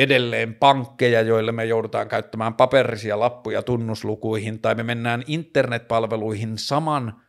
edelleen 0.00 0.54
pankkeja, 0.54 1.20
joille 1.20 1.52
me 1.52 1.64
joudutaan 1.64 2.08
käyttämään 2.08 2.54
paperisia 2.54 3.20
lappuja 3.20 3.62
tunnuslukuihin, 3.62 4.60
tai 4.60 4.74
me 4.74 4.82
mennään 4.82 5.22
internetpalveluihin 5.26 6.58
saman, 6.58 7.20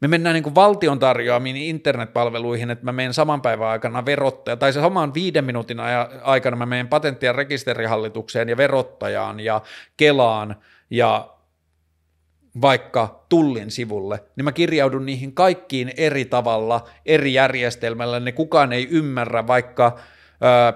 me 0.00 0.08
mennään 0.08 0.34
niin 0.34 0.42
kuin 0.42 0.54
valtion 0.54 0.98
tarjoamiin 0.98 1.56
internetpalveluihin, 1.56 2.70
että 2.70 2.84
mä 2.84 2.92
menen 2.92 3.14
saman 3.14 3.42
päivän 3.42 3.68
aikana 3.68 4.04
verottaja, 4.06 4.56
tai 4.56 4.72
se 4.72 4.80
saman 4.80 5.14
viiden 5.14 5.44
minuutin 5.44 5.78
aikana 6.22 6.56
mä 6.56 6.66
menen 6.66 6.88
patentti- 6.88 7.26
ja 7.26 7.32
rekisterihallitukseen 7.32 8.48
ja 8.48 8.56
verottajaan 8.56 9.40
ja 9.40 9.62
Kelaan 9.96 10.56
ja 10.90 11.34
vaikka 12.60 13.24
Tullin 13.28 13.70
sivulle, 13.70 14.24
niin 14.36 14.44
mä 14.44 14.52
kirjaudun 14.52 15.06
niihin 15.06 15.34
kaikkiin 15.34 15.92
eri 15.96 16.24
tavalla, 16.24 16.88
eri 17.06 17.34
järjestelmällä, 17.34 18.20
ne 18.20 18.32
kukaan 18.32 18.72
ei 18.72 18.88
ymmärrä, 18.90 19.46
vaikka 19.46 19.98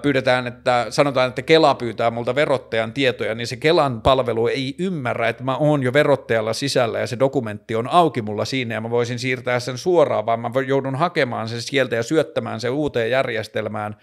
pyydetään, 0.01 0.47
että 0.47 0.85
sanotaan, 0.89 1.29
että 1.29 1.41
Kela 1.41 1.75
pyytää 1.75 2.11
multa 2.11 2.35
verottajan 2.35 2.93
tietoja, 2.93 3.35
niin 3.35 3.47
se 3.47 3.55
Kelan 3.55 4.01
palvelu 4.01 4.47
ei 4.47 4.75
ymmärrä, 4.79 5.29
että 5.29 5.43
mä 5.43 5.57
oon 5.57 5.83
jo 5.83 5.93
verottajalla 5.93 6.53
sisällä 6.53 6.99
ja 6.99 7.07
se 7.07 7.19
dokumentti 7.19 7.75
on 7.75 7.87
auki 7.87 8.21
mulla 8.21 8.45
siinä 8.45 8.75
ja 8.75 8.81
mä 8.81 8.89
voisin 8.89 9.19
siirtää 9.19 9.59
sen 9.59 9.77
suoraan, 9.77 10.25
vaan 10.25 10.39
mä 10.39 10.49
joudun 10.67 10.95
hakemaan 10.95 11.49
sen 11.49 11.61
sieltä 11.61 11.95
ja 11.95 12.03
syöttämään 12.03 12.59
sen 12.59 12.71
uuteen 12.71 13.11
järjestelmään, 13.11 13.95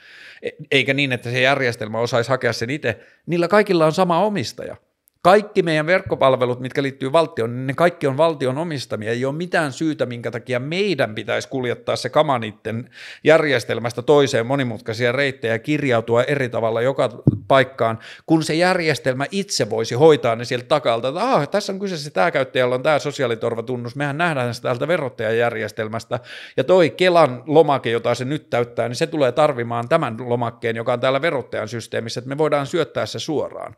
e, 0.43 0.51
eikä 0.71 0.95
niin, 0.95 1.13
että 1.13 1.31
se 1.31 1.41
järjestelmä 1.41 1.99
osaisi 1.99 2.31
hakea 2.31 2.53
sen 2.53 2.71
itse. 2.71 3.01
Niillä 3.27 3.49
kaikilla 3.49 3.87
on 3.87 3.93
sama 3.93 4.25
omistaja. 4.25 4.77
Kaikki 5.23 5.63
meidän 5.63 5.87
verkkopalvelut, 5.87 6.61
mitkä 6.61 6.83
liittyy 6.83 7.13
valtioon, 7.13 7.67
ne 7.67 7.75
kaikki 7.75 8.07
on 8.07 8.17
valtion 8.17 8.59
omistamia. 8.59 9.11
Ei 9.11 9.25
ole 9.25 9.35
mitään 9.35 9.73
syytä, 9.73 10.07
minkä 10.07 10.31
takia 10.31 10.61
meidän 10.61 11.15
pitäisi 11.15 11.49
kuljettaa 11.49 11.97
se 11.97 12.09
kama 12.09 12.39
niiden 12.39 12.91
järjestelmästä 13.25 14.03
toiseen 14.03 14.47
monimutkaisia 14.47 15.13
reittejä 15.13 15.55
ja 15.55 15.59
kirjautua 15.59 16.23
eri 16.23 16.49
tavalla 16.49 16.81
joka 16.81 17.23
paikkaan, 17.49 17.99
kun 18.27 18.43
se 18.43 18.55
järjestelmä 18.55 19.27
itse 19.31 19.71
voisi 19.71 19.95
hoitaa 19.95 20.37
ne 20.37 20.45
sieltä 20.45 20.67
takalta, 20.67 21.09
että 21.09 21.21
ah, 21.21 21.49
tässä 21.49 21.73
on 21.73 21.79
kyseessä 21.79 22.11
tämä 22.11 22.31
käyttäjällä 22.31 22.75
on 22.75 22.83
tämä 22.83 22.99
sosiaaliturvatunnus, 22.99 23.97
mehän 23.97 24.19
nähdään 24.19 24.55
sitä 24.55 24.69
täältä 24.69 24.89
verottajajärjestelmästä, 24.89 26.21
ja 26.57 26.65
toi 26.65 26.91
Kelan 26.91 27.43
lomake, 27.47 27.91
jota 27.91 28.15
se 28.15 28.25
nyt 28.25 28.51
täyttää, 28.51 28.89
niin 28.89 28.97
se 28.97 29.07
tulee 29.07 29.33
tarvimaan 29.33 29.89
tämän 29.89 30.17
lomakkeen, 30.21 30.77
joka 30.77 30.93
on 30.93 31.01
täällä 31.01 31.23
verottajan 31.23 31.69
systeemissä, 31.69 32.19
että 32.19 32.29
me 32.29 32.39
voidaan 32.39 32.67
syöttää 32.67 33.07
se 33.07 33.19
suoraan. 33.19 33.75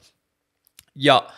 Ja 0.95 1.31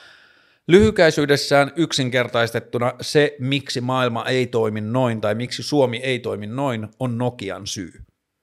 lyhykäisyydessään 0.67 1.73
yksinkertaistettuna 1.77 2.93
se, 3.01 3.37
miksi 3.39 3.81
maailma 3.81 4.25
ei 4.25 4.47
toimi 4.47 4.81
noin 4.81 5.21
tai 5.21 5.35
miksi 5.35 5.63
Suomi 5.63 5.97
ei 5.97 6.19
toimi 6.19 6.47
noin, 6.47 6.89
on 7.01 7.19
Nokian 7.19 7.67
syy. 7.67 7.93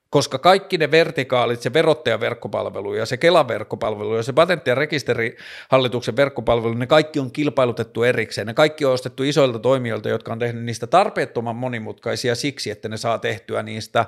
Koska 0.09 0.39
kaikki 0.39 0.77
ne 0.77 0.91
vertikaalit, 0.91 1.61
se 1.61 1.73
verottajaverkkopalvelu 1.73 2.93
ja 2.93 3.05
se 3.05 3.17
Kelan 3.17 3.47
verkkopalvelu 3.47 4.15
ja 4.15 4.23
se 4.23 4.33
patentti- 4.33 4.69
ja 4.69 4.75
rekisterihallituksen 4.75 6.15
verkkopalvelu, 6.15 6.73
ne 6.73 6.87
kaikki 6.87 7.19
on 7.19 7.31
kilpailutettu 7.31 8.03
erikseen. 8.03 8.47
Ne 8.47 8.53
kaikki 8.53 8.85
on 8.85 8.93
ostettu 8.93 9.23
isoilta 9.23 9.59
toimijoilta, 9.59 10.09
jotka 10.09 10.31
on 10.31 10.39
tehnyt 10.39 10.63
niistä 10.63 10.87
tarpeettoman 10.87 11.55
monimutkaisia 11.55 12.35
siksi, 12.35 12.71
että 12.71 12.89
ne 12.89 12.97
saa 12.97 13.19
tehtyä 13.19 13.63
niistä 13.63 14.05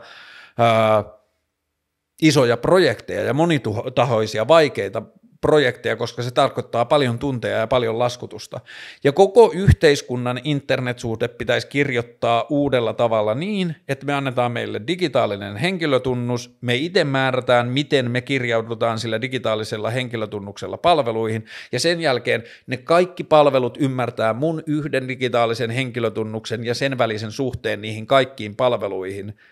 ää, 0.57 1.03
isoja 2.21 2.57
projekteja 2.57 3.23
ja 3.23 3.33
monitahoisia, 3.33 4.47
vaikeita 4.47 5.01
projekteja, 5.43 5.95
koska 5.95 6.23
se 6.23 6.31
tarkoittaa 6.31 6.85
paljon 6.85 7.19
tunteja 7.19 7.57
ja 7.57 7.67
paljon 7.67 7.99
laskutusta. 7.99 8.59
Ja 9.03 9.11
koko 9.11 9.51
yhteiskunnan 9.55 10.39
internetsuhde 10.43 11.27
pitäisi 11.27 11.67
kirjoittaa 11.67 12.45
uudella 12.49 12.93
tavalla 12.93 13.35
niin, 13.35 13.75
että 13.87 14.05
me 14.05 14.13
annetaan 14.13 14.51
meille 14.51 14.81
digitaalinen 14.87 15.57
henkilötunnus, 15.57 16.57
me 16.61 16.75
itse 16.75 17.03
määrätään, 17.03 17.67
miten 17.67 18.11
me 18.11 18.21
kirjaudutaan 18.21 18.99
sillä 18.99 19.21
digitaalisella 19.21 19.89
henkilötunnuksella 19.89 20.77
palveluihin, 20.77 21.45
ja 21.71 21.79
sen 21.79 22.01
jälkeen 22.01 22.43
ne 22.67 22.77
kaikki 22.77 23.23
palvelut 23.23 23.77
ymmärtää 23.79 24.33
mun 24.33 24.63
yhden 24.67 25.07
digitaalisen 25.07 25.69
henkilötunnuksen 25.69 26.65
ja 26.65 26.75
sen 26.75 26.97
välisen 26.97 27.31
suhteen 27.31 27.81
niihin 27.81 28.07
kaikkiin 28.07 28.55
palveluihin– 28.55 29.33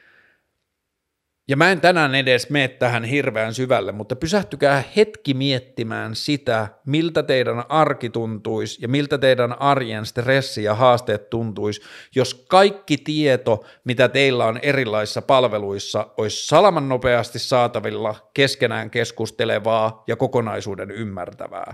ja 1.51 1.57
mä 1.57 1.71
en 1.71 1.81
tänään 1.81 2.15
edes 2.15 2.49
mene 2.49 2.67
tähän 2.67 3.03
hirveän 3.03 3.53
syvälle, 3.53 3.91
mutta 3.91 4.15
pysähtykää 4.15 4.83
hetki 4.95 5.33
miettimään 5.33 6.15
sitä, 6.15 6.67
miltä 6.85 7.23
teidän 7.23 7.63
arki 7.69 8.09
tuntuisi 8.09 8.81
ja 8.81 8.87
miltä 8.87 9.17
teidän 9.17 9.61
arjen 9.61 10.05
stressi 10.05 10.63
ja 10.63 10.75
haasteet 10.75 11.29
tuntuisi, 11.29 11.81
jos 12.15 12.45
kaikki 12.49 12.97
tieto, 12.97 13.65
mitä 13.83 14.09
teillä 14.09 14.45
on 14.45 14.59
erilaisissa 14.61 15.21
palveluissa, 15.21 16.07
olisi 16.17 16.47
salaman 16.47 16.89
nopeasti 16.89 17.39
saatavilla, 17.39 18.15
keskenään 18.33 18.89
keskustelevaa 18.89 20.03
ja 20.07 20.15
kokonaisuuden 20.15 20.91
ymmärtävää 20.91 21.73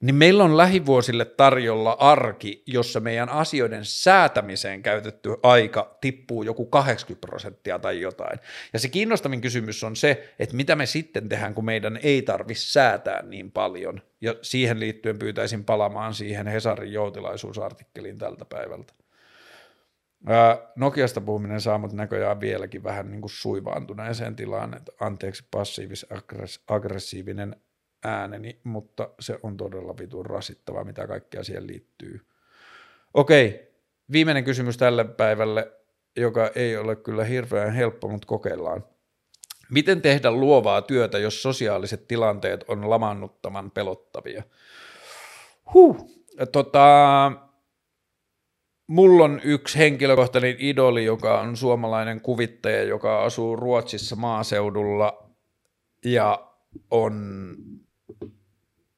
niin 0.00 0.14
meillä 0.14 0.44
on 0.44 0.56
lähivuosille 0.56 1.24
tarjolla 1.24 1.92
arki, 1.92 2.62
jossa 2.66 3.00
meidän 3.00 3.28
asioiden 3.28 3.84
säätämiseen 3.84 4.82
käytetty 4.82 5.34
aika 5.42 5.96
tippuu 6.00 6.42
joku 6.42 6.66
80 6.66 7.26
prosenttia 7.26 7.78
tai 7.78 8.00
jotain. 8.00 8.38
Ja 8.72 8.78
se 8.78 8.88
kiinnostavin 8.88 9.40
kysymys 9.40 9.84
on 9.84 9.96
se, 9.96 10.34
että 10.38 10.56
mitä 10.56 10.76
me 10.76 10.86
sitten 10.86 11.28
tehdään, 11.28 11.54
kun 11.54 11.64
meidän 11.64 11.98
ei 12.02 12.22
tarvitse 12.22 12.66
säätää 12.66 13.22
niin 13.22 13.52
paljon. 13.52 14.02
Ja 14.20 14.34
siihen 14.42 14.80
liittyen 14.80 15.18
pyytäisin 15.18 15.64
palamaan 15.64 16.14
siihen 16.14 16.46
Hesarin 16.46 16.92
joutilaisuusartikkeliin 16.92 18.18
tältä 18.18 18.44
päivältä. 18.44 18.92
Nokiasta 20.76 21.20
puhuminen 21.20 21.60
saa 21.60 21.78
mut 21.78 21.92
näköjään 21.92 22.40
vieläkin 22.40 22.84
vähän 22.84 23.10
niin 23.10 23.20
kuin 23.20 23.30
suivaantuneeseen 23.30 24.36
tilaan, 24.36 24.76
että 24.76 24.92
anteeksi 25.00 25.44
passiivis-aggressiivinen 25.50 27.56
ääneni, 28.04 28.60
mutta 28.64 29.10
se 29.20 29.38
on 29.42 29.56
todella 29.56 29.94
vitun 29.98 30.26
rasittavaa, 30.26 30.84
mitä 30.84 31.06
kaikkea 31.06 31.44
siihen 31.44 31.66
liittyy. 31.66 32.20
Okei, 33.14 33.72
viimeinen 34.12 34.44
kysymys 34.44 34.76
tälle 34.76 35.04
päivälle, 35.04 35.72
joka 36.16 36.50
ei 36.54 36.76
ole 36.76 36.96
kyllä 36.96 37.24
hirveän 37.24 37.72
helppo, 37.72 38.08
mutta 38.08 38.26
kokeillaan. 38.26 38.84
Miten 39.70 40.02
tehdä 40.02 40.30
luovaa 40.30 40.82
työtä, 40.82 41.18
jos 41.18 41.42
sosiaaliset 41.42 42.08
tilanteet 42.08 42.64
on 42.68 42.90
lamannuttavan 42.90 43.70
pelottavia? 43.70 44.42
Huh. 45.74 46.10
Tota, 46.52 47.32
mulla 48.86 49.24
on 49.24 49.40
yksi 49.44 49.78
henkilökohtainen 49.78 50.56
idoli, 50.58 51.04
joka 51.04 51.40
on 51.40 51.56
suomalainen 51.56 52.20
kuvittaja, 52.20 52.82
joka 52.82 53.24
asuu 53.24 53.56
Ruotsissa 53.56 54.16
maaseudulla 54.16 55.32
ja 56.04 56.52
on 56.90 57.56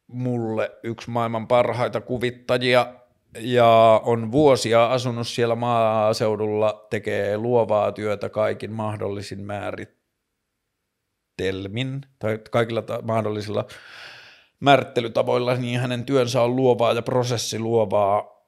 mulle 0.07 0.71
yksi 0.83 1.11
maailman 1.11 1.49
parhaita 1.49 2.01
kuvittajia 2.01 2.95
ja 3.41 4.01
on 4.05 4.33
vuosia 4.33 4.87
asunut 4.87 5.29
siellä 5.29 5.55
maaseudulla, 5.55 6.87
tekee 6.91 7.39
luovaa 7.39 7.93
työtä 7.93 8.29
kaikin 8.29 8.73
mahdollisin 8.73 9.43
määritelmin 9.43 12.01
tai 12.19 12.39
kaikilla 12.51 12.83
ta- 12.83 13.03
mahdollisilla 13.03 13.67
määrittelytavoilla, 14.61 15.55
niin 15.55 15.81
hänen 15.81 16.05
työnsä 16.05 16.43
on 16.43 16.57
luovaa 16.57 16.93
ja 16.93 17.03
prosessi 17.03 17.59
luovaa. 17.59 18.39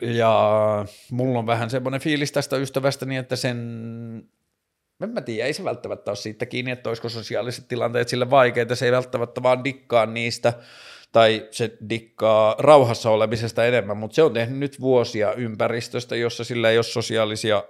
Ja 0.00 0.86
mulla 1.10 1.38
on 1.38 1.46
vähän 1.46 1.70
semmoinen 1.70 2.00
fiilis 2.00 2.32
tästä 2.32 2.56
ystävästäni, 2.56 3.16
että 3.16 3.36
sen 3.36 3.58
en 5.02 5.10
mä 5.10 5.20
tiedä, 5.20 5.46
ei 5.46 5.52
se 5.52 5.64
välttämättä 5.64 6.10
ole 6.10 6.16
siitä 6.16 6.46
kiinni, 6.46 6.70
että 6.70 6.90
olisiko 6.90 7.08
sosiaaliset 7.08 7.68
tilanteet 7.68 8.08
sille 8.08 8.30
vaikeita, 8.30 8.76
se 8.76 8.86
ei 8.86 8.92
välttämättä 8.92 9.42
vaan 9.42 9.64
dikkaa 9.64 10.06
niistä, 10.06 10.52
tai 11.12 11.48
se 11.50 11.76
dikkaa 11.88 12.56
rauhassa 12.58 13.10
olemisesta 13.10 13.64
enemmän, 13.64 13.96
mutta 13.96 14.14
se 14.14 14.22
on 14.22 14.32
tehnyt 14.32 14.58
nyt 14.58 14.80
vuosia 14.80 15.32
ympäristöstä, 15.32 16.16
jossa 16.16 16.44
sillä 16.44 16.70
ei 16.70 16.78
ole 16.78 16.82
sosiaalisia, 16.82 17.64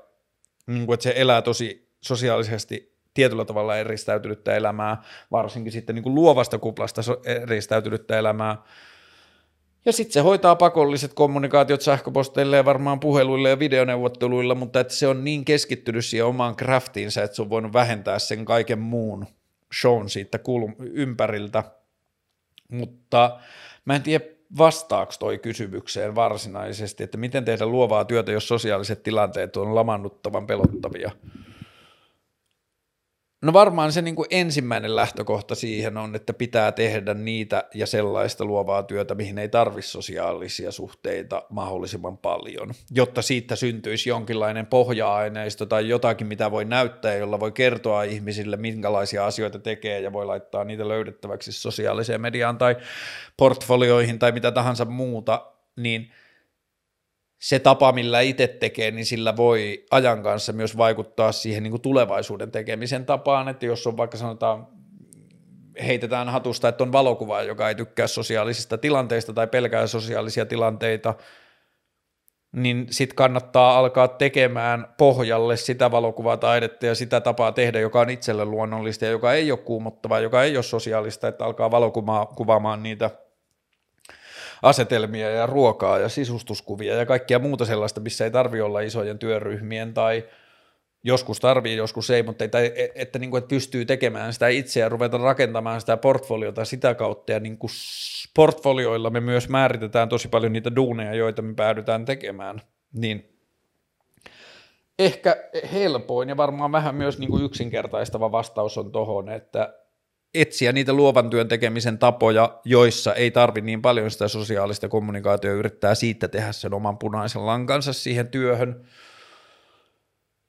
niin 0.67 0.87
kuin, 0.87 0.95
että 0.95 1.05
se 1.05 1.13
elää 1.17 1.43
tosi 1.43 1.89
sosiaalisesti 2.01 2.95
tietyllä 3.15 3.45
tavalla 3.45 3.77
eristäytynyttä 3.77 4.57
elämää, 4.57 5.03
varsinkin 5.31 5.73
sitten 5.73 5.95
niin 5.95 6.03
kuin 6.03 6.15
luovasta 6.15 6.59
kuplasta 6.59 7.03
eristäytynyttä 7.25 8.19
elämää, 8.19 8.63
ja 9.87 9.93
sitten 9.93 10.13
se 10.13 10.21
hoitaa 10.21 10.57
pakolliset 10.57 11.15
kommunikaatiot 11.15 11.81
sähköposteille 11.81 12.57
ja 12.57 12.65
varmaan 12.65 13.01
puheluille 13.01 13.49
ja 13.49 13.59
videoneuvotteluilla, 13.59 14.55
mutta 14.55 14.81
että 14.81 14.95
se 14.95 15.09
on 15.09 15.25
niin 15.25 15.45
keskittynyt 15.45 16.05
siihen 16.05 16.27
omaan 16.27 16.57
craftiinsa, 16.57 17.23
että 17.23 17.37
se 17.37 17.43
on 17.43 17.51
voinut 17.51 17.73
vähentää 17.73 18.19
sen 18.19 18.45
kaiken 18.45 18.79
muun 18.79 19.27
shown 19.81 20.11
siitä 20.11 20.39
kulm- 20.39 20.77
ympäriltä. 20.79 21.65
Mutta 22.71 23.39
mä 23.85 23.97
en 23.97 24.03
tiedä, 24.03 24.25
vastaako 24.59 25.13
toi 25.19 25.39
kysymykseen 25.39 26.15
varsinaisesti, 26.15 27.05
että 27.05 27.19
miten 27.19 27.45
tehdä 27.45 27.67
luovaa 27.67 28.05
työtä, 28.05 28.33
jos 28.33 28.49
sosiaaliset 28.49 29.03
tilanteet 29.03 29.57
on 29.57 29.75
lamannuttavan 29.75 30.47
pelottavia. 30.47 31.11
No 33.45 33.53
varmaan 33.53 33.93
se 33.93 34.03
niin 34.03 34.15
kuin 34.15 34.27
ensimmäinen 34.31 34.97
lähtökohta 34.97 35.55
siihen 35.55 35.97
on, 35.97 36.15
että 36.15 36.33
pitää 36.33 36.73
tehdä 36.73 37.15
niitä 37.15 37.65
ja 37.75 37.87
sellaista 37.87 38.45
luovaa 38.45 38.83
työtä, 38.83 39.15
mihin 39.15 39.39
ei 39.39 39.49
tarvitse 39.49 39.91
sosiaalisia 39.91 40.73
suhteita 40.73 41.43
mahdollisimman 41.51 42.19
paljon, 42.19 42.71
jotta 42.91 43.23
siitä 43.23 43.57
syntyisi 43.57 44.09
jonkinlainen 44.09 44.67
pohja-aineisto 44.67 45.67
tai 45.67 45.89
jotakin, 45.89 46.27
mitä 46.27 46.51
voi 46.51 46.65
näyttää, 46.65 47.15
jolla 47.15 47.41
voi 47.41 47.53
kertoa 47.53 48.03
ihmisille, 48.03 48.57
minkälaisia 48.57 49.27
asioita 49.27 49.59
tekee 49.59 50.01
ja 50.01 50.13
voi 50.13 50.27
laittaa 50.27 50.65
niitä 50.65 50.89
löydettäväksi 50.89 51.53
sosiaaliseen 51.53 52.21
mediaan 52.21 52.59
tai 52.59 52.77
portfolioihin 53.37 54.19
tai 54.19 54.33
mitä 54.33 54.51
tahansa 54.51 54.85
muuta, 54.85 55.47
niin– 55.77 56.11
se 57.45 57.59
tapa, 57.59 57.93
millä 57.93 58.21
itse 58.21 58.47
tekee, 58.47 58.91
niin 58.91 59.07
sillä 59.07 59.37
voi 59.37 59.85
ajan 59.91 60.23
kanssa 60.23 60.53
myös 60.53 60.77
vaikuttaa 60.77 61.33
siihen 61.33 61.63
niin 61.63 61.71
kuin 61.71 61.81
tulevaisuuden 61.81 62.51
tekemisen 62.51 63.07
tapaan, 63.07 63.49
että 63.49 63.67
jos 63.67 63.87
on 63.87 63.97
vaikka 63.97 64.17
sanotaan, 64.17 64.67
heitetään 65.87 66.29
hatusta, 66.29 66.69
että 66.69 66.85
on 66.85 66.93
valokuva, 66.93 67.43
joka 67.43 67.69
ei 67.69 67.75
tykkää 67.75 68.07
sosiaalisista 68.07 68.79
tilanteista 68.79 69.33
tai 69.33 69.47
pelkää 69.47 69.87
sosiaalisia 69.87 70.47
tilanteita, 70.47 71.15
niin 72.53 72.87
sitten 72.91 73.17
kannattaa 73.17 73.79
alkaa 73.79 74.09
tekemään 74.09 74.95
pohjalle 74.99 75.57
sitä 75.57 75.91
valokuvataidetta 75.91 76.87
ja 76.87 76.95
sitä 76.95 77.21
tapaa 77.21 77.53
tehdä, 77.53 77.81
joka 77.81 78.01
on 78.01 78.11
itselle 78.11 78.45
luonnollista 78.45 79.05
ja 79.05 79.11
joka 79.11 79.33
ei 79.33 79.51
ole 79.51 79.59
kuumottavaa, 79.59 80.21
joka 80.21 80.43
ei 80.43 80.57
ole 80.57 80.63
sosiaalista, 80.63 81.29
että 81.29 81.45
alkaa 81.45 81.71
valokuvaamaan 81.71 82.83
niitä 82.83 83.11
asetelmia 84.65 85.31
ja 85.31 85.47
ruokaa 85.47 85.99
ja 85.99 86.09
sisustuskuvia 86.09 86.95
ja 86.95 87.07
kaikkia 87.07 87.39
muuta 87.39 87.65
sellaista, 87.65 88.01
missä 88.01 88.25
ei 88.25 88.31
tarvi 88.31 88.61
olla 88.61 88.81
isojen 88.81 89.19
työryhmien 89.19 89.95
tai 89.95 90.25
joskus 91.05 91.41
tarvii, 91.41 91.77
joskus 91.77 92.11
ei, 92.11 92.23
mutta 92.23 92.45
että, 92.45 92.59
että, 92.95 93.19
niin 93.19 93.31
kuin, 93.31 93.39
että 93.39 93.49
pystyy 93.49 93.85
tekemään 93.85 94.33
sitä 94.33 94.49
itse 94.49 94.81
ja 94.81 94.89
ruveta 94.89 95.19
rakentamaan 95.19 95.81
sitä 95.81 95.97
portfoliota 95.97 96.65
sitä 96.65 96.95
kautta. 96.95 97.33
Ja 97.33 97.41
niin 97.41 97.59
kuin 97.59 97.71
portfolioilla 98.37 99.11
me 99.11 99.21
myös 99.21 99.49
määritetään 99.49 100.09
tosi 100.09 100.29
paljon 100.29 100.53
niitä 100.53 100.77
duuneja, 100.77 101.15
joita 101.15 101.43
me 101.43 101.55
päädytään 101.55 102.05
tekemään, 102.05 102.61
niin 102.93 103.39
ehkä 104.99 105.37
helpoin 105.73 106.29
ja 106.29 106.37
varmaan 106.37 106.73
vähän 106.73 106.95
myös 106.95 107.19
niin 107.19 107.31
kuin 107.31 107.45
yksinkertaistava 107.45 108.33
vastaus 108.33 108.79
on 108.79 108.93
tuohon, 108.93 109.29
että 109.29 109.84
etsiä 110.35 110.73
niitä 110.73 110.93
luovan 110.93 111.31
työn 111.31 111.49
tekemisen 111.49 111.99
tapoja, 111.99 112.61
joissa 112.65 113.15
ei 113.15 113.31
tarvi 113.31 113.61
niin 113.61 113.83
paljon 113.83 114.11
sitä 114.11 114.29
sosiaalista 114.29 114.89
kommunikaatiota, 114.89 115.57
yrittää 115.57 115.95
siitä 115.95 116.29
tehdä 116.29 116.53
sen 116.53 116.75
oman 116.75 116.99
punaisen 116.99 117.47
lankansa 117.47 117.93
siihen 117.93 118.29
työhön. 118.29 118.85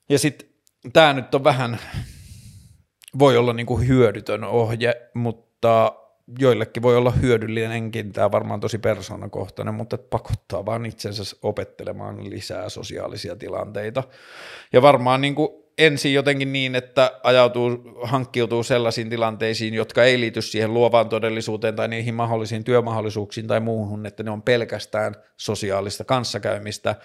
Ja 0.10 0.20
sitten 0.20 0.50
tämä 0.94 1.14
nyt 1.14 1.36
on 1.36 1.44
vähän, 1.44 1.80
voi 3.20 3.38
olla 3.38 3.54
niin 3.54 3.66
kuin 3.66 3.88
hyödytön 3.88 4.44
ohje, 4.44 5.10
mutta 5.14 5.94
joillekin 6.40 6.84
voi 6.84 6.98
olla 6.98 7.12
hyödyllinenkin, 7.12 8.14
tämä 8.14 8.32
varmaan 8.32 8.60
tosi 8.60 8.78
persoonakohtainen, 8.78 9.74
mutta 9.74 9.98
pakottaa 9.98 10.66
vaan 10.66 10.86
itsensä 10.86 11.36
opettelemaan 11.42 12.30
lisää 12.30 12.70
sosiaalisia 12.70 13.36
tilanteita. 13.36 14.04
Ja 14.74 14.82
varmaan 14.82 15.22
niin 15.22 15.36
kuin 15.36 15.65
ensin 15.78 16.14
jotenkin 16.14 16.54
niin, 16.54 16.76
että 16.76 17.20
ajautuu, 17.24 18.00
hankkiutuu 18.04 18.64
sellaisiin 18.64 19.10
tilanteisiin, 19.10 19.74
jotka 19.74 20.04
ei 20.04 20.20
liity 20.20 20.42
siihen 20.42 20.74
luovaan 20.74 21.10
todellisuuteen 21.10 21.76
tai 21.76 21.88
niihin 21.88 22.14
mahdollisiin 22.14 22.64
työmahdollisuuksiin 22.64 23.48
tai 23.48 23.60
muuhun, 23.60 24.06
että 24.06 24.24
ne 24.24 24.32
on 24.32 24.42
pelkästään 24.42 25.16
sosiaalista 25.38 26.04
kanssakäymistä, 26.04 26.96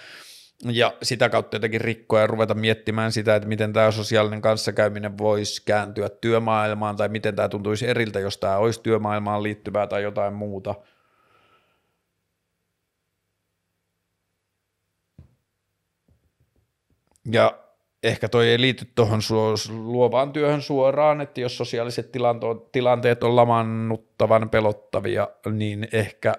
ja 0.65 0.95
sitä 1.03 1.29
kautta 1.29 1.57
jotenkin 1.57 1.81
rikkoa 1.81 2.21
ja 2.21 2.27
ruveta 2.27 2.55
miettimään 2.55 3.13
sitä, 3.13 3.37
että 3.37 3.49
miten 3.49 3.73
tämä 3.73 3.91
sosiaalinen 3.91 4.43
kanssakäyminen 4.43 5.19
voisi 5.19 5.63
kääntyä 5.65 6.09
työmaailmaan 6.09 6.97
tai 6.97 7.09
miten 7.09 7.37
tämä 7.37 7.49
tuntuisi 7.49 7.89
eriltä, 7.89 8.21
jos 8.21 8.39
tämä 8.39 8.57
olisi 8.57 8.81
työmaailmaan 8.83 9.43
liittyvää 9.43 9.87
tai 9.87 10.03
jotain 10.03 10.35
muuta. 10.35 10.75
Ja 17.33 17.70
ehkä 18.03 18.29
toi 18.29 18.49
ei 18.49 18.61
liity 18.61 18.87
tuohon 18.95 19.21
luovaan 19.69 20.33
työhön 20.33 20.63
suoraan, 20.63 21.21
että 21.21 21.41
jos 21.41 21.57
sosiaaliset 21.57 22.13
tilanteet 22.73 23.25
on 23.25 23.37
lamannuttavan 23.37 24.51
pelottavia, 24.51 25.29
niin 25.53 25.89
ehkä 25.93 26.35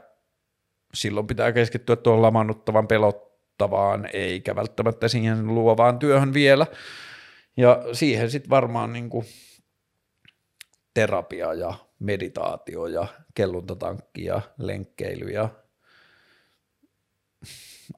silloin 0.94 1.28
pitää 1.28 1.52
keskittyä 1.52 1.96
tuohon 1.96 2.22
lamannuttavan 2.22 2.88
pelottavaan, 2.88 4.10
eikä 4.14 4.56
välttämättä 4.56 5.08
siihen 5.08 5.48
luovaan 5.48 6.00
työhön 6.00 6.34
vielä. 6.34 6.68
Ja 7.58 7.84
siihen 7.94 8.32
sitten 8.32 8.50
varmaan 8.50 8.94
niin 8.94 9.10
kuin 9.10 9.26
terapia 10.94 11.54
ja 11.54 11.74
meditaatio 12.00 12.88
ja 12.88 13.08
kelluntatankki 13.34 14.26
ja 14.26 14.42
lenkkeily 14.58 15.30
ja 15.30 15.50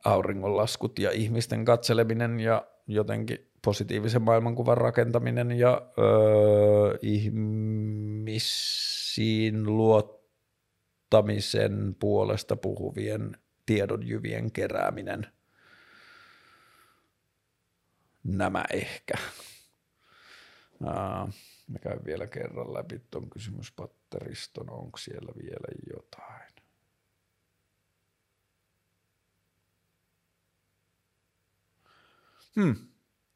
auringonlaskut 0.06 1.00
ja 1.00 1.12
ihmisten 1.12 1.66
katseleminen 1.66 2.40
ja 2.40 2.68
jotenkin 2.88 3.53
positiivisen 3.66 4.22
maailmankuvan 4.22 4.78
rakentaminen 4.78 5.52
ja 5.52 5.92
öö, 5.98 6.98
ihmisiin 7.02 8.46
luottamisen 9.66 11.96
puolesta 12.00 12.56
puhuvien 12.56 13.38
tiedonjyvien 13.66 14.52
kerääminen. 14.52 15.28
Nämä 18.24 18.64
ehkä. 18.74 19.14
Uh, 20.82 21.30
mä 21.68 21.80
käyn 21.82 22.06
vielä 22.06 22.28
kerran 22.28 22.74
läpi 22.74 23.02
tuon 23.12 23.30
kysymyspatteriston, 23.30 24.70
onko 24.70 24.98
siellä 24.98 25.34
vielä 25.36 25.68
jotain. 25.90 26.54
Hmm 32.56 32.93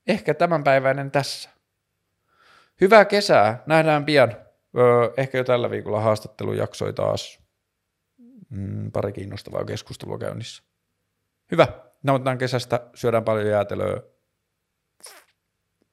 ehkä 0.08 0.34
tämänpäiväinen 0.34 1.12
tässä. 1.12 1.50
Hyvää 2.82 3.06
kesää, 3.06 3.64
nähdään 3.66 4.06
pian. 4.06 4.36
Öö, 4.78 5.14
ehkä 5.18 5.38
jo 5.38 5.44
tällä 5.44 5.70
viikolla 5.70 6.02
haastattelujaksoi 6.02 6.94
taas. 6.94 7.40
Mm, 8.50 8.92
pari 8.92 9.14
kiinnostavaa 9.14 9.66
keskustelua 9.66 10.18
käynnissä. 10.18 10.64
Hyvä, 11.52 11.68
nautitaan 12.04 12.38
kesästä, 12.38 12.90
syödään 12.96 13.24
paljon 13.24 13.48
jäätelöä, 13.48 14.02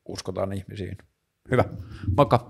uskotaan 0.09 0.53
ihmisiin. 0.53 0.99
Hyvä, 1.51 1.65
moikka! 2.17 2.47